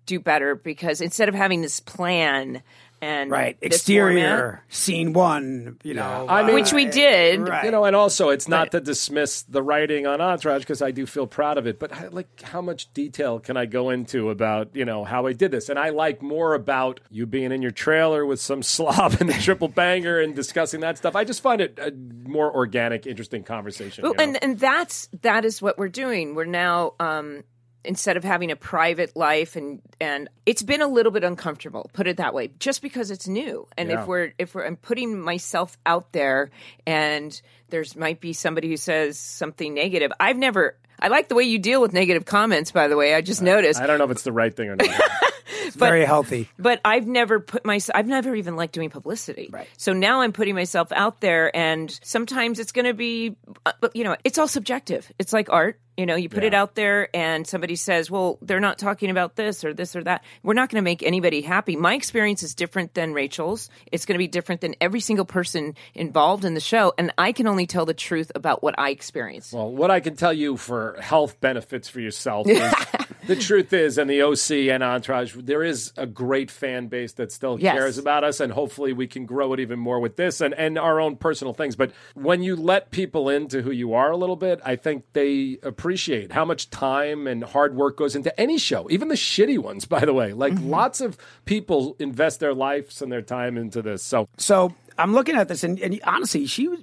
do 0.06 0.20
better 0.20 0.56
because 0.56 1.02
instead 1.02 1.30
of 1.30 1.36
having 1.36 1.62
this 1.62 1.80
plan 1.80 2.64
and 3.02 3.32
right 3.32 3.58
exterior 3.62 4.38
format- 4.38 4.62
scene 4.70 5.14
one, 5.14 5.78
you 5.84 5.94
know, 5.94 6.26
I 6.28 6.44
mean- 6.44 6.56
which 6.56 6.74
we 6.74 6.86
did, 6.86 7.48
Right. 7.48 7.66
You 7.66 7.72
know, 7.72 7.86
and 7.86 7.96
also 7.96 8.30
it's 8.30 8.48
not 8.48 8.72
to 8.72 8.80
dismiss 8.82 9.44
the 9.44 9.62
writing 9.64 10.06
on 10.08 10.22
Entourage 10.22 10.62
because 10.62 10.82
I 10.82 10.92
do 10.92 11.06
feel 11.06 11.28
proud 11.28 11.58
of 11.58 11.68
it. 11.68 11.80
But 11.80 11.92
how- 11.92 12.10
like, 12.10 12.42
how 12.42 12.62
much 12.62 12.94
detail 12.94 13.40
can 13.40 13.58
I 13.58 13.66
go 13.66 13.90
into 13.90 14.30
about 14.30 14.70
you 14.76 14.86
know 14.86 15.04
how 15.04 15.26
I 15.28 15.34
did 15.34 15.52
this? 15.52 15.70
And 15.70 15.78
I 15.80 15.90
like 15.90 16.22
more 16.22 16.54
about 16.54 17.00
you 17.10 17.26
being 17.26 17.52
in 17.52 17.62
your 17.62 17.72
trailer 17.72 18.26
with 18.26 18.40
some 18.40 18.62
slob 18.76 19.18
and 19.20 19.30
the 19.30 19.34
triple 19.34 19.68
banger 19.68 20.20
and 20.20 20.36
discussing 20.36 20.82
that 20.82 20.98
stuff. 20.98 21.16
I 21.16 21.24
just 21.24 21.42
find 21.42 21.62
it 21.62 21.80
a 21.80 21.92
more 22.28 22.54
organic, 22.54 23.06
interesting 23.08 23.44
conversation. 23.44 24.04
Well, 24.04 24.14
you 24.14 24.18
know? 24.18 24.24
and 24.24 24.44
and 24.44 24.60
that's 24.60 25.10
that 25.22 25.46
is 25.46 25.62
what 25.62 25.78
we're 25.78 25.90
doing. 25.90 26.36
We're 26.36 26.46
now 26.46 26.94
um, 27.00 27.44
instead 27.86 28.18
of 28.18 28.24
having 28.24 28.52
a 28.52 28.56
private 28.56 29.16
life 29.16 29.56
and 29.56 29.82
and 30.02 30.28
it's 30.46 30.62
been 30.64 30.82
a 30.82 30.88
little 30.88 31.12
bit 31.12 31.24
uncomfortable. 31.24 31.90
Put 31.94 32.08
it 32.08 32.18
that 32.18 32.34
way, 32.34 32.52
just 32.60 32.82
because 32.82 33.12
it's 33.12 33.28
new. 33.28 33.68
And 33.78 33.90
Yeah. 33.90 34.02
if 34.02 34.08
we're 34.08 34.34
if 34.38 34.54
we're 34.56 34.66
I'm 34.66 34.76
putting 34.76 35.20
myself 35.20 35.78
out 35.86 36.12
there, 36.12 36.52
and 36.86 37.40
there's 37.70 37.96
might 37.96 38.20
be 38.20 38.34
somebody 38.34 38.68
who 38.68 38.78
says 38.78 39.18
something 39.18 39.74
negative. 39.74 40.12
I've 40.20 40.38
never. 40.38 40.78
I 41.02 41.08
like 41.08 41.30
the 41.30 41.36
way 41.36 41.44
you 41.44 41.60
deal 41.60 41.80
with 41.82 41.94
negative 41.94 42.26
comments. 42.26 42.72
By 42.72 42.90
the 42.90 42.98
way, 42.98 43.14
I 43.16 43.22
just 43.22 43.42
noticed. 43.42 43.80
I 43.80 43.88
don't 43.88 43.98
know 44.00 44.04
if 44.06 44.12
it's 44.12 44.24
the 44.24 44.34
right 44.34 44.54
thing 44.54 44.68
or 44.70 44.76
not. 44.76 44.90
It's 45.80 45.90
very 45.90 46.06
healthy. 46.06 46.50
but 46.58 46.82
I've 46.84 47.08
never 47.08 47.40
put 47.40 47.66
myself. 47.66 47.96
I've 47.98 48.08
never 48.08 48.36
even 48.36 48.56
liked 48.56 48.74
doing 48.74 48.90
publicity. 48.90 49.50
Right. 49.52 49.68
So 49.78 49.94
now 49.94 50.22
I'm 50.22 50.32
putting 50.34 50.56
myself 50.56 50.92
out 50.92 51.22
there, 51.22 51.56
and 51.56 51.98
sometimes 52.04 52.60
it's 52.60 52.72
going 52.72 52.86
to 52.86 52.94
be, 52.94 53.36
uh, 53.66 53.72
you 53.94 54.04
know, 54.04 54.16
it's 54.24 54.38
all 54.38 54.48
subjective. 54.48 55.12
It's 55.20 55.34
like 55.34 55.50
art. 55.52 55.80
You 55.98 56.06
know, 56.06 56.16
you 56.16 56.30
put 56.30 56.46
it 56.46 56.54
out 56.54 56.76
there, 56.76 57.10
and 57.14 57.46
somebody 57.46 57.76
says, 57.76 58.10
"Well, 58.10 58.38
they're 58.42 58.62
not 58.62 58.78
talking 58.80 59.10
about 59.10 59.36
this 59.36 59.66
or 59.66 59.74
this 59.74 59.98
or 59.98 60.04
that." 60.06 60.24
We're 60.44 60.54
not 60.54 60.70
going 60.70 60.82
to 60.82 60.82
make 60.82 61.04
anybody 61.04 61.42
happy. 61.42 61.76
My 61.76 61.94
experience 61.94 62.42
is 62.42 62.56
different 62.56 62.94
than 62.94 63.12
Rachel's. 63.14 63.70
It's 63.92 64.06
going 64.06 64.14
to 64.16 64.20
be 64.20 64.28
different 64.30 64.62
than 64.62 64.76
every 64.80 65.02
single 65.02 65.26
person 65.26 65.76
involved 65.94 66.46
in 66.46 66.54
the 66.54 66.62
show, 66.62 66.94
and 66.98 67.12
I 67.18 67.34
can 67.34 67.48
only 67.48 67.68
tell 67.68 67.86
the 67.86 67.94
truth 67.94 68.32
about 68.34 68.64
what 68.64 68.76
I 68.80 68.92
experienced. 68.92 69.52
Well, 69.52 69.70
what 69.70 69.92
I 69.92 70.00
can 70.00 70.16
tell 70.16 70.32
you 70.32 70.56
for 70.56 70.96
health 71.02 71.42
benefits 71.42 71.90
for 71.90 72.00
yourself 72.00 72.48
is 72.48 72.74
the 73.30 73.36
truth 73.36 73.72
is, 73.74 73.98
and 73.98 74.10
the 74.10 74.22
OC 74.24 74.74
and 74.74 74.84
Entourage, 74.84 75.36
there 75.36 75.64
is 75.64 75.94
a 75.96 76.06
great 76.06 76.50
fan 76.52 76.88
base 76.88 77.14
that 77.14 77.32
still 77.32 77.60
Yes. 77.60 77.76
cares 77.76 77.98
about 77.98 78.24
us, 78.24 78.40
and 78.40 78.52
hopefully 78.52 78.92
we 78.92 79.08
can 79.08 79.26
grow 79.26 79.54
it 79.54 79.60
even 79.60 79.80
more 79.80 80.00
with 80.00 80.16
this 80.16 80.42
and, 80.42 80.54
and 80.56 80.78
our 80.78 81.00
own 81.00 81.16
personal 81.16 81.54
things. 81.54 81.76
But 81.76 81.92
when 82.16 82.42
you 82.42 82.56
let 82.56 82.92
people 82.92 83.30
into 83.30 83.62
who 83.62 83.72
you 83.72 83.94
are 83.94 84.12
a 84.12 84.18
little 84.18 84.36
bit, 84.36 84.60
I 84.66 84.76
think 84.76 85.06
they 85.14 85.58
appreciate 85.64 86.32
how 86.32 86.44
much 86.44 86.70
time 86.70 87.28
and 87.28 87.44
hard 87.44 87.76
work 87.76 87.98
goes 87.98 88.16
into 88.16 88.38
any 88.40 88.58
show, 88.58 88.88
even 88.90 89.08
the 89.08 89.16
shitty 89.16 89.60
ones, 89.60 89.86
by 89.86 90.04
the 90.06 90.14
way. 90.14 90.34
Like 90.34 90.54
mm-hmm. 90.54 90.70
lots 90.70 91.00
of 91.00 91.18
people 91.46 91.96
invest 92.00 92.40
their 92.40 92.54
lives 92.54 93.02
and 93.02 93.12
their 93.12 93.22
time 93.22 93.58
into 93.58 93.82
this. 93.82 94.04
So 94.04 94.28
So 94.38 94.74
I'm 94.98 95.14
looking 95.14 95.36
at 95.36 95.48
this, 95.48 95.64
and, 95.64 95.80
and 95.80 96.00
honestly, 96.04 96.46
she 96.46 96.68
was 96.68 96.80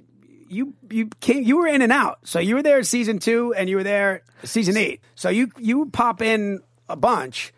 you 0.49 0.73
you 0.89 1.07
came 1.19 1.43
you 1.43 1.57
were 1.57 1.67
in 1.67 1.81
and 1.81 1.91
out. 1.91 2.19
So 2.23 2.39
you 2.39 2.55
were 2.55 2.63
there 2.63 2.81
season 2.83 3.19
two, 3.19 3.53
and 3.53 3.69
you 3.69 3.77
were 3.77 3.83
there 3.83 4.23
season 4.43 4.77
eight. 4.77 5.01
So 5.15 5.29
you 5.29 5.51
you 5.57 5.87
pop 5.87 6.21
in 6.21 6.61
a 6.89 6.95
bunch. 6.95 7.53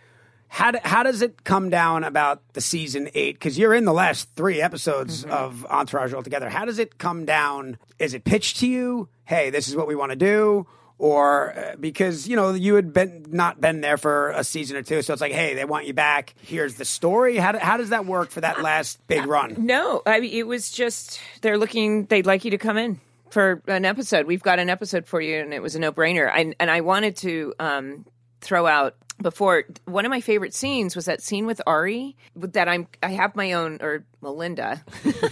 How 0.51 0.71
do, 0.71 0.79
how 0.83 1.03
does 1.03 1.21
it 1.21 1.43
come 1.43 1.69
down 1.69 2.03
about 2.03 2.41
the 2.53 2.61
season 2.61 3.09
eight? 3.13 3.35
Because 3.35 3.57
you're 3.57 3.75
in 3.75 3.85
the 3.85 3.93
last 3.93 4.33
three 4.35 4.61
episodes 4.61 5.23
mm-hmm. 5.23 5.31
of 5.31 5.63
Entourage 5.67 6.13
altogether. 6.13 6.49
How 6.49 6.65
does 6.65 6.79
it 6.79 6.97
come 6.97 7.25
down? 7.25 7.77
Is 7.99 8.15
it 8.15 8.23
pitched 8.23 8.57
to 8.57 8.67
you? 8.67 9.09
Hey, 9.25 9.51
this 9.51 9.67
is 9.67 9.75
what 9.75 9.87
we 9.87 9.95
want 9.95 10.11
to 10.11 10.15
do. 10.15 10.65
Or 10.99 11.57
uh, 11.57 11.75
because 11.79 12.27
you 12.27 12.35
know 12.35 12.53
you 12.53 12.75
had 12.75 12.91
been 12.91 13.25
not 13.29 13.61
been 13.61 13.79
there 13.79 13.95
for 13.95 14.31
a 14.31 14.43
season 14.43 14.75
or 14.75 14.83
two, 14.83 15.01
so 15.01 15.13
it's 15.13 15.21
like, 15.21 15.31
hey, 15.31 15.53
they 15.53 15.63
want 15.63 15.87
you 15.87 15.93
back. 15.93 16.35
Here's 16.41 16.75
the 16.75 16.83
story. 16.83 17.37
How, 17.37 17.53
do, 17.53 17.57
how 17.57 17.77
does 17.77 17.89
that 17.89 18.05
work 18.05 18.31
for 18.31 18.41
that 18.41 18.61
last 18.61 18.99
big 19.07 19.25
run? 19.25 19.55
No, 19.65 20.01
I 20.05 20.19
mean 20.19 20.33
it 20.33 20.45
was 20.45 20.69
just 20.69 21.21
they're 21.41 21.57
looking. 21.57 22.05
They'd 22.05 22.25
like 22.25 22.43
you 22.43 22.51
to 22.51 22.57
come 22.57 22.77
in 22.77 22.99
for 23.29 23.61
an 23.67 23.85
episode. 23.85 24.25
We've 24.27 24.43
got 24.43 24.59
an 24.59 24.69
episode 24.69 25.07
for 25.07 25.21
you, 25.21 25.39
and 25.39 25.53
it 25.53 25.61
was 25.61 25.75
a 25.75 25.79
no 25.79 25.91
brainer. 25.93 26.29
And 26.33 26.53
and 26.59 26.69
I 26.69 26.81
wanted 26.81 27.15
to 27.17 27.53
um, 27.59 28.05
throw 28.41 28.67
out 28.67 28.95
before 29.21 29.65
one 29.85 30.05
of 30.05 30.09
my 30.09 30.21
favorite 30.21 30.53
scenes 30.53 30.95
was 30.95 31.05
that 31.05 31.21
scene 31.21 31.45
with 31.45 31.61
Ari 31.67 32.15
that 32.35 32.67
I'm 32.67 32.87
I 33.03 33.11
have 33.11 33.35
my 33.35 33.53
own 33.53 33.77
or 33.81 34.03
Melinda. 34.21 34.83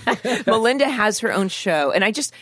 Melinda 0.47 0.87
has 0.87 1.19
her 1.19 1.33
own 1.33 1.49
show, 1.49 1.91
and 1.91 2.03
I 2.03 2.11
just. 2.11 2.33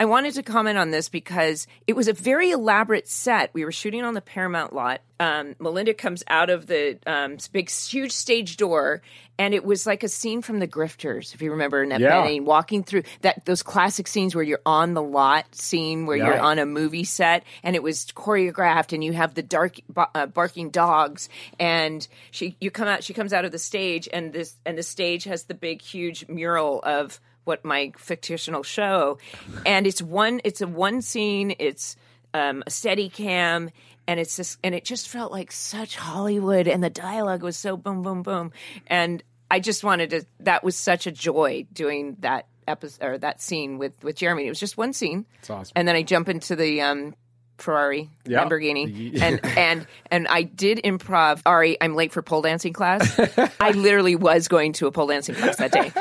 I 0.00 0.04
wanted 0.04 0.34
to 0.34 0.44
comment 0.44 0.78
on 0.78 0.90
this 0.90 1.08
because 1.08 1.66
it 1.88 1.96
was 1.96 2.06
a 2.06 2.12
very 2.12 2.52
elaborate 2.52 3.08
set. 3.08 3.50
We 3.52 3.64
were 3.64 3.72
shooting 3.72 4.04
on 4.04 4.14
the 4.14 4.20
Paramount 4.20 4.72
lot. 4.72 5.00
Um, 5.18 5.56
Melinda 5.58 5.94
comes 5.94 6.22
out 6.28 6.50
of 6.50 6.68
the 6.68 6.98
um, 7.04 7.38
big, 7.50 7.68
huge 7.68 8.12
stage 8.12 8.56
door, 8.56 9.02
and 9.40 9.52
it 9.54 9.64
was 9.64 9.84
like 9.86 10.04
a 10.04 10.08
scene 10.08 10.40
from 10.40 10.60
The 10.60 10.68
Grifters, 10.68 11.34
if 11.34 11.42
you 11.42 11.50
remember 11.50 11.82
Annette 11.82 12.00
Yeah. 12.00 12.22
Bening 12.22 12.44
walking 12.44 12.84
through 12.84 13.02
that 13.22 13.44
those 13.44 13.64
classic 13.64 14.06
scenes 14.06 14.36
where 14.36 14.44
you're 14.44 14.60
on 14.64 14.94
the 14.94 15.02
lot 15.02 15.52
scene 15.56 16.06
where 16.06 16.16
you're 16.16 16.38
on 16.38 16.60
a 16.60 16.66
movie 16.66 17.02
set, 17.02 17.42
and 17.64 17.74
it 17.74 17.82
was 17.82 18.06
choreographed, 18.06 18.92
and 18.92 19.02
you 19.02 19.12
have 19.12 19.34
the 19.34 19.42
dark 19.42 19.78
uh, 19.96 20.26
barking 20.26 20.70
dogs, 20.70 21.28
and 21.58 22.06
she 22.30 22.56
you 22.60 22.70
come 22.70 22.86
out, 22.86 23.02
she 23.02 23.14
comes 23.14 23.32
out 23.32 23.44
of 23.44 23.50
the 23.50 23.58
stage, 23.58 24.08
and 24.12 24.32
this 24.32 24.54
and 24.64 24.78
the 24.78 24.84
stage 24.84 25.24
has 25.24 25.44
the 25.44 25.54
big, 25.54 25.82
huge 25.82 26.28
mural 26.28 26.80
of 26.84 27.20
what 27.48 27.64
my 27.64 27.92
fictional 27.96 28.62
show. 28.62 29.18
And 29.66 29.86
it's 29.86 30.00
one 30.00 30.40
it's 30.44 30.60
a 30.60 30.68
one 30.68 31.02
scene 31.02 31.56
it's 31.58 31.96
um, 32.34 32.62
a 32.66 32.70
steady 32.70 33.08
cam 33.08 33.70
and 34.06 34.20
it's 34.20 34.36
just 34.36 34.58
and 34.62 34.74
it 34.74 34.84
just 34.84 35.08
felt 35.08 35.32
like 35.32 35.50
such 35.50 35.96
hollywood 35.96 36.68
and 36.68 36.84
the 36.84 36.90
dialogue 36.90 37.42
was 37.42 37.56
so 37.56 37.76
boom 37.76 38.02
boom 38.02 38.22
boom. 38.22 38.52
And 38.86 39.22
i 39.50 39.58
just 39.58 39.82
wanted 39.82 40.10
to 40.10 40.26
that 40.40 40.62
was 40.62 40.76
such 40.76 41.06
a 41.06 41.10
joy 41.10 41.66
doing 41.72 42.16
that 42.20 42.46
episode 42.68 43.04
or 43.04 43.18
that 43.18 43.40
scene 43.40 43.78
with 43.78 43.94
with 44.04 44.14
jeremy. 44.14 44.46
It 44.46 44.50
was 44.50 44.60
just 44.60 44.76
one 44.76 44.92
scene. 44.92 45.24
It's 45.40 45.50
awesome. 45.50 45.72
and 45.74 45.88
then 45.88 45.96
i 45.96 46.02
jump 46.02 46.28
into 46.28 46.54
the 46.54 46.82
um 46.82 47.14
Ferrari, 47.58 48.08
Yeah. 48.24 48.44
Lamborghini, 48.44 49.20
and 49.20 49.40
and 49.44 49.86
and 50.10 50.26
I 50.28 50.42
did 50.42 50.78
improv. 50.84 51.42
Ari, 51.44 51.76
I'm 51.80 51.94
late 51.94 52.12
for 52.12 52.22
pole 52.22 52.42
dancing 52.42 52.72
class. 52.72 53.18
I 53.60 53.72
literally 53.72 54.16
was 54.16 54.48
going 54.48 54.72
to 54.74 54.86
a 54.86 54.92
pole 54.92 55.08
dancing 55.08 55.34
class 55.34 55.56
that 55.56 55.72
day, 55.72 55.92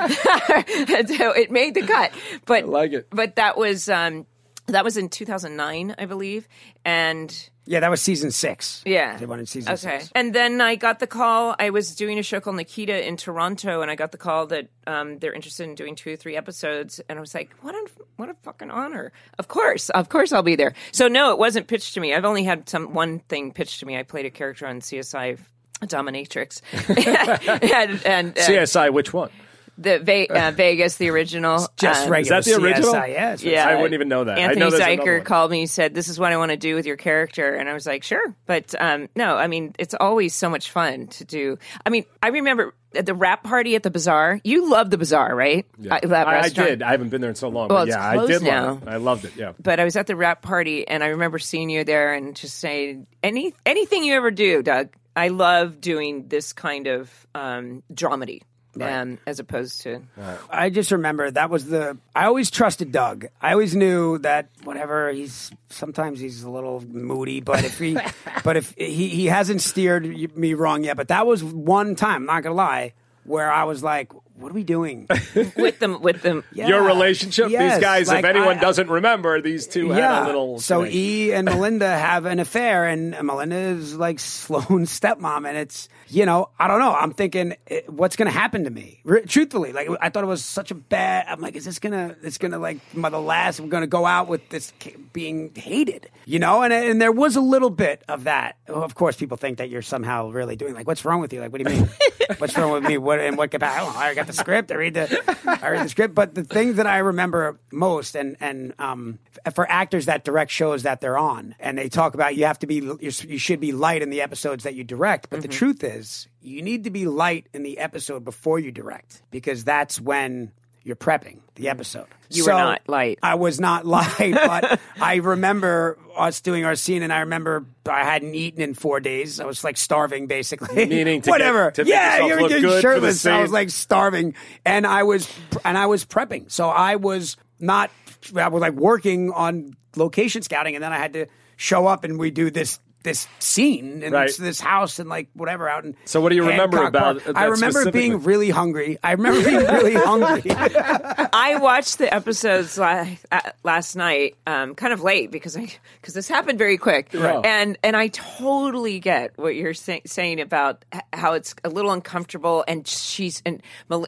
and 0.97 1.09
so 1.17 1.31
it 1.31 1.51
made 1.51 1.73
the 1.73 1.81
cut. 1.81 2.11
But 2.45 2.67
like 2.67 2.93
it. 2.93 3.07
But 3.09 3.35
that 3.37 3.57
was 3.57 3.89
um, 3.89 4.25
That 4.67 4.83
was 4.83 4.97
in 4.97 5.09
2009, 5.09 5.95
I 5.97 6.05
believe, 6.05 6.47
and 6.85 7.49
Yeah, 7.67 7.81
that 7.81 7.91
was 7.91 8.01
season 8.01 8.31
six. 8.31 8.81
yeah, 8.85 9.17
They 9.17 9.25
won 9.25 9.39
in 9.39 9.45
season 9.45 9.73
okay. 9.73 9.99
six. 9.99 10.11
And 10.15 10.33
then 10.33 10.61
I 10.61 10.75
got 10.75 10.99
the 10.99 11.07
call. 11.07 11.53
I 11.59 11.69
was 11.69 11.95
doing 11.95 12.17
a 12.17 12.23
show 12.23 12.39
called 12.39 12.55
Nikita 12.55 13.05
in 13.05 13.17
Toronto, 13.17 13.81
and 13.81 13.91
I 13.91 13.95
got 13.95 14.13
the 14.13 14.17
call 14.17 14.47
that 14.47 14.69
um, 14.87 15.19
they're 15.19 15.33
interested 15.33 15.65
in 15.65 15.75
doing 15.75 15.95
two 15.95 16.13
or 16.13 16.15
three 16.15 16.37
episodes. 16.37 17.01
And 17.09 17.19
I 17.19 17.19
was 17.19 17.35
like, 17.35 17.51
"What 17.61 17.75
a 17.75 17.87
what 18.15 18.29
a 18.29 18.35
fucking 18.43 18.71
honor! 18.71 19.11
Of 19.37 19.49
course, 19.49 19.89
of 19.89 20.07
course, 20.07 20.31
I'll 20.31 20.43
be 20.43 20.55
there." 20.55 20.73
So 20.93 21.09
no, 21.09 21.31
it 21.31 21.37
wasn't 21.37 21.67
pitched 21.67 21.93
to 21.95 21.99
me. 21.99 22.13
I've 22.15 22.25
only 22.25 22.45
had 22.45 22.69
some 22.69 22.93
one 22.93 23.19
thing 23.19 23.51
pitched 23.51 23.81
to 23.81 23.85
me. 23.85 23.97
I 23.97 24.03
played 24.03 24.25
a 24.25 24.31
character 24.31 24.65
on 24.65 24.79
CSI. 24.79 25.37
Dominatrix 25.83 26.61
and, 27.71 28.03
and 28.03 28.35
uh, 28.35 28.41
CSI, 28.41 28.91
which 28.91 29.13
one? 29.13 29.29
The 29.77 29.99
Ve- 29.99 30.27
uh, 30.27 30.51
Vegas, 30.55 30.97
the 30.97 31.09
original. 31.09 31.67
Just 31.77 32.05
um, 32.05 32.11
regular 32.11 32.39
Is 32.39 32.45
that 32.45 32.51
the 32.57 32.61
original? 32.63 32.93
CSI, 32.93 33.09
yeah, 33.09 33.33
it's 33.33 33.43
Yeah, 33.43 33.67
I 33.67 33.75
wouldn't 33.75 33.93
even 33.93 34.09
know 34.09 34.23
that. 34.23 34.37
I 34.37 34.41
Anthony 34.41 34.59
know 34.59 34.69
there's 34.71 34.83
Zuiker 34.83 35.23
called 35.23 35.51
me 35.51 35.61
and 35.61 35.69
said, 35.69 35.93
"This 35.93 36.09
is 36.09 36.19
what 36.19 36.31
I 36.33 36.37
want 36.37 36.51
to 36.51 36.57
do 36.57 36.75
with 36.75 36.85
your 36.85 36.97
character," 36.97 37.55
and 37.55 37.69
I 37.69 37.73
was 37.73 37.85
like, 37.85 38.03
"Sure," 38.03 38.35
but 38.45 38.73
um, 38.79 39.09
no, 39.15 39.35
I 39.35 39.47
mean, 39.47 39.75
it's 39.77 39.95
always 39.99 40.33
so 40.33 40.49
much 40.49 40.71
fun 40.71 41.07
to 41.07 41.25
do. 41.25 41.57
I 41.85 41.89
mean, 41.89 42.05
I 42.21 42.29
remember 42.29 42.73
at 42.95 43.05
the 43.05 43.13
wrap 43.13 43.43
party 43.43 43.75
at 43.75 43.83
the 43.83 43.91
bazaar. 43.91 44.39
You 44.43 44.69
love 44.69 44.89
the 44.89 44.97
bazaar, 44.97 45.35
right? 45.35 45.65
Uh, 45.79 45.99
that 46.03 46.27
I, 46.27 46.39
I 46.41 46.49
did. 46.49 46.81
I 46.81 46.91
haven't 46.91 47.09
been 47.09 47.21
there 47.21 47.29
in 47.29 47.35
so 47.35 47.49
long. 47.49 47.69
Well, 47.69 47.79
but 47.79 47.87
it's 47.89 47.95
yeah, 47.97 48.09
I 48.09 48.15
closed 48.15 48.31
did 48.31 48.41
now. 48.43 48.65
love 48.65 48.83
it. 48.83 48.89
I 48.89 48.97
loved 48.97 49.25
it. 49.25 49.35
Yeah. 49.35 49.53
But 49.61 49.79
I 49.79 49.83
was 49.83 49.95
at 49.95 50.07
the 50.07 50.15
wrap 50.15 50.41
party, 50.41 50.87
and 50.87 51.03
I 51.03 51.07
remember 51.07 51.39
seeing 51.39 51.69
you 51.69 51.83
there 51.83 52.13
and 52.13 52.35
just 52.35 52.57
saying, 52.57 53.07
"Any 53.23 53.53
anything 53.65 54.03
you 54.03 54.15
ever 54.15 54.31
do, 54.31 54.63
Doug." 54.63 54.89
I 55.15 55.29
love 55.29 55.81
doing 55.81 56.27
this 56.27 56.53
kind 56.53 56.85
of 56.85 57.27
um, 57.33 57.81
dramedy, 57.91 58.43
um, 58.81 59.17
as 59.25 59.39
opposed 59.39 59.81
to 59.81 60.01
I 60.49 60.69
just 60.69 60.91
remember 60.91 61.29
that 61.31 61.49
was 61.49 61.65
the. 61.65 61.97
I 62.15 62.25
always 62.25 62.49
trusted 62.51 62.91
Doug. 62.91 63.25
I 63.41 63.51
always 63.53 63.75
knew 63.75 64.17
that 64.19 64.49
whatever 64.63 65.11
he's 65.11 65.51
sometimes 65.69 66.19
he's 66.19 66.43
a 66.43 66.49
little 66.49 66.81
moody, 66.87 67.41
but 67.41 67.63
if 67.63 67.79
he, 67.79 67.97
but 68.43 68.57
if 68.57 68.73
he 68.77 69.07
he 69.09 69.25
hasn't 69.27 69.61
steered 69.61 70.35
me 70.35 70.53
wrong 70.53 70.83
yet. 70.83 70.97
But 70.97 71.07
that 71.09 71.25
was 71.27 71.43
one 71.43 71.95
time. 71.95 72.25
Not 72.25 72.43
gonna 72.43 72.55
lie, 72.55 72.93
where 73.23 73.51
I 73.51 73.63
was 73.65 73.83
like, 73.83 74.11
"What 74.35 74.51
are 74.51 74.55
we 74.55 74.63
doing?" 74.63 75.07
with 75.57 75.79
them 75.79 76.01
with 76.01 76.21
them. 76.21 76.43
Yeah. 76.51 76.67
Your 76.67 76.83
relationship, 76.83 77.49
Yes, 77.49 77.75
these 77.75 77.81
guys, 77.81 78.07
like, 78.07 78.19
if 78.19 78.25
anyone 78.25 78.57
I- 78.57 78.61
doesn't 78.61 78.89
remember, 78.89 79.41
these 79.41 79.67
two 79.67 79.89
had 79.91 80.23
a 80.23 80.25
little. 80.25 80.59
So 80.59 80.83
thing. 80.83 80.91
E 80.93 81.31
and 81.33 81.45
Melinda 81.45 81.89
have 81.89 82.25
an 82.25 82.39
affair, 82.39 82.85
and 82.85 83.11
Melinda 83.23 83.55
is 83.55 83.95
like 83.95 84.19
Sloane's 84.19 84.97
stepmom, 84.97 85.47
and 85.47 85.57
it's 85.57 85.89
you 86.09 86.25
know 86.25 86.49
I 86.59 86.67
don't 86.67 86.79
know. 86.79 86.93
I'm 86.93 87.13
thinking 87.13 87.55
eh, 87.67 87.81
what's 87.87 88.15
going 88.15 88.27
to 88.27 88.37
happen 88.37 88.63
to 88.63 88.69
me. 88.69 89.01
R- 89.07 89.21
truthfully, 89.21 89.73
like 89.73 89.89
I 90.01 90.09
thought 90.09 90.23
it 90.23 90.27
was 90.27 90.43
such 90.43 90.71
a 90.71 90.75
bad. 90.75 91.25
I'm 91.27 91.41
like, 91.41 91.55
is 91.55 91.65
this 91.65 91.79
gonna? 91.79 92.15
It's 92.23 92.37
gonna 92.37 92.59
like 92.59 92.79
my 92.95 93.09
the 93.09 93.19
last. 93.19 93.59
I'm 93.59 93.69
gonna 93.69 93.87
go 93.87 94.05
out 94.05 94.27
with 94.27 94.49
this 94.49 94.73
being 95.13 95.51
hated, 95.55 96.09
you 96.25 96.39
know. 96.39 96.63
And 96.63 96.73
and 96.73 97.01
there 97.01 97.11
was 97.11 97.35
a 97.35 97.41
little 97.41 97.69
bit 97.69 98.03
of 98.07 98.25
that. 98.25 98.57
Of 98.67 98.95
course, 98.95 99.15
people 99.15 99.37
think 99.37 99.57
that 99.59 99.69
you're 99.69 99.81
somehow 99.81 100.29
really 100.29 100.55
doing 100.55 100.73
like, 100.73 100.87
what's 100.87 101.05
wrong 101.05 101.21
with 101.21 101.33
you? 101.33 101.39
Like, 101.41 101.51
what 101.51 101.63
do 101.63 101.71
you 101.71 101.79
mean? 101.79 101.89
what's 102.37 102.57
wrong 102.57 102.71
with 102.71 102.83
me? 102.83 102.97
What 102.97 103.19
and 103.19 103.37
what? 103.37 103.53
I 103.53 103.79
don't 103.79 103.93
know. 103.93 103.99
I 103.99 104.13
got 104.13 104.27
the 104.27 104.33
script. 104.33 104.71
I 104.71 104.75
read 104.75 104.93
the 104.93 105.37
I 105.45 105.69
read 105.69 105.85
the 105.85 105.89
script. 105.89 106.13
But 106.13 106.35
the 106.35 106.43
thing 106.43 106.73
that 106.75 106.87
I 106.87 106.99
remember 106.99 107.59
most, 107.71 108.15
and 108.15 108.37
and 108.39 108.73
um, 108.79 109.19
f- 109.45 109.55
for 109.55 109.69
actors 109.69 110.05
that 110.05 110.23
direct 110.23 110.51
shows 110.51 110.83
that 110.83 111.01
they're 111.01 111.17
on, 111.17 111.55
and 111.59 111.77
they 111.77 111.89
talk 111.89 112.13
about 112.13 112.35
you 112.35 112.45
have 112.45 112.59
to 112.59 112.67
be 112.67 112.75
you 112.99 113.11
should 113.11 113.59
be 113.59 113.71
light 113.71 114.01
in 114.01 114.09
the 114.09 114.21
episodes 114.21 114.63
that 114.63 114.75
you 114.75 114.83
direct. 114.83 115.29
But 115.29 115.41
the 115.41 115.47
truth 115.47 115.83
is, 115.83 115.96
you 116.41 116.61
need 116.61 116.85
to 116.85 116.89
be 116.89 117.05
light 117.05 117.47
in 117.53 117.63
the 117.63 117.77
episode 117.79 118.23
before 118.23 118.59
you 118.59 118.71
direct 118.71 119.21
because 119.31 119.63
that's 119.63 119.99
when 119.99 120.51
you're 120.87 120.95
prepping 120.95 121.41
the 121.55 121.67
episode. 121.67 122.07
You 122.29 122.45
were 122.45 122.51
not 122.51 122.87
light. 122.87 123.19
I 123.21 123.35
was 123.35 123.59
not 123.59 123.85
light, 123.97 124.33
but 124.33 124.79
I 125.01 125.15
remember 125.15 125.97
us 126.15 126.39
doing 126.39 126.63
our 126.63 126.75
scene, 126.75 127.03
and 127.03 127.11
I 127.11 127.19
remember 127.19 127.65
I 127.85 128.05
hadn't 128.05 128.33
eaten 128.35 128.61
in 128.61 128.73
four 128.73 129.01
days. 129.01 129.41
I 129.41 129.45
was 129.45 129.63
like 129.65 129.75
starving, 129.75 130.27
basically. 130.27 130.85
Meaning 130.87 131.21
to 131.23 131.29
whatever. 131.29 131.71
get- 131.71 131.87
yeah, 131.87 132.25
you're, 132.25 132.47
good 132.47 132.81
shirtless. 132.81 133.25
I 133.25 133.41
was 133.41 133.51
like 133.51 133.69
starving, 133.69 134.35
and 134.65 134.87
I 134.87 135.03
was 135.03 135.29
and 135.65 135.77
I 135.77 135.87
was 135.87 136.05
prepping. 136.05 136.49
So 136.49 136.69
I 136.69 136.95
was 136.95 137.35
not. 137.59 137.91
I 138.35 138.47
was 138.47 138.61
like 138.61 138.73
working 138.73 139.31
on 139.31 139.75
location 139.97 140.41
scouting, 140.41 140.75
and 140.75 140.83
then 140.83 140.93
I 140.93 140.97
had 140.97 141.13
to 141.13 141.27
show 141.57 141.85
up, 141.85 142.05
and 142.05 142.17
we 142.17 142.31
do 142.31 142.49
this. 142.49 142.79
This 143.07 143.25
scene 143.39 144.03
and 144.03 144.11
Right. 144.11 144.29
this 144.37 144.59
house 144.59 144.99
and 144.99 145.07
like 145.09 145.29
whatever 145.33 145.69
out 145.69 145.85
in 145.85 145.95
So 146.03 146.19
what 146.19 146.27
do 146.29 146.35
you 146.35 146.45
remember 146.45 146.83
about 146.83 147.23
Park. 147.23 147.37
I 147.37 147.45
remember 147.45 147.89
being 147.89 148.21
really 148.23 148.49
hungry. 148.49 148.97
I 149.01 149.13
remember 149.13 149.41
being 149.41 149.59
really 149.65 149.93
hungry. 150.11 150.51
I 150.51 151.57
watched 151.61 151.99
the 151.99 152.13
episodes 152.13 152.77
la- 152.77 153.05
uh, 153.31 153.39
last 153.63 153.95
night, 153.95 154.35
um, 154.45 154.75
kind 154.75 154.91
of 154.91 155.01
late 155.03 155.31
because 155.31 155.55
I 155.55 155.71
because 156.01 156.13
this 156.13 156.27
happened 156.27 156.57
very 156.59 156.77
quick, 156.77 157.11
Right. 157.13 157.45
and 157.45 157.77
and 157.81 157.95
I 157.95 158.07
totally 158.09 158.99
get 158.99 159.37
what 159.37 159.55
you're 159.55 159.73
say- 159.73 160.01
saying 160.05 160.41
about 160.41 160.83
how 161.13 161.31
it's 161.33 161.55
a 161.63 161.69
little 161.69 161.91
uncomfortable, 161.91 162.63
and 162.67 162.85
she's 162.87 163.41
and. 163.45 163.61
Mel- 163.89 164.05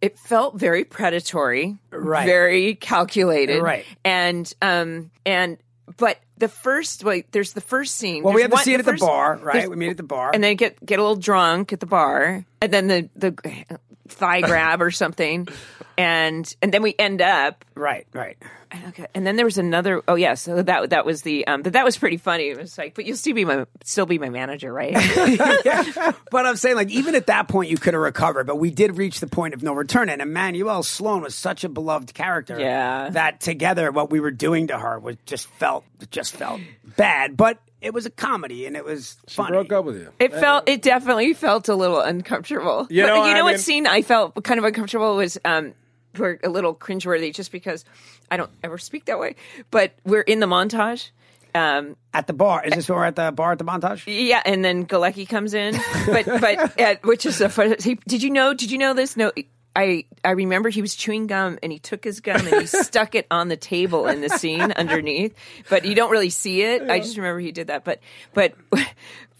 it 0.00 0.18
felt 0.18 0.56
very 0.58 0.84
predatory, 0.84 1.78
Right. 1.90 2.26
Very 2.26 2.74
calculated, 2.74 3.62
Right. 3.62 3.86
And 4.04 4.52
um 4.60 5.10
and 5.24 5.56
but 5.96 6.18
the 6.38 6.48
first 6.48 7.04
wait, 7.04 7.30
there's 7.32 7.52
the 7.52 7.60
first 7.60 7.96
scene. 7.96 8.22
Well, 8.22 8.34
we 8.34 8.42
There's 8.42 8.44
have 8.44 8.50
the 8.50 8.54
one- 8.56 8.64
scene 8.64 8.80
at 8.80 8.86
the 8.86 8.92
bar, 8.94 9.36
right? 9.42 9.68
We 9.70 9.76
meet 9.76 9.90
at 9.90 9.96
the 9.96 10.02
bar. 10.02 10.30
and 10.34 10.42
then 10.42 10.56
get 10.56 10.84
get 10.84 10.98
a 10.98 11.02
little 11.02 11.16
drunk 11.16 11.72
at 11.72 11.80
the 11.80 11.86
bar, 11.86 12.44
and 12.60 12.72
then 12.72 12.88
the 12.88 13.08
the 13.16 13.76
thigh 14.08 14.40
grab 14.42 14.82
or 14.82 14.90
something, 14.90 15.46
and 15.98 16.54
and 16.62 16.72
then 16.72 16.82
we 16.82 16.94
end 16.98 17.22
up 17.22 17.64
right, 17.74 18.06
right. 18.12 18.36
okay. 18.88 19.06
And 19.14 19.26
then 19.26 19.36
there 19.36 19.44
was 19.44 19.58
another. 19.58 20.02
Oh 20.08 20.14
yeah, 20.14 20.34
so 20.34 20.62
that 20.62 20.90
that 20.90 21.06
was 21.06 21.22
the 21.22 21.46
um, 21.46 21.62
but 21.62 21.74
that 21.74 21.84
was 21.84 21.96
pretty 21.96 22.16
funny. 22.16 22.48
It 22.48 22.58
was 22.58 22.76
like, 22.76 22.94
but 22.94 23.04
you'll 23.04 23.16
still 23.16 23.34
be 23.34 23.44
my 23.44 23.66
still 23.84 24.06
be 24.06 24.18
my 24.18 24.28
manager, 24.30 24.72
right? 24.72 24.92
yeah. 25.64 26.12
But 26.30 26.46
I'm 26.46 26.56
saying, 26.56 26.76
like, 26.76 26.90
even 26.90 27.14
at 27.14 27.26
that 27.26 27.48
point, 27.48 27.70
you 27.70 27.76
could 27.76 27.94
have 27.94 28.02
recovered. 28.02 28.46
But 28.46 28.56
we 28.56 28.70
did 28.70 28.96
reach 28.98 29.20
the 29.20 29.26
point 29.28 29.54
of 29.54 29.62
no 29.62 29.72
return. 29.72 30.08
And 30.08 30.20
Emmanuelle 30.20 30.84
Sloan 30.84 31.22
was 31.22 31.34
such 31.34 31.64
a 31.64 31.68
beloved 31.68 32.14
character. 32.14 32.58
Yeah. 32.58 33.10
That 33.10 33.40
together, 33.40 33.90
what 33.92 34.10
we 34.10 34.20
were 34.20 34.30
doing 34.30 34.68
to 34.68 34.78
her 34.78 34.98
was 34.98 35.16
just 35.26 35.46
felt, 35.46 35.84
just 36.10 36.34
felt 36.36 36.60
bad. 36.96 37.36
But 37.36 37.58
it 37.80 37.92
was 37.92 38.06
a 38.06 38.10
comedy, 38.10 38.64
and 38.66 38.76
it 38.76 38.84
was 38.84 39.16
She 39.28 39.36
funny. 39.36 39.50
broke 39.50 39.70
up 39.72 39.84
with 39.84 39.96
you. 39.98 40.10
It 40.18 40.32
felt 40.32 40.68
it 40.68 40.80
definitely 40.82 41.34
felt 41.34 41.68
a 41.68 41.74
little 41.74 42.00
uncomfortable. 42.00 42.86
You 42.90 43.02
But 43.02 43.08
know, 43.08 43.26
you 43.26 43.34
know 43.34 43.40
I 43.40 43.42
what 43.42 43.50
mean- 43.52 43.58
scene 43.58 43.86
I 43.86 44.00
felt 44.02 44.42
kind 44.42 44.58
of 44.58 44.64
uncomfortable 44.64 45.16
was 45.16 45.38
um 45.44 45.74
we're 46.18 46.38
a 46.42 46.48
little 46.48 46.74
cringeworthy 46.74 47.34
just 47.34 47.52
because 47.52 47.84
I 48.30 48.36
don't 48.36 48.50
ever 48.62 48.78
speak 48.78 49.06
that 49.06 49.18
way, 49.18 49.36
but 49.70 49.92
we're 50.04 50.22
in 50.22 50.40
the 50.40 50.46
montage. 50.46 51.10
Um, 51.54 51.96
At 52.12 52.26
the 52.26 52.32
bar. 52.32 52.64
Is 52.64 52.74
this 52.74 52.88
where 52.88 52.98
we're 52.98 53.04
at 53.04 53.14
the 53.14 53.30
bar 53.30 53.52
at 53.52 53.58
the 53.58 53.64
montage? 53.64 54.02
Yeah, 54.06 54.42
and 54.44 54.64
then 54.64 54.86
Galecki 54.86 55.28
comes 55.28 55.54
in, 55.54 55.76
but 56.06 56.26
but 56.40 56.80
uh, 56.80 56.96
which 57.04 57.26
is 57.26 57.40
a 57.40 57.48
fun. 57.48 57.76
He, 57.80 57.94
did 58.08 58.24
you 58.24 58.30
know? 58.30 58.54
Did 58.54 58.72
you 58.72 58.78
know 58.78 58.92
this? 58.92 59.16
No, 59.16 59.30
I 59.76 60.04
I 60.24 60.30
remember 60.32 60.68
he 60.68 60.80
was 60.82 60.94
chewing 60.96 61.26
gum 61.26 61.58
and 61.62 61.70
he 61.70 61.78
took 61.78 62.02
his 62.02 62.20
gum 62.20 62.46
and 62.46 62.60
he 62.60 62.66
stuck 62.82 63.14
it 63.14 63.26
on 63.30 63.48
the 63.48 63.56
table 63.56 64.06
in 64.08 64.20
the 64.20 64.30
scene 64.30 64.72
underneath, 64.72 65.34
but 65.70 65.84
you 65.84 65.94
don't 65.94 66.10
really 66.10 66.30
see 66.30 66.62
it. 66.62 66.90
I 66.90 66.98
just 66.98 67.16
remember 67.16 67.40
he 67.40 67.52
did 67.52 67.68
that. 67.68 67.84
But 67.84 68.00
but 68.32 68.54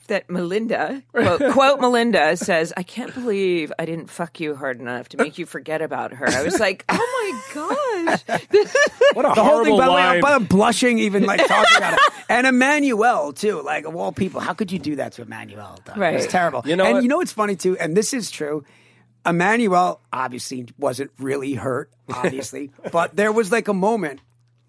that 0.08 0.28
Melinda 0.30 1.02
quote, 1.12 1.52
quote 1.52 1.80
Melinda 1.80 2.36
says, 2.36 2.72
"I 2.76 2.82
can't 2.82 3.14
believe 3.14 3.72
I 3.78 3.84
didn't 3.84 4.10
fuck 4.10 4.40
you 4.40 4.54
hard 4.54 4.80
enough 4.80 5.08
to 5.10 5.16
make 5.16 5.38
you 5.38 5.46
forget 5.46 5.82
about 5.82 6.12
her." 6.14 6.28
I 6.28 6.42
was 6.42 6.58
like, 6.58 6.84
"Oh 6.88 6.96
my 6.96 7.54
gosh." 7.54 8.40
What 9.14 9.24
a 9.26 9.28
The 9.28 9.34
whole 9.34 9.44
horrible 9.44 9.64
thing, 9.64 9.78
by 9.78 9.86
the 9.86 9.92
way. 9.92 10.00
I'm, 10.00 10.24
I'm 10.24 10.44
blushing 10.44 10.98
even 10.98 11.22
like 11.22 11.38
talking 11.46 11.76
about 11.76 11.92
it. 11.92 12.00
And 12.28 12.48
Emmanuelle 12.48 13.36
too, 13.38 13.62
like 13.62 13.84
of 13.84 13.94
all 13.94 14.10
people, 14.10 14.40
how 14.40 14.54
could 14.54 14.72
you 14.72 14.80
do 14.80 14.96
that 14.96 15.12
to 15.12 15.24
Emmanuelle? 15.24 15.84
Doug? 15.84 15.96
Right. 15.96 16.14
It's 16.14 16.26
terrible. 16.26 16.62
You 16.64 16.74
know 16.74 16.84
and 16.84 16.94
what? 16.94 17.02
you 17.04 17.08
know 17.08 17.18
what's 17.18 17.32
funny 17.32 17.54
too, 17.54 17.78
and 17.78 17.96
this 17.96 18.12
is 18.12 18.30
true. 18.30 18.64
Emmanuelle 19.24 20.00
obviously 20.12 20.66
wasn't 20.78 21.10
really 21.18 21.54
hurt, 21.54 21.90
obviously, 22.12 22.72
but 22.92 23.14
there 23.16 23.32
was 23.32 23.52
like 23.52 23.68
a 23.68 23.74
moment 23.74 24.20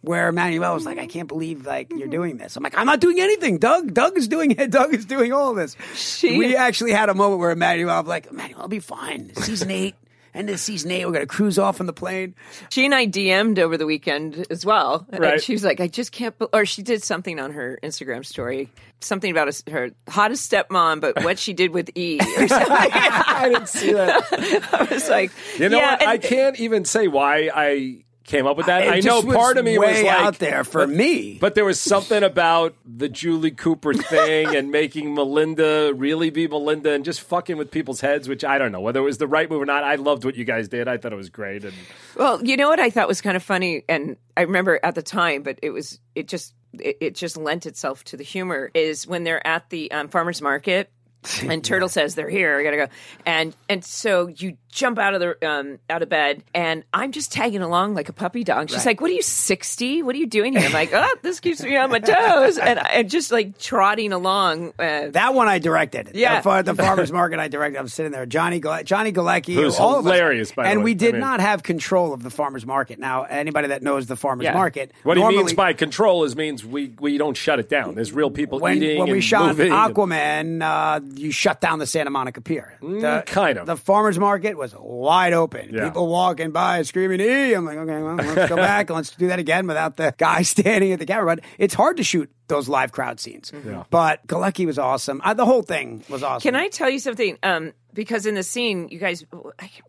where 0.06 0.32
Emmanuelle 0.32 0.74
was 0.74 0.86
like, 0.86 0.98
"I 0.98 1.08
can't 1.08 1.28
believe 1.28 1.66
like 1.66 1.90
you're 1.92 2.02
mm-hmm. 2.02 2.10
doing 2.12 2.38
this." 2.38 2.56
I'm 2.56 2.64
like, 2.64 2.78
"I'm 2.78 2.86
not 2.86 3.00
doing 3.00 3.20
anything. 3.20 3.58
Doug, 3.58 3.94
Doug 3.94 4.18
is 4.18 4.28
doing 4.28 4.52
it. 4.52 4.72
Doug 4.72 4.94
is 4.94 5.06
doing 5.06 5.34
all 5.34 5.54
this." 5.54 5.76
She- 5.96 6.38
we 6.38 6.56
actually 6.56 6.92
had 6.92 7.10
a 7.10 7.14
moment 7.14 7.40
where 7.40 7.56
Emmanuelle, 7.56 8.00
I'm 8.00 8.06
like, 8.06 8.30
"Emmanuelle, 8.30 8.60
I'll 8.60 8.68
be 8.68 8.80
fine. 8.80 9.34
Season 9.36 9.72
eight. 9.72 9.96
End 10.36 10.50
of 10.50 10.60
season 10.60 10.92
eight, 10.92 11.06
we're 11.06 11.14
gonna 11.14 11.26
cruise 11.26 11.58
off 11.58 11.80
on 11.80 11.86
the 11.86 11.94
plane. 11.94 12.36
She 12.70 12.84
and 12.84 12.94
I 12.94 13.08
DM'd 13.08 13.58
over 13.58 13.78
the 13.78 13.86
weekend 13.86 14.46
as 14.50 14.66
well. 14.66 15.08
Right. 15.10 15.34
And 15.36 15.42
she 15.42 15.54
was 15.54 15.64
like, 15.64 15.80
I 15.80 15.88
just 15.88 16.12
can't, 16.12 16.38
be-, 16.38 16.48
or 16.52 16.66
she 16.66 16.84
did 16.84 17.04
something 17.04 17.40
on 17.40 17.54
her 17.54 17.80
Instagram 17.82 18.26
story, 18.26 18.70
something 19.00 19.32
about 19.32 19.48
a, 19.48 19.72
her 19.72 19.92
hottest 20.10 20.52
stepmom, 20.52 21.00
but 21.00 21.24
what 21.24 21.40
she 21.40 21.54
did 21.54 21.72
with 21.72 21.90
E 21.96 22.20
or 22.20 22.26
something. 22.50 22.70
I 22.70 23.48
didn't 23.50 23.70
see 23.70 23.94
that. 23.94 24.74
I 24.74 24.94
was 24.94 25.10
like, 25.10 25.32
You 25.58 25.70
know 25.70 25.78
yeah, 25.78 25.92
what? 25.92 26.02
and- 26.02 26.12
I 26.12 26.18
can't 26.18 26.60
even 26.60 26.84
say 26.84 27.08
why 27.08 27.50
I 27.56 28.04
came 28.26 28.48
up 28.48 28.58
with 28.58 28.66
that. 28.66 28.84
It 28.84 28.90
I 28.90 29.00
know 29.00 29.22
part 29.22 29.58
of 29.58 29.66
me 29.66 29.78
way 29.78 29.94
was 29.94 30.04
like 30.04 30.20
out 30.20 30.40
there 30.40 30.64
for 30.64 30.86
but- 30.88 30.90
me. 30.90 31.38
But 31.40 31.56
there 31.56 31.66
was 31.66 31.80
something 31.80 32.24
about 32.24 32.76
the 32.86 33.08
Julie 33.08 33.52
Cooper 33.52 33.94
thing 33.94 34.56
and 34.56 34.72
making 34.72 35.14
Melinda 35.14 35.94
really 35.96 36.30
be 36.30 36.48
Melinda 36.48 36.92
and 36.92 37.06
just 37.06 37.22
fucking 37.22 37.58
with 37.58 37.72
people's 37.72 38.02
heads, 38.02 38.28
which 38.28 38.44
I 38.44 38.58
don't 38.58 38.72
know 38.72 38.82
whether 38.82 39.00
it 39.00 39.04
was 39.04 39.18
the 39.18 39.28
right 39.28 39.50
move 39.50 39.62
or 39.62 39.66
not. 39.66 39.84
I 39.84 39.96
loved 39.96 40.26
what 40.26 40.36
you 40.36 40.44
guys 40.44 40.68
did. 40.68 40.88
I 40.88 40.98
thought 40.98 41.14
it 41.14 41.18
was 41.18 41.30
great. 41.30 41.64
And 41.64 41.74
Well, 42.16 42.44
you 42.44 42.58
know 42.58 42.68
what 42.70 42.80
I 42.80 42.90
thought 42.90 43.08
was 43.08 43.22
kind 43.22 43.38
of 43.38 43.44
funny, 43.44 43.84
and 43.88 44.18
I 44.36 44.42
remember 44.42 44.80
at 44.84 44.96
the 44.96 45.04
time, 45.04 45.44
but 45.44 45.60
it 45.62 45.70
was 45.70 46.00
it 46.16 46.28
just 46.28 46.54
it, 46.80 46.98
it 47.00 47.16
just 47.16 47.38
lent 47.38 47.66
itself 47.66 48.04
to 48.06 48.18
the 48.18 48.24
humor. 48.24 48.72
Is 48.74 49.08
when 49.08 49.24
they're 49.24 49.46
at 49.46 49.70
the 49.70 49.92
um, 49.92 50.10
farmers 50.10 50.42
market. 50.42 50.92
And 51.50 51.64
Turtle 51.64 51.90
says 51.90 52.16
they're 52.16 52.30
here. 52.30 52.58
I 52.60 52.64
gotta 52.64 52.78
go, 52.78 52.88
and 53.26 53.56
and 53.70 53.84
so 53.84 54.28
you 54.28 54.58
jump 54.70 55.00
out 55.00 55.14
of 55.14 55.22
the 55.22 55.48
um, 55.50 55.80
out 55.90 56.02
of 56.02 56.10
bed, 56.10 56.44
and 56.54 56.84
I'm 56.94 57.12
just 57.14 57.32
tagging 57.32 57.62
along 57.62 57.94
like 57.96 58.10
a 58.10 58.14
puppy 58.14 58.44
dog. 58.44 58.70
She's 58.70 58.86
like, 58.86 59.00
"What 59.02 59.10
are 59.12 59.14
you 59.14 59.22
sixty? 59.22 60.02
What 60.04 60.16
are 60.16 60.18
you 60.18 60.28
doing 60.28 60.54
here?" 60.56 60.66
I'm 60.68 60.74
like, 60.74 60.92
"Oh, 60.94 61.16
this 61.22 61.40
keeps 61.40 61.62
me 61.64 61.76
on 61.78 61.90
my 61.92 62.00
toes," 62.14 62.58
and 62.58 62.80
and 62.80 63.10
just 63.10 63.32
like 63.32 63.58
trotting 63.58 64.12
along. 64.14 64.74
Uh, 64.80 65.08
That 65.12 65.34
one 65.34 65.48
I 65.48 65.60
directed. 65.60 66.12
Yeah. 66.14 66.42
the, 66.42 66.62
the 66.62 66.76
farmers 66.76 67.12
market 67.12 67.40
I 67.40 67.48
directed. 67.48 67.78
I 67.80 67.82
was 67.82 67.94
sitting 67.94 68.12
there, 68.12 68.26
Johnny 68.26 68.60
Gale- 68.60 68.84
Johnny 68.84 69.12
Galecki, 69.14 69.54
Who's 69.56 69.80
all 69.80 70.00
of 70.00 70.06
us. 70.08 70.12
hilarious, 70.14 70.52
by 70.52 70.64
the 70.64 70.70
and 70.70 70.80
way. 70.80 70.84
we 70.86 70.94
did 70.94 71.10
I 71.10 71.12
mean- 71.14 71.22
not 71.22 71.40
have 71.42 71.64
control 71.64 72.14
of 72.14 72.24
the 72.24 72.30
farmers 72.30 72.66
market. 72.66 73.00
Now, 73.00 73.24
anybody 73.24 73.70
that 73.70 73.82
knows 73.84 74.08
the 74.08 74.16
farmers 74.16 74.46
Yeah. 74.46 74.54
market, 74.54 74.92
what 75.04 75.18
he 75.18 75.24
means 75.26 75.54
by 75.54 75.74
control 75.74 76.24
is 76.26 76.36
means 76.36 76.66
we 76.66 76.94
we 77.00 77.18
don't 77.18 77.38
shut 77.38 77.60
it 77.60 77.70
down. 77.70 77.96
There's 77.96 78.12
real 78.12 78.30
people 78.30 78.60
when, 78.60 78.78
eating 78.78 79.00
when 79.00 79.08
we 79.08 79.14
and 79.16 79.24
shot 79.24 79.48
moving. 79.48 79.72
Aquaman, 79.72 80.62
uh, 80.62 81.00
you 81.18 81.32
shut 81.32 81.62
down 81.62 81.80
the 81.80 81.88
Santa 81.88 82.10
Monica 82.10 82.42
Pier. 82.42 82.78
Mm, 82.82 83.02
the, 83.02 83.24
kind 83.26 83.58
of. 83.58 83.66
The 83.66 83.78
farmers 83.78 84.20
market 84.20 84.58
was 84.58 84.76
wide 84.78 85.34
open. 85.34 85.74
Yeah. 85.74 85.86
People 85.86 86.08
walking 86.08 86.52
by 86.52 86.82
screaming, 86.84 87.22
"E!" 87.22 87.54
I'm 87.54 87.66
like, 87.66 87.78
okay, 87.78 88.02
well, 88.02 88.16
let's 88.16 88.50
go 88.50 88.56
back 88.56 88.90
and 88.90 88.96
let's 88.98 89.12
do 89.12 89.28
that 89.28 89.40
again 89.40 89.68
without 89.68 89.98
the 89.98 90.14
guy 90.18 90.42
standing 90.44 90.92
at 90.92 91.00
the 91.00 91.06
camera. 91.06 91.36
But 91.36 91.46
it's 91.58 91.74
hard 91.74 91.98
to 91.98 92.04
shoot 92.04 92.30
those 92.48 92.70
live 92.70 92.92
crowd 92.92 93.20
scenes. 93.20 93.52
But 93.90 94.26
Galecki 94.28 94.66
was 94.66 94.78
awesome. 94.78 95.22
Uh, 95.24 95.34
the 95.34 95.46
whole 95.46 95.64
thing 95.64 96.04
was 96.10 96.24
awesome. 96.24 96.42
Can 96.48 96.56
I 96.56 96.68
tell 96.70 96.90
you 96.90 97.00
something? 97.00 97.38
Um, 97.44 97.74
because 97.94 98.26
in 98.26 98.36
the 98.36 98.44
scene, 98.44 98.90
you 98.90 99.00
guys, 99.00 99.26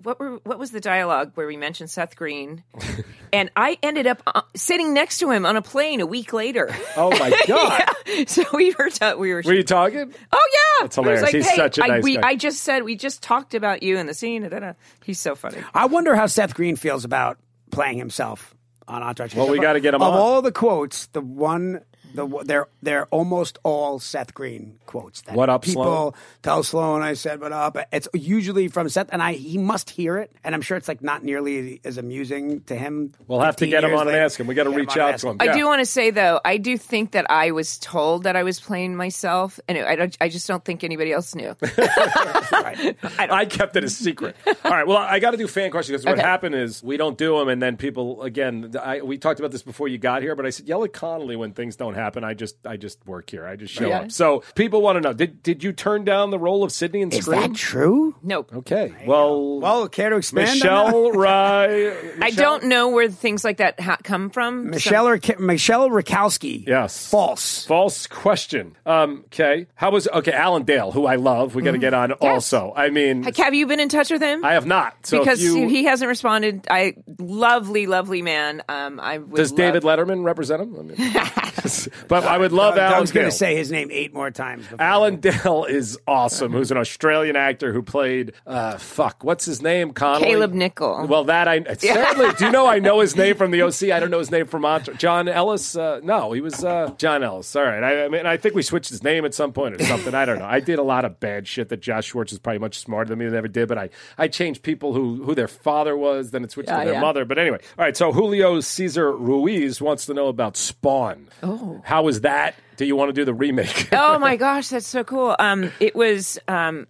what 0.03 0.19
were 0.21 0.37
what 0.45 0.59
was 0.59 0.71
the 0.71 0.81
dialogue 0.81 1.33
where 1.35 1.47
we 1.47 1.57
mentioned 1.57 1.91
Seth 1.91 2.15
Green, 2.17 2.63
and 3.33 3.51
I 3.57 3.79
ended 3.83 4.07
up 4.07 4.23
uh, 4.27 4.43
sitting 4.55 4.95
next 4.95 5.19
to 5.19 5.31
him 5.31 5.45
on 5.45 5.57
a 5.57 5.63
plane 5.63 6.01
a 6.01 6.07
week 6.07 6.33
later. 6.33 6.75
Oh 6.99 7.11
my 7.11 7.31
god! 7.47 7.83
so 8.29 8.43
we 8.55 8.75
were 8.79 8.89
ta- 8.89 9.17
we 9.17 9.35
were. 9.35 9.43
Were 9.45 9.53
you 9.53 9.63
talking? 9.65 10.15
oh 10.33 10.49
yeah, 10.55 10.85
That's 10.85 10.97
hilarious. 10.97 11.31
He's 11.31 11.55
such 11.55 11.77
a 11.79 11.85
I, 11.85 11.87
nice 11.89 12.03
we, 12.05 12.17
guy. 12.17 12.29
I 12.29 12.37
just 12.37 12.63
said 12.63 12.85
we 12.85 12.97
just 12.97 13.23
talked 13.23 13.55
about 13.55 13.83
you 13.83 13.99
in 13.99 14.07
the 14.07 14.15
scene. 14.15 14.43
da, 14.43 14.49
da, 14.49 14.61
da. 14.61 14.73
He's 15.05 15.21
so 15.21 15.35
funny. 15.35 15.59
I 15.75 15.87
wonder 15.87 16.15
how 16.15 16.25
Seth 16.27 16.55
Green 16.55 16.77
feels 16.77 17.05
about 17.05 17.39
playing 17.71 17.99
himself 17.99 18.55
on 18.89 19.03
Entourage. 19.03 19.35
Well, 19.35 19.49
we 19.51 19.59
gotta 19.59 19.81
get 19.81 19.93
him 19.93 20.01
Of 20.01 20.15
on. 20.15 20.19
all 20.19 20.41
the 20.43 20.53
quotes, 20.53 21.07
the 21.09 21.21
one, 21.21 21.81
the 22.15 22.27
they're 22.45 22.69
they're 22.83 23.07
almost 23.07 23.59
all 23.63 23.99
Seth 23.99 24.33
Green 24.35 24.79
quotes. 24.87 25.23
That 25.23 25.35
What 25.37 25.49
up, 25.49 25.63
people 25.63 25.83
Sloan? 25.85 26.13
tell 26.43 26.63
Sloan 26.63 27.03
I 27.03 27.15
said 27.15 27.41
what 27.41 27.53
up. 27.53 27.77
It's 27.93 28.09
usually 28.15 28.69
from 28.69 28.89
Seth, 28.89 29.09
and 29.13 29.23
I 29.23 29.33
he 29.35 29.59
must 29.59 29.91
hear 29.91 30.17
it, 30.19 30.31
and 30.45 30.55
I'm 30.55 30.63
sure 30.63 30.77
it's 30.77 30.89
like 30.89 31.03
not 31.03 31.25
nearly 31.25 31.81
as 31.85 31.99
amusing 31.99 32.61
to 32.63 32.75
him. 32.77 33.13
We'll 33.29 33.41
have 33.41 33.57
to 33.57 33.67
get 33.67 33.85
him 33.85 33.91
years 33.91 34.01
on 34.01 34.09
and 34.09 34.17
ask 34.17 34.39
him. 34.41 34.47
We 34.47 34.55
got 34.55 34.65
to 34.65 34.71
reach 34.71 34.97
out 34.97 35.19
to 35.19 35.29
him. 35.31 35.37
I 35.41 35.45
Yeah. 35.47 35.55
do 35.55 35.67
want 35.67 35.81
to 35.81 35.87
say 35.87 36.11
though, 36.11 36.41
I 36.45 36.57
do 36.57 36.79
think 36.79 37.13
that 37.13 37.31
I 37.31 37.51
was 37.51 37.79
told 37.79 38.23
that 38.25 38.37
I 38.37 38.43
was 38.43 38.61
playing 38.61 38.97
myself, 38.97 39.59
and 39.69 39.77
I 39.79 39.97
don't. 39.97 40.17
I 40.21 40.29
just 40.29 40.47
don't 40.49 40.65
think 40.65 40.85
anybody 40.85 41.13
else 41.13 41.35
knew. 41.35 41.55
I 41.63 43.47
kept 43.49 43.77
it 43.77 43.85
a 43.85 43.89
secret. 43.91 44.37
All 44.65 44.71
right. 44.71 44.87
Well, 44.87 44.99
I 44.99 45.19
got 45.19 45.33
to 45.33 45.37
do 45.37 45.47
fan 45.47 45.71
questions 45.71 45.93
because 46.03 46.07
what 46.07 46.19
Okay. 46.19 46.27
happened 46.27 46.55
is 46.55 46.83
we 46.83 46.97
don't 46.97 47.19
do 47.19 47.39
them, 47.39 47.49
and 47.49 47.61
then 47.61 47.77
people 47.77 48.23
again. 48.23 48.73
I, 48.81 49.03
we 49.03 49.19
talked 49.19 49.41
about 49.41 49.51
this 49.53 49.63
before 49.63 49.89
you 49.89 49.99
got 49.99 50.23
here, 50.23 50.35
but 50.35 50.47
I 50.47 50.51
said 50.51 50.67
yell 50.69 50.85
at 50.85 50.93
Connolly 50.93 51.37
when 51.37 51.53
things 51.53 51.77
don't 51.77 51.95
happen. 51.97 52.23
I 52.25 52.35
just 52.35 52.57
I 52.67 52.77
just 52.77 53.05
work 53.07 53.29
here. 53.31 53.47
I 53.47 53.57
just 53.57 53.75
show 53.75 53.89
Yeah. 53.89 54.01
up. 54.03 54.13
So 54.13 54.43
people 54.55 54.83
want 54.83 54.97
to 54.97 55.01
know: 55.01 55.13
did 55.13 55.43
did 55.43 55.65
you 55.65 55.73
turn 55.73 56.05
down 56.05 56.31
the 56.31 56.39
role 56.39 56.63
of 56.63 56.71
Sydney 56.73 57.01
in 57.03 57.11
Is 57.13 57.25
Scream? 57.25 57.41
that 57.41 57.55
true? 57.55 58.15
nope. 58.23 58.51
Okay. 58.55 58.93
Well, 59.07 59.61
Well, 59.61 59.89
care 59.89 60.11
to 60.11 60.17
expand? 60.17 60.49
on 60.49 60.59
that? 60.59 60.87
Michelle 60.87 61.13
Rye. 61.13 61.93
I 62.23 62.31
don't 62.31 62.65
know 62.65 62.89
where 62.91 63.09
things 63.11 63.45
like 63.45 63.57
that 63.59 63.81
ha- 63.81 63.99
come 64.05 64.31
from. 64.31 64.71
Michelle 64.71 65.09
or 65.09 65.19
Michelle 65.39 65.89
Rakowski. 65.91 66.67
Yes. 66.67 67.11
false. 67.11 67.65
False 67.67 68.07
question. 68.07 68.77
Um, 68.87 69.23
okay. 69.27 69.67
How 69.75 69.91
was 69.91 70.07
okay? 70.09 70.33
Alan 70.33 70.63
Dale, 70.65 70.93
who 70.93 71.07
I 71.07 71.17
love, 71.17 71.55
we 71.55 71.63
got 71.63 71.73
to 71.73 71.79
get 71.79 71.95
on 71.95 72.13
also. 72.13 72.73
I 72.77 72.91
mean, 72.91 73.23
have 73.25 73.55
you 73.55 73.67
been 73.67 73.81
in 73.81 73.89
touch 73.89 74.11
with 74.11 74.23
him? 74.23 74.45
I 74.45 74.53
have 74.55 74.67
not. 74.67 75.07
So 75.07 75.19
because 75.19 75.43
you, 75.43 75.69
he 75.69 75.85
hasn't 75.85 76.09
responded. 76.09 76.67
I 76.71 76.95
lovely, 77.19 77.87
lovely 77.87 78.23
man. 78.23 78.63
Um, 78.69 79.01
I 79.01 79.19
would 79.19 79.37
does 79.37 79.51
love- 79.53 79.57
David 79.59 79.83
Letterman 79.83 80.25
represent 80.25 80.63
him? 80.63 80.77
I 80.79 80.83
mean, 80.83 80.97
but 82.09 82.25
I 82.25 82.39
would 82.39 82.53
love 82.53 82.77
Alan 82.79 82.99
Doug's 83.01 83.13
going 83.13 83.27
to 83.27 83.33
say 83.33 83.57
his 83.57 83.71
name 83.71 83.89
eight 83.91 84.13
more 84.15 84.31
times. 84.31 84.63
before- 84.65 84.81
Alan 84.83 85.17
Dale 85.21 85.65
is 85.69 85.99
awesome. 86.07 86.53
Who's 86.53 86.71
an 86.71 86.77
Australian 86.79 87.37
actor 87.37 87.73
who 87.73 87.83
played 87.83 88.33
uh, 88.47 88.79
fuck, 88.79 89.25
what's 89.25 89.45
his 89.45 89.63
name? 89.63 89.93
Connolly. 89.93 90.27
Caleb 90.27 90.53
Nichol. 90.53 91.07
Well, 91.07 91.25
that 91.25 91.49
I 91.49 91.63
certainly. 91.75 92.33
do 92.39 92.47
you 92.47 92.51
know 92.51 92.67
I 92.67 92.79
know 92.79 93.01
his 93.01 93.17
name 93.17 93.37
from 93.37 93.51
the 93.51 93.63
OC? 93.67 93.85
I 93.85 94.01
don't 94.01 94.11
know 94.11 94.19
his 94.19 94.31
name 94.31 94.47
from 94.47 94.63
Mont- 94.63 94.97
John 94.99 95.29
Ellis. 95.29 95.77
Uh, 95.77 96.01
no, 96.03 96.33
he 96.33 96.41
was 96.41 96.65
uh, 96.65 96.93
John 96.99 97.23
Ellis. 97.23 97.55
All 97.57 97.63
right. 97.65 97.83
I, 97.83 98.05
I 98.05 98.09
mean, 98.09 98.27
I 98.27 98.37
think 98.37 98.55
we 98.55 98.63
switched 98.63 98.91
his 98.91 99.03
name 99.03 99.25
at 99.25 99.35
some 99.35 99.53
point 99.53 99.81
or 99.81 99.85
something. 99.85 100.15
I 100.15 100.25
don't 100.25 100.39
know. 100.39 100.47
I 100.47 100.61
did 100.61 100.79
a 100.79 100.83
lot 100.83 101.05
of 101.05 101.21
bad 101.21 101.47
shit 101.47 101.69
that 101.71 101.81
Josh 101.81 102.07
Schwartz 102.07 102.33
is 102.33 102.39
probably 102.39 102.59
much 102.59 102.79
smarter 102.79 103.09
than 103.11 103.19
me 103.19 103.27
than 103.27 103.35
ever 103.35 103.49
did. 103.49 103.69
But 103.69 103.79
I 103.79 103.91
I 104.19 104.29
changed 104.29 104.63
people 104.63 104.93
who 104.93 105.23
who 105.25 105.35
their 105.35 105.49
father 105.49 105.97
was, 105.97 106.31
then 106.31 106.45
it 106.45 106.51
switched 106.51 106.69
Yeah, 106.69 106.81
to 106.81 106.85
their 106.85 106.95
yeah. 106.95 107.01
mother. 107.01 107.25
But 107.25 107.39
anyway, 107.39 107.59
all 107.79 107.85
right. 107.85 107.97
So 107.97 108.13
Julio 108.13 108.61
Cesar 108.61 109.13
Ruiz 109.13 109.81
wants 109.81 110.07
to 110.07 110.15
know 110.15 110.29
about 110.29 110.57
Spawn. 110.57 111.29
Oh, 111.43 111.76
how 111.85 112.03
was 112.03 112.23
that? 112.23 112.55
Do 112.77 112.85
you 112.85 112.97
want 112.97 113.09
to 113.09 113.13
do 113.13 113.25
the 113.25 113.35
remake? 113.35 113.89
oh 113.93 114.19
my 114.19 114.37
gosh, 114.37 114.69
that's 114.69 114.87
so 114.87 115.05
cool. 115.05 115.35
Um, 115.39 115.73
it 115.81 115.95
was. 115.95 116.39
Um, 116.49 116.87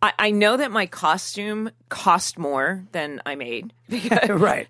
I, 0.00 0.12
I 0.18 0.30
know 0.30 0.56
that 0.56 0.70
my 0.70 0.86
costume 0.86 1.70
cost 1.90 2.38
more 2.38 2.84
than 2.92 3.20
I 3.26 3.34
made. 3.34 3.72
right. 4.28 4.66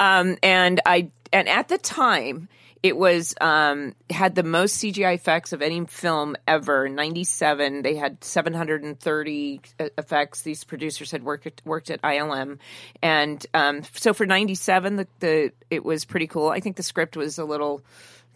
um, 0.00 0.36
and 0.42 0.80
I 0.84 1.10
and 1.32 1.48
at 1.48 1.68
the 1.68 1.78
time 1.78 2.48
it 2.82 2.96
was 2.96 3.34
um, 3.40 3.94
had 4.10 4.34
the 4.34 4.42
most 4.42 4.78
CGI 4.78 5.14
effects 5.14 5.52
of 5.52 5.60
any 5.60 5.84
film 5.86 6.36
ever. 6.46 6.88
Ninety 6.88 7.24
seven, 7.24 7.82
they 7.82 7.96
had 7.96 8.22
seven 8.22 8.52
hundred 8.52 8.84
and 8.84 8.98
thirty 8.98 9.60
uh, 9.80 9.88
effects. 9.98 10.42
These 10.42 10.64
producers 10.64 11.10
had 11.10 11.24
worked 11.24 11.62
worked 11.64 11.90
at 11.90 12.00
ILM, 12.02 12.58
and 13.02 13.44
um, 13.54 13.82
so 13.92 14.14
for 14.14 14.26
ninety 14.26 14.54
seven, 14.54 14.96
the, 14.96 15.08
the 15.20 15.52
it 15.70 15.84
was 15.84 16.04
pretty 16.04 16.26
cool. 16.26 16.48
I 16.48 16.60
think 16.60 16.76
the 16.76 16.82
script 16.82 17.16
was 17.16 17.38
a 17.38 17.44
little. 17.44 17.82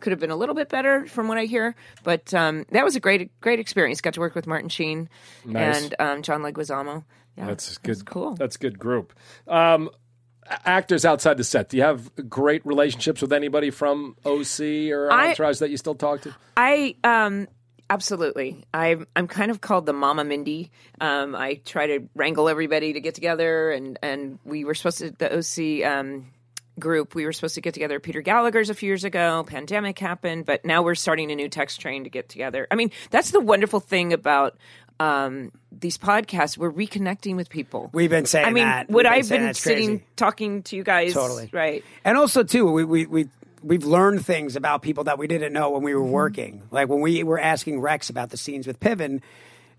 Could 0.00 0.12
have 0.12 0.20
been 0.20 0.30
a 0.30 0.36
little 0.36 0.54
bit 0.54 0.68
better, 0.68 1.06
from 1.06 1.28
what 1.28 1.38
I 1.38 1.44
hear, 1.44 1.74
but 2.02 2.32
um, 2.34 2.64
that 2.72 2.84
was 2.84 2.96
a 2.96 3.00
great, 3.00 3.30
great 3.40 3.60
experience. 3.60 4.00
Got 4.00 4.14
to 4.14 4.20
work 4.20 4.34
with 4.34 4.46
Martin 4.46 4.68
Sheen 4.68 5.08
Nice. 5.44 5.82
and 5.84 5.94
um, 5.98 6.22
John 6.22 6.42
Leguizamo. 6.42 7.04
Yeah, 7.36 7.46
That's 7.46 7.78
good. 7.78 8.04
cool. 8.06 8.34
That's 8.34 8.56
good 8.56 8.78
group. 8.78 9.12
Um, 9.46 9.90
actors 10.64 11.04
outside 11.04 11.36
the 11.36 11.44
set. 11.44 11.68
Do 11.68 11.76
you 11.76 11.84
have 11.84 12.10
great 12.28 12.64
relationships 12.66 13.22
with 13.22 13.32
anybody 13.32 13.70
from 13.70 14.16
OC 14.24 14.90
or 14.90 15.12
I- 15.12 15.28
Entourage 15.30 15.58
that 15.60 15.70
you 15.70 15.76
still 15.76 15.94
talk 15.94 16.22
to? 16.22 16.34
I 16.56 16.96
um 17.04 17.46
absolutely. 17.88 18.64
I'm 18.74 19.06
I'm 19.14 19.28
kind 19.28 19.50
of 19.50 19.60
called 19.60 19.86
the 19.86 19.92
Mama 19.92 20.24
Mindy. 20.24 20.70
Um, 21.00 21.34
I 21.36 21.54
try 21.64 21.86
to 21.86 22.08
wrangle 22.16 22.48
everybody 22.48 22.92
to 22.94 23.00
get 23.00 23.14
together, 23.14 23.70
and 23.70 23.98
and 24.02 24.38
we 24.44 24.64
were 24.64 24.74
supposed 24.74 24.98
to 24.98 25.10
the 25.12 25.36
OC. 25.38 25.84
Group 26.78 27.14
we 27.14 27.26
were 27.26 27.32
supposed 27.32 27.56
to 27.56 27.60
get 27.60 27.74
together 27.74 27.96
at 27.96 28.02
peter 28.02 28.22
gallagher's 28.22 28.70
a 28.70 28.74
few 28.74 28.86
years 28.86 29.04
ago 29.04 29.44
pandemic 29.46 29.98
happened 29.98 30.46
but 30.46 30.64
now 30.64 30.82
we're 30.82 30.94
starting 30.94 31.30
a 31.30 31.34
new 31.34 31.48
text 31.48 31.78
train 31.80 32.04
to 32.04 32.10
get 32.10 32.28
together 32.30 32.66
i 32.70 32.74
mean 32.74 32.90
that's 33.10 33.32
the 33.32 33.40
wonderful 33.40 33.80
thing 33.80 34.12
about 34.14 34.56
um, 34.98 35.50
these 35.72 35.98
podcasts 35.98 36.56
we're 36.56 36.70
reconnecting 36.72 37.34
with 37.36 37.48
people 37.50 37.90
We've 37.92 38.08
been 38.08 38.24
saying 38.26 38.46
i 38.46 38.50
mean 38.50 38.64
that. 38.64 38.88
would 38.88 39.04
We've 39.06 39.28
been 39.28 39.42
i've 39.42 39.46
been 39.48 39.54
sitting 39.54 39.88
crazy. 39.98 40.04
talking 40.16 40.62
to 40.64 40.76
you 40.76 40.84
guys 40.84 41.12
Totally. 41.12 41.50
right 41.52 41.84
And 42.04 42.16
also 42.16 42.42
too, 42.44 42.70
we 42.70 42.84
we 42.84 43.06
we 43.06 43.28
we've 43.62 43.84
learned 43.84 44.24
things 44.24 44.56
about 44.56 44.80
people 44.80 45.04
that 45.04 45.18
we 45.18 45.26
didn't 45.26 45.52
know 45.52 45.70
when 45.70 45.82
we 45.82 45.90
Mm-hmm. 45.92 46.00
were 46.00 46.06
working. 46.10 46.62
Like 46.70 46.88
when 46.88 47.00
we 47.02 47.22
were 47.24 47.38
asking 47.40 47.80
Rex 47.80 48.08
about 48.08 48.30
the 48.30 48.36
scenes 48.38 48.66
with 48.66 48.80
Piven, 48.80 49.20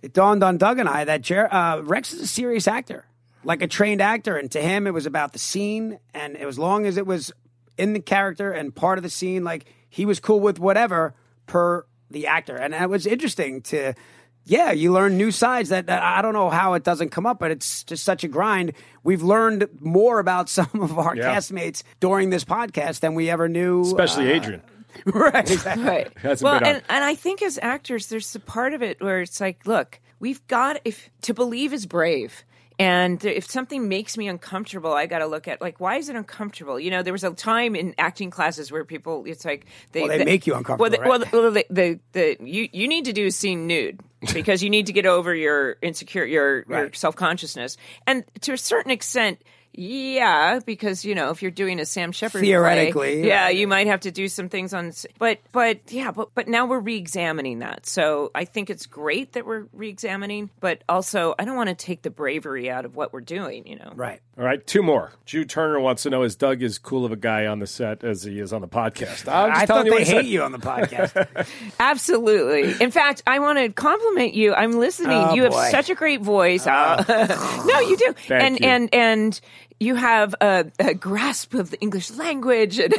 it 0.03 0.13
dawned 0.13 0.43
on 0.43 0.57
Doug 0.59 0.77
and 0.77 0.87
I 0.89 1.05
that 1.05 1.21
Jer- 1.21 1.51
uh, 1.51 1.81
Rex 1.81 2.13
is 2.13 2.21
a 2.21 2.27
serious 2.27 2.67
actor, 2.67 3.05
like 3.43 3.61
a 3.61 3.67
trained 3.67 4.01
actor, 4.01 4.37
and 4.37 4.51
to 4.51 4.61
him 4.61 4.87
it 4.87 4.93
was 4.93 5.05
about 5.05 5.33
the 5.33 5.39
scene, 5.39 5.99
and 6.13 6.37
as 6.37 6.57
long 6.59 6.85
as 6.85 6.97
it 6.97 7.05
was 7.05 7.31
in 7.77 7.93
the 7.93 7.99
character 7.99 8.51
and 8.51 8.73
part 8.75 8.97
of 8.99 9.03
the 9.03 9.09
scene, 9.09 9.43
like 9.43 9.65
he 9.89 10.05
was 10.05 10.19
cool 10.19 10.39
with 10.39 10.59
whatever 10.59 11.13
per 11.47 11.85
the 12.09 12.27
actor, 12.27 12.55
and 12.55 12.73
it 12.73 12.89
was 12.89 13.05
interesting 13.05 13.61
to. 13.63 13.93
Yeah, 14.43 14.71
you 14.71 14.91
learn 14.91 15.17
new 15.17 15.29
sides 15.29 15.69
that, 15.69 15.85
that 15.85 16.01
I 16.01 16.23
don't 16.23 16.33
know 16.33 16.49
how 16.49 16.73
it 16.73 16.83
doesn't 16.83 17.09
come 17.09 17.27
up, 17.27 17.37
but 17.37 17.51
it's 17.51 17.83
just 17.83 18.03
such 18.03 18.23
a 18.23 18.27
grind. 18.27 18.73
We've 19.03 19.21
learned 19.21 19.67
more 19.79 20.17
about 20.17 20.49
some 20.57 20.67
of 20.73 20.97
our 20.97 21.15
Yeah. 21.15 21.35
castmates 21.35 21.83
during 21.99 22.31
this 22.31 22.43
podcast 22.43 23.01
than 23.01 23.13
we 23.13 23.29
ever 23.29 23.47
knew. 23.47 23.81
Especially 23.81 24.31
uh, 24.31 24.35
Adrian. 24.35 24.61
right. 25.05 25.49
exactly. 25.49 25.83
right 25.85 26.17
Hasn't 26.17 26.43
well 26.43 26.59
been 26.59 26.67
on. 26.69 26.75
and, 26.77 26.83
and 26.89 27.03
i 27.03 27.13
think 27.15 27.41
as 27.43 27.57
actors 27.61 28.07
there's 28.07 28.35
a 28.35 28.39
part 28.41 28.73
of 28.73 28.81
it 28.83 28.99
where 28.99 29.21
it's 29.21 29.39
like 29.39 29.65
look 29.65 29.99
we've 30.19 30.45
got 30.47 30.81
if 30.83 31.09
to 31.21 31.33
believe 31.35 31.71
is 31.71 31.85
brave. 31.85 32.43
And 32.81 33.23
if 33.23 33.47
something 33.47 33.87
makes 33.87 34.17
me 34.17 34.27
uncomfortable, 34.27 34.91
I 34.91 35.05
got 35.05 35.19
to 35.19 35.27
look 35.27 35.47
at 35.47 35.61
like 35.61 35.79
why 35.79 35.97
is 35.97 36.09
it 36.09 36.15
uncomfortable? 36.15 36.79
You 36.79 36.89
know, 36.89 37.03
there 37.03 37.13
was 37.13 37.23
a 37.23 37.31
time 37.31 37.75
in 37.75 37.93
acting 37.99 38.31
classes 38.31 38.71
where 38.71 38.83
people 38.83 39.23
it's 39.27 39.45
like 39.45 39.67
they 39.91 40.01
Well, 40.01 40.17
they 40.17 40.25
make 40.25 40.47
you 40.47 40.55
uncomfortable, 40.55 40.81
Well, 40.81 41.19
the, 41.19 41.27
right? 41.27 41.31
well, 41.31 41.51
the, 41.51 41.65
the, 41.69 41.99
the, 42.13 42.37
you 42.43 42.69
you 42.73 42.87
need 42.87 43.05
to 43.05 43.13
do 43.13 43.27
a 43.27 43.31
scene 43.31 43.67
nude 43.67 43.99
because 44.33 44.63
you 44.63 44.71
need 44.71 44.87
to 44.87 44.93
get 44.93 45.05
over 45.05 45.35
your 45.35 45.77
insecure 45.83 46.25
your, 46.25 46.65
your 46.67 46.91
self 46.93 47.15
consciousness, 47.15 47.77
and 48.07 48.23
to 48.41 48.53
a 48.53 48.57
certain 48.57 48.91
extent. 48.91 49.39
Yeah, 49.73 50.59
because 50.65 51.05
you 51.05 51.15
know 51.15 51.29
if 51.29 51.41
you're 51.41 51.51
doing 51.51 51.79
a 51.79 51.85
Sam 51.85 52.11
Shepard 52.11 52.41
play, 52.41 52.49
Theoretically, 52.49 53.21
yeah, 53.21 53.47
yeah. 53.47 53.49
you 53.49 53.67
might 53.67 53.87
have 53.87 54.01
to 54.01 54.11
do 54.11 54.27
some 54.27 54.49
things 54.49 54.73
on. 54.73 54.91
But 55.17 55.39
but 55.51 55.79
yeah, 55.87 56.11
but 56.11 56.29
but 56.35 56.47
now 56.47 56.65
we're 56.65 56.79
re-examining 56.79 57.59
that. 57.59 57.85
So 57.85 58.31
I 58.35 58.45
think 58.45 58.69
it's 58.69 58.85
great 58.85 59.33
that 59.33 59.45
we're 59.45 59.65
re-examining, 59.71 60.49
but 60.59 60.83
also 60.89 61.35
I 61.39 61.45
don't 61.45 61.55
want 61.55 61.69
to 61.69 61.75
take 61.75 62.01
the 62.01 62.09
bravery 62.09 62.69
out 62.69 62.83
of 62.85 62.95
what 62.95 63.13
we're 63.13 63.21
doing. 63.21 63.65
You 63.65 63.77
know, 63.77 63.93
Right. 63.95 64.19
All 64.37 64.45
right, 64.45 64.65
two 64.65 64.81
more. 64.81 65.11
Drew 65.25 65.45
Turner 65.45 65.79
wants 65.79 66.03
to 66.03 66.09
know 66.09 66.23
is 66.23 66.35
Doug 66.35 66.63
as 66.63 66.77
cool 66.79 67.05
of 67.05 67.11
a 67.11 67.17
guy 67.17 67.45
on 67.45 67.59
the 67.59 67.67
set 67.67 68.03
as 68.03 68.23
he 68.23 68.39
is 68.39 68.51
on 68.53 68.61
the 68.61 68.67
podcast? 68.67 69.31
I'm 69.31 69.51
just 69.51 69.61
I 69.61 69.65
thought 69.65 69.85
you 69.85 69.91
they 69.91 69.99
he 69.99 70.05
said. 70.05 70.23
hate 70.23 70.31
you 70.31 70.41
on 70.41 70.51
the 70.51 70.57
podcast. 70.57 71.47
Absolutely. 71.79 72.73
In 72.83 72.91
fact, 72.91 73.21
I 73.27 73.39
want 73.39 73.59
to 73.59 73.69
compliment 73.69 74.33
you. 74.33 74.53
I'm 74.53 74.73
listening. 74.79 75.17
Oh, 75.17 75.33
you 75.35 75.43
have 75.43 75.53
such 75.53 75.89
a 75.89 75.95
great 75.95 76.21
voice. 76.21 76.65
Uh, 76.65 77.63
no, 77.67 77.79
you 77.81 77.97
do. 77.97 78.13
Thank 78.27 78.43
and 78.43 78.59
you. 78.59 78.67
and 78.67 78.89
and 78.93 79.41
you 79.81 79.95
have 79.95 80.35
a, 80.39 80.65
a 80.79 80.93
grasp 80.93 81.53
of 81.55 81.71
the 81.71 81.79
English 81.81 82.11
language. 82.11 82.77
And 82.79 82.93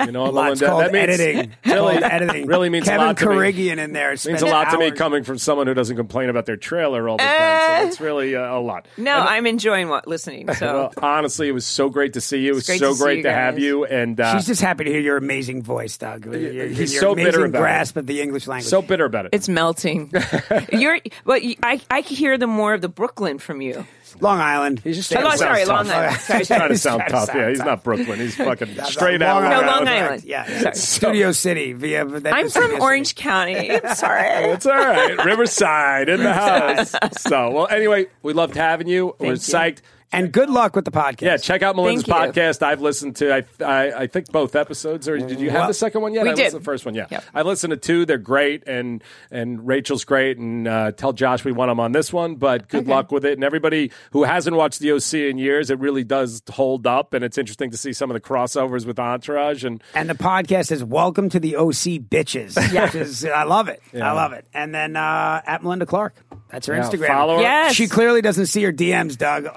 You 0.00 0.12
know, 0.12 0.30
Well, 0.30 0.52
it's 0.52 0.60
Melinda, 0.60 0.66
called 0.66 0.84
that 0.84 0.92
means 0.92 1.20
editing. 1.20 1.52
Really, 1.64 1.94
editing. 2.02 2.46
really 2.46 2.68
means 2.68 2.86
Kevin 2.86 3.00
a 3.00 3.06
lot 3.06 3.16
to 3.18 3.28
me. 3.28 3.34
Corrigian 3.36 3.78
in 3.78 3.92
there. 3.92 4.10
means 4.10 4.42
a 4.42 4.46
lot 4.46 4.70
to 4.70 4.78
me 4.78 4.90
coming 4.90 5.22
from 5.22 5.38
someone 5.38 5.66
who 5.68 5.74
doesn't 5.74 5.96
complain 5.96 6.28
about 6.28 6.46
their 6.46 6.56
trailer 6.56 7.08
all 7.08 7.16
the 7.16 7.22
time. 7.22 7.82
So 7.84 7.88
it's 7.88 8.00
really 8.00 8.34
uh, 8.36 8.56
a 8.56 8.60
lot. 8.60 8.86
no, 8.96 9.12
I'm 9.16 9.46
enjoying 9.46 9.88
what 9.88 10.08
listening. 10.08 10.52
So 10.54 10.90
Well, 11.00 11.08
honestly, 11.08 11.48
it 11.48 11.52
was 11.52 11.64
so 11.66 11.88
great 11.88 12.14
to 12.14 12.20
see 12.20 12.38
you. 12.38 12.50
It 12.50 12.54
was 12.56 12.66
great 12.66 12.80
so 12.80 12.92
to 12.94 12.98
great 13.00 13.16
you 13.18 13.22
to 13.24 13.32
have 13.32 13.58
you. 13.58 13.84
And 13.84 14.20
uh, 14.20 14.34
She's 14.36 14.46
just 14.46 14.60
happy 14.60 14.84
to 14.84 14.90
hear 14.90 15.00
your 15.00 15.16
amazing 15.16 15.62
voice, 15.62 15.96
Doug. 15.96 16.26
Your, 16.26 16.36
your, 16.36 16.66
he's 16.66 16.92
your 16.92 17.00
so 17.00 17.14
bitter 17.14 17.28
amazing 17.28 17.44
about 17.50 17.58
it. 17.58 17.60
grasp 17.60 17.96
of 17.96 18.06
the 18.06 18.20
English 18.20 18.46
language. 18.48 18.68
so 18.68 18.82
bitter 18.82 19.04
about 19.04 19.26
it. 19.26 19.30
it's 19.32 19.48
melting. 19.48 20.12
You're, 20.72 20.98
but 21.24 21.42
you- 21.44 21.56
I 21.62 21.80
I 21.90 22.02
can 22.02 22.16
hear 22.16 22.36
the 22.36 22.46
more 22.48 22.74
of 22.74 22.80
the 22.80 22.88
Brooklyn 22.88 23.38
from 23.38 23.60
you. 23.60 23.86
Long 24.20 24.38
Island. 24.40 24.80
He's 24.84 24.96
just 24.96 25.12
Oh, 25.12 25.20
trying 25.20 25.32
to 25.32 25.38
sorry, 25.38 25.64
sound 25.64 25.68
Long 25.68 25.86
tough. 25.86 25.96
Island. 25.96 26.20
Sorry, 26.20 26.38
He's 26.38 26.46
trying 26.48 26.68
to 26.68 26.78
sound 26.78 27.02
tough. 27.08 27.30
yeah, 27.34 27.48
he's 27.48 27.58
not 27.58 27.82
Brooklyn. 27.84 28.18
He's 28.20 28.36
fucking 28.36 28.76
straight 28.84 29.22
out. 29.22 29.42
No, 29.42 29.60
Long 29.66 29.88
Island. 29.88 30.24
Yeah, 30.24 30.44
yeah. 30.48 30.70
Studio 30.72 31.32
City 31.32 31.72
via. 31.72 32.04
that 32.04 32.32
I'm 32.34 32.48
from 32.48 32.80
Orange 32.80 33.08
City. 33.08 33.22
County. 33.22 33.70
I'm 33.72 33.94
sorry. 33.94 34.28
It's 34.54 34.66
all 34.66 34.72
right. 34.76 35.24
Riverside 35.24 36.08
in 36.08 36.22
the 36.22 36.32
house. 36.32 36.94
So, 37.18 37.50
well, 37.50 37.66
anyway, 37.68 38.06
we 38.22 38.32
loved 38.32 38.54
having 38.54 38.86
you. 38.88 39.16
We're 39.18 39.32
you. 39.32 39.82
Psyched. 40.14 40.18
And 40.18 40.32
good 40.32 40.50
luck 40.50 40.76
with 40.76 40.84
the 40.84 40.90
podcast. 40.90 41.22
Yeah, 41.22 41.36
check 41.36 41.62
out 41.62 41.76
Melinda's 41.76 42.04
Thank 42.04 42.36
you. 42.36 42.42
podcast. 42.42 42.62
I've 42.62 42.80
listened 42.80 43.16
to, 43.16 43.34
I, 43.34 43.44
I, 43.64 43.92
I 44.02 44.06
think 44.06 44.30
both 44.30 44.54
episodes. 44.56 45.08
Or 45.08 45.18
did 45.18 45.40
you 45.40 45.50
have 45.50 45.60
Well, 45.60 45.68
the 45.68 45.74
second 45.74 46.02
one 46.02 46.14
yet? 46.14 46.24
we 46.24 46.30
I 46.30 46.34
did. 46.34 46.38
listened 46.44 46.52
to 46.52 46.58
the 46.60 46.64
first 46.64 46.84
one. 46.86 46.94
Yeah, 46.94 47.06
Yep. 47.10 47.24
I 47.34 47.42
listened 47.42 47.70
to 47.72 47.76
two. 47.76 48.06
They're 48.06 48.18
great, 48.18 48.62
and 48.66 49.02
and 49.30 49.66
Rachel's 49.66 50.04
great. 50.04 50.38
And 50.38 50.66
uh, 50.68 50.92
tell 50.92 51.12
Josh 51.12 51.44
we 51.44 51.52
want 51.52 51.70
him 51.70 51.80
on 51.80 51.92
this 51.92 52.12
one. 52.12 52.36
But 52.36 52.68
good 52.68 52.86
luck 52.86 53.10
with 53.12 53.24
it. 53.24 53.32
And 53.34 53.44
everybody 53.44 53.90
who 54.12 54.24
hasn't 54.24 54.56
watched 54.56 54.80
the 54.80 54.92
OC 54.92 55.14
in 55.14 55.38
years, 55.38 55.70
it 55.70 55.78
really 55.78 56.04
does 56.04 56.42
hold 56.50 56.86
up. 56.86 57.14
And 57.14 57.24
it's 57.24 57.38
interesting 57.38 57.70
to 57.70 57.76
see 57.76 57.92
some 57.92 58.10
of 58.10 58.14
the 58.14 58.20
crossovers 58.20 58.86
with 58.86 58.98
Entourage. 58.98 59.64
And 59.64 59.82
And 59.94 60.08
the 60.08 60.14
podcast 60.14 60.70
is 60.72 60.82
Welcome 60.84 61.28
to 61.30 61.40
the 61.40 61.56
OC 61.56 62.00
Bitches. 62.08 62.56
Yeah. 62.72 62.84
Which 62.94 62.94
is, 62.94 63.24
I 63.24 63.42
love 63.44 63.68
it. 63.68 63.80
I 63.94 64.12
love 64.12 64.32
it. 64.32 64.46
And 64.54 64.74
then 64.74 64.96
uh, 64.96 65.42
at 65.46 65.62
Melinda 65.62 65.86
Clarke. 65.86 66.14
That's 66.50 66.66
her 66.68 66.74
Yeah, 66.74 66.82
Instagram. 66.88 67.06
follow 67.08 67.36
her. 67.36 67.42
Yes. 67.42 67.74
She 67.74 67.88
clearly 67.88 68.20
doesn't 68.22 68.46
see 68.46 68.62
her 68.62 68.72
DMs, 68.72 69.18
Doug, 69.18 69.48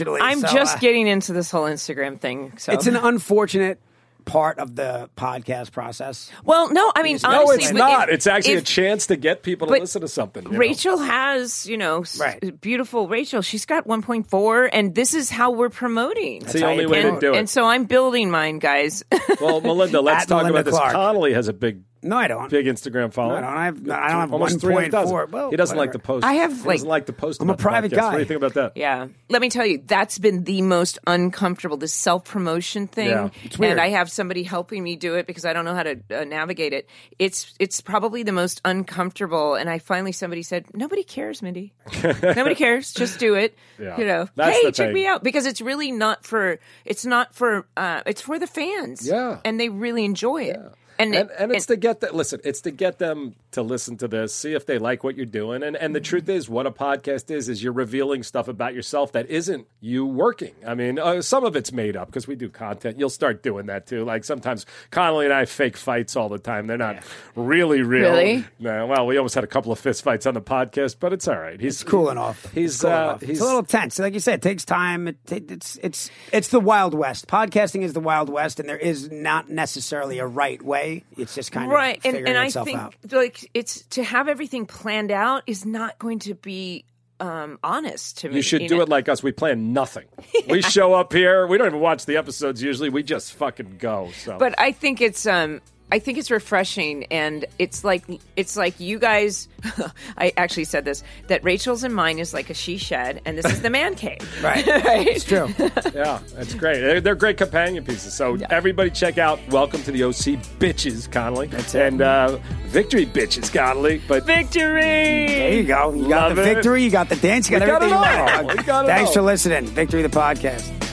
unfortunately. 0.00 0.20
I'm 0.22 0.40
So, 0.40 0.54
just 0.54 0.76
uh, 0.76 0.80
getting 0.80 1.06
into 1.06 1.32
this 1.32 1.50
whole 1.50 1.64
Instagram 1.64 2.18
thing. 2.20 2.54
So 2.58 2.72
It's 2.72 2.86
an 2.86 2.96
unfortunate 2.96 3.80
part 4.26 4.58
of 4.58 4.76
the 4.76 5.08
podcast 5.16 5.72
process. 5.72 6.30
well, 6.44 6.70
no, 6.70 6.92
I 6.94 7.02
mean, 7.02 7.18
no, 7.22 7.30
honestly, 7.30 7.64
it's 7.64 7.72
not. 7.72 8.08
if- 8.10 8.16
it's 8.16 8.26
actually 8.26 8.54
a 8.56 8.60
chance 8.62 9.06
to 9.06 9.16
get 9.16 9.42
people 9.42 9.66
to 9.66 9.72
listen 9.72 10.02
to 10.02 10.08
something. 10.08 10.44
you 10.44 10.50
know? 10.52 10.58
Rachel 10.58 10.98
has, 10.98 11.66
you 11.66 11.76
know, 11.78 12.04
Right. 12.18 12.60
beautiful 12.60 13.08
Rachel. 13.08 13.40
She's 13.42 13.64
got 13.64 13.86
1.4, 13.88 14.68
and 14.72 14.94
this 14.94 15.14
is 15.14 15.30
how 15.30 15.52
we're 15.52 15.70
promoting. 15.70 16.42
It's 16.42 16.52
the 16.52 16.66
only 16.66 16.82
you 16.84 16.90
way 16.90 17.02
to 17.02 17.18
do 17.18 17.32
it. 17.32 17.38
and 17.38 17.48
so 17.48 17.64
I'm 17.64 17.84
building 17.86 18.30
mine, 18.30 18.58
guys. 18.58 19.02
well, 19.40 19.62
Melinda, 19.62 20.00
let's 20.02 20.24
At 20.24 20.28
talk 20.28 20.38
Melinda 20.44 20.60
about 20.60 20.64
this. 20.66 20.78
Clarke. 20.78 20.92
Connolly 20.92 21.32
has 21.32 21.48
a 21.48 21.52
big, 21.54 21.80
No, 22.02 22.16
I 22.16 22.28
don't. 22.28 22.48
big 22.50 22.66
Instagram 22.66 23.12
follower. 23.12 23.40
No, 23.40 23.46
I 23.46 23.70
don't 23.70 23.86
have. 23.86 23.98
I 24.00 24.08
don't 24.10 24.20
have 24.20 24.32
Almost 24.32 24.52
one 24.54 24.60
three 24.60 24.74
point 24.74 24.92
dozen. 24.92 25.10
four. 25.10 25.26
Well, 25.26 25.50
he 25.50 25.56
doesn't 25.56 25.76
like 25.76 25.92
the 25.92 25.98
post. 25.98 26.24
I 26.24 26.34
have, 26.34 26.52
he 26.52 26.68
like- 26.68 26.76
doesn't 26.78 26.88
like 26.88 27.06
the 27.06 27.12
post. 27.12 27.40
I'm 27.42 27.48
a 27.48 27.52
about 27.52 27.58
the 27.58 27.62
private 27.62 27.92
podcast. 27.92 27.96
guy. 27.96 28.04
What 28.06 28.12
do 28.14 28.18
you 28.20 28.24
think 28.24 28.38
about 28.38 28.54
that? 28.54 28.72
yeah. 28.76 29.08
Let 29.28 29.42
me 29.42 29.50
tell 29.50 29.66
you, 29.66 29.82
that's 29.86 30.18
been 30.18 30.44
the 30.44 30.62
most 30.62 30.98
uncomfortable, 31.06 31.76
this 31.76 31.92
self 31.92 32.24
promotion 32.24 32.86
thing. 32.86 33.08
Yeah. 33.08 33.28
It's 33.44 33.58
weird. 33.58 33.72
And 33.72 33.80
I 33.80 33.88
have 33.90 34.10
somebody 34.10 34.42
helping 34.42 34.82
me 34.82 34.96
do 34.96 35.14
it 35.16 35.26
because 35.26 35.44
I 35.44 35.52
don't 35.52 35.64
know 35.64 35.74
how 35.74 35.82
to 35.82 36.00
uh, 36.10 36.24
navigate 36.24 36.72
it. 36.72 36.88
It's 37.18 37.54
it's 37.58 37.80
probably 37.80 38.22
the 38.22 38.32
most 38.32 38.60
uncomfortable. 38.64 39.54
And 39.54 39.68
I 39.68 39.78
finally, 39.78 40.12
somebody 40.12 40.42
said, 40.42 40.66
nobody 40.74 41.02
cares, 41.02 41.42
Mindy. 41.42 41.72
nobody 42.02 42.54
cares. 42.54 42.92
Just 42.92 43.18
do 43.18 43.34
it. 43.34 43.56
Yeah. 43.78 43.98
You 43.98 44.06
know, 44.06 44.28
That's 44.36 44.56
hey, 44.56 44.64
the 44.66 44.72
check 44.72 44.86
thing. 44.88 44.94
me 44.94 45.06
out 45.06 45.22
because 45.22 45.46
it's 45.46 45.60
really 45.60 45.92
not 45.92 46.24
for, 46.24 46.58
it's 46.84 47.04
not 47.04 47.34
for, 47.34 47.66
uh, 47.76 48.02
it's 48.06 48.20
for 48.22 48.38
the 48.38 48.46
fans. 48.46 49.06
Yeah. 49.06 49.40
And 49.44 49.60
they 49.60 49.68
really 49.68 50.04
enjoy 50.04 50.44
it. 50.44 50.58
And, 51.00 51.14
And, 51.14 51.30
and 51.32 51.52
it's 51.52 51.66
to 51.66 51.76
get 51.76 52.00
that. 52.02 52.14
Listen, 52.14 52.40
it's 52.44 52.62
to 52.62 52.72
get 52.72 53.00
them 53.00 53.36
to 53.52 53.62
listen 53.62 53.96
to 53.98 54.08
this, 54.08 54.34
see 54.34 54.52
if 54.52 54.66
they 54.66 54.78
like 54.78 55.02
what 55.02 55.16
you're 55.16 55.26
doing. 55.26 55.62
And 55.62 55.76
and 55.76 55.94
the 55.94 56.00
truth 56.00 56.28
is, 56.28 56.48
what 56.48 56.66
a 56.66 56.70
podcast 56.70 57.30
is, 57.30 57.48
is 57.48 57.62
you're 57.62 57.72
revealing 57.72 58.22
stuff 58.22 58.48
about 58.48 58.74
yourself 58.74 59.12
that 59.12 59.28
isn't 59.28 59.66
you 59.80 60.06
working. 60.06 60.54
I 60.66 60.74
mean, 60.74 60.98
uh, 60.98 61.22
some 61.22 61.44
of 61.44 61.56
it's 61.56 61.72
made 61.72 61.96
up 61.96 62.08
because 62.08 62.26
we 62.26 62.36
do 62.36 62.48
content. 62.48 62.98
You'll 62.98 63.10
start 63.10 63.42
doing 63.42 63.66
that 63.66 63.86
too. 63.86 64.04
Like 64.04 64.24
sometimes 64.24 64.66
Connolly 64.90 65.26
and 65.26 65.34
I 65.34 65.44
fake 65.44 65.76
fights 65.76 66.16
all 66.16 66.28
the 66.28 66.38
time. 66.38 66.66
They're 66.66 66.78
not 66.78 67.02
really 67.34 67.82
real. 67.82 68.10
Really? 68.10 68.44
No, 68.58 68.86
well, 68.86 69.06
we 69.06 69.16
almost 69.16 69.34
had 69.34 69.44
a 69.44 69.48
couple 69.48 69.72
of 69.72 69.78
fist 69.78 70.02
fights 70.02 70.26
on 70.26 70.34
the 70.34 70.42
podcast, 70.42 70.96
but 71.00 71.12
it's 71.12 71.26
all 71.28 71.38
right. 71.38 71.60
He's 71.60 71.80
It's 71.80 71.90
cooling 71.90 72.18
off. 72.18 72.50
He's 72.52 72.74
It's 72.74 72.82
cooling 72.82 72.96
uh, 72.96 73.06
off. 73.06 73.20
he's 73.20 73.30
It's 73.30 73.40
a 73.40 73.44
little 73.44 73.62
tense. 73.62 73.98
Like 73.98 74.14
you 74.14 74.20
said, 74.20 74.34
it 74.34 74.42
takes 74.42 74.64
time. 74.64 75.08
It, 75.08 75.16
it, 75.30 75.50
it's 75.50 75.78
it's 75.82 76.10
it's 76.32 76.48
the 76.48 76.60
Wild 76.60 76.94
West. 76.94 77.26
Podcasting 77.26 77.82
is 77.82 77.92
the 77.92 78.00
Wild 78.00 78.28
West, 78.28 78.60
and 78.60 78.68
there 78.68 78.78
is 78.78 79.10
not 79.10 79.48
necessarily 79.48 80.18
a 80.18 80.26
right 80.26 80.62
way. 80.62 81.04
It's 81.16 81.34
just 81.34 81.52
kind 81.52 81.70
right 81.70 81.98
of 81.98 82.14
and, 82.14 82.28
and 82.28 82.38
i 82.38 82.50
think 82.50 82.78
out. 82.78 82.94
like 83.10 83.39
it's 83.54 83.82
to 83.90 84.02
have 84.04 84.28
everything 84.28 84.66
planned 84.66 85.10
out 85.10 85.42
is 85.46 85.64
not 85.66 85.98
going 85.98 86.18
to 86.20 86.34
be 86.34 86.84
um 87.20 87.58
honest 87.62 88.18
to 88.18 88.28
me 88.28 88.36
You 88.36 88.42
should 88.42 88.66
do 88.66 88.76
know? 88.76 88.82
it 88.82 88.88
like 88.88 89.08
us. 89.08 89.22
We 89.22 89.32
plan 89.32 89.72
nothing. 89.72 90.06
We 90.48 90.62
show 90.62 90.94
up 90.94 91.12
here. 91.12 91.46
We 91.46 91.58
don't 91.58 91.66
even 91.68 91.80
watch 91.80 92.06
the 92.06 92.16
episodes 92.16 92.62
usually. 92.62 92.88
We 92.88 93.02
just 93.02 93.34
fucking 93.34 93.76
go. 93.78 94.10
So, 94.24 94.38
but 94.38 94.54
i 94.58 94.72
think 94.72 95.00
it's 95.00 95.26
um 95.26 95.60
I 95.92 95.98
think 95.98 96.18
it's 96.18 96.30
refreshing, 96.30 97.04
and 97.06 97.44
it's 97.58 97.84
like 97.84 98.04
it's 98.36 98.56
like 98.56 98.78
you 98.78 98.98
guys. 98.98 99.48
I 100.16 100.32
actually 100.36 100.64
said 100.64 100.84
this 100.84 101.02
that 101.26 101.42
Rachel's 101.42 101.84
and 101.84 101.94
mine 101.94 102.18
is 102.18 102.32
like 102.32 102.48
a 102.50 102.54
she 102.54 102.78
shed, 102.78 103.20
and 103.24 103.36
this 103.36 103.46
is 103.46 103.62
the 103.62 103.70
man 103.70 103.94
cave. 103.94 104.18
Right. 104.40 104.66
right? 104.84 105.06
It's 105.06 105.24
true. 105.24 105.48
yeah, 105.94 106.20
that's 106.34 106.54
great. 106.54 106.80
They're, 106.80 107.00
they're 107.00 107.14
great 107.14 107.36
companion 107.36 107.84
pieces. 107.84 108.14
So 108.14 108.38
everybody 108.48 108.90
check 108.90 109.18
out 109.18 109.38
Welcome 109.48 109.82
to 109.82 109.92
the 109.92 110.04
OC 110.04 110.40
Bitches, 110.58 111.10
Connolly. 111.10 111.48
That's 111.48 111.74
it. 111.74 111.82
And 111.82 112.00
uh, 112.00 112.38
Victory 112.66 113.04
Bitches, 113.04 113.52
Connolly. 113.52 114.00
But 114.08 114.24
Victory. 114.24 114.80
There 114.80 115.52
you 115.52 115.64
go. 115.64 115.92
You 115.92 116.08
got 116.08 116.34
the 116.34 116.40
it. 116.42 116.54
victory. 116.54 116.84
You 116.84 116.90
got 116.90 117.08
the 117.08 117.16
dance. 117.16 117.50
You 117.50 117.58
got 117.58 117.66
We 117.66 117.72
got 117.72 117.82
everything 117.82 117.98
it 117.98 118.00
you 118.00 118.48
all. 118.48 118.56
We 118.56 118.62
got 118.62 118.84
it 118.84 118.88
Thanks 118.88 119.08
all. 119.08 119.14
for 119.14 119.22
listening. 119.22 119.66
Victory 119.66 120.02
the 120.02 120.08
podcast. 120.08 120.89